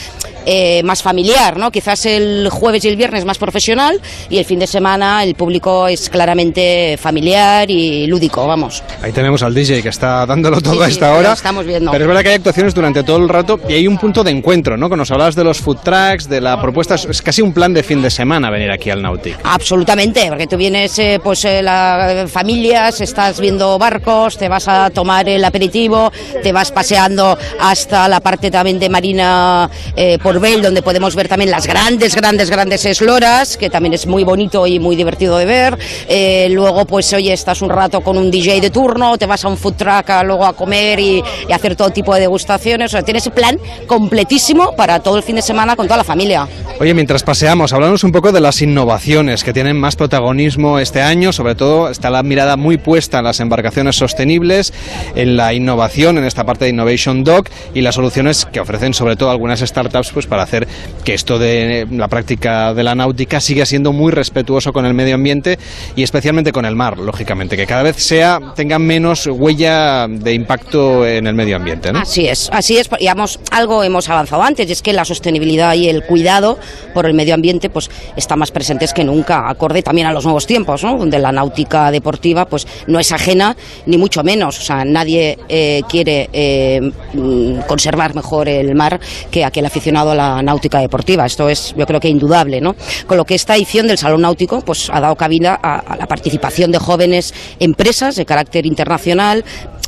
eh, 0.45 0.83
más 0.85 1.03
familiar, 1.03 1.57
¿no? 1.57 1.71
Quizás 1.71 2.07
el 2.07 2.49
jueves 2.51 2.85
y 2.85 2.89
el 2.89 2.97
viernes 2.97 3.25
más 3.25 3.39
profesional 3.39 4.01
y 4.31 4.39
el 4.39 4.45
fin 4.45 4.59
de 4.59 4.67
semana 4.67 5.25
el 5.25 5.35
público 5.35 5.89
es 5.89 6.09
claramente 6.09 6.97
familiar 7.01 7.71
y 7.71 8.07
lúdico, 8.07 8.47
vamos. 8.47 8.83
Ahí 9.03 9.13
tenemos 9.13 9.43
al 9.43 9.55
DJ 9.55 9.83
que 9.83 9.89
está 9.89 10.25
dándolo 10.27 10.61
todo 10.61 10.83
a 10.83 10.89
esta 10.89 11.16
hora. 11.17 11.33
estamos 11.33 11.67
viendo. 11.67 11.91
Pero 11.91 12.05
es 12.05 12.09
verdad 12.09 12.23
que 12.23 12.29
hay 12.31 12.35
actuaciones 12.37 12.75
durante 12.75 13.03
todo 13.03 13.19
el 13.19 13.29
rato 13.29 13.61
y 13.69 13.75
hay 13.75 13.87
un 13.87 13.99
punto 13.99 14.23
de 14.25 14.31
encuentro, 14.31 14.77
¿no? 14.77 14.89
Que 14.89 14.97
nos 14.97 15.11
hablabas 15.11 15.35
de 15.35 15.45
los 15.45 15.59
food 15.59 15.79
trucks, 15.79 16.29
de 16.29 16.41
la 16.41 16.61
propuesta, 16.61 16.95
es 16.95 17.23
casi 17.23 17.43
un 17.43 17.53
plan 17.53 17.73
de 17.75 17.83
fin 17.83 18.03
de 18.03 18.11
semana 18.11 18.51
venir 18.51 18.71
aquí 18.71 18.91
al 18.91 19.03
Nautic. 19.03 19.39
Absolutamente, 19.45 20.27
porque 20.29 20.47
tú 20.47 20.57
vienes, 20.57 20.99
eh, 20.99 21.21
pues, 21.23 21.45
eh, 21.45 22.27
familias, 22.29 23.01
estás 23.01 23.41
viendo 23.41 23.79
barcos, 23.79 24.37
te 24.37 24.49
vas 24.49 24.69
a 24.69 24.91
tomar 24.91 25.29
el 25.29 25.45
aperitivo, 25.45 26.13
te 26.43 26.53
vas 26.53 26.73
paseando 26.73 27.39
hasta 27.61 28.09
la 28.09 28.21
parte 28.21 28.51
también 28.51 28.79
de 28.79 28.89
Marina 28.89 29.71
eh, 29.97 30.19
donde 30.63 30.83
podemos 30.83 31.15
ver 31.15 31.29
también 31.29 31.51
las 31.51 31.67
grandes, 31.67 32.15
grandes, 32.15 32.51
grandes 32.51 32.85
esloras, 32.85 33.57
que 33.57 33.71
también 33.71 33.95
es 33.95 34.07
muy 34.07 34.25
bonito 34.25 34.67
y 34.67 34.79
muy 34.79 34.97
divertido 34.97 35.39
de 35.39 35.45
ver. 35.45 35.79
Eh, 36.09 36.49
luego, 36.51 36.85
pues, 36.85 37.13
oye, 37.13 37.33
estás 37.33 37.63
un 37.63 37.71
rato 37.71 38.01
con 38.01 38.17
un 38.17 38.31
DJ 38.31 38.61
de 38.61 38.71
turno, 38.71 39.17
te 39.17 39.27
vas 39.27 39.45
a 39.45 39.49
un 39.49 39.57
food 39.57 39.75
truck 39.75 40.11
a, 40.11 40.23
luego 40.23 40.45
a 40.45 40.53
comer 40.53 40.99
y, 41.01 41.06
hacer 41.53 41.77
todo 41.77 41.91
tipo 41.91 42.15
de 42.15 42.21
degustaciones. 42.21 42.91
O 42.91 42.93
sea, 42.93 43.03
tienes 43.03 43.29
plan 43.29 43.59
completísimo 43.87 44.75
para 44.77 45.01
todo 45.01 45.17
el 45.17 45.23
fin 45.23 45.37
de 45.37 45.43
semana 45.43 45.77
con 45.77 45.87
toda 45.87 45.99
la 45.99 46.05
familia. 46.05 46.49
Oye, 46.79 46.95
mientras 46.95 47.23
paseamos, 47.23 47.73
hablamos 47.73 48.05
un 48.05 48.13
poco 48.13 48.33
de 48.33 48.41
las 48.41 48.61
innovaciones 48.63 49.45
que 49.45 49.53
tienen 49.53 49.79
más 49.79 49.97
protagonismo 49.97 50.79
este 50.79 51.03
año. 51.03 51.33
Sobre 51.33 51.55
todo 51.55 51.89
está 51.89 52.11
la 52.11 52.23
mirada 52.23 52.57
muy 52.57 52.77
puesta 52.77 53.19
en 53.19 53.25
las 53.25 53.41
embarcaciones 53.41 53.97
sostenibles, 53.97 54.73
en 55.15 55.37
la 55.37 55.55
innovación, 55.55 56.19
en 56.19 56.25
esta 56.25 56.45
parte 56.45 56.67
de 56.67 56.71
Innovation 56.71 57.25
Dock 57.25 57.49
y 57.75 57.81
las 57.81 57.95
soluciones 57.95 58.47
que 58.47 58.61
ofrecen 58.61 58.95
sobre 58.95 59.17
todo 59.17 59.31
algunas 59.31 59.61
startups 59.61 60.11
pues 60.13 60.27
para 60.27 60.43
hacer 60.43 60.67
que 61.05 61.15
esto 61.15 61.39
de 61.39 61.87
la 61.91 62.09
práctica 62.09 62.75
de 62.75 62.83
la 62.83 62.95
náutica 62.95 63.41
siga 63.41 63.67
siendo 63.67 63.93
muy 63.93 64.13
respetuoso 64.13 64.73
con 64.73 64.87
el 64.87 64.95
medio 64.95 65.15
ambiente 65.15 65.59
y 65.95 66.03
especialmente 66.03 66.53
con 66.53 66.65
el 66.65 66.77
mar, 66.77 66.99
lógicamente, 66.99 67.57
que 67.57 67.67
cada 67.67 67.83
vez 67.83 67.97
sea 67.97 68.41
tenga 68.55 68.79
menos 68.79 69.27
huella 69.27 70.07
de 70.09 70.35
impacto 70.35 70.96
en 71.05 71.27
el 71.27 71.35
medio 71.35 71.57
ambiente. 71.57 71.93
¿no? 71.93 71.99
Así 71.99 72.29
es, 72.29 72.49
así 72.53 72.79
es, 72.79 72.89
digamos, 72.99 73.41
algo 73.51 73.83
hemos 73.83 74.09
avanzado 74.09 74.43
antes, 74.43 74.69
y 74.69 74.73
es 74.73 74.83
que 74.83 74.93
la 74.93 75.05
sostenibilidad 75.05 75.75
y 75.75 75.89
el 75.89 76.05
cuidado 76.05 76.59
por 76.95 77.07
el 77.07 77.15
medio 77.15 77.35
ambiente 77.35 77.69
pues 77.69 77.91
está 78.17 78.37
más 78.37 78.51
presentes 78.51 78.93
que 78.93 79.05
nunca, 79.05 79.49
acorde 79.49 79.83
también 79.83 80.07
a 80.07 80.13
los 80.13 80.25
nuevos 80.25 80.47
tiempos, 80.47 80.85
¿no? 80.85 80.97
donde 80.97 81.19
la 81.19 81.33
náutica 81.33 81.91
deportiva 81.91 82.47
pues 82.47 82.67
no 82.87 82.99
es 82.99 83.13
ajena 83.13 83.57
ni 83.87 83.99
mucho 83.99 84.23
menos, 84.23 84.59
o 84.59 84.63
sea, 84.63 84.85
nadie 84.85 85.39
eh, 85.49 85.83
quiere 85.89 86.29
eh, 86.33 86.81
mm, 87.13 87.61
conservar 87.67 88.15
mejor 88.15 88.49
el 88.49 88.75
mar 88.75 89.01
que 89.31 89.45
aquel 89.45 89.67
aficionado 89.67 90.13
a 90.13 90.15
la 90.15 90.43
náutica 90.43 90.79
deportiva. 90.79 91.27
Esto 91.27 91.49
es, 91.49 91.75
yo 91.77 91.87
creo 91.87 92.01
que 92.01 92.09
indudable, 92.09 92.61
¿no? 92.61 92.75
Con 93.07 93.17
lo 93.17 93.25
que 93.25 93.35
esta 93.35 93.57
edición 93.57 93.87
del 93.87 93.99
Salón 93.99 94.23
Náutico, 94.23 94.61
pues 94.61 94.91
ha 94.91 95.01
dado 95.01 95.17
cabida 95.17 95.55
a 95.55 95.97
la 95.97 96.07
participación 96.07 96.71
de 96.71 96.79
jóvenes 96.79 97.35
empresas 97.59 98.17
de 98.17 98.25
carácter 98.25 98.67
internacional, 98.67 99.45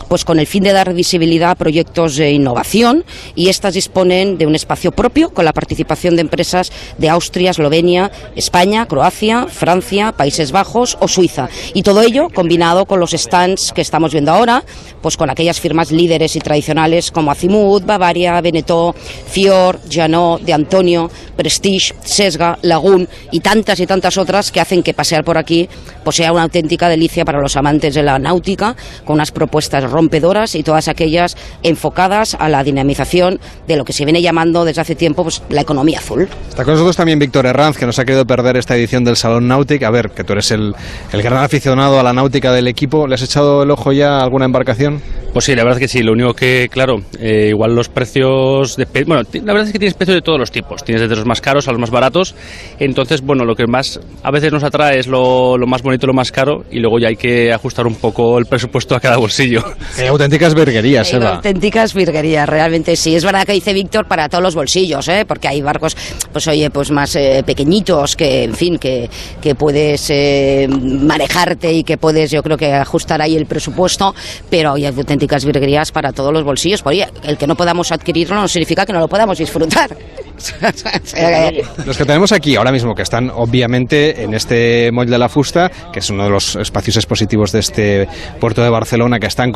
pues 0.09 0.25
con 0.25 0.39
el 0.39 0.47
fin 0.47 0.65
de 0.65 0.73
dar 0.73 0.93
visibilidad 0.95 1.51
a 1.51 1.55
proyectos 1.55 2.17
de 2.17 2.33
innovación 2.33 3.05
y 3.35 3.49
estas 3.49 3.75
disponen 3.75 4.39
de 4.39 4.47
un 4.47 4.55
espacio 4.55 4.93
propio 4.93 5.31
con 5.31 5.45
la 5.45 5.53
participación 5.53 6.17
de 6.17 6.23
empresas 6.23 6.73
de 6.97 7.09
Austria, 7.09 7.51
Eslovenia, 7.51 8.11
España, 8.35 8.87
Croacia, 8.87 9.47
Francia, 9.47 10.13
Países 10.13 10.53
Bajos 10.53 10.97
o 11.01 11.09
Suiza. 11.09 11.49
Y 11.75 11.83
todo 11.83 12.03
ello 12.03 12.29
combinado 12.31 12.87
con 12.87 13.01
los 13.01 13.13
stands 13.13 13.73
que 13.73 13.83
estamos 13.83 14.13
viendo 14.13 14.33
ahora, 14.33 14.65
pues 15.03 15.17
con 15.17 15.31
aquellas 15.31 15.61
firmas 15.61 15.91
líderes 15.91 16.37
y 16.37 16.41
tradicionales 16.41 17.11
como 17.11 17.31
Azimut, 17.31 17.85
Bavaria, 17.85 18.41
Beneteau, 18.41 18.95
Fior, 18.95 19.79
Janot, 19.91 20.43
De 20.43 20.53
Antonio, 20.53 21.11
Prestige, 21.37 21.95
Sesga, 22.03 22.59
Lagoon 22.63 23.09
y 23.31 23.41
tantas 23.41 23.81
y 23.81 23.87
tantas 23.87 24.19
otras 24.19 24.51
que 24.51 24.61
hacen 24.61 24.83
que 24.83 24.95
pasear 24.95 25.25
por 25.25 25.39
aquí 25.39 25.69
pues 26.05 26.17
sea 26.17 26.33
una 26.33 26.43
auténtica 26.43 26.89
delicia 26.89 27.25
para 27.25 27.41
los 27.41 27.57
amantes 27.57 27.95
de 27.95 28.03
la 28.03 28.19
náutica 28.19 28.77
con 29.05 29.15
unas 29.15 29.31
propuestas 29.31 29.91
rompedoras 29.99 30.55
y 30.55 30.63
todas 30.63 30.87
aquellas 30.87 31.37
enfocadas 31.65 32.37
a 32.39 32.49
la 32.49 32.63
dinamización 32.63 33.41
de 33.67 33.77
lo 33.77 33.85
que 33.85 33.93
se 33.93 34.05
viene 34.05 34.23
llamando 34.23 34.65
desde 34.65 34.81
hace 34.81 34.95
tiempo 34.95 35.25
pues, 35.25 35.43
la 35.49 35.63
economía 35.63 35.99
azul. 35.99 36.29
Está 36.49 36.65
con 36.65 36.75
nosotros 36.75 36.97
también 36.97 37.19
Víctor 37.19 37.47
Herranz, 37.47 37.77
que 37.77 37.87
nos 37.87 37.99
ha 37.99 38.05
querido 38.05 38.25
perder 38.25 38.57
esta 38.57 38.77
edición 38.77 39.03
del 39.03 39.17
Salón 39.17 39.49
Náutic. 39.49 39.83
A 39.83 39.91
ver, 39.91 40.11
que 40.11 40.23
tú 40.23 40.35
eres 40.35 40.53
el, 40.53 40.73
el 41.13 41.23
gran 41.23 41.43
aficionado 41.43 41.99
a 41.99 42.03
la 42.05 42.13
náutica 42.13 42.53
del 42.53 42.69
equipo. 42.69 43.09
¿Le 43.09 43.15
has 43.15 43.23
echado 43.23 43.65
el 43.65 43.71
ojo 43.73 43.93
ya 43.93 44.19
a 44.19 44.23
alguna 44.23 44.45
embarcación? 44.45 45.01
Pues 45.33 45.45
sí, 45.45 45.55
la 45.55 45.65
verdad 45.65 45.83
es 45.83 45.91
que 45.91 45.99
sí. 45.99 46.03
Lo 46.05 46.13
único 46.13 46.33
que, 46.35 46.69
claro, 46.71 46.97
eh, 47.19 47.49
igual 47.51 47.75
los 47.75 47.89
precios. 47.89 48.77
De, 48.77 48.87
bueno, 49.05 49.23
la 49.33 49.53
verdad 49.53 49.67
es 49.67 49.73
que 49.73 49.79
tienes 49.79 49.95
precios 49.95 50.17
de 50.17 50.23
todos 50.23 50.39
los 50.39 50.51
tipos. 50.51 50.85
Tienes 50.85 51.03
desde 51.03 51.17
los 51.17 51.27
más 51.27 51.41
caros 51.41 51.67
a 51.69 51.73
los 51.73 51.81
más 51.81 51.91
baratos. 51.91 52.35
Entonces, 52.79 53.21
bueno, 53.21 53.45
lo 53.45 53.55
que 53.55 53.67
más 53.67 54.01
a 54.23 54.31
veces 54.31 54.53
nos 54.53 54.63
atrae 54.63 54.99
es 54.99 55.07
lo, 55.07 55.59
lo 55.59 55.67
más 55.67 55.83
bonito, 55.83 56.07
lo 56.07 56.15
más 56.15 56.31
caro. 56.31 56.65
Y 56.71 56.79
luego 56.79 56.99
ya 56.99 57.09
hay 57.09 57.17
que 57.17 57.53
ajustar 57.53 57.87
un 57.87 57.97
poco 57.97 58.39
el 58.39 58.47
presupuesto 58.47 58.95
a 58.95 59.01
cada 59.01 59.17
bolsillo. 59.17 59.65
Qué 59.97 60.09
auténticas 60.09 60.55
virguerías, 60.55 61.13
Eva. 61.13 61.37
Auténticas 61.37 61.95
virguerías, 61.95 62.49
realmente 62.49 62.97
sí. 62.97 63.15
Es 63.15 63.25
verdad 63.25 63.45
que 63.45 63.53
dice 63.53 63.73
Víctor 63.73 64.07
para 64.07 64.29
todos 64.29 64.43
los 64.43 64.55
bolsillos, 64.55 65.09
¿eh? 65.09 65.25
porque 65.27 65.49
hay 65.49 65.61
barcos, 65.61 65.97
pues 66.33 66.47
oye, 66.49 66.71
pues 66.71 66.91
más 66.91 67.15
eh, 67.17 67.43
pequeñitos 67.45 68.17
que, 68.17 68.45
en 68.45 68.55
fin, 68.55 68.79
que, 68.79 69.09
que 69.41 69.55
puedes 69.55 70.11
eh, 70.11 70.69
manejarte 70.69 71.73
y 71.73 71.85
que 71.85 71.97
puedes, 71.99 72.31
yo 72.31 72.43
creo 72.43 72.57
que 72.57 72.73
ajustar 72.73 73.21
ahí 73.23 73.37
el 73.37 73.47
presupuesto, 73.47 74.15
pero 74.51 74.75
hay 74.75 74.87
auténticas 74.87 75.45
virguerías 75.45 75.93
para 75.93 76.13
todos 76.13 76.33
los 76.33 76.45
bolsillos. 76.45 76.83
Por 76.83 76.95
el 76.95 77.39
que 77.39 77.47
no 77.47 77.57
podamos 77.57 77.93
adquirirlo 77.93 78.37
no 78.37 78.49
significa 78.49 78.87
que 78.87 78.93
no 78.93 79.01
lo 79.01 79.09
podamos 79.09 79.39
disfrutar. 79.39 79.97
Los 81.85 81.97
que 81.97 82.05
tenemos 82.05 82.33
aquí 82.33 82.57
ahora 82.57 82.71
mismo, 82.71 82.95
que 82.95 83.03
están 83.03 83.31
obviamente 83.31 84.23
en 84.23 84.35
este 84.35 84.91
Moll 84.93 85.11
de 85.11 85.19
la 85.19 85.29
Fusta, 85.29 85.71
que 85.93 85.99
es 85.99 86.11
uno 86.11 86.25
de 86.25 86.31
los 86.31 86.57
espacios 86.57 86.97
expositivos 86.97 87.53
de 87.53 87.59
este 87.59 88.09
puerto 88.41 88.63
de 88.63 88.71
Barcelona, 88.71 89.19
que 89.19 89.27
están 89.27 89.51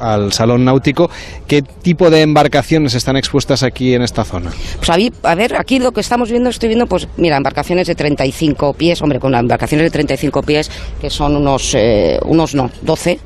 al 0.00 0.32
Salón 0.32 0.64
Náutico, 0.64 1.10
¿qué 1.46 1.62
tipo 1.62 2.10
de 2.10 2.22
embarcaciones 2.22 2.94
están 2.94 3.16
expuestas 3.16 3.62
aquí 3.62 3.94
en 3.94 4.02
esta 4.02 4.24
zona? 4.24 4.50
Pues 4.76 4.90
a, 4.90 5.34
ver, 5.34 5.56
aquí 5.56 5.78
lo 5.78 5.92
que 5.92 6.00
estamos 6.00 6.30
viendo, 6.30 6.50
estoy 6.50 6.68
viendo, 6.68 6.86
pues 6.86 7.08
mira, 7.16 7.36
embarcaciones 7.36 7.86
de 7.86 7.94
35 7.94 8.74
pies, 8.74 9.00
hombre, 9.02 9.18
con 9.18 9.34
embarcaciones 9.34 9.86
de 9.86 9.90
35 9.90 10.42
pies, 10.42 10.70
que 11.00 11.10
son 11.10 11.36
unos, 11.36 11.74
eh, 11.74 12.18
unos 12.24 12.54
no, 12.54 12.70
12, 12.82 13.18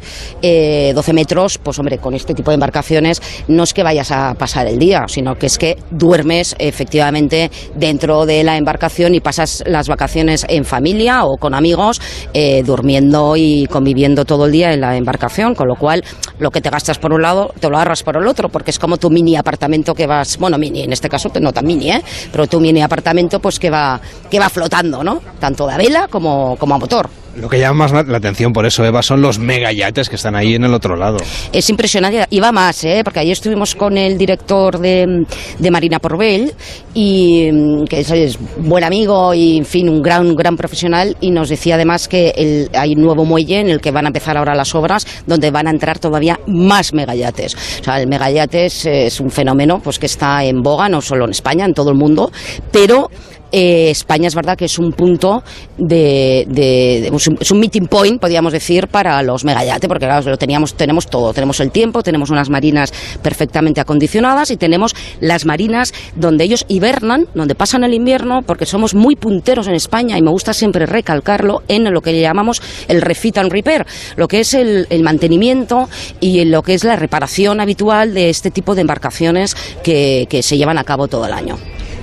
eh, 0.43 0.93
12 0.95 1.13
metros, 1.13 1.59
pues 1.59 1.79
hombre, 1.79 1.99
con 1.99 2.15
este 2.15 2.35
tipo 2.35 2.51
de 2.51 2.55
embarcaciones 2.55 3.23
no 3.49 3.63
es 3.63 3.73
que 3.75 3.83
vayas 3.83 4.11
a 4.11 4.35
pasar 4.35 4.67
el 4.67 4.79
día, 4.79 5.05
sino 5.09 5.37
que 5.37 5.47
es 5.47 5.59
que 5.59 5.77
duermes 5.91 6.55
efectivamente 6.59 7.51
dentro 7.75 8.27
de 8.27 8.45
la 8.45 8.57
embarcación 8.57 9.15
y 9.15 9.21
pasas 9.21 9.63
las 9.67 9.89
vacaciones 9.89 10.45
en 10.49 10.65
familia 10.65 11.25
o 11.25 11.37
con 11.37 11.55
amigos, 11.55 12.01
eh, 12.35 12.63
durmiendo 12.65 13.37
y 13.37 13.67
conviviendo 13.67 14.25
todo 14.25 14.47
el 14.47 14.53
día 14.53 14.73
en 14.73 14.81
la 14.81 14.97
embarcación, 14.97 15.55
con 15.55 15.69
lo 15.69 15.77
cual 15.77 16.05
lo 16.39 16.51
que 16.51 16.61
te 16.61 16.71
gastas 16.71 16.99
por 16.99 17.13
un 17.13 17.23
lado 17.23 17.53
te 17.59 17.69
lo 17.69 17.79
ahorras 17.79 18.03
por 18.03 18.17
el 18.17 18.27
otro, 18.27 18.49
porque 18.49 18.71
es 18.71 18.79
como 18.79 18.97
tu 18.97 19.11
mini 19.11 19.37
apartamento 19.37 19.95
que 19.95 20.07
vas, 20.07 20.39
bueno, 20.39 20.59
mini, 20.59 20.83
en 20.83 20.93
este 20.93 21.09
caso 21.09 21.31
no 21.41 21.53
tan 21.53 21.67
mini, 21.67 21.91
¿eh? 21.91 22.03
pero 22.33 22.47
tu 22.47 22.61
mini 22.61 22.83
apartamento 22.83 23.41
pues 23.41 23.59
que 23.59 23.71
va, 23.71 24.01
que 24.31 24.39
va 24.39 24.49
flotando, 24.49 25.03
¿no? 25.03 25.21
Tanto 25.39 25.69
a 25.69 25.77
vela 25.77 26.09
como, 26.09 26.57
como 26.57 26.75
a 26.75 26.79
motor. 26.79 27.09
Lo 27.41 27.49
que 27.49 27.59
llama 27.59 27.89
más 27.89 28.07
la 28.09 28.17
atención 28.17 28.53
por 28.53 28.67
eso, 28.67 28.85
Eva, 28.85 29.03
son 29.03 29.23
los 29.23 29.39
megayates 29.39 30.09
que 30.09 30.17
están 30.17 30.35
ahí 30.35 30.55
en 30.55 30.65
el 30.65 30.75
otro 30.75 30.97
lado. 30.97 31.19
Es 31.53 31.71
impresionante. 31.71 32.27
Y 32.31 32.41
va 32.41 32.51
más, 32.51 32.83
¿eh? 32.85 33.03
porque 33.05 33.21
ayer 33.21 33.33
estuvimos 33.33 33.75
con 33.75 33.97
el 33.97 34.19
director 34.19 34.79
de, 34.79 35.25
de 35.59 35.71
Marina 35.71 36.01
Porvell, 36.01 36.53
y, 36.95 37.51
mm, 37.53 37.85
que 37.85 38.01
es, 38.01 38.39
buen 38.59 38.83
amigo 38.83 39.35
y, 39.35 39.59
en 39.59 39.65
fin, 39.65 39.89
un 39.89 40.03
gran, 40.03 40.35
gran 40.35 40.57
profesional, 40.57 41.17
y 41.21 41.31
nos 41.31 41.49
decía 41.49 41.77
además 41.77 42.09
que 42.09 42.31
el, 42.37 42.71
hay 42.77 42.95
un 42.95 43.03
nuevo 43.03 43.25
muelle 43.25 43.61
en 43.61 43.71
el 43.71 43.81
que 43.81 43.91
van 43.91 44.07
a 44.07 44.09
empezar 44.09 44.37
ahora 44.37 44.55
las 44.55 44.75
obras, 44.75 45.07
donde 45.27 45.51
van 45.51 45.69
a 45.69 45.71
entrar 45.71 45.99
todavía 45.99 46.41
más 46.47 46.93
megayates. 46.93 47.55
O 47.81 47.85
sea, 47.85 48.01
el 48.01 48.09
megayates 48.09 48.87
es 48.87 49.21
un 49.21 49.31
fenómeno 49.31 49.81
pues 49.81 49.99
que 49.99 50.07
está 50.07 50.45
en 50.45 50.63
boga, 50.63 50.89
no 50.89 51.01
solo 51.01 51.25
en 51.25 51.31
España, 51.31 51.65
en 51.65 51.75
todo 51.75 51.91
el 51.91 51.97
mundo, 51.97 52.33
pero 52.73 53.11
eh, 53.53 53.91
España 53.91 54.29
es 54.29 54.35
verdad 54.35 54.57
que 54.57 54.67
es 54.67 54.79
un 54.79 54.93
punto 54.93 55.43
de, 55.77 57.11
es 57.41 57.51
un 57.51 57.61
meeting 57.61 57.87
point, 57.87 58.21
podríamos 58.21 58.53
decir, 58.53 58.89
para 58.89 59.23
los 59.23 59.45
megayates, 59.45 59.89
porque 59.89 60.07
claro, 60.07 60.29
lo 60.29 60.37
teníamos, 60.37 60.75
tenemos 60.75 61.07
todo, 61.07 61.33
tenemos 61.33 61.61
el 61.61 61.71
tiempo, 61.71 62.03
tenemos 62.03 62.31
unas 62.31 62.51
marinas 62.51 62.93
perfectamente 63.23 63.81
acondicionadas 63.81 64.51
y 64.51 64.57
tenemos 64.57 64.95
las 65.21 65.47
marinas 65.47 65.95
donde 66.15 66.45
ellos 66.45 66.65
hibernan, 66.69 67.27
donde 67.35 67.55
pasan 67.55 67.85
el 67.85 67.95
invierno, 67.95 68.43
porque 68.43 68.67
somos 68.67 68.95
muy 68.95 69.17
punteros 69.17 69.69
en 69.69 69.75
España 69.75 70.19
y 70.19 70.23
me 70.23 70.31
gusta 70.31 70.53
siempre 70.53 70.87
recalcarlo 70.87 71.63
en 71.69 71.93
lo 71.93 72.01
que 72.01 72.19
llamamos 72.21 72.63
el 72.89 73.01
refit 73.01 73.39
and 73.39 73.51
repair, 73.51 73.87
lo 74.17 74.29
que 74.29 74.41
es 74.41 74.55
el, 74.55 74.87
mantenimiento 75.03 75.89
y 76.21 76.45
lo 76.45 76.63
que 76.63 76.75
es 76.75 76.85
la 76.85 76.97
reparación 76.97 77.61
habitual 77.61 78.13
de 78.13 78.29
este 78.29 78.51
tipo 78.51 78.75
de 78.75 78.83
embarcaciones 78.83 79.55
que 79.83 80.41
se 80.43 80.59
llevan 80.59 80.77
a 80.77 80.85
cabo 80.85 81.09
todo 81.09 81.25
el 81.25 81.33
año. 81.33 81.57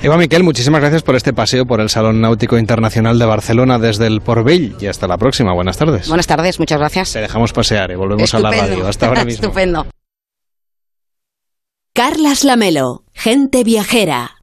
Eva 0.05 0.17
Miquel, 0.17 0.43
muchísimas 0.43 0.81
gracias 0.81 1.01
por 1.01 1.15
este 1.15 1.33
paseo 1.33 1.65
por 1.65 1.81
el 1.81 1.89
Salón 1.89 2.21
Náutico 2.21 2.59
Internacional 2.59 3.17
de 3.17 3.25
Barcelona 3.25 3.79
desde 3.79 4.05
el 4.05 4.21
Porvell 4.21 4.75
y 4.79 4.85
hasta 4.85 5.07
la 5.07 5.17
próxima. 5.17 5.51
Buenas 5.51 5.79
tardes. 5.79 6.07
Buenas 6.07 6.27
tardes, 6.27 6.59
muchas 6.59 6.77
gracias. 6.77 7.13
Te 7.13 7.21
dejamos 7.21 7.53
pasear 7.53 7.89
y 7.89 7.95
volvemos 7.95 8.31
a 8.35 8.39
la 8.39 8.51
radio. 8.51 8.85
Hasta 8.85 9.07
ahora 9.07 9.25
mismo. 9.25 9.45
Estupendo. 9.45 9.87
Carlas 11.91 12.43
Lamelo, 12.43 13.03
gente 13.15 13.63
viajera. 13.63 14.35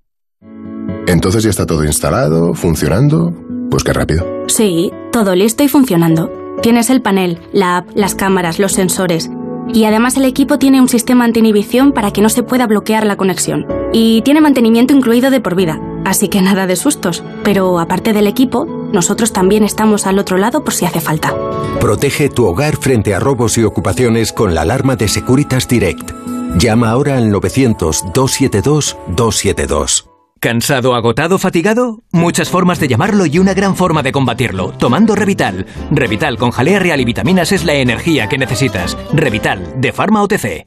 Entonces 1.06 1.44
ya 1.44 1.50
está 1.50 1.64
todo 1.64 1.84
instalado, 1.84 2.54
funcionando. 2.54 3.32
Pues 3.70 3.84
qué 3.84 3.92
rápido. 3.92 4.26
Sí, 4.48 4.90
todo 5.12 5.36
listo 5.36 5.62
y 5.62 5.68
funcionando. 5.68 6.28
Tienes 6.60 6.90
el 6.90 7.02
panel, 7.02 7.38
la 7.52 7.76
app, 7.76 7.90
las 7.94 8.16
cámaras, 8.16 8.58
los 8.58 8.72
sensores. 8.72 9.30
Y 9.72 9.84
además 9.84 10.16
el 10.16 10.24
equipo 10.24 10.58
tiene 10.58 10.80
un 10.80 10.88
sistema 10.88 11.24
anti-inhibición 11.24 11.92
para 11.92 12.12
que 12.12 12.20
no 12.20 12.28
se 12.28 12.42
pueda 12.42 12.66
bloquear 12.66 13.06
la 13.06 13.16
conexión. 13.16 13.66
Y 13.92 14.22
tiene 14.22 14.40
mantenimiento 14.40 14.94
incluido 14.94 15.30
de 15.30 15.40
por 15.40 15.54
vida, 15.54 15.80
así 16.04 16.28
que 16.28 16.42
nada 16.42 16.66
de 16.66 16.76
sustos. 16.76 17.22
Pero 17.42 17.78
aparte 17.78 18.12
del 18.12 18.26
equipo, 18.26 18.66
nosotros 18.92 19.32
también 19.32 19.64
estamos 19.64 20.06
al 20.06 20.18
otro 20.18 20.36
lado 20.36 20.64
por 20.64 20.74
si 20.74 20.84
hace 20.84 21.00
falta. 21.00 21.34
Protege 21.80 22.28
tu 22.28 22.46
hogar 22.46 22.76
frente 22.76 23.14
a 23.14 23.20
robos 23.20 23.56
y 23.56 23.64
ocupaciones 23.64 24.32
con 24.32 24.54
la 24.54 24.62
alarma 24.62 24.96
de 24.96 25.08
Securitas 25.08 25.68
Direct. 25.68 26.10
Llama 26.58 26.90
ahora 26.90 27.16
al 27.16 27.32
900-272-272. 27.32 30.11
¿Cansado, 30.42 30.96
agotado, 30.96 31.38
fatigado? 31.38 32.02
Muchas 32.10 32.50
formas 32.50 32.80
de 32.80 32.88
llamarlo 32.88 33.26
y 33.26 33.38
una 33.38 33.54
gran 33.54 33.76
forma 33.76 34.02
de 34.02 34.10
combatirlo. 34.10 34.72
Tomando 34.72 35.14
Revital. 35.14 35.66
Revital 35.92 36.36
con 36.36 36.50
jalea 36.50 36.80
real 36.80 37.00
y 37.00 37.04
vitaminas 37.04 37.52
es 37.52 37.64
la 37.64 37.74
energía 37.74 38.28
que 38.28 38.38
necesitas. 38.38 38.98
Revital, 39.12 39.80
de 39.80 39.92
Pharma 39.92 40.20
OTC. 40.20 40.66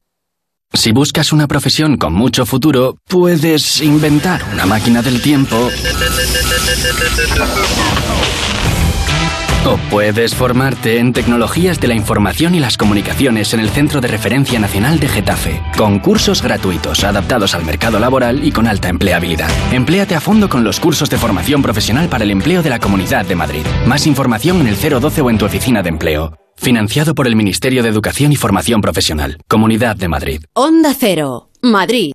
Si 0.71 0.93
buscas 0.93 1.33
una 1.33 1.49
profesión 1.49 1.97
con 1.97 2.13
mucho 2.13 2.45
futuro, 2.45 2.95
puedes 3.09 3.81
inventar 3.81 4.41
una 4.53 4.65
máquina 4.65 5.01
del 5.01 5.21
tiempo 5.21 5.69
o 9.65 9.77
puedes 9.89 10.35
formarte 10.35 10.99
en 10.99 11.13
tecnologías 11.13 11.79
de 11.79 11.87
la 11.87 11.95
información 11.95 12.55
y 12.55 12.59
las 12.59 12.77
comunicaciones 12.77 13.53
en 13.53 13.59
el 13.59 13.69
Centro 13.69 14.01
de 14.01 14.07
Referencia 14.07 14.59
Nacional 14.59 14.99
de 14.99 15.07
Getafe, 15.07 15.61
con 15.77 15.99
cursos 15.99 16.41
gratuitos 16.41 17.03
adaptados 17.03 17.55
al 17.55 17.65
mercado 17.65 17.99
laboral 17.99 18.43
y 18.43 18.51
con 18.51 18.67
alta 18.67 18.89
empleabilidad. 18.89 19.49
Empléate 19.71 20.15
a 20.15 20.21
fondo 20.21 20.49
con 20.49 20.63
los 20.63 20.79
cursos 20.79 21.09
de 21.09 21.17
formación 21.17 21.61
profesional 21.61 22.09
para 22.09 22.23
el 22.23 22.31
empleo 22.31 22.61
de 22.61 22.69
la 22.69 22.79
Comunidad 22.79 23.25
de 23.25 23.35
Madrid. 23.35 23.65
Más 23.85 24.07
información 24.07 24.61
en 24.61 24.67
el 24.67 24.75
012 24.75 25.21
o 25.21 25.29
en 25.29 25.37
tu 25.37 25.45
oficina 25.45 25.81
de 25.83 25.89
empleo. 25.89 26.37
Financiado 26.57 27.15
por 27.15 27.27
el 27.27 27.35
Ministerio 27.35 27.83
de 27.83 27.89
Educación 27.89 28.31
y 28.31 28.37
Formación 28.37 28.81
Profesional, 28.81 29.37
Comunidad 29.47 29.95
de 29.95 30.07
Madrid. 30.07 30.41
Onda 30.53 30.93
Cero, 30.97 31.49
Madrid. 31.61 32.14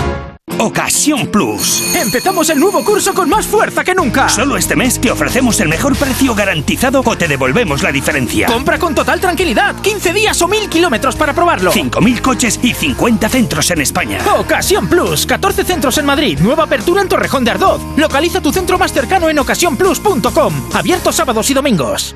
Ocasión 0.59 1.27
Plus. 1.27 1.95
Empezamos 1.95 2.49
el 2.49 2.59
nuevo 2.59 2.83
curso 2.83 3.13
con 3.13 3.29
más 3.29 3.45
fuerza 3.45 3.83
que 3.83 3.95
nunca. 3.95 4.29
Solo 4.29 4.57
este 4.57 4.75
mes 4.75 4.99
te 4.99 5.11
ofrecemos 5.11 5.59
el 5.59 5.69
mejor 5.69 5.95
precio 5.95 6.35
garantizado 6.35 7.01
o 7.05 7.17
te 7.17 7.27
devolvemos 7.27 7.83
la 7.83 7.91
diferencia. 7.91 8.47
Compra 8.47 8.77
con 8.77 8.93
total 8.95 9.19
tranquilidad. 9.19 9.75
15 9.81 10.13
días 10.13 10.41
o 10.41 10.47
1000 10.47 10.69
kilómetros 10.69 11.15
para 11.15 11.33
probarlo. 11.33 11.71
5.000 11.71 12.21
coches 12.21 12.59
y 12.61 12.73
50 12.73 13.29
centros 13.29 13.71
en 13.71 13.81
España. 13.81 14.19
Ocasión 14.37 14.87
Plus. 14.87 15.25
14 15.25 15.63
centros 15.63 15.97
en 15.97 16.05
Madrid. 16.05 16.39
Nueva 16.39 16.63
apertura 16.63 17.01
en 17.01 17.07
Torrejón 17.07 17.43
de 17.43 17.51
Ardoz. 17.51 17.81
Localiza 17.97 18.41
tu 18.41 18.51
centro 18.51 18.77
más 18.77 18.93
cercano 18.93 19.29
en 19.29 19.39
ocasiónplus.com. 19.39 20.69
Abierto 20.73 21.11
sábados 21.11 21.49
y 21.49 21.53
domingos. 21.53 22.15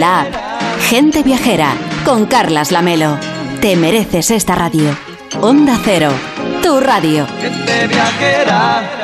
la 0.00 0.20
app. 0.22 0.34
Gente 0.88 1.22
Viajera 1.22 1.72
con 2.04 2.26
Carlas 2.26 2.72
Lamelo. 2.72 3.18
Te 3.60 3.76
mereces 3.76 4.30
esta 4.30 4.54
radio. 4.54 4.96
Onda 5.40 5.78
Cero, 5.84 6.10
tu 6.62 6.80
radio. 6.80 7.26
Gente 7.40 7.86
Viajera. 7.88 9.03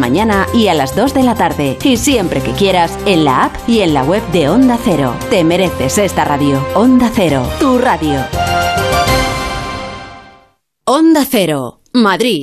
mañana 0.00 0.48
y 0.52 0.66
a 0.66 0.74
las 0.74 0.96
2 0.96 1.14
de 1.14 1.22
la 1.22 1.36
tarde. 1.36 1.78
Y 1.84 1.96
siempre 1.96 2.40
que 2.40 2.52
quieras, 2.52 2.98
en 3.06 3.24
la 3.24 3.44
app 3.44 3.54
y 3.68 3.82
en 3.82 3.94
la 3.94 4.02
web 4.02 4.22
de 4.32 4.48
Onda 4.48 4.76
Cero. 4.82 5.14
Te 5.30 5.44
mereces 5.44 5.98
esta 5.98 6.24
radio. 6.24 6.60
Onda 6.74 7.10
Cero, 7.14 7.48
tu 7.60 7.78
radio. 7.78 8.24
Onda 10.84 11.24
Cero, 11.24 11.80
Madrid. 11.92 12.42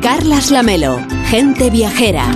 Carlas 0.00 0.50
Lamelo, 0.50 1.00
gente 1.26 1.70
viajera. 1.70 2.26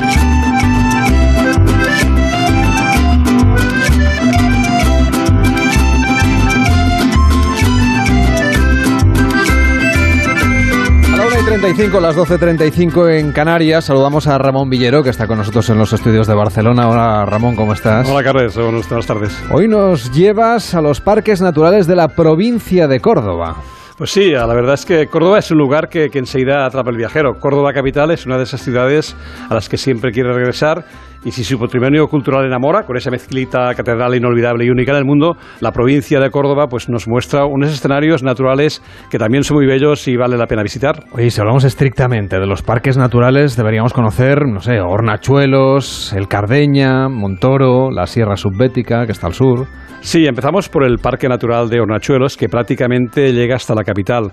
A 11.54 11.56
la 11.56 11.60
1 11.60 11.68
y 11.68 11.74
35, 11.74 12.00
las 12.00 12.16
12.35 12.16 13.10
en 13.16 13.30
Canarias. 13.30 13.84
Saludamos 13.84 14.26
a 14.26 14.38
Ramón 14.38 14.68
Villero, 14.68 15.04
que 15.04 15.10
está 15.10 15.28
con 15.28 15.38
nosotros 15.38 15.70
en 15.70 15.78
los 15.78 15.92
estudios 15.92 16.26
de 16.26 16.34
Barcelona. 16.34 16.88
Hola 16.88 17.24
Ramón, 17.26 17.54
¿cómo 17.54 17.72
estás? 17.72 18.08
Hola 18.10 18.24
Carles, 18.24 18.56
buenas 18.56 19.06
tardes. 19.06 19.40
Hoy 19.52 19.68
nos 19.68 20.10
llevas 20.10 20.74
a 20.74 20.80
los 20.80 21.00
parques 21.00 21.40
naturales 21.40 21.86
de 21.86 21.94
la 21.94 22.08
provincia 22.08 22.88
de 22.88 22.98
Córdoba. 22.98 23.54
Pues 23.96 24.10
sí, 24.10 24.32
la 24.32 24.46
verdad 24.46 24.74
es 24.74 24.84
que 24.84 25.06
Córdoba 25.06 25.38
es 25.38 25.48
un 25.52 25.58
lugar 25.58 25.88
que, 25.88 26.10
que, 26.10 26.18
enseguida 26.18 26.66
atrapa 26.66 26.90
el 26.90 26.96
viajero. 26.96 27.38
Córdoba 27.38 27.72
capital 27.72 28.10
es 28.10 28.26
una 28.26 28.36
de 28.36 28.42
esas 28.42 28.60
ciudades 28.60 29.14
a 29.48 29.54
las 29.54 29.68
que 29.68 29.76
siempre 29.76 30.10
quiere 30.10 30.32
regresar 30.32 30.84
y 31.24 31.30
si 31.30 31.44
su 31.44 31.58
patrimonio 31.58 32.06
cultural 32.06 32.44
enamora, 32.44 32.84
con 32.84 32.96
esa 32.96 33.10
mezclita 33.10 33.74
catedral 33.74 34.14
inolvidable 34.14 34.64
y 34.64 34.70
única 34.70 34.92
en 34.92 34.98
el 34.98 35.04
mundo, 35.04 35.36
la 35.60 35.72
provincia 35.72 36.20
de 36.20 36.30
Córdoba 36.30 36.66
pues 36.68 36.88
nos 36.88 37.08
muestra 37.08 37.46
unos 37.46 37.72
escenarios 37.72 38.22
naturales 38.22 38.82
que 39.10 39.18
también 39.18 39.44
son 39.44 39.56
muy 39.56 39.66
bellos 39.66 40.06
y 40.08 40.16
vale 40.16 40.36
la 40.36 40.46
pena 40.46 40.62
visitar. 40.62 41.04
Oye, 41.12 41.30
si 41.30 41.40
hablamos 41.40 41.64
estrictamente 41.64 42.38
de 42.38 42.46
los 42.46 42.62
parques 42.62 42.96
naturales, 42.96 43.56
deberíamos 43.56 43.92
conocer, 43.92 44.46
no 44.46 44.60
sé, 44.60 44.80
Hornachuelos, 44.80 46.12
el 46.12 46.28
Cardeña, 46.28 47.08
Montoro, 47.08 47.90
la 47.90 48.06
Sierra 48.06 48.36
Subbética, 48.36 49.06
que 49.06 49.12
está 49.12 49.26
al 49.26 49.34
sur. 49.34 49.66
Sí, 50.00 50.26
empezamos 50.26 50.68
por 50.68 50.84
el 50.84 50.98
Parque 50.98 51.28
Natural 51.28 51.70
de 51.70 51.80
Hornachuelos, 51.80 52.36
que 52.36 52.48
prácticamente 52.48 53.32
llega 53.32 53.56
hasta 53.56 53.74
la 53.74 53.84
capital. 53.84 54.32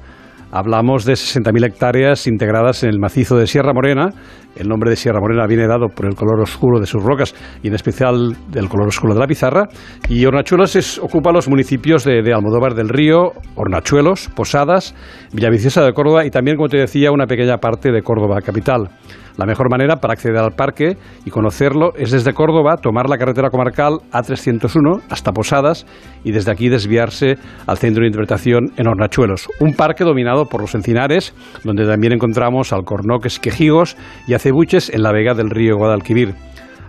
Hablamos 0.51 1.05
de 1.05 1.13
60.000 1.13 1.65
hectáreas 1.65 2.27
integradas 2.27 2.83
en 2.83 2.89
el 2.89 2.99
macizo 2.99 3.37
de 3.37 3.47
Sierra 3.47 3.71
Morena. 3.73 4.09
El 4.55 4.67
nombre 4.67 4.89
de 4.89 4.95
Sierra 4.95 5.19
Morena 5.19 5.47
viene 5.47 5.67
dado 5.67 5.87
por 5.87 6.05
el 6.05 6.15
color 6.15 6.41
oscuro 6.41 6.79
de 6.79 6.85
sus 6.85 7.01
rocas 7.03 7.33
y 7.63 7.67
en 7.67 7.75
especial 7.75 8.35
del 8.49 8.67
color 8.67 8.87
oscuro 8.87 9.13
de 9.13 9.19
la 9.19 9.27
pizarra. 9.27 9.67
Y 10.09 10.25
Hornachuelos 10.25 10.99
ocupa 10.99 11.31
los 11.31 11.47
municipios 11.47 12.03
de, 12.03 12.21
de, 12.21 12.33
Almodóvar 12.33 12.73
del 12.73 12.89
Río, 12.89 13.31
Hornachuelos, 13.55 14.29
Posadas, 14.35 14.95
Villaviciosa 15.33 15.83
de 15.83 15.93
Córdoba 15.93 16.25
y 16.25 16.29
también, 16.29 16.57
como 16.57 16.67
te 16.67 16.77
decía, 16.77 17.11
una 17.11 17.27
pequeña 17.27 17.57
parte 17.57 17.91
de 17.91 18.01
Córdoba 18.01 18.41
capital. 18.41 18.89
La 19.37 19.45
mejor 19.45 19.69
manera 19.69 19.97
para 19.97 20.13
acceder 20.13 20.37
al 20.37 20.51
parque 20.51 20.97
y 21.25 21.29
conocerlo 21.29 21.93
es 21.95 22.11
desde 22.11 22.33
Córdoba 22.33 22.77
tomar 22.77 23.09
la 23.09 23.17
carretera 23.17 23.49
comarcal 23.49 23.99
A301 24.11 25.01
hasta 25.09 25.31
Posadas 25.31 25.85
y 26.23 26.31
desde 26.31 26.51
aquí 26.51 26.69
desviarse 26.69 27.37
al 27.65 27.77
centro 27.77 28.01
de 28.01 28.07
interpretación 28.07 28.71
en 28.77 28.87
Hornachuelos, 28.87 29.47
un 29.59 29.73
parque 29.73 30.03
dominado 30.03 30.45
por 30.45 30.61
los 30.61 30.75
encinares, 30.75 31.33
donde 31.63 31.85
también 31.85 32.13
encontramos 32.13 32.73
alcornoques 32.73 33.39
quejigos 33.39 33.97
y 34.27 34.33
acebuches 34.33 34.89
en 34.89 35.03
la 35.03 35.11
vega 35.11 35.33
del 35.33 35.49
río 35.49 35.77
Guadalquivir. 35.77 36.35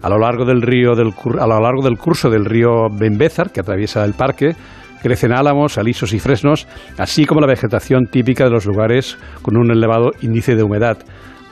A 0.02 0.08
lo 0.08 0.18
largo 0.18 0.44
del, 0.44 0.62
río 0.62 0.92
a 0.92 1.46
lo 1.46 1.60
largo 1.60 1.82
del 1.82 1.96
curso 1.96 2.28
del 2.28 2.44
río 2.44 2.88
Benbézar, 2.90 3.52
que 3.52 3.60
atraviesa 3.60 4.04
el 4.04 4.14
parque, 4.14 4.56
crecen 5.00 5.32
álamos, 5.32 5.78
alisos 5.78 6.12
y 6.12 6.18
fresnos, 6.18 6.66
así 6.98 7.24
como 7.24 7.40
la 7.40 7.46
vegetación 7.46 8.06
típica 8.06 8.44
de 8.44 8.50
los 8.50 8.66
lugares 8.66 9.16
con 9.42 9.56
un 9.56 9.70
elevado 9.70 10.10
índice 10.20 10.56
de 10.56 10.62
humedad. 10.64 10.98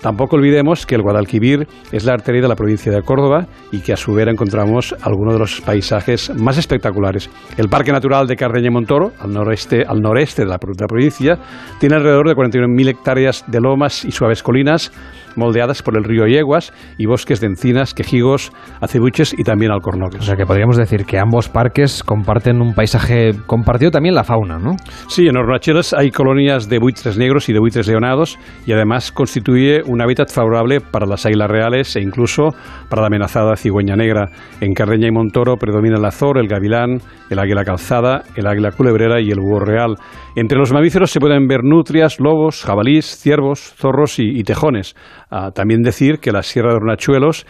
Tampoco 0.00 0.36
olvidemos 0.36 0.86
que 0.86 0.94
el 0.94 1.02
Guadalquivir 1.02 1.66
es 1.92 2.04
la 2.04 2.14
arteria 2.14 2.40
de 2.40 2.48
la 2.48 2.56
provincia 2.56 2.90
de 2.90 3.02
Córdoba 3.02 3.46
y 3.70 3.80
que 3.80 3.92
a 3.92 3.96
su 3.96 4.14
vera 4.14 4.30
encontramos 4.30 4.94
algunos 5.02 5.34
de 5.34 5.40
los 5.40 5.60
paisajes 5.60 6.32
más 6.36 6.56
espectaculares. 6.56 7.30
El 7.58 7.68
Parque 7.68 7.92
Natural 7.92 8.26
de 8.26 8.36
Cardeña 8.36 8.68
y 8.68 8.70
Montoro, 8.70 9.12
al 9.18 9.32
noreste, 9.32 9.84
al 9.86 10.00
noreste 10.00 10.42
de 10.42 10.48
la, 10.48 10.56
de 10.56 10.80
la 10.82 10.86
provincia, 10.86 11.38
tiene 11.78 11.96
alrededor 11.96 12.28
de 12.28 12.34
41.000 12.34 12.88
hectáreas 12.88 13.44
de 13.46 13.60
lomas 13.60 14.04
y 14.04 14.10
suaves 14.10 14.42
colinas 14.42 14.90
moldeadas 15.36 15.82
por 15.82 15.96
el 15.96 16.04
río 16.04 16.26
Yeguas 16.26 16.72
y 16.98 17.06
bosques 17.06 17.40
de 17.40 17.48
encinas, 17.48 17.94
quejigos, 17.94 18.52
acebuches 18.80 19.34
y 19.38 19.44
también 19.44 19.72
alcornoques. 19.72 20.20
O 20.20 20.24
sea 20.24 20.36
que 20.36 20.46
podríamos 20.46 20.76
decir 20.76 21.04
que 21.04 21.18
ambos 21.18 21.48
parques 21.48 22.02
comparten 22.02 22.60
un 22.60 22.74
paisaje 22.74 23.32
compartido 23.46 23.90
también 23.90 24.14
la 24.14 24.24
fauna, 24.24 24.58
¿no? 24.58 24.76
Sí, 25.08 25.26
en 25.26 25.36
Hornachuelos 25.36 25.92
hay 25.92 26.10
colonias 26.10 26.68
de 26.68 26.78
buitres 26.78 27.16
negros 27.16 27.48
y 27.48 27.52
de 27.52 27.60
buitres 27.60 27.86
leonados 27.88 28.38
y 28.66 28.72
además 28.72 29.12
constituye 29.12 29.82
un 29.84 30.00
hábitat 30.02 30.30
favorable 30.30 30.80
para 30.80 31.06
las 31.06 31.26
águilas 31.26 31.50
reales 31.50 31.96
e 31.96 32.00
incluso 32.00 32.50
para 32.88 33.02
la 33.02 33.08
amenazada 33.08 33.56
cigüeña 33.56 33.96
negra. 33.96 34.30
En 34.60 34.74
Cardeña 34.74 35.08
y 35.08 35.12
Montoro 35.12 35.56
predomina 35.56 35.96
el 35.96 36.04
azor, 36.04 36.38
el 36.38 36.48
gavilán, 36.48 36.98
el 37.30 37.38
águila 37.38 37.64
calzada, 37.64 38.22
el 38.36 38.46
águila 38.46 38.72
culebrera 38.72 39.20
y 39.20 39.30
el 39.30 39.40
búho 39.40 39.60
real. 39.60 39.96
Entre 40.36 40.58
los 40.58 40.72
mamíferos 40.72 41.10
se 41.10 41.20
pueden 41.20 41.46
ver 41.46 41.60
nutrias, 41.64 42.20
lobos, 42.20 42.64
jabalís, 42.64 43.06
ciervos, 43.16 43.74
zorros 43.76 44.18
y, 44.18 44.38
y 44.38 44.42
tejones. 44.44 44.94
Uh, 45.30 45.52
también 45.52 45.82
decir 45.82 46.18
que 46.18 46.32
la 46.32 46.42
Sierra 46.42 46.70
de 46.70 46.76
Hornachuelos 46.76 47.46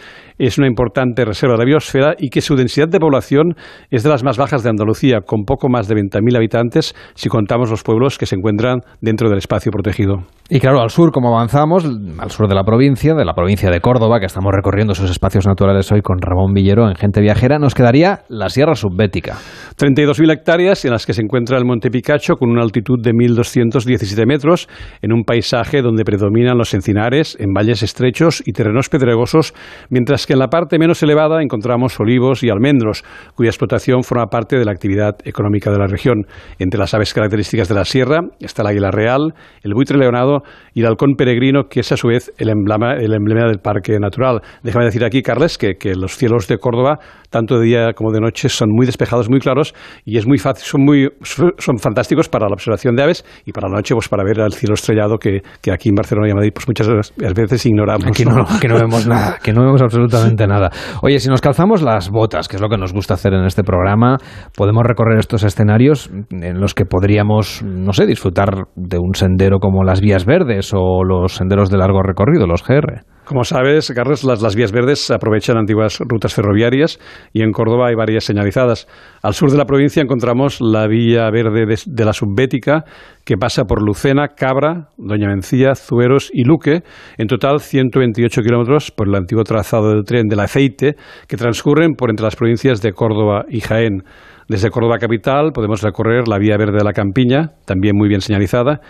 es 0.47 0.57
una 0.57 0.67
importante 0.67 1.23
reserva 1.23 1.53
de 1.53 1.59
la 1.59 1.65
biosfera 1.65 2.15
y 2.17 2.29
que 2.29 2.41
su 2.41 2.55
densidad 2.55 2.87
de 2.87 2.99
población 2.99 3.55
es 3.89 4.03
de 4.03 4.09
las 4.09 4.23
más 4.23 4.37
bajas 4.37 4.63
de 4.63 4.69
Andalucía, 4.69 5.21
con 5.21 5.43
poco 5.43 5.69
más 5.69 5.87
de 5.87 5.95
20.000 5.95 6.35
habitantes 6.35 6.95
si 7.13 7.29
contamos 7.29 7.69
los 7.69 7.83
pueblos 7.83 8.17
que 8.17 8.25
se 8.25 8.35
encuentran 8.35 8.79
dentro 9.01 9.29
del 9.29 9.37
espacio 9.37 9.71
protegido. 9.71 10.23
Y 10.49 10.59
claro, 10.59 10.81
al 10.81 10.89
sur, 10.89 11.11
como 11.11 11.29
avanzamos, 11.29 11.85
al 11.85 12.31
sur 12.31 12.49
de 12.49 12.55
la 12.55 12.63
provincia, 12.63 13.13
de 13.13 13.23
la 13.23 13.33
provincia 13.33 13.69
de 13.69 13.79
Córdoba, 13.79 14.19
que 14.19 14.25
estamos 14.25 14.51
recorriendo 14.53 14.93
sus 14.93 15.09
espacios 15.09 15.47
naturales 15.47 15.89
hoy 15.91 16.01
con 16.01 16.17
Ramón 16.19 16.53
Villero 16.53 16.89
en 16.89 16.95
Gente 16.95 17.21
Viajera, 17.21 17.57
nos 17.57 17.73
quedaría 17.73 18.23
la 18.27 18.49
Sierra 18.49 18.75
Subbética. 18.75 19.37
32.000 19.77 20.33
hectáreas 20.33 20.83
en 20.83 20.91
las 20.91 21.05
que 21.05 21.13
se 21.13 21.21
encuentra 21.21 21.57
el 21.57 21.63
Monte 21.63 21.89
Picacho 21.89 22.35
con 22.35 22.49
una 22.49 22.63
altitud 22.63 22.99
de 23.01 23.11
1.217 23.11 24.25
metros, 24.25 24.67
en 25.01 25.13
un 25.13 25.23
paisaje 25.23 25.81
donde 25.81 26.03
predominan 26.03 26.57
los 26.57 26.73
encinares, 26.73 27.37
en 27.39 27.53
valles 27.53 27.81
estrechos 27.81 28.43
y 28.45 28.51
terrenos 28.51 28.89
pedregosos, 28.89 29.53
mientras 29.89 30.27
que 30.27 30.30
en 30.33 30.39
la 30.39 30.47
parte 30.47 30.79
menos 30.79 31.01
elevada 31.03 31.41
encontramos 31.41 31.99
olivos 31.99 32.43
y 32.43 32.49
almendros, 32.49 33.03
cuya 33.35 33.49
explotación 33.49 34.03
forma 34.03 34.27
parte 34.27 34.57
de 34.57 34.65
la 34.65 34.71
actividad 34.71 35.15
económica 35.25 35.71
de 35.71 35.77
la 35.77 35.87
región. 35.87 36.25
Entre 36.59 36.79
las 36.79 36.93
aves 36.93 37.13
características 37.13 37.67
de 37.67 37.75
la 37.75 37.85
sierra 37.85 38.21
está 38.39 38.61
el 38.61 38.69
águila 38.69 38.91
real, 38.91 39.33
el 39.63 39.73
buitre 39.73 39.97
leonado 39.97 40.43
y 40.73 40.81
el 40.81 40.87
halcón 40.87 41.15
peregrino, 41.17 41.63
que 41.69 41.81
es 41.81 41.91
a 41.91 41.97
su 41.97 42.07
vez 42.07 42.31
el 42.37 42.49
emblema, 42.49 42.93
el 42.93 43.13
emblema 43.13 43.47
del 43.47 43.59
parque 43.59 43.97
natural. 43.99 44.41
Déjame 44.63 44.85
decir 44.85 45.03
aquí, 45.03 45.21
Carles, 45.21 45.57
que, 45.57 45.75
que 45.75 45.95
los 45.95 46.15
cielos 46.17 46.47
de 46.47 46.57
Córdoba, 46.57 46.99
tanto 47.29 47.59
de 47.59 47.65
día 47.65 47.93
como 47.93 48.11
de 48.11 48.19
noche, 48.19 48.49
son 48.49 48.69
muy 48.71 48.85
despejados, 48.85 49.29
muy 49.29 49.39
claros 49.39 49.73
y 50.05 50.17
es 50.17 50.27
muy 50.27 50.37
fácil, 50.37 50.65
son, 50.65 50.83
muy, 50.83 51.09
son 51.23 51.77
fantásticos 51.77 52.29
para 52.29 52.47
la 52.47 52.53
observación 52.53 52.95
de 52.95 53.03
aves 53.03 53.25
y 53.45 53.51
para 53.51 53.67
la 53.67 53.75
noche 53.75 53.93
pues 53.93 54.07
para 54.07 54.23
ver 54.23 54.39
el 54.39 54.53
cielo 54.53 54.75
estrellado 54.75 55.17
que, 55.17 55.41
que 55.61 55.71
aquí 55.71 55.89
en 55.89 55.95
Barcelona 55.95 56.29
y 56.29 56.33
Madrid 56.33 56.51
pues 56.53 56.67
muchas 56.67 57.13
veces 57.17 57.65
ignoramos. 57.65 58.07
Aquí 58.07 58.25
no, 58.25 58.43
aquí 58.43 58.67
no 58.67 58.75
vemos 58.75 59.07
nada, 59.07 59.37
que 59.43 59.53
no 59.53 59.63
vemos 59.63 59.81
absolutamente 59.81 60.20
nada. 60.47 60.69
Oye, 61.01 61.19
si 61.19 61.29
nos 61.29 61.41
calzamos 61.41 61.81
las 61.81 62.09
botas, 62.09 62.47
que 62.47 62.55
es 62.55 62.61
lo 62.61 62.69
que 62.69 62.77
nos 62.77 62.93
gusta 62.93 63.15
hacer 63.15 63.33
en 63.33 63.45
este 63.45 63.63
programa, 63.63 64.17
podemos 64.55 64.83
recorrer 64.85 65.19
estos 65.19 65.43
escenarios 65.43 66.09
en 66.29 66.59
los 66.59 66.73
que 66.73 66.85
podríamos, 66.85 67.63
no 67.63 67.93
sé, 67.93 68.05
disfrutar 68.05 68.67
de 68.75 68.97
un 68.99 69.15
sendero 69.15 69.59
como 69.59 69.83
las 69.83 70.01
vías 70.01 70.25
verdes 70.25 70.71
o 70.73 71.03
los 71.03 71.33
senderos 71.35 71.69
de 71.69 71.77
largo 71.77 72.01
recorrido, 72.03 72.47
los 72.47 72.63
GR. 72.63 73.03
Como 73.31 73.45
sabes, 73.45 73.89
Carlos, 73.95 74.25
las, 74.25 74.57
vías 74.57 74.73
verdes 74.73 75.09
aprovechan 75.09 75.55
antiguas 75.55 75.99
rutas 76.01 76.33
ferroviarias 76.33 76.99
y 77.31 77.43
en 77.43 77.53
Córdoba 77.53 77.87
hay 77.87 77.95
varias 77.95 78.25
señalizadas. 78.25 78.89
Al 79.23 79.33
sur 79.33 79.49
de 79.49 79.57
la 79.57 79.63
provincia 79.63 80.03
encontramos 80.03 80.59
la 80.59 80.85
vía 80.85 81.29
verde 81.31 81.65
de, 81.65 81.79
de 81.85 82.05
la 82.05 82.11
Subbética, 82.11 82.83
que 83.23 83.37
pasa 83.37 83.63
por 83.63 83.81
Lucena, 83.81 84.35
Cabra, 84.35 84.89
Doña 84.97 85.29
Mencía, 85.29 85.75
Zueros 85.75 86.29
y 86.33 86.43
Luque, 86.43 86.83
en 87.17 87.27
total 87.27 87.61
128 87.61 88.41
kilómetros 88.41 88.91
por 88.91 89.07
el 89.07 89.15
antiguo 89.15 89.45
trazado 89.45 89.93
del 89.93 90.03
tren 90.03 90.27
del 90.27 90.41
aceite, 90.41 90.95
que 91.29 91.37
transcurren 91.37 91.93
por 91.93 92.09
entre 92.09 92.25
las 92.25 92.35
provincias 92.35 92.81
de 92.81 92.91
Córdoba 92.91 93.45
y 93.47 93.61
Jaén. 93.61 94.03
Desde 94.49 94.69
Córdoba 94.69 94.97
capital 94.97 95.53
podemos 95.53 95.81
recorrer 95.81 96.27
la 96.27 96.37
vía 96.37 96.57
verde 96.57 96.79
de 96.79 96.83
la 96.83 96.91
Campiña, 96.91 97.51
también 97.65 97.95
muy 97.95 98.09
bien 98.09 98.19
señalizada, 98.19 98.81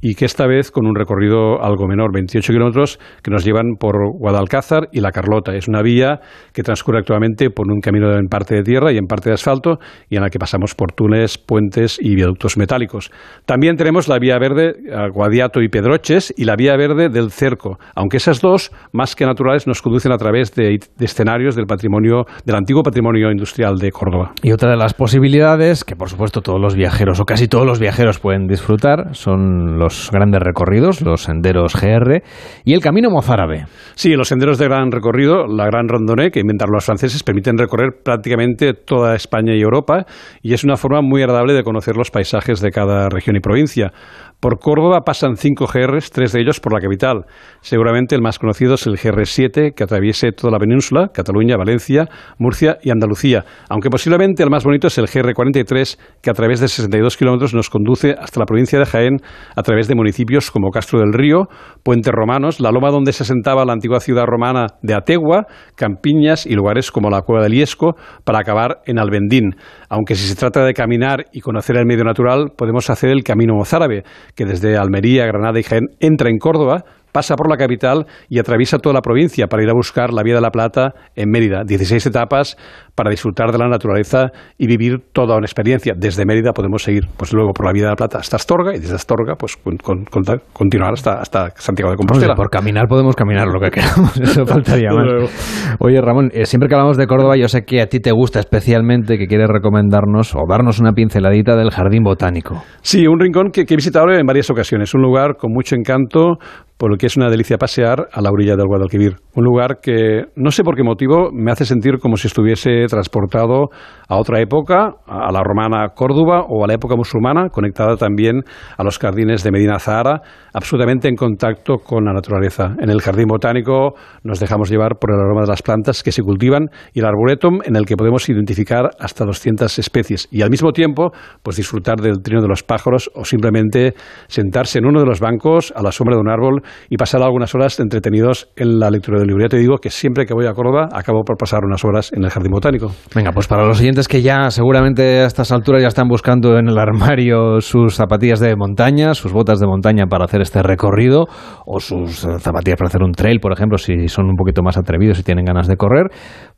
y 0.00 0.14
que 0.14 0.24
esta 0.24 0.46
vez 0.46 0.70
con 0.70 0.86
un 0.86 0.94
recorrido 0.94 1.62
algo 1.62 1.86
menor, 1.88 2.12
28 2.12 2.52
kilómetros, 2.52 2.98
que 3.22 3.30
nos 3.30 3.44
llevan 3.44 3.76
por 3.78 3.96
Guadalcázar 4.18 4.88
y 4.92 5.00
La 5.00 5.10
Carlota. 5.10 5.54
Es 5.54 5.68
una 5.68 5.82
vía 5.82 6.20
que 6.52 6.62
transcurre 6.62 6.98
actualmente 6.98 7.50
por 7.50 7.70
un 7.70 7.80
camino 7.80 8.12
en 8.16 8.26
parte 8.26 8.54
de 8.54 8.62
tierra 8.62 8.92
y 8.92 8.98
en 8.98 9.06
parte 9.06 9.30
de 9.30 9.34
asfalto 9.34 9.78
y 10.08 10.16
en 10.16 10.22
la 10.22 10.30
que 10.30 10.38
pasamos 10.38 10.74
por 10.74 10.92
túneles, 10.92 11.38
puentes 11.38 11.98
y 12.00 12.14
viaductos 12.14 12.56
metálicos. 12.56 13.10
También 13.44 13.76
tenemos 13.76 14.08
la 14.08 14.18
vía 14.18 14.38
verde 14.38 14.74
Guadiato 15.12 15.60
y 15.62 15.68
Pedroches 15.68 16.32
y 16.36 16.44
la 16.44 16.56
vía 16.56 16.76
verde 16.76 17.08
del 17.08 17.30
Cerco, 17.30 17.78
aunque 17.94 18.18
esas 18.18 18.40
dos, 18.40 18.70
más 18.92 19.16
que 19.16 19.26
naturales, 19.26 19.66
nos 19.66 19.82
conducen 19.82 20.12
a 20.12 20.16
través 20.16 20.54
de, 20.54 20.78
de 20.96 21.04
escenarios 21.04 21.56
del 21.56 21.66
patrimonio, 21.66 22.24
del 22.44 22.56
antiguo 22.56 22.82
patrimonio 22.82 23.30
industrial 23.30 23.76
de 23.78 23.90
Córdoba. 23.90 24.32
Y 24.42 24.52
otra 24.52 24.70
de 24.70 24.76
las 24.76 24.94
posibilidades, 24.94 25.84
que 25.84 25.96
por 25.96 26.08
supuesto 26.08 26.40
todos 26.40 26.60
los 26.60 26.76
viajeros 26.76 27.20
o 27.20 27.24
casi 27.24 27.48
todos 27.48 27.66
los 27.66 27.80
viajeros 27.80 28.18
pueden 28.18 28.46
disfrutar, 28.46 29.14
son 29.14 29.78
los 29.78 29.87
los 29.88 30.10
grandes 30.12 30.42
recorridos, 30.42 31.00
los 31.00 31.22
senderos 31.22 31.74
GR 31.74 32.22
y 32.62 32.74
el 32.74 32.80
camino 32.80 33.08
mozárabe. 33.08 33.64
Sí, 33.94 34.10
los 34.10 34.28
senderos 34.28 34.58
de 34.58 34.66
gran 34.66 34.92
recorrido, 34.92 35.46
la 35.46 35.64
gran 35.64 35.88
randonnée 35.88 36.30
que 36.30 36.40
inventaron 36.40 36.74
los 36.74 36.84
franceses, 36.84 37.22
permiten 37.22 37.56
recorrer 37.56 38.02
prácticamente 38.04 38.74
toda 38.74 39.14
España 39.14 39.54
y 39.54 39.62
Europa 39.62 40.04
y 40.42 40.52
es 40.52 40.62
una 40.62 40.76
forma 40.76 41.00
muy 41.00 41.22
agradable 41.22 41.54
de 41.54 41.62
conocer 41.62 41.96
los 41.96 42.10
paisajes 42.10 42.60
de 42.60 42.70
cada 42.70 43.08
región 43.08 43.36
y 43.36 43.40
provincia. 43.40 43.92
Por 44.40 44.60
Córdoba 44.60 45.00
pasan 45.04 45.36
cinco 45.36 45.66
GRs, 45.66 46.12
tres 46.12 46.30
de 46.30 46.40
ellos 46.40 46.60
por 46.60 46.72
la 46.72 46.78
capital. 46.78 47.24
Seguramente 47.60 48.14
el 48.14 48.22
más 48.22 48.38
conocido 48.38 48.74
es 48.74 48.86
el 48.86 48.94
GR7, 48.94 49.74
que 49.74 49.82
atraviese 49.82 50.30
toda 50.30 50.52
la 50.52 50.60
península, 50.60 51.08
Cataluña, 51.12 51.56
Valencia, 51.56 52.06
Murcia 52.38 52.78
y 52.80 52.90
Andalucía. 52.90 53.44
Aunque 53.68 53.90
posiblemente 53.90 54.44
el 54.44 54.50
más 54.50 54.62
bonito 54.62 54.86
es 54.86 54.96
el 54.98 55.06
GR43, 55.06 55.98
que 56.22 56.30
a 56.30 56.34
través 56.34 56.60
de 56.60 56.68
62 56.68 57.16
kilómetros 57.16 57.52
nos 57.52 57.68
conduce 57.68 58.12
hasta 58.12 58.38
la 58.38 58.46
provincia 58.46 58.78
de 58.78 58.86
Jaén 58.86 59.16
a 59.56 59.62
través 59.62 59.88
de 59.88 59.96
municipios 59.96 60.52
como 60.52 60.70
Castro 60.70 61.00
del 61.00 61.12
Río, 61.12 61.48
Puentes 61.82 62.12
Romanos, 62.12 62.60
la 62.60 62.70
loma 62.70 62.90
donde 62.90 63.12
se 63.12 63.24
asentaba 63.24 63.64
la 63.64 63.72
antigua 63.72 63.98
ciudad 63.98 64.24
romana 64.24 64.68
de 64.82 64.94
Ategua, 64.94 65.46
Campiñas 65.74 66.46
y 66.46 66.54
lugares 66.54 66.92
como 66.92 67.10
la 67.10 67.22
Cueva 67.22 67.42
del 67.42 67.54
Iesco, 67.54 67.96
para 68.22 68.38
acabar 68.38 68.82
en 68.86 69.00
Albendín. 69.00 69.56
Aunque 69.88 70.14
si 70.14 70.28
se 70.28 70.36
trata 70.36 70.64
de 70.64 70.74
caminar 70.74 71.24
y 71.32 71.40
conocer 71.40 71.76
el 71.76 71.86
medio 71.86 72.04
natural, 72.04 72.52
podemos 72.56 72.88
hacer 72.88 73.10
el 73.10 73.24
camino 73.24 73.54
mozárabe 73.56 74.04
que 74.34 74.44
desde 74.44 74.76
Almería, 74.76 75.26
Granada 75.26 75.58
y 75.58 75.62
Jaén 75.62 75.88
entra 76.00 76.30
en 76.30 76.38
Córdoba, 76.38 76.84
pasa 77.12 77.34
por 77.34 77.48
la 77.48 77.56
capital 77.56 78.06
y 78.28 78.38
atraviesa 78.38 78.78
toda 78.78 78.94
la 78.94 79.00
provincia 79.00 79.46
para 79.46 79.62
ir 79.62 79.70
a 79.70 79.74
buscar 79.74 80.12
la 80.12 80.22
Vía 80.22 80.34
de 80.34 80.40
la 80.40 80.50
Plata 80.50 80.94
en 81.14 81.30
Mérida. 81.30 81.62
16 81.64 82.06
etapas 82.06 82.56
para 82.94 83.10
disfrutar 83.10 83.52
de 83.52 83.58
la 83.58 83.68
naturaleza 83.68 84.32
y 84.58 84.66
vivir 84.66 84.98
toda 85.12 85.36
una 85.36 85.46
experiencia. 85.46 85.94
Desde 85.96 86.24
Mérida 86.26 86.52
podemos 86.52 86.82
seguir 86.82 87.04
pues 87.16 87.32
luego 87.32 87.52
por 87.52 87.66
la 87.66 87.72
Vía 87.72 87.84
de 87.84 87.90
la 87.90 87.96
Plata 87.96 88.18
hasta 88.18 88.36
Astorga 88.36 88.74
y 88.74 88.80
desde 88.80 88.96
Astorga 88.96 89.36
pues 89.36 89.56
con, 89.56 89.76
con, 89.76 90.04
con, 90.04 90.24
continuar 90.52 90.94
hasta, 90.94 91.20
hasta 91.20 91.50
Santiago 91.56 91.90
de 91.90 91.96
Compostela. 91.96 92.34
Por 92.34 92.50
caminar 92.50 92.88
podemos 92.88 93.14
caminar 93.14 93.46
lo 93.48 93.60
que 93.60 93.70
queramos, 93.70 94.16
eso 94.20 94.44
faltaría 94.46 94.90
más. 94.90 95.30
Oye 95.78 96.00
Ramón, 96.00 96.30
eh, 96.32 96.44
siempre 96.44 96.68
que 96.68 96.74
hablamos 96.74 96.96
de 96.96 97.06
Córdoba 97.06 97.36
yo 97.36 97.48
sé 97.48 97.62
que 97.64 97.80
a 97.80 97.86
ti 97.86 98.00
te 98.00 98.10
gusta 98.10 98.40
especialmente, 98.40 99.16
que 99.16 99.26
quieres 99.26 99.48
recomendarnos 99.48 100.34
o 100.34 100.40
darnos 100.48 100.80
una 100.80 100.92
pinceladita 100.92 101.56
del 101.56 101.70
Jardín 101.70 102.02
Botánico. 102.02 102.62
Sí, 102.82 103.06
un 103.06 103.20
rincón 103.20 103.50
que, 103.52 103.64
que 103.64 103.74
he 103.74 103.76
visitado 103.76 104.10
en 104.10 104.26
varias 104.26 104.50
ocasiones, 104.50 104.94
un 104.94 105.02
lugar 105.02 105.36
con 105.36 105.52
mucho 105.52 105.76
encanto, 105.76 106.38
por 106.78 106.90
lo 106.90 106.96
que 106.96 107.06
es 107.06 107.16
una 107.16 107.28
delicia 107.28 107.58
pasear 107.58 108.08
a 108.12 108.20
la 108.22 108.30
orilla 108.30 108.56
del 108.56 108.66
Guadalquivir. 108.66 109.16
Un 109.34 109.44
lugar 109.44 109.78
que, 109.82 110.26
no 110.36 110.50
sé 110.52 110.62
por 110.62 110.76
qué 110.76 110.84
motivo, 110.84 111.30
me 111.32 111.50
hace 111.50 111.64
sentir 111.64 111.98
como 111.98 112.16
si 112.16 112.28
estuviese 112.28 112.86
transportado 112.88 113.70
a 114.08 114.16
otra 114.16 114.40
época, 114.40 114.94
a 115.06 115.32
la 115.32 115.42
romana 115.42 115.88
Córdoba 115.94 116.44
o 116.48 116.64
a 116.64 116.68
la 116.68 116.74
época 116.74 116.94
musulmana, 116.96 117.48
conectada 117.50 117.96
también 117.96 118.42
a 118.76 118.84
los 118.84 118.98
jardines 118.98 119.42
de 119.42 119.50
Medina 119.50 119.78
Zahara, 119.80 120.22
absolutamente 120.54 121.08
en 121.08 121.16
contacto 121.16 121.78
con 121.78 122.04
la 122.04 122.12
naturaleza. 122.12 122.76
En 122.80 122.90
el 122.90 123.02
jardín 123.02 123.26
botánico 123.26 123.94
nos 124.22 124.38
dejamos 124.38 124.70
llevar 124.70 124.98
por 125.00 125.12
el 125.12 125.20
aroma 125.20 125.42
de 125.42 125.48
las 125.48 125.62
plantas 125.62 126.02
que 126.02 126.12
se 126.12 126.22
cultivan 126.22 126.68
y 126.94 127.00
el 127.00 127.06
arboretum 127.06 127.60
en 127.64 127.74
el 127.74 127.86
que 127.86 127.96
podemos 127.96 128.28
identificar 128.28 128.90
hasta 129.00 129.24
200 129.24 129.78
especies 129.78 130.28
y 130.30 130.42
al 130.42 130.50
mismo 130.50 130.72
tiempo 130.72 131.10
pues 131.42 131.56
disfrutar 131.56 131.96
del 131.96 132.22
trino 132.22 132.40
de 132.40 132.48
los 132.48 132.62
pájaros 132.62 133.10
o 133.14 133.24
simplemente 133.24 133.94
sentarse 134.28 134.78
en 134.78 134.86
uno 134.86 135.00
de 135.00 135.06
los 135.06 135.20
bancos 135.20 135.72
a 135.74 135.82
la 135.82 135.90
sombra 135.90 136.16
de 136.16 136.20
un 136.20 136.28
árbol 136.28 136.62
y 136.88 136.96
pasar 136.96 137.22
algunas 137.22 137.54
horas 137.54 137.78
entretenidos 137.80 138.50
en 138.56 138.78
la 138.78 138.90
lectura 138.90 139.18
del 139.18 139.28
libro. 139.28 139.44
Ya 139.44 139.48
te 139.48 139.58
digo 139.58 139.78
que 139.78 139.90
siempre 139.90 140.26
que 140.26 140.34
voy 140.34 140.46
a 140.46 140.52
Córdoba 140.52 140.88
acabo 140.92 141.22
por 141.24 141.36
pasar 141.36 141.60
unas 141.64 141.84
horas 141.84 142.12
en 142.12 142.24
el 142.24 142.30
jardín 142.30 142.52
botánico. 142.52 142.92
Venga, 143.14 143.32
pues 143.32 143.46
para 143.46 143.64
los 143.66 143.80
oyentes 143.80 144.08
que 144.08 144.22
ya 144.22 144.50
seguramente 144.50 145.20
a 145.20 145.26
estas 145.26 145.52
alturas 145.52 145.82
ya 145.82 145.88
están 145.88 146.08
buscando 146.08 146.58
en 146.58 146.68
el 146.68 146.78
armario 146.78 147.60
sus 147.60 147.94
zapatillas 147.94 148.40
de 148.40 148.56
montaña, 148.56 149.14
sus 149.14 149.32
botas 149.32 149.60
de 149.60 149.66
montaña 149.66 150.06
para 150.06 150.24
hacer 150.24 150.40
este 150.40 150.62
recorrido 150.62 151.26
o 151.66 151.80
sus 151.80 152.20
zapatillas 152.38 152.78
para 152.78 152.88
hacer 152.88 153.02
un 153.02 153.12
trail, 153.12 153.40
por 153.40 153.52
ejemplo, 153.52 153.78
si 153.78 154.08
son 154.08 154.26
un 154.26 154.36
poquito 154.36 154.62
más 154.62 154.76
atrevidos 154.76 155.18
y 155.18 155.22
tienen 155.22 155.44
ganas 155.44 155.66
de 155.66 155.76
correr, 155.76 156.06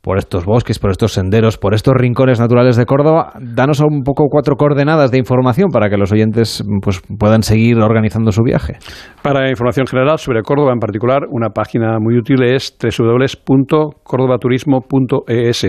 por 0.01 0.17
estos 0.17 0.45
bosques, 0.45 0.79
por 0.79 0.91
estos 0.91 1.13
senderos, 1.13 1.57
por 1.57 1.73
estos 1.73 1.93
rincones 1.95 2.39
naturales 2.39 2.75
de 2.75 2.85
Córdoba, 2.85 3.33
danos 3.39 3.79
un 3.81 4.01
poco 4.03 4.25
cuatro 4.29 4.55
coordenadas 4.55 5.11
de 5.11 5.17
información 5.17 5.69
para 5.71 5.89
que 5.89 5.97
los 5.97 6.11
oyentes 6.11 6.63
pues, 6.81 7.01
puedan 7.19 7.43
seguir 7.43 7.77
organizando 7.77 8.31
su 8.31 8.41
viaje. 8.43 8.77
Para 9.21 9.49
información 9.49 9.85
general 9.85 10.00
sobre 10.17 10.41
Córdoba 10.41 10.73
en 10.73 10.79
particular, 10.79 11.27
una 11.29 11.49
página 11.49 11.99
muy 11.99 12.17
útil 12.17 12.41
es 12.43 12.75
www.cordobaturismo.es. 12.81 15.63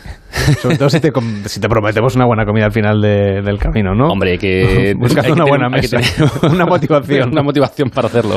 Sobre 0.61 0.77
todo 0.77 0.89
si 0.89 0.99
te, 0.99 1.11
si 1.45 1.59
te 1.59 1.67
prometemos 1.67 2.15
una 2.15 2.25
buena 2.25 2.45
comida 2.45 2.65
al 2.65 2.71
final 2.71 3.01
de- 3.01 3.41
del 3.43 3.57
camino, 3.57 3.93
¿no? 3.95 4.07
Hombre, 4.07 4.37
que... 4.37 4.93
Buscando 4.99 5.27
que 5.27 5.31
una 5.33 5.45
tener- 5.45 5.49
buena 5.49 5.69
mesa, 5.69 5.97
una 6.51 6.65
motivación. 6.65 7.29
Una 7.31 7.43
motivación 7.43 7.89
para 7.89 8.07
hacerlo. 8.07 8.35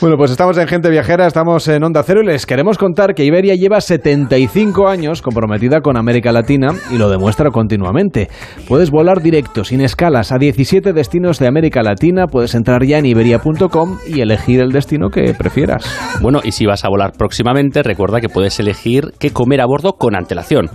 Bueno, 0.00 0.16
pues 0.16 0.30
estamos 0.30 0.56
en 0.58 0.66
Gente 0.68 0.90
Viajera, 0.90 1.26
estamos 1.26 1.66
en 1.68 1.82
Onda 1.82 2.02
Cero 2.04 2.20
y 2.22 2.26
les 2.26 2.46
queremos 2.46 2.78
contar 2.78 3.14
que 3.14 3.24
Iberia 3.24 3.54
lleva 3.54 3.80
75 3.80 4.88
años 4.88 5.22
comprometida 5.22 5.80
con 5.80 5.96
América 5.96 6.32
Latina 6.32 6.68
y 6.90 6.98
lo 6.98 7.08
demuestra 7.10 7.50
continuamente. 7.50 8.28
Puedes 8.68 8.90
volar 8.90 9.22
directo, 9.22 9.64
sin 9.64 9.80
escalas, 9.80 10.32
a 10.32 10.38
17 10.38 10.92
destinos 10.92 11.38
de 11.38 11.46
América 11.48 11.82
Latina, 11.82 12.26
puedes 12.26 12.54
entrar 12.54 12.84
ya 12.84 12.98
en 12.98 13.06
iberia.com 13.06 13.98
y 14.06 14.20
elegir 14.20 14.60
el 14.60 14.70
destino 14.72 15.08
que 15.10 15.34
prefieras. 15.34 15.84
Bueno, 16.20 16.40
y 16.44 16.52
si 16.52 16.66
vas 16.66 16.84
a 16.84 16.88
volar 16.88 17.12
próximamente, 17.16 17.82
recuerda 17.82 18.20
que 18.20 18.28
puedes 18.28 18.58
elegir 18.60 19.12
qué 19.18 19.30
comer 19.30 19.60
a 19.60 19.66
bordo 19.66 19.94
con 19.94 20.14
antelación. 20.16 20.70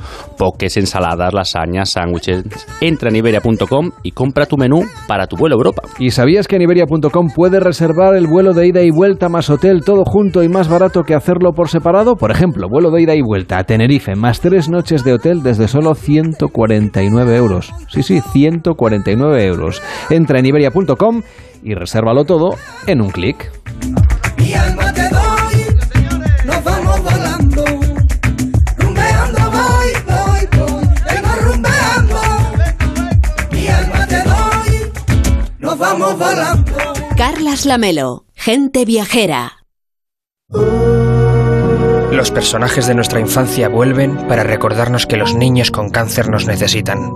Poques, 0.59 0.75
ensaladas, 0.75 1.33
lasañas, 1.33 1.91
sándwiches. 1.91 2.43
Entra 2.81 3.09
en 3.09 3.15
iberia.com 3.15 3.91
y 4.03 4.11
compra 4.11 4.45
tu 4.45 4.57
menú 4.57 4.81
para 5.07 5.25
tu 5.25 5.37
vuelo 5.37 5.55
a 5.55 5.59
Europa. 5.59 5.83
¿Y 5.99 6.11
sabías 6.11 6.49
que 6.49 6.57
en 6.57 6.63
iberia.com 6.63 7.29
puedes 7.33 7.63
reservar 7.63 8.13
el 8.13 8.27
vuelo 8.27 8.53
de 8.53 8.67
ida 8.67 8.81
y 8.81 8.91
vuelta 8.91 9.29
más 9.29 9.49
hotel 9.49 9.85
todo 9.85 10.03
junto 10.03 10.43
y 10.43 10.49
más 10.49 10.67
barato 10.67 11.03
que 11.03 11.15
hacerlo 11.15 11.53
por 11.53 11.69
separado? 11.69 12.17
Por 12.17 12.29
ejemplo, 12.29 12.67
vuelo 12.69 12.91
de 12.91 13.03
ida 13.03 13.15
y 13.15 13.21
vuelta 13.21 13.57
a 13.57 13.63
Tenerife 13.63 14.15
más 14.15 14.41
tres 14.41 14.67
noches 14.67 15.05
de 15.05 15.13
hotel 15.13 15.43
desde 15.43 15.69
solo 15.69 15.95
149 15.95 17.37
euros. 17.37 17.71
Sí, 17.87 18.03
sí, 18.03 18.19
149 18.19 19.45
euros. 19.45 19.81
Entra 20.09 20.39
en 20.39 20.45
iberia.com 20.45 21.21
y 21.63 21.73
resérvalo 21.73 22.25
todo 22.25 22.57
en 22.85 22.99
un 22.99 23.11
clic. 23.11 23.49
Vamos 35.99 36.19
volando. 36.19 36.71
Carlas 37.15 37.65
Lamelo, 37.65 38.25
gente 38.33 38.85
viajera. 38.85 39.65
Los 42.11 42.31
personajes 42.31 42.87
de 42.87 42.95
nuestra 42.95 43.19
infancia 43.19 43.69
vuelven 43.69 44.27
para 44.27 44.43
recordarnos 44.43 45.05
que 45.05 45.17
los 45.17 45.35
niños 45.35 45.71
con 45.71 45.89
cáncer 45.89 46.29
nos 46.29 46.47
necesitan. 46.47 47.11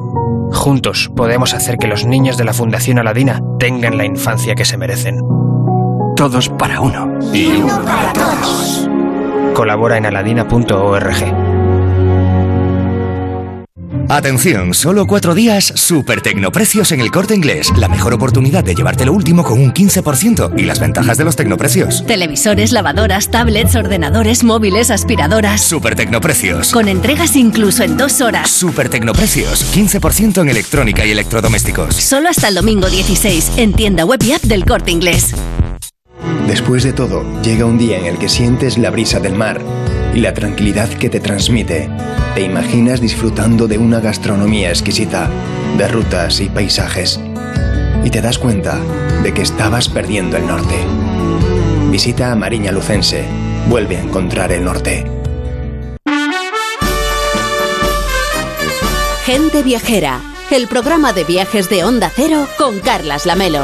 Juntos 0.51 1.09
podemos 1.15 1.53
hacer 1.53 1.77
que 1.77 1.87
los 1.87 2.05
niños 2.05 2.37
de 2.37 2.45
la 2.45 2.53
Fundación 2.53 2.99
Aladina 2.99 3.41
tengan 3.57 3.97
la 3.97 4.05
infancia 4.05 4.55
que 4.55 4.65
se 4.65 4.77
merecen. 4.77 5.19
Todos 6.15 6.49
para 6.49 6.79
uno. 6.79 7.19
Y 7.33 7.47
uno 7.47 7.83
para 7.83 8.13
todos. 8.13 8.87
Colabora 9.55 9.97
en 9.97 10.05
aladina.org. 10.05 11.42
Atención, 14.09 14.73
solo 14.73 15.07
cuatro 15.07 15.33
días, 15.33 15.71
super 15.75 16.21
tecnoprecios 16.21 16.91
en 16.91 16.99
el 16.99 17.09
corte 17.09 17.35
inglés. 17.35 17.71
La 17.77 17.87
mejor 17.87 18.13
oportunidad 18.13 18.63
de 18.63 18.75
llevarte 18.75 19.05
lo 19.05 19.13
último 19.13 19.43
con 19.43 19.59
un 19.59 19.73
15% 19.73 20.59
y 20.59 20.63
las 20.63 20.79
ventajas 20.79 21.17
de 21.17 21.23
los 21.23 21.35
tecnoprecios. 21.35 22.05
Televisores, 22.05 22.71
lavadoras, 22.71 23.31
tablets, 23.31 23.75
ordenadores, 23.75 24.43
móviles, 24.43 24.91
aspiradoras. 24.91 25.61
Super 25.61 25.95
tecnoprecios. 25.95 26.71
Con 26.71 26.89
entregas 26.89 27.35
incluso 27.35 27.83
en 27.83 27.97
dos 27.97 28.21
horas. 28.21 28.49
Super 28.49 28.89
tecnoprecios. 28.89 29.73
15% 29.73 30.41
en 30.41 30.49
electrónica 30.49 31.05
y 31.05 31.11
electrodomésticos. 31.11 31.95
Solo 31.95 32.29
hasta 32.29 32.49
el 32.49 32.55
domingo 32.55 32.89
16 32.89 33.53
en 33.57 33.73
tienda 33.73 34.05
web 34.05 34.21
y 34.23 34.33
app 34.33 34.43
del 34.43 34.65
corte 34.65 34.91
inglés. 34.91 35.33
Después 36.47 36.83
de 36.83 36.93
todo, 36.93 37.23
llega 37.41 37.65
un 37.65 37.77
día 37.77 37.97
en 37.97 38.05
el 38.05 38.17
que 38.17 38.27
sientes 38.27 38.77
la 38.77 38.89
brisa 38.89 39.19
del 39.19 39.33
mar 39.33 39.61
y 40.13 40.19
la 40.19 40.33
tranquilidad 40.33 40.89
que 40.89 41.09
te 41.09 41.19
transmite. 41.19 41.89
Te 42.35 42.41
imaginas 42.41 43.01
disfrutando 43.01 43.67
de 43.67 43.77
una 43.77 43.99
gastronomía 43.99 44.69
exquisita, 44.69 45.29
de 45.77 45.87
rutas 45.87 46.39
y 46.39 46.49
paisajes. 46.49 47.19
Y 48.03 48.09
te 48.09 48.21
das 48.21 48.37
cuenta 48.37 48.79
de 49.23 49.33
que 49.33 49.41
estabas 49.41 49.89
perdiendo 49.89 50.37
el 50.37 50.47
norte. 50.47 50.75
Visita 51.89 52.31
a 52.31 52.35
Mariña 52.35 52.71
Lucense. 52.71 53.25
Vuelve 53.69 53.97
a 53.97 54.01
encontrar 54.01 54.51
el 54.51 54.63
norte. 54.63 55.05
Gente 59.25 59.63
viajera, 59.63 60.19
el 60.51 60.67
programa 60.67 61.13
de 61.13 61.23
viajes 61.23 61.69
de 61.69 61.83
Onda 61.85 62.11
Cero 62.13 62.47
con 62.57 62.79
Carlas 62.79 63.25
Lamelo. 63.25 63.61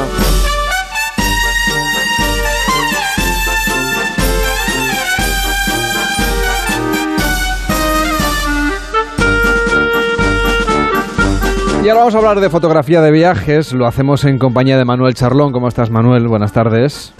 Y 11.82 11.88
ahora 11.88 12.00
vamos 12.00 12.14
a 12.14 12.18
hablar 12.18 12.40
de 12.40 12.50
fotografía 12.50 13.00
de 13.00 13.10
viajes. 13.10 13.72
Lo 13.72 13.86
hacemos 13.86 14.24
en 14.26 14.38
compañía 14.38 14.76
de 14.76 14.84
Manuel 14.84 15.14
Charlón. 15.14 15.50
¿Cómo 15.50 15.66
estás, 15.66 15.88
Manuel? 15.88 16.28
Buenas 16.28 16.52
tardes. 16.52 17.14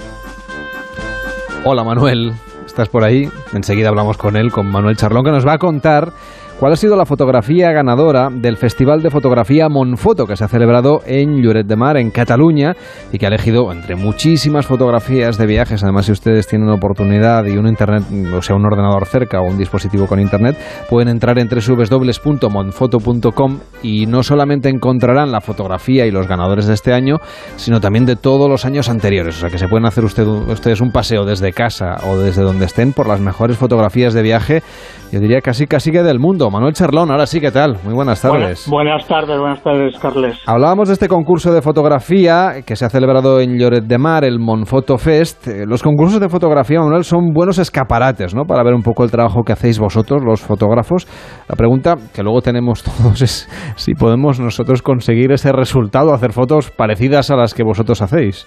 Hola, 1.65 1.83
Manuel. 1.83 2.35
¿Estás 2.67 2.91
por 2.91 3.03
ahí? 3.03 3.31
Enseguida 3.55 3.89
hablamos 3.89 4.19
con 4.19 4.37
él, 4.37 4.53
con 4.53 4.71
Manuel 4.71 4.99
Charlón, 4.99 5.25
que 5.25 5.31
nos 5.31 5.47
va 5.47 5.55
a 5.55 5.59
contar 5.59 6.13
cuál 6.61 6.75
ha 6.75 6.77
sido 6.77 6.95
la 6.95 7.07
fotografía 7.07 7.73
ganadora 7.73 8.29
del 8.31 8.59
Festival 8.59 9.01
de 9.03 9.11
Fotografía 9.11 9.71
Monfoto, 9.71 10.27
que 10.27 10.37
se 10.37 10.45
ha 10.45 10.49
celebrado 10.49 11.01
en 11.07 11.41
Lloret 11.43 11.67
de 11.67 11.75
Mar, 11.75 11.97
en 11.97 12.11
Cataluña, 12.11 12.77
y 13.11 13.17
que 13.19 13.25
ha 13.25 13.29
elegido 13.29 13.73
entre 13.73 13.97
muchísimas 13.97 14.67
fotografías 14.67 15.39
de 15.39 15.47
viajes. 15.47 15.83
Además, 15.83 16.05
si 16.05 16.13
ustedes 16.13 16.47
tienen 16.47 16.69
una 16.69 16.77
oportunidad 16.77 17.47
y 17.47 17.57
un 17.57 17.67
internet, 17.67 18.03
o 18.37 18.43
sea, 18.43 18.57
un 18.57 18.67
ordenador 18.67 19.07
cerca 19.07 19.41
o 19.41 19.47
un 19.47 19.57
dispositivo 19.57 20.07
con 20.07 20.21
internet, 20.21 20.55
pueden 20.91 21.09
entrar 21.09 21.39
en 21.39 21.49
www.monfoto.com 21.49 23.59
y 23.83 24.05
no 24.05 24.23
solamente 24.23 24.69
encontrarán 24.69 25.33
la 25.33 25.41
fotografía 25.41 26.05
y 26.05 26.11
los 26.11 26.29
ganadores 26.29 26.67
de 26.67 26.75
este 26.75 26.93
año, 26.93 27.21
sino 27.57 27.81
también 27.81 28.05
de 28.05 28.17
todos 28.17 28.51
los 28.51 28.67
años 28.67 28.91
anteriores. 28.91 29.39
O 29.39 29.41
sea, 29.41 29.49
que 29.49 29.57
se 29.57 29.67
pueden 29.67 29.87
hacer 29.87 30.05
usted- 30.05 30.27
ustedes 30.27 30.83
un 30.83 30.93
paseo 30.93 31.25
desde 31.25 31.53
casa 31.53 31.97
o 32.07 32.19
desde 32.19 32.43
donde 32.43 32.67
estén 32.67 32.93
por 32.93 33.09
las 33.09 33.21
mejores 33.21 33.57
fotografías 33.57 34.13
de 34.13 34.21
viaje, 34.21 34.63
yo 35.11 35.21
diría 35.21 35.41
casi 35.41 35.67
casi 35.67 35.91
que 35.91 36.03
del 36.03 36.19
mundo. 36.19 36.50
Manuel 36.51 36.73
Charlón, 36.75 37.11
ahora 37.11 37.27
sí, 37.27 37.41
¿qué 37.41 37.51
tal? 37.51 37.77
Muy 37.85 37.95
buenas 37.95 38.21
tardes. 38.21 38.67
Buena- 38.69 38.91
buenas 38.93 39.07
tardes, 39.09 39.39
buenas 39.39 39.63
tardes, 39.63 39.99
Carles. 39.99 40.39
Hablábamos 40.47 40.89
de 40.89 40.95
este 40.95 41.09
concurso 41.09 41.53
de 41.53 41.63
fotografía 41.63 42.63
que 42.67 42.77
se 42.77 42.85
ha 42.85 42.89
celebrado 42.91 43.41
en 43.41 43.59
Lloret 43.59 43.85
de 43.85 43.99
Mar, 43.99 44.25
el 44.25 44.39
Monfoto 44.39 44.99
Fest. 44.99 45.47
Eh, 45.49 45.65
Los 45.67 45.83
concursos 45.83 46.21
de 46.21 46.29
fotografía, 46.29 46.81
Manuel, 46.81 47.05
son 47.05 47.33
buenos 47.33 47.59
escaparates, 47.59 48.35
¿no? 48.35 48.45
Para 48.45 48.63
ver 48.65 48.75
un 48.75 48.83
poco 48.83 49.05
el 49.05 49.11
trabajo 49.11 49.43
que 49.43 49.53
hacéis 49.53 49.79
vosotros, 49.79 50.23
los 50.25 50.41
fotógrafos. 50.41 51.07
La 51.49 51.57
pregunta 51.57 51.95
que 52.15 52.23
luego 52.23 52.41
tenemos 52.43 52.83
todos 52.85 53.23
es 53.23 53.49
si 53.77 53.95
podemos 53.95 54.41
nosotros 54.41 54.83
conseguir 54.83 55.33
ese 55.33 55.53
resultado, 55.53 56.13
hacer 56.13 56.33
fotos 56.33 56.71
parecidas 56.71 57.31
a 57.31 57.37
las 57.37 57.55
que 57.55 57.63
vosotros 57.63 58.03
hacéis. 58.03 58.47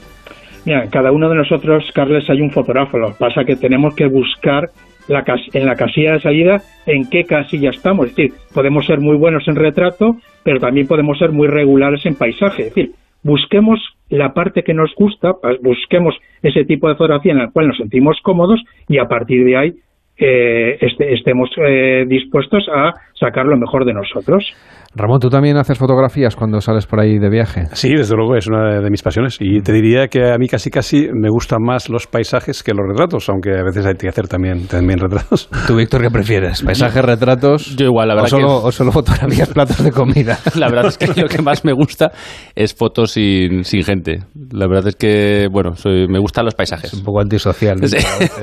Mira, 0.66 0.86
cada 0.90 1.12
uno 1.12 1.28
de 1.30 1.36
nosotros, 1.36 1.84
Carles, 1.94 2.30
hay 2.30 2.40
un 2.40 2.50
fotógrafo. 2.50 2.98
Lo 2.98 3.10
que 3.10 3.16
pasa 3.20 3.42
es 3.42 3.48
que 3.48 3.56
tenemos 3.58 3.94
que 3.96 4.08
buscar 4.08 4.70
la 5.08 5.24
en 5.54 5.66
la 5.66 5.76
casilla 5.76 6.14
de 6.14 6.20
salida 6.22 6.62
en 6.86 7.10
qué 7.10 7.24
casilla 7.26 7.70
estamos. 7.70 8.08
Es 8.08 8.16
decir, 8.16 8.34
podemos 8.54 8.86
ser 8.86 9.00
muy 9.00 9.16
buenos 9.18 9.48
en 9.48 9.56
retrato, 9.56 10.18
pero 10.44 10.60
también 10.60 10.88
podemos 10.88 11.18
ser 11.18 11.32
muy 11.32 11.48
regulares 11.48 12.06
en 12.06 12.16
paisaje. 12.16 12.64
Es 12.68 12.76
decir, 12.76 12.92
busquemos 13.24 13.80
la 14.10 14.34
parte 14.34 14.64
que 14.64 14.74
nos 14.74 14.94
gusta, 14.96 15.34
pues, 15.42 15.60
busquemos 15.62 16.16
ese 16.42 16.66
tipo 16.66 16.88
de 16.90 16.96
fotografía 16.96 17.32
en 17.32 17.40
la 17.40 17.52
cual 17.52 17.68
nos 17.70 17.78
sentimos 17.78 18.18
cómodos 18.22 18.62
y 18.88 18.98
a 18.98 19.06
partir 19.08 19.44
de 19.46 19.58
ahí 19.58 19.74
eh, 20.18 20.78
este- 20.82 21.14
estemos 21.14 21.50
eh, 21.58 22.06
dispuestos 22.08 22.68
a 22.72 22.94
sacar 23.24 23.46
lo 23.46 23.58
mejor 23.58 23.86
de 23.86 23.94
nosotros. 23.94 24.54
Ramón, 24.96 25.20
¿tú 25.20 25.28
también 25.30 25.58
haces 25.58 25.76
fotografías 25.80 26.36
cuando 26.36 26.62
sales 26.62 26.86
por 26.86 27.00
ahí 27.00 27.18
de 27.18 27.28
viaje? 27.28 27.64
Sí, 27.72 27.90
desde 27.96 28.16
luego 28.16 28.36
es 28.36 28.46
una 28.48 28.80
de 28.80 28.92
mis 28.92 29.02
pasiones 29.02 29.38
y 29.40 29.60
te 29.62 29.72
diría 29.74 30.08
que 30.08 30.32
a 30.32 30.38
mí 30.38 30.48
casi 30.48 30.70
casi 30.70 31.08
me 31.12 31.30
gustan 31.30 31.64
más 31.64 31.90
los 31.90 32.06
paisajes 32.06 32.62
que 32.62 32.74
los 32.74 32.86
retratos, 32.88 33.28
aunque 33.30 33.58
a 33.58 33.64
veces 33.64 33.88
hay 33.88 33.96
que 33.96 34.08
hacer 34.08 34.28
también, 34.28 34.68
también 34.68 35.00
retratos. 35.00 35.50
¿Tú, 35.68 35.78
Víctor, 35.78 36.04
qué 36.04 36.12
prefieres? 36.12 36.62
¿Paisajes, 36.62 37.04
retratos? 37.04 37.76
Yo 37.76 37.88
igual, 37.88 38.10
la 38.10 38.14
o 38.14 38.18
verdad 38.18 38.30
solo, 38.30 38.48
que- 38.48 38.68
o 38.68 38.72
solo 38.72 38.92
fotografías, 38.92 39.50
platos 39.50 39.84
de 39.84 39.92
comida. 39.92 40.38
La 40.60 40.68
verdad 40.70 40.86
es 40.88 40.98
que 41.00 41.20
lo 41.20 41.28
que 41.28 41.42
más 41.42 41.66
me 41.66 41.74
gusta 41.74 42.12
es 42.54 42.76
fotos 42.76 43.14
sin, 43.14 43.64
sin 43.64 43.84
gente. 43.84 44.20
La 44.52 44.68
verdad 44.68 44.90
es 44.90 44.96
que, 44.96 45.48
bueno, 45.52 45.74
soy, 45.74 46.08
me 46.08 46.20
gustan 46.20 46.46
los 46.46 46.54
paisajes. 46.54 46.94
un 46.94 47.04
poco 47.04 47.20
antisocial. 47.20 47.78
Sí, 47.88 47.98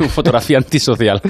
fotografía 0.09 0.59
antisocial. 0.59 1.21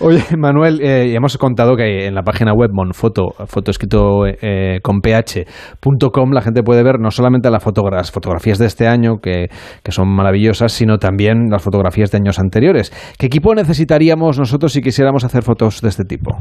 Oye, 0.00 0.22
Manuel, 0.38 0.80
eh, 0.80 1.14
hemos 1.14 1.36
contado 1.36 1.76
que 1.76 2.06
en 2.06 2.14
la 2.14 2.22
página 2.22 2.52
web 2.54 2.70
Monfoto, 2.92 3.32
foto 3.46 3.70
escrito 3.70 4.26
eh, 4.26 4.78
con 4.82 5.00
ph.com, 5.00 6.32
la 6.32 6.42
gente 6.42 6.62
puede 6.62 6.84
ver 6.84 7.00
no 7.00 7.10
solamente 7.10 7.50
las 7.50 7.64
fotografías 7.64 8.58
de 8.58 8.66
este 8.66 8.86
año, 8.86 9.16
que, 9.22 9.46
que 9.82 9.92
son 9.92 10.08
maravillosas, 10.14 10.72
sino 10.72 10.98
también 10.98 11.48
las 11.50 11.64
fotografías 11.64 12.10
de 12.10 12.18
años 12.18 12.38
anteriores. 12.38 12.92
¿Qué 13.18 13.26
equipo 13.26 13.54
necesitaríamos 13.54 14.38
nosotros 14.38 14.72
si 14.72 14.82
quisiéramos 14.82 15.24
hacer 15.24 15.42
fotos 15.42 15.80
de 15.80 15.88
este 15.88 16.04
tipo? 16.04 16.36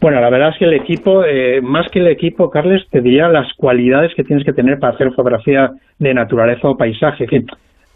Bueno, 0.00 0.20
la 0.20 0.28
verdad 0.28 0.50
es 0.50 0.58
que 0.58 0.66
el 0.66 0.74
equipo, 0.74 1.24
eh, 1.24 1.62
más 1.62 1.86
que 1.90 2.00
el 2.00 2.08
equipo, 2.08 2.50
Carles, 2.50 2.82
te 2.90 3.00
diría 3.00 3.28
las 3.28 3.46
cualidades 3.56 4.12
que 4.14 4.22
tienes 4.22 4.44
que 4.44 4.52
tener 4.52 4.78
para 4.78 4.94
hacer 4.94 5.08
fotografía 5.10 5.70
de 5.98 6.12
naturaleza 6.12 6.68
o 6.68 6.76
paisaje. 6.76 7.24
En 7.24 7.30
fin, 7.30 7.46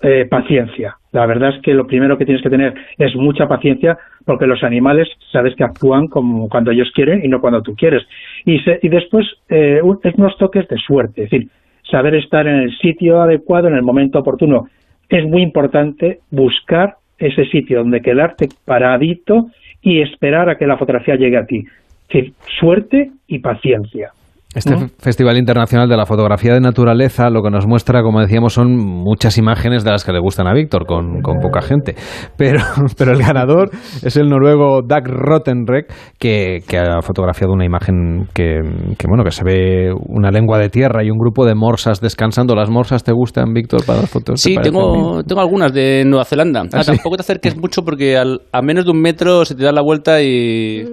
eh, 0.03 0.27
paciencia. 0.31 0.97
La 1.13 1.27
verdad 1.27 1.55
es 1.57 1.63
que 1.63 1.75
lo 1.75 1.87
primero 1.87 2.17
que 2.17 2.25
tienes 2.25 2.43
que 2.43 2.51
tener 2.51 2.75
es 2.97 3.15
mucha 3.17 3.47
paciencia 3.49 3.99
porque 4.25 4.47
los 4.47 4.63
animales 4.63 5.09
sabes 5.33 5.55
que 5.57 5.65
actúan 5.65 6.07
como 6.07 6.49
cuando 6.49 6.71
ellos 6.71 6.91
quieren 6.95 7.25
y 7.25 7.29
no 7.29 7.41
cuando 7.41 7.63
tú 7.63 7.75
quieres. 7.75 8.03
Y, 8.45 8.61
se- 8.61 8.79
y 8.83 8.89
después 8.89 9.27
eh, 9.49 9.81
un- 9.83 9.99
unos 10.17 10.37
toques 10.39 10.67
de 10.69 10.77
suerte, 10.79 11.25
es 11.25 11.31
decir, 11.31 11.49
saber 11.91 12.15
estar 12.15 12.47
en 12.47 12.57
el 12.57 12.77
sitio 12.79 13.21
adecuado 13.21 13.69
en 13.69 13.75
el 13.75 13.83
momento 13.83 14.21
oportuno. 14.21 14.69
Es 15.09 15.25
muy 15.27 15.43
importante 15.43 16.21
buscar 16.31 16.95
ese 17.19 17.45
sitio 17.47 17.79
donde 17.81 18.01
quedarte 18.01 18.49
paradito 18.65 19.49
y 19.83 20.01
esperar 20.01 20.49
a 20.49 20.57
que 20.57 20.67
la 20.67 20.77
fotografía 20.79 21.17
llegue 21.17 21.37
a 21.37 21.47
ti. 21.47 21.65
Es 22.09 22.33
suerte 22.61 23.11
y 23.27 23.41
paciencia. 23.41 24.11
Este 24.55 24.75
¿no? 24.75 24.89
Festival 24.99 25.37
Internacional 25.39 25.89
de 25.89 25.97
la 25.97 26.07
Fotografía 26.07 26.53
de 26.55 26.61
Naturaleza 26.61 27.31
lo 27.31 27.41
que 27.43 27.51
nos 27.51 27.67
muestra, 27.69 28.03
como 28.03 28.21
decíamos, 28.21 28.53
son 28.55 28.77
muchas 28.77 29.39
imágenes 29.39 29.85
de 29.85 29.93
las 29.93 30.05
que 30.05 30.13
le 30.13 30.19
gustan 30.19 30.49
a 30.49 30.53
Víctor, 30.53 30.87
con, 30.87 31.23
con 31.23 31.39
poca 31.39 31.63
gente. 31.63 31.95
Pero, 32.37 32.59
pero 32.99 33.13
el 33.13 33.19
ganador 33.23 33.71
es 34.03 34.17
el 34.17 34.29
noruego 34.29 34.81
Dag 34.85 35.07
Rottenrek, 35.07 35.87
que, 36.19 36.59
que 36.67 36.79
ha 36.79 37.01
fotografiado 37.01 37.53
una 37.53 37.65
imagen 37.65 38.27
que, 38.35 38.59
que, 38.99 39.07
bueno, 39.09 39.23
que 39.23 39.31
se 39.31 39.45
ve 39.45 39.93
una 40.09 40.31
lengua 40.33 40.59
de 40.59 40.69
tierra 40.69 41.05
y 41.05 41.11
un 41.11 41.19
grupo 41.19 41.47
de 41.47 41.55
morsas 41.55 42.01
descansando. 42.01 42.57
¿Las 42.57 42.71
morsas 42.71 43.05
te 43.05 43.13
gustan, 43.13 43.53
Víctor, 43.53 43.85
para 43.87 44.01
las 44.01 44.11
fotos? 44.11 44.43
¿Te 44.43 44.49
Sí, 44.49 44.55
parecen 44.57 44.73
tengo, 44.75 45.23
tengo 45.23 45.41
algunas 45.41 45.73
de 45.73 46.05
Nueva 46.05 46.25
Zelanda. 46.25 46.63
Ah, 46.73 46.79
¿Ah, 46.79 46.83
sí? 46.83 46.91
Tampoco 46.91 47.17
te 47.17 47.21
acerques 47.23 47.57
mucho 47.57 47.83
porque 47.85 48.17
al- 48.17 48.41
a 48.53 48.63
menos 48.63 48.85
de 48.85 48.91
un 48.91 49.01
metro 49.01 49.45
se 49.45 49.55
te 49.55 49.63
da 49.63 49.71
la 49.71 49.83
vuelta 49.83 50.21
y 50.23 50.85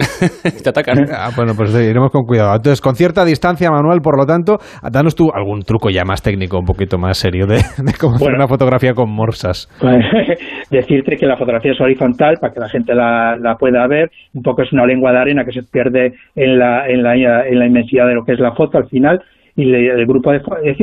te 0.62 0.68
atacan. 0.68 1.06
Ah, 1.12 1.30
bueno, 1.36 1.52
pues 1.56 1.74
iremos 1.74 2.10
con 2.10 2.24
cuidado. 2.24 2.54
Entonces, 2.56 2.80
con 2.80 2.94
cierta 2.94 3.24
distancia, 3.24 3.70
Manuel, 3.70 4.00
por 4.00 4.16
lo 4.18 4.26
tanto, 4.26 4.58
danos 4.90 5.14
tú 5.14 5.30
algún 5.32 5.60
truco 5.62 5.90
ya 5.90 6.04
más 6.04 6.22
técnico, 6.22 6.58
un 6.58 6.64
poquito 6.64 6.98
más 6.98 7.18
serio 7.18 7.46
de, 7.46 7.56
de 7.78 7.92
cómo 8.00 8.16
hacer 8.16 8.34
una 8.34 8.48
fotografía 8.48 8.92
con 8.94 9.10
morsas. 9.10 9.68
decirte 10.70 11.16
que 11.16 11.26
la 11.26 11.36
fotografía 11.36 11.72
es 11.72 11.80
horizontal 11.80 12.36
para 12.40 12.52
que 12.52 12.60
la 12.60 12.68
gente 12.68 12.94
la, 12.94 13.36
la 13.36 13.56
pueda 13.56 13.86
ver. 13.86 14.10
Un 14.34 14.42
poco 14.42 14.62
es 14.62 14.72
una 14.72 14.86
lengua 14.86 15.12
de 15.12 15.18
arena 15.18 15.44
que 15.44 15.52
se 15.52 15.62
pierde 15.62 16.12
en 16.36 16.58
la, 16.58 16.88
en 16.88 17.02
la, 17.02 17.14
en 17.46 17.58
la 17.58 17.66
inmensidad 17.66 18.06
de 18.06 18.14
lo 18.14 18.24
que 18.24 18.32
es 18.32 18.40
la 18.40 18.52
foto 18.54 18.78
al 18.78 18.88
final. 18.88 19.20
Y 19.56 19.64
le- 19.64 19.88
el 19.88 20.06
grupo 20.06 20.30
de 20.30 20.40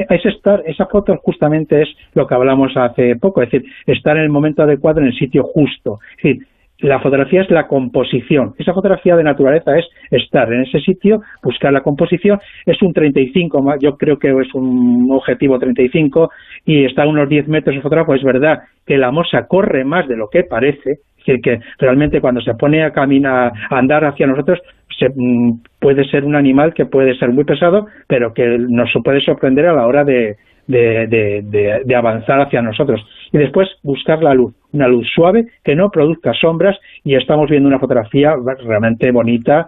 es 0.10 0.26
estar, 0.26 0.61
esa 0.65 0.85
foto 0.88 1.15
justamente 1.23 1.81
es 1.81 1.88
lo 2.14 2.27
que 2.27 2.35
hablamos 2.35 2.73
hace 2.76 3.15
poco, 3.19 3.41
es 3.41 3.49
decir, 3.49 3.68
estar 3.85 4.18
en 4.18 4.23
el 4.23 4.30
momento 4.30 4.61
adecuado 4.64 4.99
en 4.99 5.07
el 5.07 5.14
sitio 5.14 5.44
justo. 5.44 5.95
Es 6.18 6.23
decir, 6.23 6.48
la 6.80 6.99
fotografía 6.99 7.41
es 7.41 7.49
la 7.49 7.68
composición. 7.68 8.54
Esa 8.58 8.74
fotografía 8.74 9.16
de 9.16 9.24
naturaleza 9.24 9.78
es 9.78 9.86
estar 10.12 10.52
en 10.54 10.62
ese 10.62 10.80
sitio, 10.80 11.22
buscar 11.44 11.74
la 11.74 11.82
composición. 11.82 12.40
Es 12.66 12.82
un 12.82 12.94
35, 12.94 13.62
ma- 13.62 13.78
yo 13.80 13.98
creo 13.98 14.18
que 14.20 14.30
es 14.30 14.54
un 14.54 15.08
objetivo 15.12 15.58
35 15.58 16.30
y 16.66 16.86
está 16.86 17.04
a 17.04 17.08
unos 17.08 17.28
10 17.30 17.48
metros 17.48 17.76
el 17.76 17.82
fotógrafo. 17.82 18.14
Es 18.14 18.24
verdad 18.24 18.60
que 18.86 18.98
la 18.98 19.12
morsa 19.12 19.48
corre 19.48 19.84
más 19.84 20.08
de 20.08 20.18
lo 20.18 20.28
que 20.30 20.44
parece, 20.44 20.91
es 20.91 21.26
decir, 21.26 21.41
que 21.41 21.60
realmente 21.80 22.22
cuando 22.22 22.41
se 22.41 22.54
pone 22.54 22.84
a 22.84 22.91
caminar, 22.91 23.52
a 23.70 23.78
andar 23.78 24.06
hacia 24.06 24.28
nosotros, 24.28 24.60
se, 24.98 25.08
mm, 25.14 25.62
puede 25.80 26.06
ser 26.06 26.24
un 26.26 26.36
animal 26.36 26.74
que 26.74 26.86
puede 26.86 27.16
ser 27.18 27.30
muy 27.30 27.44
pesado, 27.44 27.88
pero 28.08 28.34
que 28.34 28.58
nos 28.60 28.90
puede 29.04 29.20
sorprender 29.22 29.66
a 29.68 29.74
la 29.74 29.86
hora 29.88 30.04
de, 30.04 30.36
de, 30.68 31.07
de- 31.07 31.41
de- 31.44 31.81
de 31.85 31.95
avanzar 31.95 32.41
hacia 32.41 32.61
nosotros. 32.61 33.02
Y 33.31 33.38
después 33.38 33.68
buscar 33.84 34.22
la 34.23 34.34
luz, 34.34 34.53
una 34.73 34.88
luz 34.88 35.07
suave 35.14 35.45
que 35.64 35.76
no 35.76 35.89
produzca 35.89 36.34
sombras 36.34 36.77
y 37.03 37.15
estamos 37.15 37.49
viendo 37.49 37.68
una 37.68 37.80
fotografía 37.80 38.34
realmente 38.65 39.11
bonita 39.11 39.68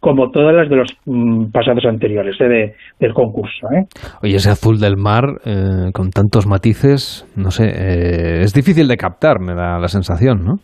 como 0.00 0.30
todas 0.30 0.54
las 0.54 0.68
de 0.68 0.76
los 0.76 0.88
mm, 1.06 1.46
pasados 1.52 1.84
anteriores 1.86 2.36
eh, 2.40 2.44
de- 2.48 2.74
del 3.00 3.14
concurso. 3.14 3.68
¿eh? 3.72 3.84
Oye, 4.22 4.36
ese 4.36 4.50
azul 4.50 4.78
del 4.80 4.96
mar, 4.96 5.24
eh, 5.46 5.90
con 5.92 6.10
tantos 6.10 6.46
matices, 6.46 7.24
no 7.36 7.50
sé, 7.50 7.64
eh, 7.74 8.42
es 8.42 8.52
difícil 8.52 8.86
de 8.88 8.96
captar, 8.96 9.40
me 9.40 9.54
da 9.54 9.78
la 9.78 9.88
sensación, 9.88 10.44
¿no? 10.44 10.58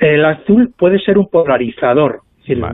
El 0.00 0.24
azul 0.24 0.72
puede 0.76 0.98
ser 0.98 1.18
un 1.18 1.28
polarizador. 1.28 2.20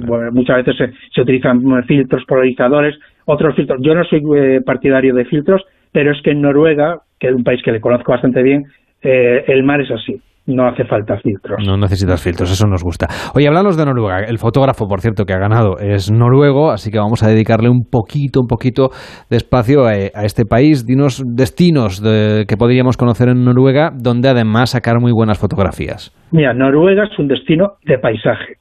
Bueno, 0.07 0.33
muchas 0.33 0.65
veces 0.65 0.75
se, 0.79 0.93
se 1.15 1.21
utilizan 1.21 1.61
filtros 1.87 2.25
polarizadores, 2.27 2.97
otros 3.27 3.55
filtros. 3.55 3.79
Yo 3.83 3.95
no 3.95 4.03
soy 4.05 4.21
eh, 4.37 4.61
partidario 4.65 5.15
de 5.15 5.25
filtros, 5.27 5.63
pero 5.93 6.13
es 6.13 6.19
que 6.23 6.31
en 6.33 6.41
Noruega, 6.43 6.99
que 7.19 7.29
es 7.29 7.35
un 7.35 7.45
país 7.45 7.61
que 7.65 7.73
le 7.73 7.81
conozco 7.81 8.13
bastante 8.13 8.43
bien, 8.43 8.65
eh, 9.03 9.45
el 9.49 9.63
mar 9.65 9.81
es 9.81 9.91
así. 9.91 10.21
No 10.47 10.67
hace 10.67 10.85
falta 10.85 11.17
filtros. 11.19 11.59
No 11.65 11.77
necesitas 11.77 12.21
filtros, 12.23 12.51
eso 12.51 12.67
nos 12.67 12.83
gusta. 12.83 13.07
Oye, 13.35 13.47
hablamos 13.47 13.77
de 13.77 13.85
Noruega. 13.85 14.25
El 14.27 14.39
fotógrafo, 14.39 14.89
por 14.89 15.01
cierto, 15.01 15.25
que 15.25 15.33
ha 15.35 15.39
ganado 15.39 15.79
es 15.79 16.11
noruego, 16.11 16.71
así 16.73 16.91
que 16.91 16.99
vamos 16.99 17.23
a 17.23 17.29
dedicarle 17.29 17.69
un 17.69 17.85
poquito, 17.89 18.41
un 18.41 18.47
poquito 18.49 18.89
de 19.29 19.37
espacio 19.37 19.85
a, 19.85 19.91
a 19.91 20.25
este 20.25 20.45
país. 20.47 20.87
Dinos 20.87 21.23
destinos 21.25 22.03
de- 22.03 22.47
que 22.49 22.57
podríamos 22.57 22.97
conocer 22.97 23.29
en 23.29 23.45
Noruega, 23.45 23.91
donde 23.95 24.29
además 24.29 24.71
sacar 24.71 24.99
muy 24.99 25.13
buenas 25.13 25.39
fotografías. 25.39 26.11
Mira, 26.33 26.53
Noruega 26.55 27.05
es 27.05 27.17
un 27.19 27.29
destino 27.29 27.75
de 27.85 27.99
paisaje. 27.99 28.55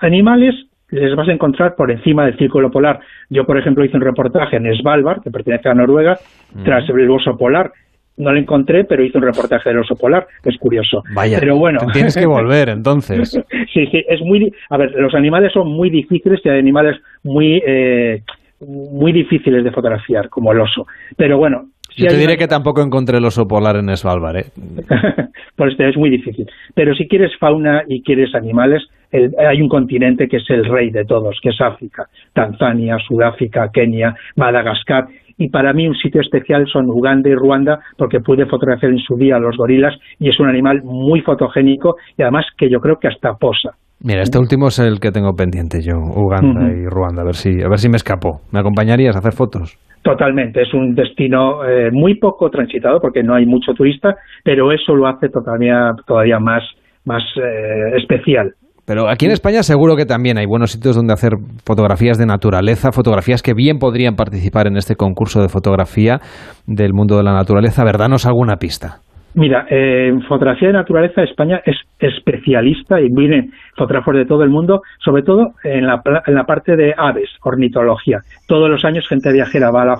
Animales 0.00 0.54
les 0.90 1.14
vas 1.16 1.28
a 1.28 1.32
encontrar 1.32 1.74
por 1.74 1.90
encima 1.90 2.24
del 2.26 2.36
círculo 2.38 2.70
polar. 2.70 3.00
Yo, 3.28 3.44
por 3.44 3.58
ejemplo, 3.58 3.84
hice 3.84 3.96
un 3.96 4.02
reportaje 4.02 4.56
en 4.56 4.72
Svalbard, 4.76 5.22
que 5.22 5.30
pertenece 5.30 5.68
a 5.68 5.74
Noruega, 5.74 6.18
tras 6.64 6.88
el 6.88 7.10
oso 7.10 7.36
polar. 7.36 7.72
No 8.18 8.32
lo 8.32 8.38
encontré, 8.38 8.84
pero 8.84 9.04
hice 9.04 9.18
un 9.18 9.24
reportaje 9.24 9.68
del 9.68 9.80
oso 9.80 9.94
polar, 9.94 10.26
es 10.44 10.56
curioso. 10.58 11.02
Vaya, 11.14 11.38
pero 11.38 11.56
bueno. 11.56 11.80
tienes 11.92 12.16
que 12.16 12.24
volver 12.24 12.70
entonces. 12.70 13.30
sí, 13.74 13.86
sí, 13.86 14.04
es 14.08 14.20
muy. 14.22 14.50
A 14.70 14.78
ver, 14.78 14.92
los 14.92 15.14
animales 15.14 15.52
son 15.52 15.68
muy 15.68 15.90
difíciles 15.90 16.40
y 16.44 16.48
hay 16.48 16.58
animales 16.58 16.96
muy. 17.24 17.62
eh, 17.66 18.22
muy 18.60 19.12
difíciles 19.12 19.62
de 19.64 19.70
fotografiar, 19.70 20.28
como 20.30 20.52
el 20.52 20.60
oso. 20.60 20.86
Pero 21.16 21.36
bueno. 21.36 21.66
sí 21.94 22.04
Yo 22.04 22.08
te 22.08 22.14
diré 22.16 22.32
una- 22.32 22.36
que 22.38 22.48
tampoco 22.48 22.80
encontré 22.82 23.18
el 23.18 23.24
oso 23.26 23.46
polar 23.46 23.76
en 23.76 23.94
Svalbard, 23.94 24.36
¿eh? 24.36 24.44
pues 25.56 25.72
este 25.72 25.88
es 25.90 25.96
muy 25.98 26.10
difícil. 26.10 26.46
Pero 26.74 26.94
si 26.94 27.06
quieres 27.06 27.32
fauna 27.38 27.82
y 27.86 28.02
quieres 28.02 28.34
animales, 28.34 28.82
el- 29.16 29.34
hay 29.38 29.60
un 29.62 29.68
continente 29.68 30.28
que 30.28 30.36
es 30.38 30.48
el 30.50 30.64
rey 30.64 30.90
de 30.90 31.04
todos, 31.04 31.38
que 31.42 31.50
es 31.50 31.60
África. 31.60 32.04
Tanzania, 32.32 32.96
Sudáfrica, 33.06 33.70
Kenia, 33.72 34.14
Madagascar. 34.36 35.06
Y 35.38 35.50
para 35.50 35.72
mí 35.72 35.86
un 35.86 35.94
sitio 35.94 36.20
especial 36.22 36.66
son 36.66 36.86
Uganda 36.88 37.28
y 37.28 37.34
Ruanda, 37.34 37.80
porque 37.98 38.20
pude 38.20 38.46
fotografiar 38.46 38.92
en 38.92 38.98
su 38.98 39.16
día 39.16 39.36
a 39.36 39.38
los 39.38 39.56
gorilas 39.56 39.94
y 40.18 40.30
es 40.30 40.40
un 40.40 40.48
animal 40.48 40.82
muy 40.82 41.20
fotogénico 41.20 41.96
y 42.16 42.22
además 42.22 42.46
que 42.56 42.70
yo 42.70 42.80
creo 42.80 42.96
que 42.98 43.08
hasta 43.08 43.34
posa. 43.34 43.72
Mira, 44.02 44.22
este 44.22 44.38
último 44.38 44.68
es 44.68 44.78
el 44.78 45.00
que 45.00 45.10
tengo 45.10 45.34
pendiente 45.34 45.80
yo, 45.82 45.96
Uganda 45.96 46.70
y 46.70 46.86
Ruanda, 46.86 47.22
a 47.22 47.24
ver 47.24 47.34
si, 47.34 47.62
a 47.62 47.68
ver 47.68 47.78
si 47.78 47.88
me 47.88 47.96
escapo. 47.96 48.40
¿Me 48.52 48.60
acompañarías 48.60 49.16
a 49.16 49.20
hacer 49.20 49.32
fotos? 49.32 49.78
Totalmente, 50.02 50.62
es 50.62 50.72
un 50.74 50.94
destino 50.94 51.64
eh, 51.64 51.90
muy 51.90 52.14
poco 52.16 52.48
transitado 52.50 53.00
porque 53.00 53.22
no 53.22 53.34
hay 53.34 53.44
mucho 53.46 53.72
turista, 53.72 54.14
pero 54.44 54.70
eso 54.70 54.94
lo 54.94 55.06
hace 55.06 55.28
todavía, 55.30 55.92
todavía 56.06 56.38
más, 56.38 56.62
más 57.04 57.22
eh, 57.36 57.96
especial. 57.96 58.52
Pero 58.86 59.08
aquí 59.10 59.26
en 59.26 59.32
España 59.32 59.62
seguro 59.62 59.96
que 59.96 60.06
también 60.06 60.38
hay 60.38 60.46
buenos 60.46 60.70
sitios 60.70 60.94
donde 60.94 61.12
hacer 61.12 61.32
fotografías 61.64 62.18
de 62.18 62.26
naturaleza, 62.26 62.92
fotografías 62.92 63.42
que 63.42 63.52
bien 63.52 63.78
podrían 63.78 64.14
participar 64.14 64.68
en 64.68 64.76
este 64.76 64.94
concurso 64.94 65.42
de 65.42 65.48
fotografía 65.48 66.20
del 66.66 66.92
mundo 66.94 67.16
de 67.16 67.24
la 67.24 67.32
naturaleza. 67.32 67.82
A 67.82 67.84
ver, 67.84 67.98
danos 67.98 68.26
alguna 68.26 68.56
pista. 68.56 69.00
Mira, 69.34 69.66
eh, 69.68 70.08
en 70.08 70.22
fotografía 70.22 70.68
de 70.68 70.74
naturaleza 70.74 71.22
España 71.22 71.60
es 71.66 71.76
especialista 71.98 72.98
y 73.00 73.08
vienen 73.14 73.50
fotógrafos 73.76 74.14
de 74.14 74.24
todo 74.24 74.42
el 74.44 74.48
mundo, 74.48 74.80
sobre 75.04 75.24
todo 75.24 75.48
en 75.62 75.86
la, 75.86 76.00
en 76.26 76.34
la 76.34 76.44
parte 76.44 76.74
de 76.74 76.94
aves, 76.96 77.28
ornitología. 77.42 78.20
Todos 78.48 78.70
los 78.70 78.84
años 78.86 79.06
gente 79.06 79.30
viajera 79.32 79.70
va 79.70 79.82
a 79.82 79.86
la 79.86 79.96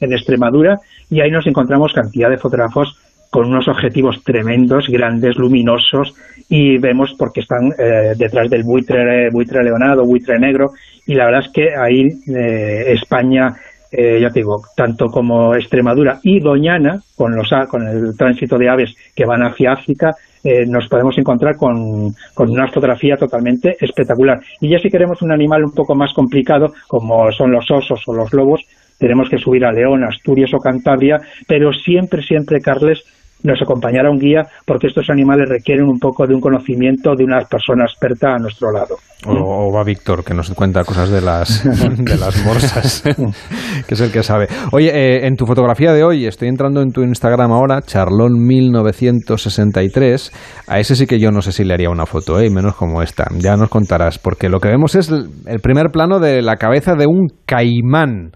en 0.00 0.12
Extremadura 0.12 0.78
y 1.10 1.20
ahí 1.20 1.30
nos 1.30 1.46
encontramos 1.46 1.92
cantidad 1.92 2.28
de 2.28 2.38
fotógrafos 2.38 2.98
con 3.32 3.48
unos 3.48 3.66
objetivos 3.66 4.22
tremendos, 4.22 4.88
grandes, 4.88 5.36
luminosos 5.36 6.14
y 6.50 6.76
vemos 6.76 7.14
porque 7.18 7.40
están 7.40 7.72
eh, 7.78 8.12
detrás 8.14 8.50
del 8.50 8.62
buitre, 8.62 9.30
buitre 9.30 9.64
leonado, 9.64 10.04
buitre 10.04 10.38
negro 10.38 10.72
y 11.06 11.14
la 11.14 11.24
verdad 11.24 11.46
es 11.46 11.50
que 11.50 11.74
ahí 11.74 12.08
eh, 12.28 12.92
España 12.92 13.56
eh, 13.90 14.18
ya 14.20 14.28
te 14.28 14.40
digo, 14.40 14.60
tanto 14.76 15.06
como 15.06 15.54
Extremadura 15.54 16.18
y 16.22 16.40
Doñana, 16.40 17.00
con, 17.16 17.34
los, 17.34 17.50
con 17.70 17.86
el 17.86 18.16
tránsito 18.16 18.58
de 18.58 18.68
aves 18.68 18.94
que 19.14 19.24
van 19.24 19.42
hacia 19.42 19.72
África, 19.72 20.14
eh, 20.44 20.66
nos 20.66 20.88
podemos 20.88 21.16
encontrar 21.16 21.56
con, 21.56 22.14
con 22.34 22.50
una 22.50 22.68
fotografía 22.68 23.16
totalmente 23.16 23.76
espectacular. 23.80 24.40
Y 24.60 24.68
ya 24.68 24.78
si 24.78 24.90
queremos 24.90 25.22
un 25.22 25.32
animal 25.32 25.64
un 25.64 25.72
poco 25.72 25.94
más 25.94 26.12
complicado, 26.12 26.72
como 26.86 27.32
son 27.32 27.50
los 27.50 27.70
osos 27.70 28.02
o 28.06 28.14
los 28.14 28.32
lobos, 28.34 28.62
tenemos 28.98 29.28
que 29.28 29.38
subir 29.38 29.64
a 29.64 29.72
León, 29.72 30.04
Asturias 30.04 30.54
o 30.54 30.58
Cantabria, 30.58 31.20
pero 31.46 31.72
siempre, 31.72 32.22
siempre, 32.22 32.60
Carles, 32.60 33.04
nos 33.42 33.62
acompañará 33.62 34.10
un 34.10 34.18
guía 34.18 34.42
porque 34.66 34.88
estos 34.88 35.08
animales 35.10 35.48
requieren 35.48 35.86
un 35.86 35.98
poco 35.98 36.26
de 36.26 36.34
un 36.34 36.40
conocimiento 36.40 37.14
de 37.16 37.24
una 37.24 37.40
persona 37.44 37.84
experta 37.84 38.34
a 38.34 38.38
nuestro 38.38 38.70
lado. 38.72 38.96
O, 39.24 39.68
o 39.68 39.72
va 39.72 39.84
Víctor, 39.84 40.24
que 40.24 40.34
nos 40.34 40.50
cuenta 40.50 40.82
cosas 40.84 41.08
de 41.10 41.20
las, 41.20 41.62
de 41.64 42.18
las 42.18 42.44
morsas, 42.44 43.02
que 43.86 43.94
es 43.94 44.00
el 44.00 44.10
que 44.10 44.24
sabe. 44.24 44.48
Oye, 44.72 44.88
eh, 44.88 45.24
en 45.26 45.36
tu 45.36 45.46
fotografía 45.46 45.92
de 45.92 46.02
hoy, 46.02 46.26
estoy 46.26 46.48
entrando 46.48 46.82
en 46.82 46.90
tu 46.90 47.02
Instagram 47.02 47.52
ahora, 47.52 47.82
charlón1963. 47.82 50.32
A 50.66 50.80
ese 50.80 50.96
sí 50.96 51.06
que 51.06 51.20
yo 51.20 51.30
no 51.30 51.40
sé 51.40 51.52
si 51.52 51.62
le 51.64 51.74
haría 51.74 51.90
una 51.90 52.06
foto, 52.06 52.40
¿eh? 52.40 52.50
menos 52.50 52.74
como 52.74 53.00
esta. 53.02 53.28
Ya 53.38 53.56
nos 53.56 53.68
contarás, 53.68 54.18
porque 54.18 54.48
lo 54.48 54.58
que 54.58 54.66
vemos 54.68 54.96
es 54.96 55.08
el 55.10 55.60
primer 55.60 55.92
plano 55.92 56.18
de 56.18 56.42
la 56.42 56.56
cabeza 56.56 56.96
de 56.96 57.06
un 57.06 57.28
caimán 57.46 58.32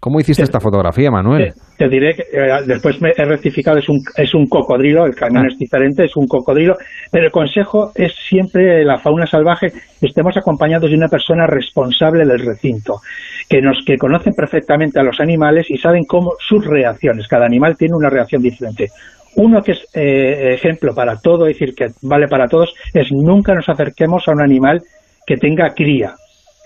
¿Cómo 0.00 0.18
hiciste 0.18 0.42
esta 0.42 0.60
fotografía, 0.60 1.10
Manuel? 1.10 1.52
Te, 1.52 1.84
te 1.84 1.88
diré 1.90 2.14
que 2.14 2.22
eh, 2.32 2.62
después 2.66 3.02
me 3.02 3.10
he 3.14 3.24
rectificado, 3.26 3.76
es 3.76 3.88
un, 3.90 4.00
es 4.16 4.32
un 4.34 4.46
cocodrilo, 4.46 5.04
el 5.04 5.14
caimán 5.14 5.44
Ah. 5.44 5.48
es 5.52 5.58
diferente, 5.58 6.06
es 6.06 6.16
un 6.16 6.26
cocodrilo, 6.26 6.74
pero 7.12 7.26
el 7.26 7.30
consejo 7.30 7.92
es 7.94 8.14
siempre 8.14 8.82
la 8.82 8.96
fauna 8.98 9.26
salvaje, 9.26 9.66
estemos 10.00 10.34
acompañados 10.38 10.88
de 10.88 10.96
una 10.96 11.08
persona 11.08 11.46
responsable 11.46 12.24
del 12.24 12.38
recinto, 12.38 13.00
que 13.46 13.60
nos 13.60 13.84
que 13.84 13.98
conocen 13.98 14.32
perfectamente 14.32 14.98
a 14.98 15.02
los 15.02 15.20
animales 15.20 15.70
y 15.70 15.76
saben 15.76 16.04
cómo 16.06 16.32
sus 16.38 16.64
reacciones, 16.64 17.28
cada 17.28 17.44
animal 17.44 17.76
tiene 17.76 17.94
una 17.94 18.08
reacción 18.08 18.40
diferente. 18.40 18.88
Uno 19.36 19.62
que 19.62 19.72
es 19.72 19.86
eh, 19.94 20.54
ejemplo 20.54 20.94
para 20.94 21.16
todo, 21.16 21.46
es 21.46 21.58
decir, 21.58 21.74
que 21.74 21.88
vale 22.02 22.26
para 22.26 22.48
todos, 22.48 22.74
es 22.94 23.12
nunca 23.12 23.54
nos 23.54 23.68
acerquemos 23.68 24.26
a 24.26 24.32
un 24.32 24.40
animal 24.40 24.80
que 25.26 25.36
tenga 25.36 25.74
cría. 25.74 26.14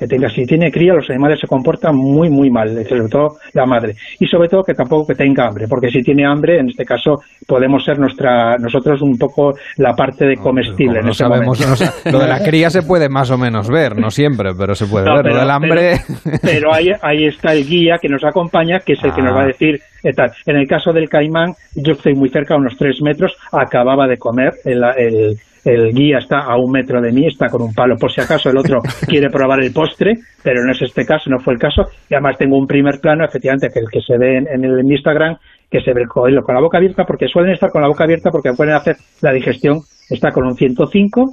Que 0.05 0.09
tenga, 0.09 0.29
si 0.29 0.45
tiene 0.45 0.71
cría, 0.71 0.93
los 0.93 1.09
animales 1.09 1.41
se 1.41 1.47
comportan 1.47 1.97
muy, 1.97 2.29
muy 2.29 2.51
mal, 2.51 2.69
sobre 2.87 3.09
todo 3.09 3.37
la 3.55 3.65
madre. 3.65 3.95
Y 4.21 4.27
sobre 4.27 4.49
todo 4.51 4.63
que 4.63 4.75
tampoco 4.75 5.07
que 5.07 5.15
tenga 5.15 5.47
hambre, 5.47 5.67
porque 5.67 5.89
si 5.91 6.03
tiene 6.03 6.27
hambre, 6.27 6.59
en 6.59 6.69
este 6.69 6.85
caso, 6.85 7.23
podemos 7.47 7.83
ser 7.83 7.99
nuestra 7.99 8.59
nosotros 8.59 9.01
un 9.01 9.17
poco 9.17 9.55
la 9.79 9.95
parte 9.95 10.27
de 10.27 10.37
comestible. 10.37 10.99
en 10.99 11.07
No 11.07 11.13
ese 11.13 11.25
sabemos, 11.25 11.59
lo 12.05 12.19
de 12.19 12.29
la 12.29 12.43
cría 12.43 12.69
se 12.69 12.83
puede 12.83 13.09
más 13.09 13.31
o 13.31 13.39
menos 13.39 13.69
ver, 13.71 13.97
no 13.99 14.11
siempre, 14.11 14.51
pero 14.59 14.75
se 14.75 14.85
puede 14.87 15.07
No, 15.07 15.15
ver. 15.15 15.23
pero- 15.23 15.35
lo 15.37 15.41
del 15.41 15.51
hambre... 15.51 16.01
Pero, 16.25 16.39
pero 16.43 16.75
ahí, 16.75 16.91
ahí 17.03 17.25
está 17.25 17.53
el 17.55 17.67
guía 17.67 17.97
que 17.99 18.09
nos 18.11 18.23
acompaña, 18.25 18.81
que 18.81 18.93
es 18.93 19.03
el 19.05 19.13
que 19.15 19.23
Ah. 19.23 19.25
nos 19.25 19.37
va 19.37 19.43
a 19.45 19.47
decir 19.47 19.81
eh, 20.03 20.13
tal. 20.13 20.31
En 20.45 20.57
el 20.57 20.67
caso 20.69 20.93
del 20.93 21.09
caimán, 21.09 21.55
yo 21.75 21.95
estoy 21.95 22.15
muy 22.15 22.29
cerca, 22.29 22.53
a 22.55 22.59
unos 22.59 22.77
tres 22.77 23.01
metros, 23.01 23.35
acababa 23.53 24.07
de 24.07 24.19
comer, 24.19 24.53
el, 24.67 24.85
el- 24.99 25.37
el 25.65 25.93
guía 25.93 26.19
está 26.19 26.41
a 26.41 26.57
un 26.57 26.71
metro 26.71 27.01
de 27.01 27.13
mí, 27.13 27.27
está 27.27 27.49
con 27.49 27.63
un 27.63 27.75
palo 27.75 27.97
por 27.97 28.13
si 28.13 28.21
acaso 28.21 28.51
el 28.51 28.59
otro 28.59 28.81
quiere 29.07 29.31
probar 29.31 29.61
el 29.61 29.73
postre, 29.73 30.15
pero 30.43 30.65
no 30.65 30.73
es 30.73 30.83
este 30.83 31.05
caso, 31.05 31.31
no 31.31 31.39
fue 31.39 31.55
el 31.55 31.59
caso. 31.59 31.87
Y 32.09 32.15
además 32.15 32.37
tengo 32.39 32.59
un 32.59 32.67
primer 32.67 33.01
plano, 33.01 33.25
efectivamente, 33.25 33.69
que 33.73 33.81
el 33.81 33.89
que 33.91 34.01
se 34.01 34.19
ve 34.19 34.39
en, 34.39 34.49
en 34.49 34.65
el 34.65 34.85
Instagram, 34.85 35.37
que 35.71 35.81
se 35.81 35.93
ve 35.93 36.07
cocodrilo 36.07 36.43
con 36.43 36.55
la 36.55 36.61
boca 36.61 36.79
abierta, 36.79 37.05
porque 37.05 37.29
suelen 37.29 37.53
estar 37.53 37.71
con 37.71 37.83
la 37.83 37.89
boca 37.89 38.05
abierta 38.05 38.31
porque 38.31 38.53
pueden 38.53 38.75
hacer 38.75 38.97
la 39.23 39.33
digestión, 39.33 39.81
está 40.11 40.31
con 40.31 40.47
un 40.47 40.55
105 40.55 41.33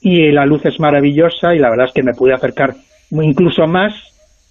y 0.00 0.30
la 0.32 0.46
luz 0.46 0.64
es 0.66 0.78
maravillosa 0.80 1.54
y 1.54 1.58
la 1.58 1.70
verdad 1.70 1.86
es 1.86 1.92
que 1.92 2.02
me 2.02 2.14
pude 2.14 2.34
acercar 2.34 2.74
incluso 3.10 3.66
más, 3.66 3.92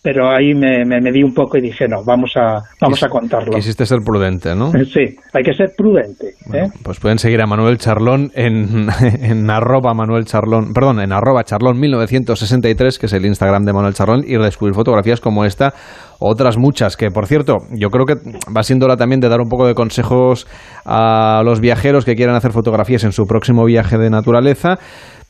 pero 0.04 0.32
ahí 0.32 0.56
me, 0.56 0.84
me, 0.84 1.00
me 1.00 1.12
di 1.12 1.22
un 1.22 1.34
poco 1.34 1.58
y 1.58 1.62
dije, 1.62 1.88
no, 1.88 2.04
vamos 2.04 2.32
a, 2.36 2.62
vamos 2.82 3.04
a 3.04 3.08
contarlo. 3.08 3.54
Quisiste 3.54 3.86
ser 3.86 4.00
prudente, 4.04 4.56
¿no? 4.56 4.72
Sí, 4.92 5.16
hay 5.34 5.44
que 5.44 5.54
ser 5.54 5.70
prudente. 5.78 6.34
¿eh? 6.54 6.70
Pues 6.84 7.00
pueden 7.00 7.20
seguir 7.20 7.40
a 7.42 7.46
Manuel 7.46 7.78
Charlón 7.78 8.32
en, 8.34 8.88
en 9.22 9.50
arroba 9.50 9.94
Manuel 9.94 10.26
Charlón, 10.26 10.74
perdón, 10.74 11.02
en 11.02 11.14
arroba 11.14 11.44
Charlón 11.44 11.80
1963, 11.80 12.98
que 12.98 13.06
es 13.06 13.14
el 13.14 13.26
Instagram 13.26 13.64
de 13.64 13.74
Manuel 13.74 13.94
Charlón, 13.94 14.24
y 14.26 14.38
descubrir 14.38 14.74
fotografías 14.74 15.22
como 15.22 15.46
esta, 15.46 15.74
otras 16.20 16.58
muchas, 16.58 16.98
que 16.98 17.10
por 17.12 17.28
cierto, 17.28 17.58
yo 17.72 17.90
creo 17.90 18.06
que 18.06 18.16
va 18.56 18.64
siendo 18.64 18.88
hora 18.88 18.98
también 18.98 19.22
de 19.22 19.30
dar 19.30 19.40
un 19.40 19.50
poco 19.50 19.68
de 19.68 19.76
consejos 19.76 20.48
a 20.84 21.44
los 21.46 21.62
viajeros 21.62 22.06
que 22.06 22.16
quieran 22.16 22.36
hacer 22.36 22.52
fotografías 22.52 23.04
en 23.04 23.12
su 23.12 23.26
próximo 23.26 23.66
viaje 23.66 23.98
de 24.00 24.10
naturaleza. 24.10 24.80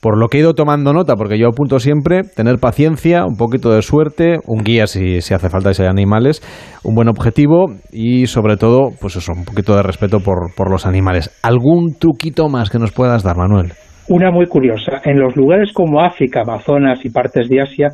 Por 0.02 0.18
lo 0.18 0.30
que 0.30 0.38
he 0.38 0.42
ido 0.42 0.56
tomando 0.56 0.94
nota, 0.94 1.16
porque 1.16 1.38
yo 1.38 1.48
apunto 1.48 1.78
siempre, 1.78 2.24
tener 2.24 2.58
paciencia, 2.58 3.24
un 3.24 3.38
poquito 3.38 3.72
de 3.72 3.84
suerte, 3.84 4.40
un 4.48 4.64
guía 4.64 4.88
si, 4.88 5.18
hace 5.18 5.50
falta 5.50 5.76
si 5.76 5.84
hay 5.84 5.90
animales, 5.90 6.42
un 6.84 6.96
buen 6.96 7.08
objetivo 7.08 7.68
y 7.92 8.26
sobre 8.26 8.58
todo, 8.58 8.90
pues 9.00 9.16
eso, 9.16 9.32
un 9.32 9.46
poquito 9.46 9.76
de 9.76 9.84
respeto 9.84 10.20
por, 10.20 10.56
por 10.56 10.72
los 10.72 10.88
animales. 10.88 11.30
¿Algún 11.44 12.00
truquito 12.00 12.50
más 12.50 12.72
que 12.72 12.80
nos 12.80 12.92
puedas 12.92 13.22
dar, 13.22 13.38
Manuel? 13.38 13.74
Una 14.10 14.32
muy 14.32 14.48
curiosa, 14.48 15.02
en 15.06 15.20
los 15.20 15.36
lugares 15.36 15.72
como 15.72 16.02
África, 16.02 16.42
Amazonas 16.42 17.06
y 17.06 17.12
partes 17.12 17.48
de 17.48 17.62
Asia, 17.62 17.90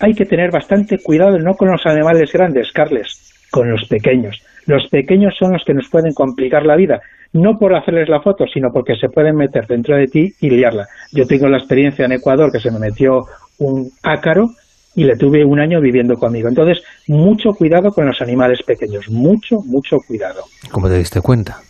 hay 0.00 0.14
que 0.14 0.24
tener 0.24 0.50
bastante 0.50 0.96
cuidado 1.04 1.38
no 1.38 1.52
con 1.52 1.70
los 1.70 1.84
animales 1.84 2.32
grandes, 2.32 2.72
Carles, 2.72 3.46
con 3.50 3.70
los 3.70 3.86
pequeños. 3.88 4.42
Los 4.66 4.88
pequeños 4.88 5.34
son 5.38 5.52
los 5.52 5.64
que 5.66 5.74
nos 5.74 5.90
pueden 5.90 6.14
complicar 6.14 6.64
la 6.64 6.76
vida, 6.76 7.00
no 7.32 7.58
por 7.58 7.74
hacerles 7.74 8.08
la 8.08 8.20
foto, 8.20 8.44
sino 8.46 8.72
porque 8.72 8.96
se 8.96 9.08
pueden 9.08 9.36
meter 9.36 9.66
dentro 9.66 9.96
de 9.96 10.06
ti 10.06 10.34
y 10.40 10.50
liarla. 10.50 10.86
Yo 11.12 11.26
tengo 11.26 11.48
la 11.48 11.58
experiencia 11.58 12.04
en 12.04 12.12
Ecuador 12.12 12.52
que 12.52 12.60
se 12.60 12.70
me 12.70 12.78
metió 12.78 13.26
un 13.58 13.90
ácaro 14.02 14.50
y 14.94 15.04
le 15.04 15.16
tuve 15.16 15.44
un 15.44 15.58
año 15.58 15.80
viviendo 15.80 16.16
conmigo. 16.16 16.48
Entonces, 16.48 16.82
mucho 17.08 17.54
cuidado 17.54 17.90
con 17.92 18.06
los 18.06 18.20
animales 18.20 18.62
pequeños, 18.62 19.08
mucho, 19.08 19.60
mucho 19.64 19.96
cuidado. 20.06 20.42
¿Cómo 20.70 20.88
te 20.88 20.98
diste 20.98 21.20
cuenta? 21.20 21.60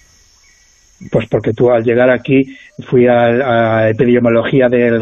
Pues 1.10 1.26
porque 1.28 1.52
tú 1.52 1.70
al 1.70 1.82
llegar 1.82 2.10
aquí 2.10 2.42
fui 2.88 3.06
a, 3.06 3.80
a 3.80 3.90
epidemiología 3.90 4.68
del, 4.68 5.00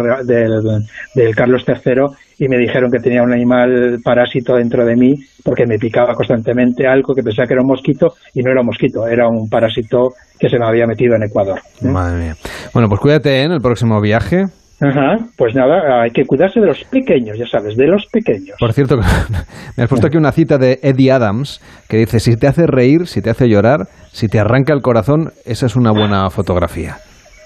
del, 1.14 1.34
Carlos 1.34 1.64
III 1.66 2.04
y 2.38 2.48
me 2.48 2.58
dijeron 2.58 2.90
que 2.90 2.98
tenía 2.98 3.22
un 3.22 3.32
animal 3.32 3.98
parásito 4.02 4.56
dentro 4.56 4.84
de 4.84 4.96
mí 4.96 5.14
porque 5.44 5.66
me 5.66 5.78
picaba 5.78 6.14
constantemente 6.14 6.86
algo 6.86 7.14
que 7.14 7.22
pensaba 7.22 7.46
que 7.46 7.54
era 7.54 7.62
un 7.62 7.68
mosquito 7.68 8.14
y 8.34 8.42
no 8.42 8.50
era 8.50 8.60
un 8.60 8.66
mosquito, 8.66 9.06
era 9.06 9.28
un 9.28 9.48
parásito 9.48 10.14
que 10.38 10.48
se 10.48 10.58
me 10.58 10.66
había 10.66 10.86
metido 10.86 11.14
en 11.16 11.24
Ecuador. 11.24 11.60
Madre 11.82 12.18
mía. 12.18 12.36
Bueno, 12.72 12.88
pues 12.88 13.00
cuídate 13.00 13.40
¿eh? 13.40 13.42
en 13.44 13.52
el 13.52 13.60
próximo 13.60 14.00
viaje. 14.00 14.46
Ajá, 14.80 15.18
pues 15.36 15.54
nada, 15.54 16.02
hay 16.02 16.10
que 16.10 16.24
cuidarse 16.24 16.58
de 16.60 16.66
los 16.66 16.82
pequeños, 16.84 17.36
ya 17.38 17.46
sabes, 17.46 17.76
de 17.76 17.86
los 17.86 18.06
pequeños. 18.06 18.56
Por 18.58 18.72
cierto, 18.72 18.96
me 19.76 19.82
has 19.84 19.88
puesto 19.88 20.06
aquí 20.06 20.16
una 20.16 20.32
cita 20.32 20.56
de 20.56 20.78
Eddie 20.82 21.12
Adams 21.12 21.60
que 21.88 21.98
dice, 21.98 22.18
si 22.18 22.36
te 22.36 22.46
hace 22.46 22.66
reír, 22.66 23.06
si 23.06 23.20
te 23.20 23.30
hace 23.30 23.48
llorar, 23.48 23.80
si 24.12 24.28
te 24.28 24.38
arranca 24.38 24.72
el 24.72 24.80
corazón, 24.80 25.32
esa 25.44 25.66
es 25.66 25.76
una 25.76 25.92
buena 25.92 26.30
fotografía. 26.30 26.96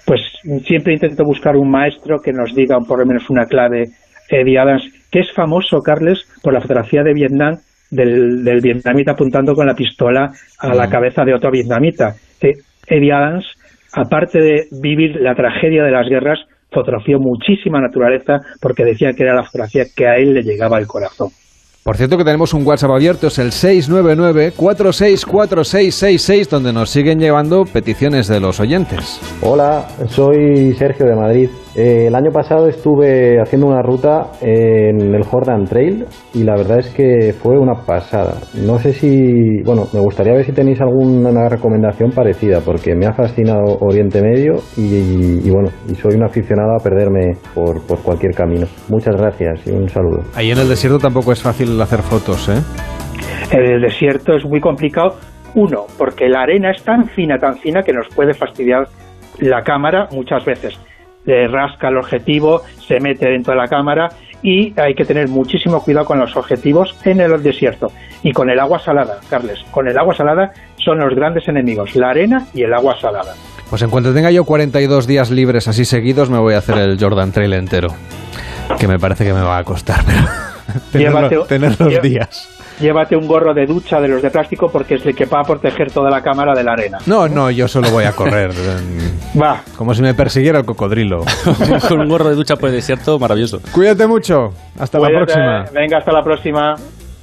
Pues 0.07 0.21
siempre 0.65 0.93
intento 0.95 1.25
buscar 1.25 1.57
un 1.57 1.71
maestro 1.71 2.19
que 2.23 2.33
nos 2.33 2.55
diga 2.55 2.77
por 2.87 3.01
lo 3.01 3.07
menos 3.07 3.29
una 3.31 3.47
clave, 3.47 3.85
Eddie 4.31 4.59
Adams, 4.59 4.85
que 5.11 5.21
es 5.21 5.33
famoso, 5.35 5.79
Carles, 5.81 6.21
por 6.43 6.53
la 6.53 6.61
fotografía 6.61 7.03
de 7.03 7.15
Vietnam 7.15 7.57
del, 7.91 8.45
del 8.45 8.61
vietnamita 8.61 9.13
apuntando 9.13 9.55
con 9.55 9.67
la 9.67 9.75
pistola 9.75 10.31
a 10.59 10.75
la 10.75 10.87
Mm. 10.87 10.91
cabeza 10.91 11.25
de 11.25 11.35
otro 11.35 11.51
vietnamita. 11.51 12.15
Que 12.41 12.53
Eddie 12.87 13.13
Adams, 13.13 13.47
aparte 13.95 14.41
de 14.41 14.65
vivir 14.83 15.17
la 15.21 15.35
tragedia 15.35 15.85
de 15.85 15.91
las 15.91 16.09
guerras, 16.09 16.39
fotografió 16.75 17.19
muchísima 17.19 17.81
naturaleza 17.81 18.41
porque 18.61 18.85
decía 18.85 19.15
que 19.15 19.23
era 19.23 19.35
la 19.35 19.45
fotografía 19.45 19.87
que 19.97 20.07
a 20.07 20.17
él 20.17 20.35
le 20.35 20.43
llegaba 20.43 20.77
al 20.77 20.87
corazón. 20.87 21.31
Por 21.85 21.97
cierto 21.99 22.17
que 22.17 22.25
tenemos 22.25 22.55
un 22.55 22.67
WhatsApp 22.67 22.93
abierto, 22.93 23.27
es 23.27 23.39
el 23.39 23.51
699-464666, 23.51 26.49
donde 26.49 26.73
nos 26.73 26.89
siguen 26.89 27.21
llevando 27.21 27.67
peticiones 27.67 28.27
de 28.27 28.41
los 28.41 28.59
oyentes. 28.59 29.21
Hola, 29.43 29.87
soy 30.09 30.73
Sergio 30.79 31.05
de 31.05 31.15
Madrid. 31.15 31.51
Eh, 31.77 32.07
el 32.07 32.15
año 32.15 32.31
pasado 32.31 32.69
estuve 32.69 33.41
haciendo 33.41 33.67
una 33.67 33.83
ruta 33.83 34.31
en 34.41 35.13
el 35.13 35.25
Jordan 35.25 35.65
Trail 35.65 36.05
y 36.33 36.45
la 36.45 36.55
verdad 36.55 36.79
es 36.79 36.95
que 36.95 37.33
fue 37.33 37.59
una 37.59 37.75
pasada. 37.85 38.35
No 38.55 38.79
sé 38.79 38.93
si, 38.93 39.61
bueno, 39.65 39.87
me 39.93 40.01
gustaría 40.01 40.35
ver 40.35 40.45
si 40.45 40.53
tenéis 40.53 40.81
alguna 40.81 41.49
recomendación 41.49 42.11
parecida 42.13 42.61
porque 42.65 42.95
me 42.95 43.07
ha 43.07 43.13
fascinado 43.13 43.79
Oriente 43.81 44.23
Medio 44.23 44.55
y, 44.77 45.47
y 45.47 45.51
bueno, 45.51 45.71
y 45.91 45.97
soy 45.97 46.15
un 46.15 46.23
aficionado 46.23 46.77
a 46.79 46.83
perderme 46.83 47.33
por, 47.55 47.85
por 47.87 48.01
cualquier 48.03 48.35
camino. 48.35 48.67
Muchas 48.89 49.17
gracias 49.17 49.67
y 49.67 49.73
un 49.73 49.89
saludo. 49.89 50.23
Ahí 50.37 50.53
en 50.53 50.59
el 50.59 50.69
desierto 50.69 50.99
tampoco 51.01 51.33
es 51.33 51.43
fácil 51.43 51.81
hacer 51.81 52.01
fotos, 52.01 52.49
¿eh? 52.51 52.63
En 53.51 53.65
el 53.65 53.81
desierto 53.81 54.37
es 54.37 54.45
muy 54.45 54.61
complicado, 54.61 55.17
uno, 55.55 55.87
porque 55.99 56.29
la 56.29 56.43
arena 56.43 56.71
es 56.71 56.83
tan 56.85 57.07
fina, 57.07 57.37
tan 57.39 57.57
fina 57.57 57.83
que 57.83 57.93
nos 57.93 58.09
puede 58.15 58.33
fastidiar 58.33 58.85
la 59.41 59.63
cámara 59.63 60.09
muchas 60.13 60.45
veces. 60.45 60.79
Le 61.27 61.49
rasca 61.49 61.89
el 61.89 61.97
objetivo, 61.97 62.63
se 62.87 63.01
mete 63.01 63.29
dentro 63.29 63.53
de 63.55 63.59
la 63.61 63.69
cámara 63.69 64.11
y 64.43 64.79
hay 64.79 64.95
que 64.95 65.05
tener 65.05 65.29
muchísimo 65.29 65.83
cuidado 65.83 66.05
con 66.07 66.19
los 66.19 66.37
objetivos 66.37 66.95
en 67.05 67.21
el 67.21 67.43
desierto. 67.43 67.91
Y 68.23 68.33
con 68.33 68.51
el 68.51 68.61
agua 68.61 68.79
salada, 68.79 69.21
Carles, 69.31 69.61
con 69.71 69.89
el 69.89 69.97
agua 69.99 70.15
salada 70.15 70.53
son 70.77 70.99
los 70.99 71.15
grandes 71.15 71.49
enemigos, 71.49 71.95
la 71.97 72.11
arena 72.11 72.47
y 72.53 72.63
el 72.63 72.75
agua 72.75 72.99
salada. 73.01 73.35
Pues 73.71 73.81
en 73.83 73.89
cuanto 73.91 74.13
tenga 74.13 74.31
yo 74.31 74.45
42 74.45 75.07
días 75.07 75.31
libres 75.31 75.67
así 75.69 75.85
seguidos, 75.87 76.29
me 76.29 76.39
voy 76.39 76.55
a 76.55 76.59
hacer 76.59 76.77
el 76.79 76.99
Jordan 77.01 77.33
Trail 77.33 77.55
entero. 77.55 77.89
Que 78.79 78.87
me 78.87 78.99
parece 78.99 79.25
que 79.25 79.33
me 79.33 79.41
va 79.41 79.59
a 79.59 79.65
costar, 79.65 80.01
pero 80.07 80.81
tener, 80.93 81.13
los- 81.13 81.49
tener 81.49 81.81
los 81.81 82.03
días. 82.03 82.51
Llévate 82.81 83.17
un 83.17 83.27
gorro 83.27 83.55
de 83.55 83.67
ducha 83.67 84.01
de 84.01 84.09
los 84.09 84.21
de 84.23 84.31
plástico 84.31 84.71
porque 84.71 84.97
es 84.97 85.07
el 85.07 85.15
que 85.15 85.27
va 85.27 85.41
a 85.41 85.45
proteger 85.45 85.91
toda 85.93 86.11
la 86.11 86.23
cámara 86.23 86.55
de 86.55 86.65
la 86.65 86.73
arena. 86.73 86.99
No, 87.07 87.29
no, 87.29 87.51
yo 87.51 87.69
solo 87.69 87.91
voy 87.91 88.05
a 88.05 88.13
correr. 88.13 88.51
Va. 89.41 89.63
Como 89.77 89.95
si 89.95 90.03
me 90.03 90.15
persiguiera 90.15 90.59
el 90.59 90.65
cocodrilo. 90.65 91.25
Con 91.89 92.01
un 92.03 92.09
gorro 92.09 92.29
de 92.29 92.35
ducha 92.35 92.57
por 92.57 92.69
el 92.71 92.75
desierto, 92.75 93.19
maravilloso. 93.19 93.61
Cuídate 93.73 94.07
mucho. 94.07 94.53
Hasta 94.79 94.99
la 94.99 95.09
próxima. 95.09 95.65
Venga, 95.73 95.99
hasta 95.99 96.13
la 96.13 96.23
próxima. 96.23 96.75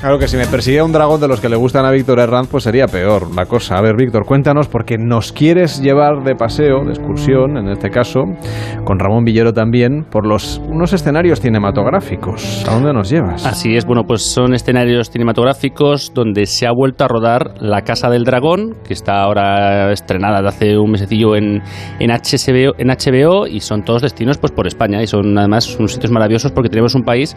Claro 0.01 0.17
que 0.17 0.27
si 0.27 0.35
me 0.35 0.47
persiguiera 0.47 0.83
un 0.83 0.91
dragón 0.91 1.21
de 1.21 1.27
los 1.27 1.39
que 1.39 1.47
le 1.47 1.55
gustan 1.55 1.85
a 1.85 1.91
Víctor 1.91 2.17
Herranz, 2.17 2.47
pues 2.49 2.63
sería 2.63 2.87
peor 2.87 3.35
la 3.35 3.45
cosa. 3.45 3.77
A 3.77 3.81
ver, 3.81 3.95
Víctor, 3.95 4.25
cuéntanos, 4.25 4.67
porque 4.67 4.97
nos 4.97 5.31
quieres 5.31 5.79
llevar 5.79 6.23
de 6.23 6.33
paseo, 6.33 6.83
de 6.83 6.89
excursión, 6.89 7.55
en 7.55 7.67
este 7.67 7.91
caso, 7.91 8.21
con 8.83 8.97
Ramón 8.97 9.25
Villero 9.25 9.53
también, 9.53 10.03
por 10.09 10.25
los 10.25 10.59
unos 10.67 10.93
escenarios 10.93 11.39
cinematográficos. 11.39 12.65
¿A 12.67 12.73
dónde 12.73 12.93
nos 12.93 13.11
llevas? 13.11 13.45
Así 13.45 13.75
es, 13.75 13.85
bueno, 13.85 14.01
pues 14.07 14.23
son 14.23 14.55
escenarios 14.55 15.11
cinematográficos 15.11 16.11
donde 16.15 16.47
se 16.47 16.65
ha 16.65 16.71
vuelto 16.71 17.03
a 17.03 17.07
rodar 17.07 17.61
La 17.61 17.83
Casa 17.83 18.09
del 18.09 18.23
Dragón, 18.23 18.77
que 18.83 18.95
está 18.95 19.21
ahora 19.21 19.91
estrenada 19.91 20.41
de 20.41 20.47
hace 20.47 20.77
un 20.79 20.89
mesecillo 20.89 21.35
en, 21.35 21.61
en, 21.99 22.09
HBO, 22.09 22.73
en 22.79 22.87
HBO 22.87 23.45
y 23.45 23.59
son 23.59 23.83
todos 23.83 24.01
destinos 24.01 24.39
pues 24.39 24.51
por 24.51 24.65
España 24.65 25.03
y 25.03 25.05
son 25.05 25.37
además 25.37 25.75
unos 25.77 25.93
sitios 25.93 26.11
maravillosos 26.11 26.51
porque 26.53 26.69
tenemos 26.69 26.95
un 26.95 27.03
país 27.03 27.35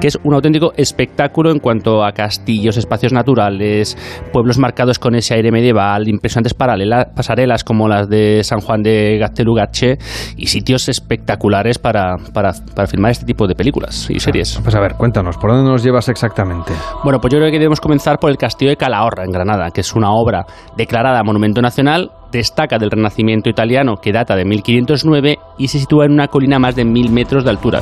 que 0.00 0.06
es 0.06 0.18
un 0.24 0.32
auténtico 0.32 0.72
espectáculo 0.78 1.50
en 1.50 1.58
cuanto 1.58 2.02
a 2.02 2.05
castillos, 2.12 2.76
espacios 2.76 3.12
naturales, 3.12 3.96
pueblos 4.32 4.58
marcados 4.58 4.98
con 4.98 5.14
ese 5.14 5.34
aire 5.34 5.50
medieval, 5.50 6.08
impresionantes 6.08 6.56
paralela- 6.56 7.12
pasarelas 7.14 7.64
como 7.64 7.88
las 7.88 8.08
de 8.08 8.42
San 8.42 8.60
Juan 8.60 8.82
de 8.82 9.18
Gaztelugatxe 9.18 9.98
y 10.36 10.46
sitios 10.46 10.88
espectaculares 10.88 11.78
para, 11.78 12.16
para, 12.32 12.52
para 12.74 12.86
filmar 12.86 13.12
este 13.12 13.24
tipo 13.26 13.46
de 13.46 13.54
películas 13.54 14.08
y 14.10 14.20
series. 14.20 14.58
Pues 14.62 14.74
a 14.74 14.80
ver, 14.80 14.94
cuéntanos, 14.94 15.36
¿por 15.36 15.50
dónde 15.52 15.70
nos 15.70 15.82
llevas 15.82 16.08
exactamente? 16.08 16.72
Bueno, 17.04 17.20
pues 17.20 17.32
yo 17.32 17.38
creo 17.38 17.50
que 17.50 17.58
debemos 17.58 17.80
comenzar 17.80 18.18
por 18.18 18.30
el 18.30 18.36
Castillo 18.36 18.70
de 18.70 18.76
Calahorra, 18.76 19.24
en 19.24 19.30
Granada, 19.30 19.70
que 19.70 19.80
es 19.80 19.94
una 19.94 20.10
obra 20.10 20.44
declarada 20.76 21.22
Monumento 21.22 21.60
Nacional, 21.62 22.10
destaca 22.30 22.78
del 22.78 22.90
Renacimiento 22.90 23.48
italiano, 23.48 23.96
que 23.96 24.12
data 24.12 24.36
de 24.36 24.44
1509 24.44 25.38
y 25.58 25.68
se 25.68 25.78
sitúa 25.78 26.06
en 26.06 26.12
una 26.12 26.28
colina 26.28 26.56
a 26.56 26.58
más 26.58 26.76
de 26.76 26.84
mil 26.84 27.10
metros 27.10 27.44
de 27.44 27.50
altura. 27.50 27.80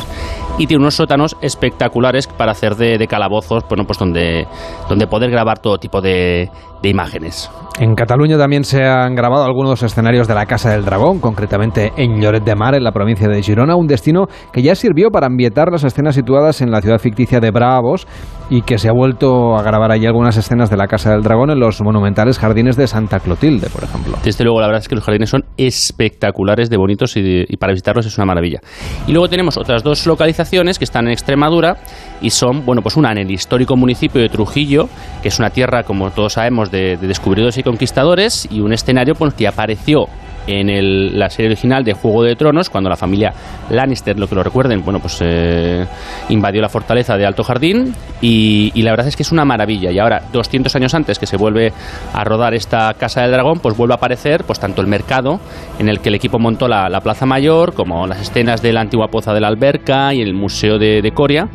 Y 0.59 0.67
tiene 0.67 0.83
unos 0.83 0.95
sótanos 0.95 1.37
espectaculares 1.41 2.27
para 2.27 2.53
hacer 2.53 2.77
de, 2.77 2.99
de 2.99 3.07
calabozos, 3.09 3.65
bueno, 3.69 3.85
pues 3.85 3.99
donde, 3.99 4.47
donde 4.89 5.07
poder 5.07 5.31
grabar 5.31 5.59
todo 5.59 5.79
tipo 5.79 6.01
de, 6.01 6.51
de 6.85 6.91
imágenes. 6.91 7.51
En 7.81 7.97
Cataluña 7.97 8.39
también 8.39 8.63
se 8.63 8.85
han 8.85 9.17
grabado 9.17 9.45
algunos 9.45 9.83
escenarios 9.83 10.29
de 10.29 10.35
la 10.37 10.47
Casa 10.47 10.71
del 10.71 10.85
Dragón, 10.85 11.19
concretamente 11.19 11.93
en 11.97 12.21
Lloret 12.21 12.45
de 12.45 12.55
Mar, 12.55 12.77
en 12.77 12.85
la 12.85 12.93
provincia 12.93 13.27
de 13.27 13.43
Girona, 13.43 13.75
un 13.75 13.89
destino 13.89 14.27
que 14.53 14.63
ya 14.63 14.77
sirvió 14.77 15.11
para 15.11 15.27
ambientar 15.27 15.73
las 15.73 15.83
escenas 15.83 16.15
situadas 16.15 16.61
en 16.61 16.71
la 16.71 16.81
ciudad 16.81 16.99
ficticia 17.01 17.41
de 17.41 17.51
Bravos 17.51 18.07
y 18.49 18.63
que 18.63 18.79
se 18.79 18.89
ha 18.89 18.93
vuelto 18.93 19.57
a 19.57 19.63
grabar 19.65 19.91
allí 19.91 20.07
algunas 20.07 20.37
escenas 20.37 20.71
de 20.71 20.77
la 20.77 20.87
Casa 20.87 21.11
del 21.11 21.23
Dragón 21.25 21.51
en 21.51 21.59
los 21.59 21.83
monumentales 21.83 22.39
jardines 22.39 22.77
de 22.77 22.87
Santa 22.87 23.19
Clotilde, 23.19 23.69
por 23.71 23.83
ejemplo. 23.83 24.17
Desde 24.23 24.45
luego, 24.45 24.61
la 24.61 24.67
verdad 24.69 24.83
es 24.83 24.89
que 24.89 24.95
los 24.95 25.03
jardines 25.03 25.31
son 25.31 25.43
espectaculares 25.57 26.71
de 26.71 26.77
bonitos 26.77 27.17
y, 27.17 27.23
de- 27.23 27.47
y 27.49 27.57
para 27.57 27.73
visitarlos 27.73 28.07
es 28.07 28.17
una 28.19 28.27
maravilla. 28.27 28.61
Y 29.09 29.13
luego 29.13 29.29
tenemos 29.29 29.57
otras 29.57 29.83
dos 29.83 30.07
localizaciones 30.07 30.79
que 30.79 30.85
están 30.85 31.07
en 31.07 31.13
Extremadura 31.13 31.79
y 32.25 32.31
son, 32.31 32.65
bueno, 32.65 32.83
pues 32.83 32.97
una 32.97 33.13
en 33.13 33.19
el 33.19 33.31
histórico 33.31 33.77
municipio 33.77 34.21
de 34.21 34.29
Trujillo, 34.29 34.89
que 35.23 35.29
es 35.29 35.39
una 35.39 35.51
tierra, 35.51 35.83
como 35.85 36.11
todos 36.11 36.33
sabemos, 36.33 36.71
de, 36.71 36.97
de 36.97 37.07
descubridores 37.07 37.59
y 37.59 37.63
conquistadores, 37.63 38.49
y 38.51 38.61
un 38.61 38.73
escenario 38.73 39.15
pues, 39.15 39.35
que 39.35 39.47
apareció 39.47 40.07
en 40.47 40.69
el- 40.69 41.19
la 41.19 41.31
serie 41.31 41.51
original 41.51 41.85
de 41.85 41.95
Juego 41.95 42.23
de 42.23 42.37
Tronos, 42.37 42.69
cuando 42.69 42.91
la 42.91 42.97
familia 42.97 43.33
Lannister, 43.71 44.19
lo 44.19 44.27
que 44.27 44.35
lo 44.35 44.43
recuerden, 44.43 44.83
bueno, 44.85 45.01
pues 45.01 45.19
eh, 45.23 45.87
invadió 46.29 46.61
la 46.61 46.69
fortaleza 46.69 47.17
de 47.17 47.25
Alto 47.25 47.43
Jardín 47.45 47.95
y, 48.21 48.71
la 48.83 48.91
verdad 48.91 49.07
es 49.09 49.17
que 49.17 49.23
es 49.23 49.33
una 49.33 49.47
maravilla. 49.47 49.91
Y 49.91 49.99
ahora, 49.99 50.21
200 50.33 50.75
años 50.77 50.93
antes 50.95 51.19
que 51.19 51.25
se 51.27 51.39
vuelve 51.39 51.73
a 52.13 52.25
rodar 52.25 52.53
esta 52.53 52.93
Casa 52.93 53.23
del 53.23 53.31
Dragón, 53.33 53.59
pues 53.61 53.75
vuelve 53.75 53.95
a 53.95 53.97
aparecer 53.97 54.45
pues 54.45 54.61
tanto 54.61 54.83
el 54.83 54.87
mercado 54.87 55.41
en 55.79 55.89
el 55.89 56.01
que 56.01 56.11
el 56.11 56.15
equipo 56.17 56.39
montó 56.39 56.69
la, 56.69 56.91
la 56.91 57.01
Plaza 57.01 57.25
Mayor, 57.25 57.73
como 57.73 58.07
las 58.07 58.21
escenas 58.21 58.61
de 58.61 58.73
la 58.75 58.83
antigua 58.83 59.09
poza 59.09 59.33
de 59.33 59.41
la 59.41 59.49
Alberca 59.49 60.13
y 60.13 60.21
el 60.21 60.35
Museo 60.35 60.79
de, 60.79 61.01
de 61.01 61.11
Coria. 61.13 61.49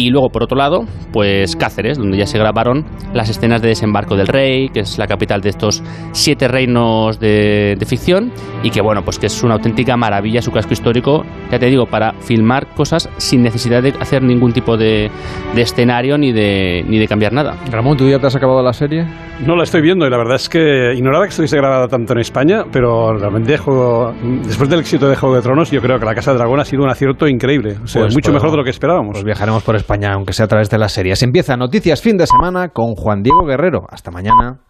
Y 0.00 0.08
luego, 0.10 0.30
por 0.30 0.42
otro 0.44 0.56
lado, 0.56 0.84
pues 1.12 1.56
Cáceres, 1.56 1.98
donde 1.98 2.16
ya 2.16 2.26
se 2.26 2.38
grabaron 2.38 2.86
las 3.12 3.28
escenas 3.28 3.60
de 3.60 3.68
desembarco 3.68 4.16
del 4.16 4.28
rey, 4.28 4.70
que 4.70 4.80
es 4.80 4.96
la 4.98 5.06
capital 5.06 5.42
de 5.42 5.50
estos 5.50 5.82
siete 6.12 6.48
reinos 6.48 7.20
de, 7.20 7.76
de 7.78 7.86
ficción, 7.86 8.32
y 8.62 8.70
que 8.70 8.80
bueno, 8.80 9.02
pues 9.04 9.18
que 9.18 9.26
es 9.26 9.42
una 9.42 9.54
auténtica 9.54 9.96
maravilla 9.98 10.40
su 10.40 10.52
casco 10.52 10.72
histórico, 10.72 11.24
ya 11.50 11.58
te 11.58 11.66
digo, 11.66 11.84
para 11.84 12.12
filmar 12.14 12.66
cosas 12.74 13.10
sin 13.18 13.42
necesidad 13.42 13.82
de 13.82 13.92
hacer 14.00 14.22
ningún 14.22 14.52
tipo 14.54 14.76
de, 14.78 15.10
de 15.54 15.62
escenario 15.62 16.16
ni 16.16 16.32
de, 16.32 16.82
ni 16.88 16.98
de 16.98 17.06
cambiar 17.06 17.32
nada. 17.34 17.56
Ramón, 17.70 17.96
¿tú 17.98 18.08
ya 18.08 18.18
te 18.18 18.26
has 18.26 18.34
acabado 18.36 18.62
la 18.62 18.72
serie? 18.72 19.04
No 19.44 19.56
la 19.56 19.64
estoy 19.64 19.80
viendo 19.82 20.06
y 20.06 20.10
la 20.10 20.18
verdad 20.18 20.36
es 20.36 20.48
que 20.48 20.92
ignoraba 20.94 21.24
que 21.24 21.30
estuviese 21.30 21.56
grabada 21.56 21.88
tanto 21.88 22.12
en 22.12 22.20
España, 22.20 22.64
pero 22.70 23.16
realmente 23.18 23.56
Juego- 23.58 24.14
después 24.46 24.68
del 24.70 24.80
éxito 24.80 25.08
de 25.08 25.16
Juego 25.16 25.34
de 25.36 25.42
Tronos, 25.42 25.70
yo 25.70 25.80
creo 25.80 25.98
que 25.98 26.04
La 26.04 26.14
Casa 26.14 26.32
de 26.32 26.38
Dragón 26.38 26.60
ha 26.60 26.64
sido 26.64 26.82
un 26.82 26.90
acierto 26.90 27.26
increíble. 27.26 27.76
O 27.82 27.86
sea, 27.86 28.02
Pues 28.02 28.14
mucho 28.14 28.26
podemos- 28.26 28.42
mejor 28.42 28.50
de 28.50 28.56
lo 28.58 28.64
que 28.64 28.70
esperábamos. 28.70 29.12
Pues 29.12 29.24
viajaremos 29.24 29.62
por 29.62 29.76
España, 29.90 30.12
aunque 30.12 30.32
sea 30.32 30.44
a 30.44 30.48
través 30.48 30.70
de 30.70 30.78
las 30.78 30.92
series. 30.92 31.20
Empieza 31.24 31.56
Noticias 31.56 32.00
Fin 32.00 32.16
de 32.16 32.24
Semana 32.24 32.68
con 32.68 32.94
Juan 32.94 33.24
Diego 33.24 33.44
Guerrero. 33.44 33.86
Hasta 33.90 34.12
mañana. 34.12 34.60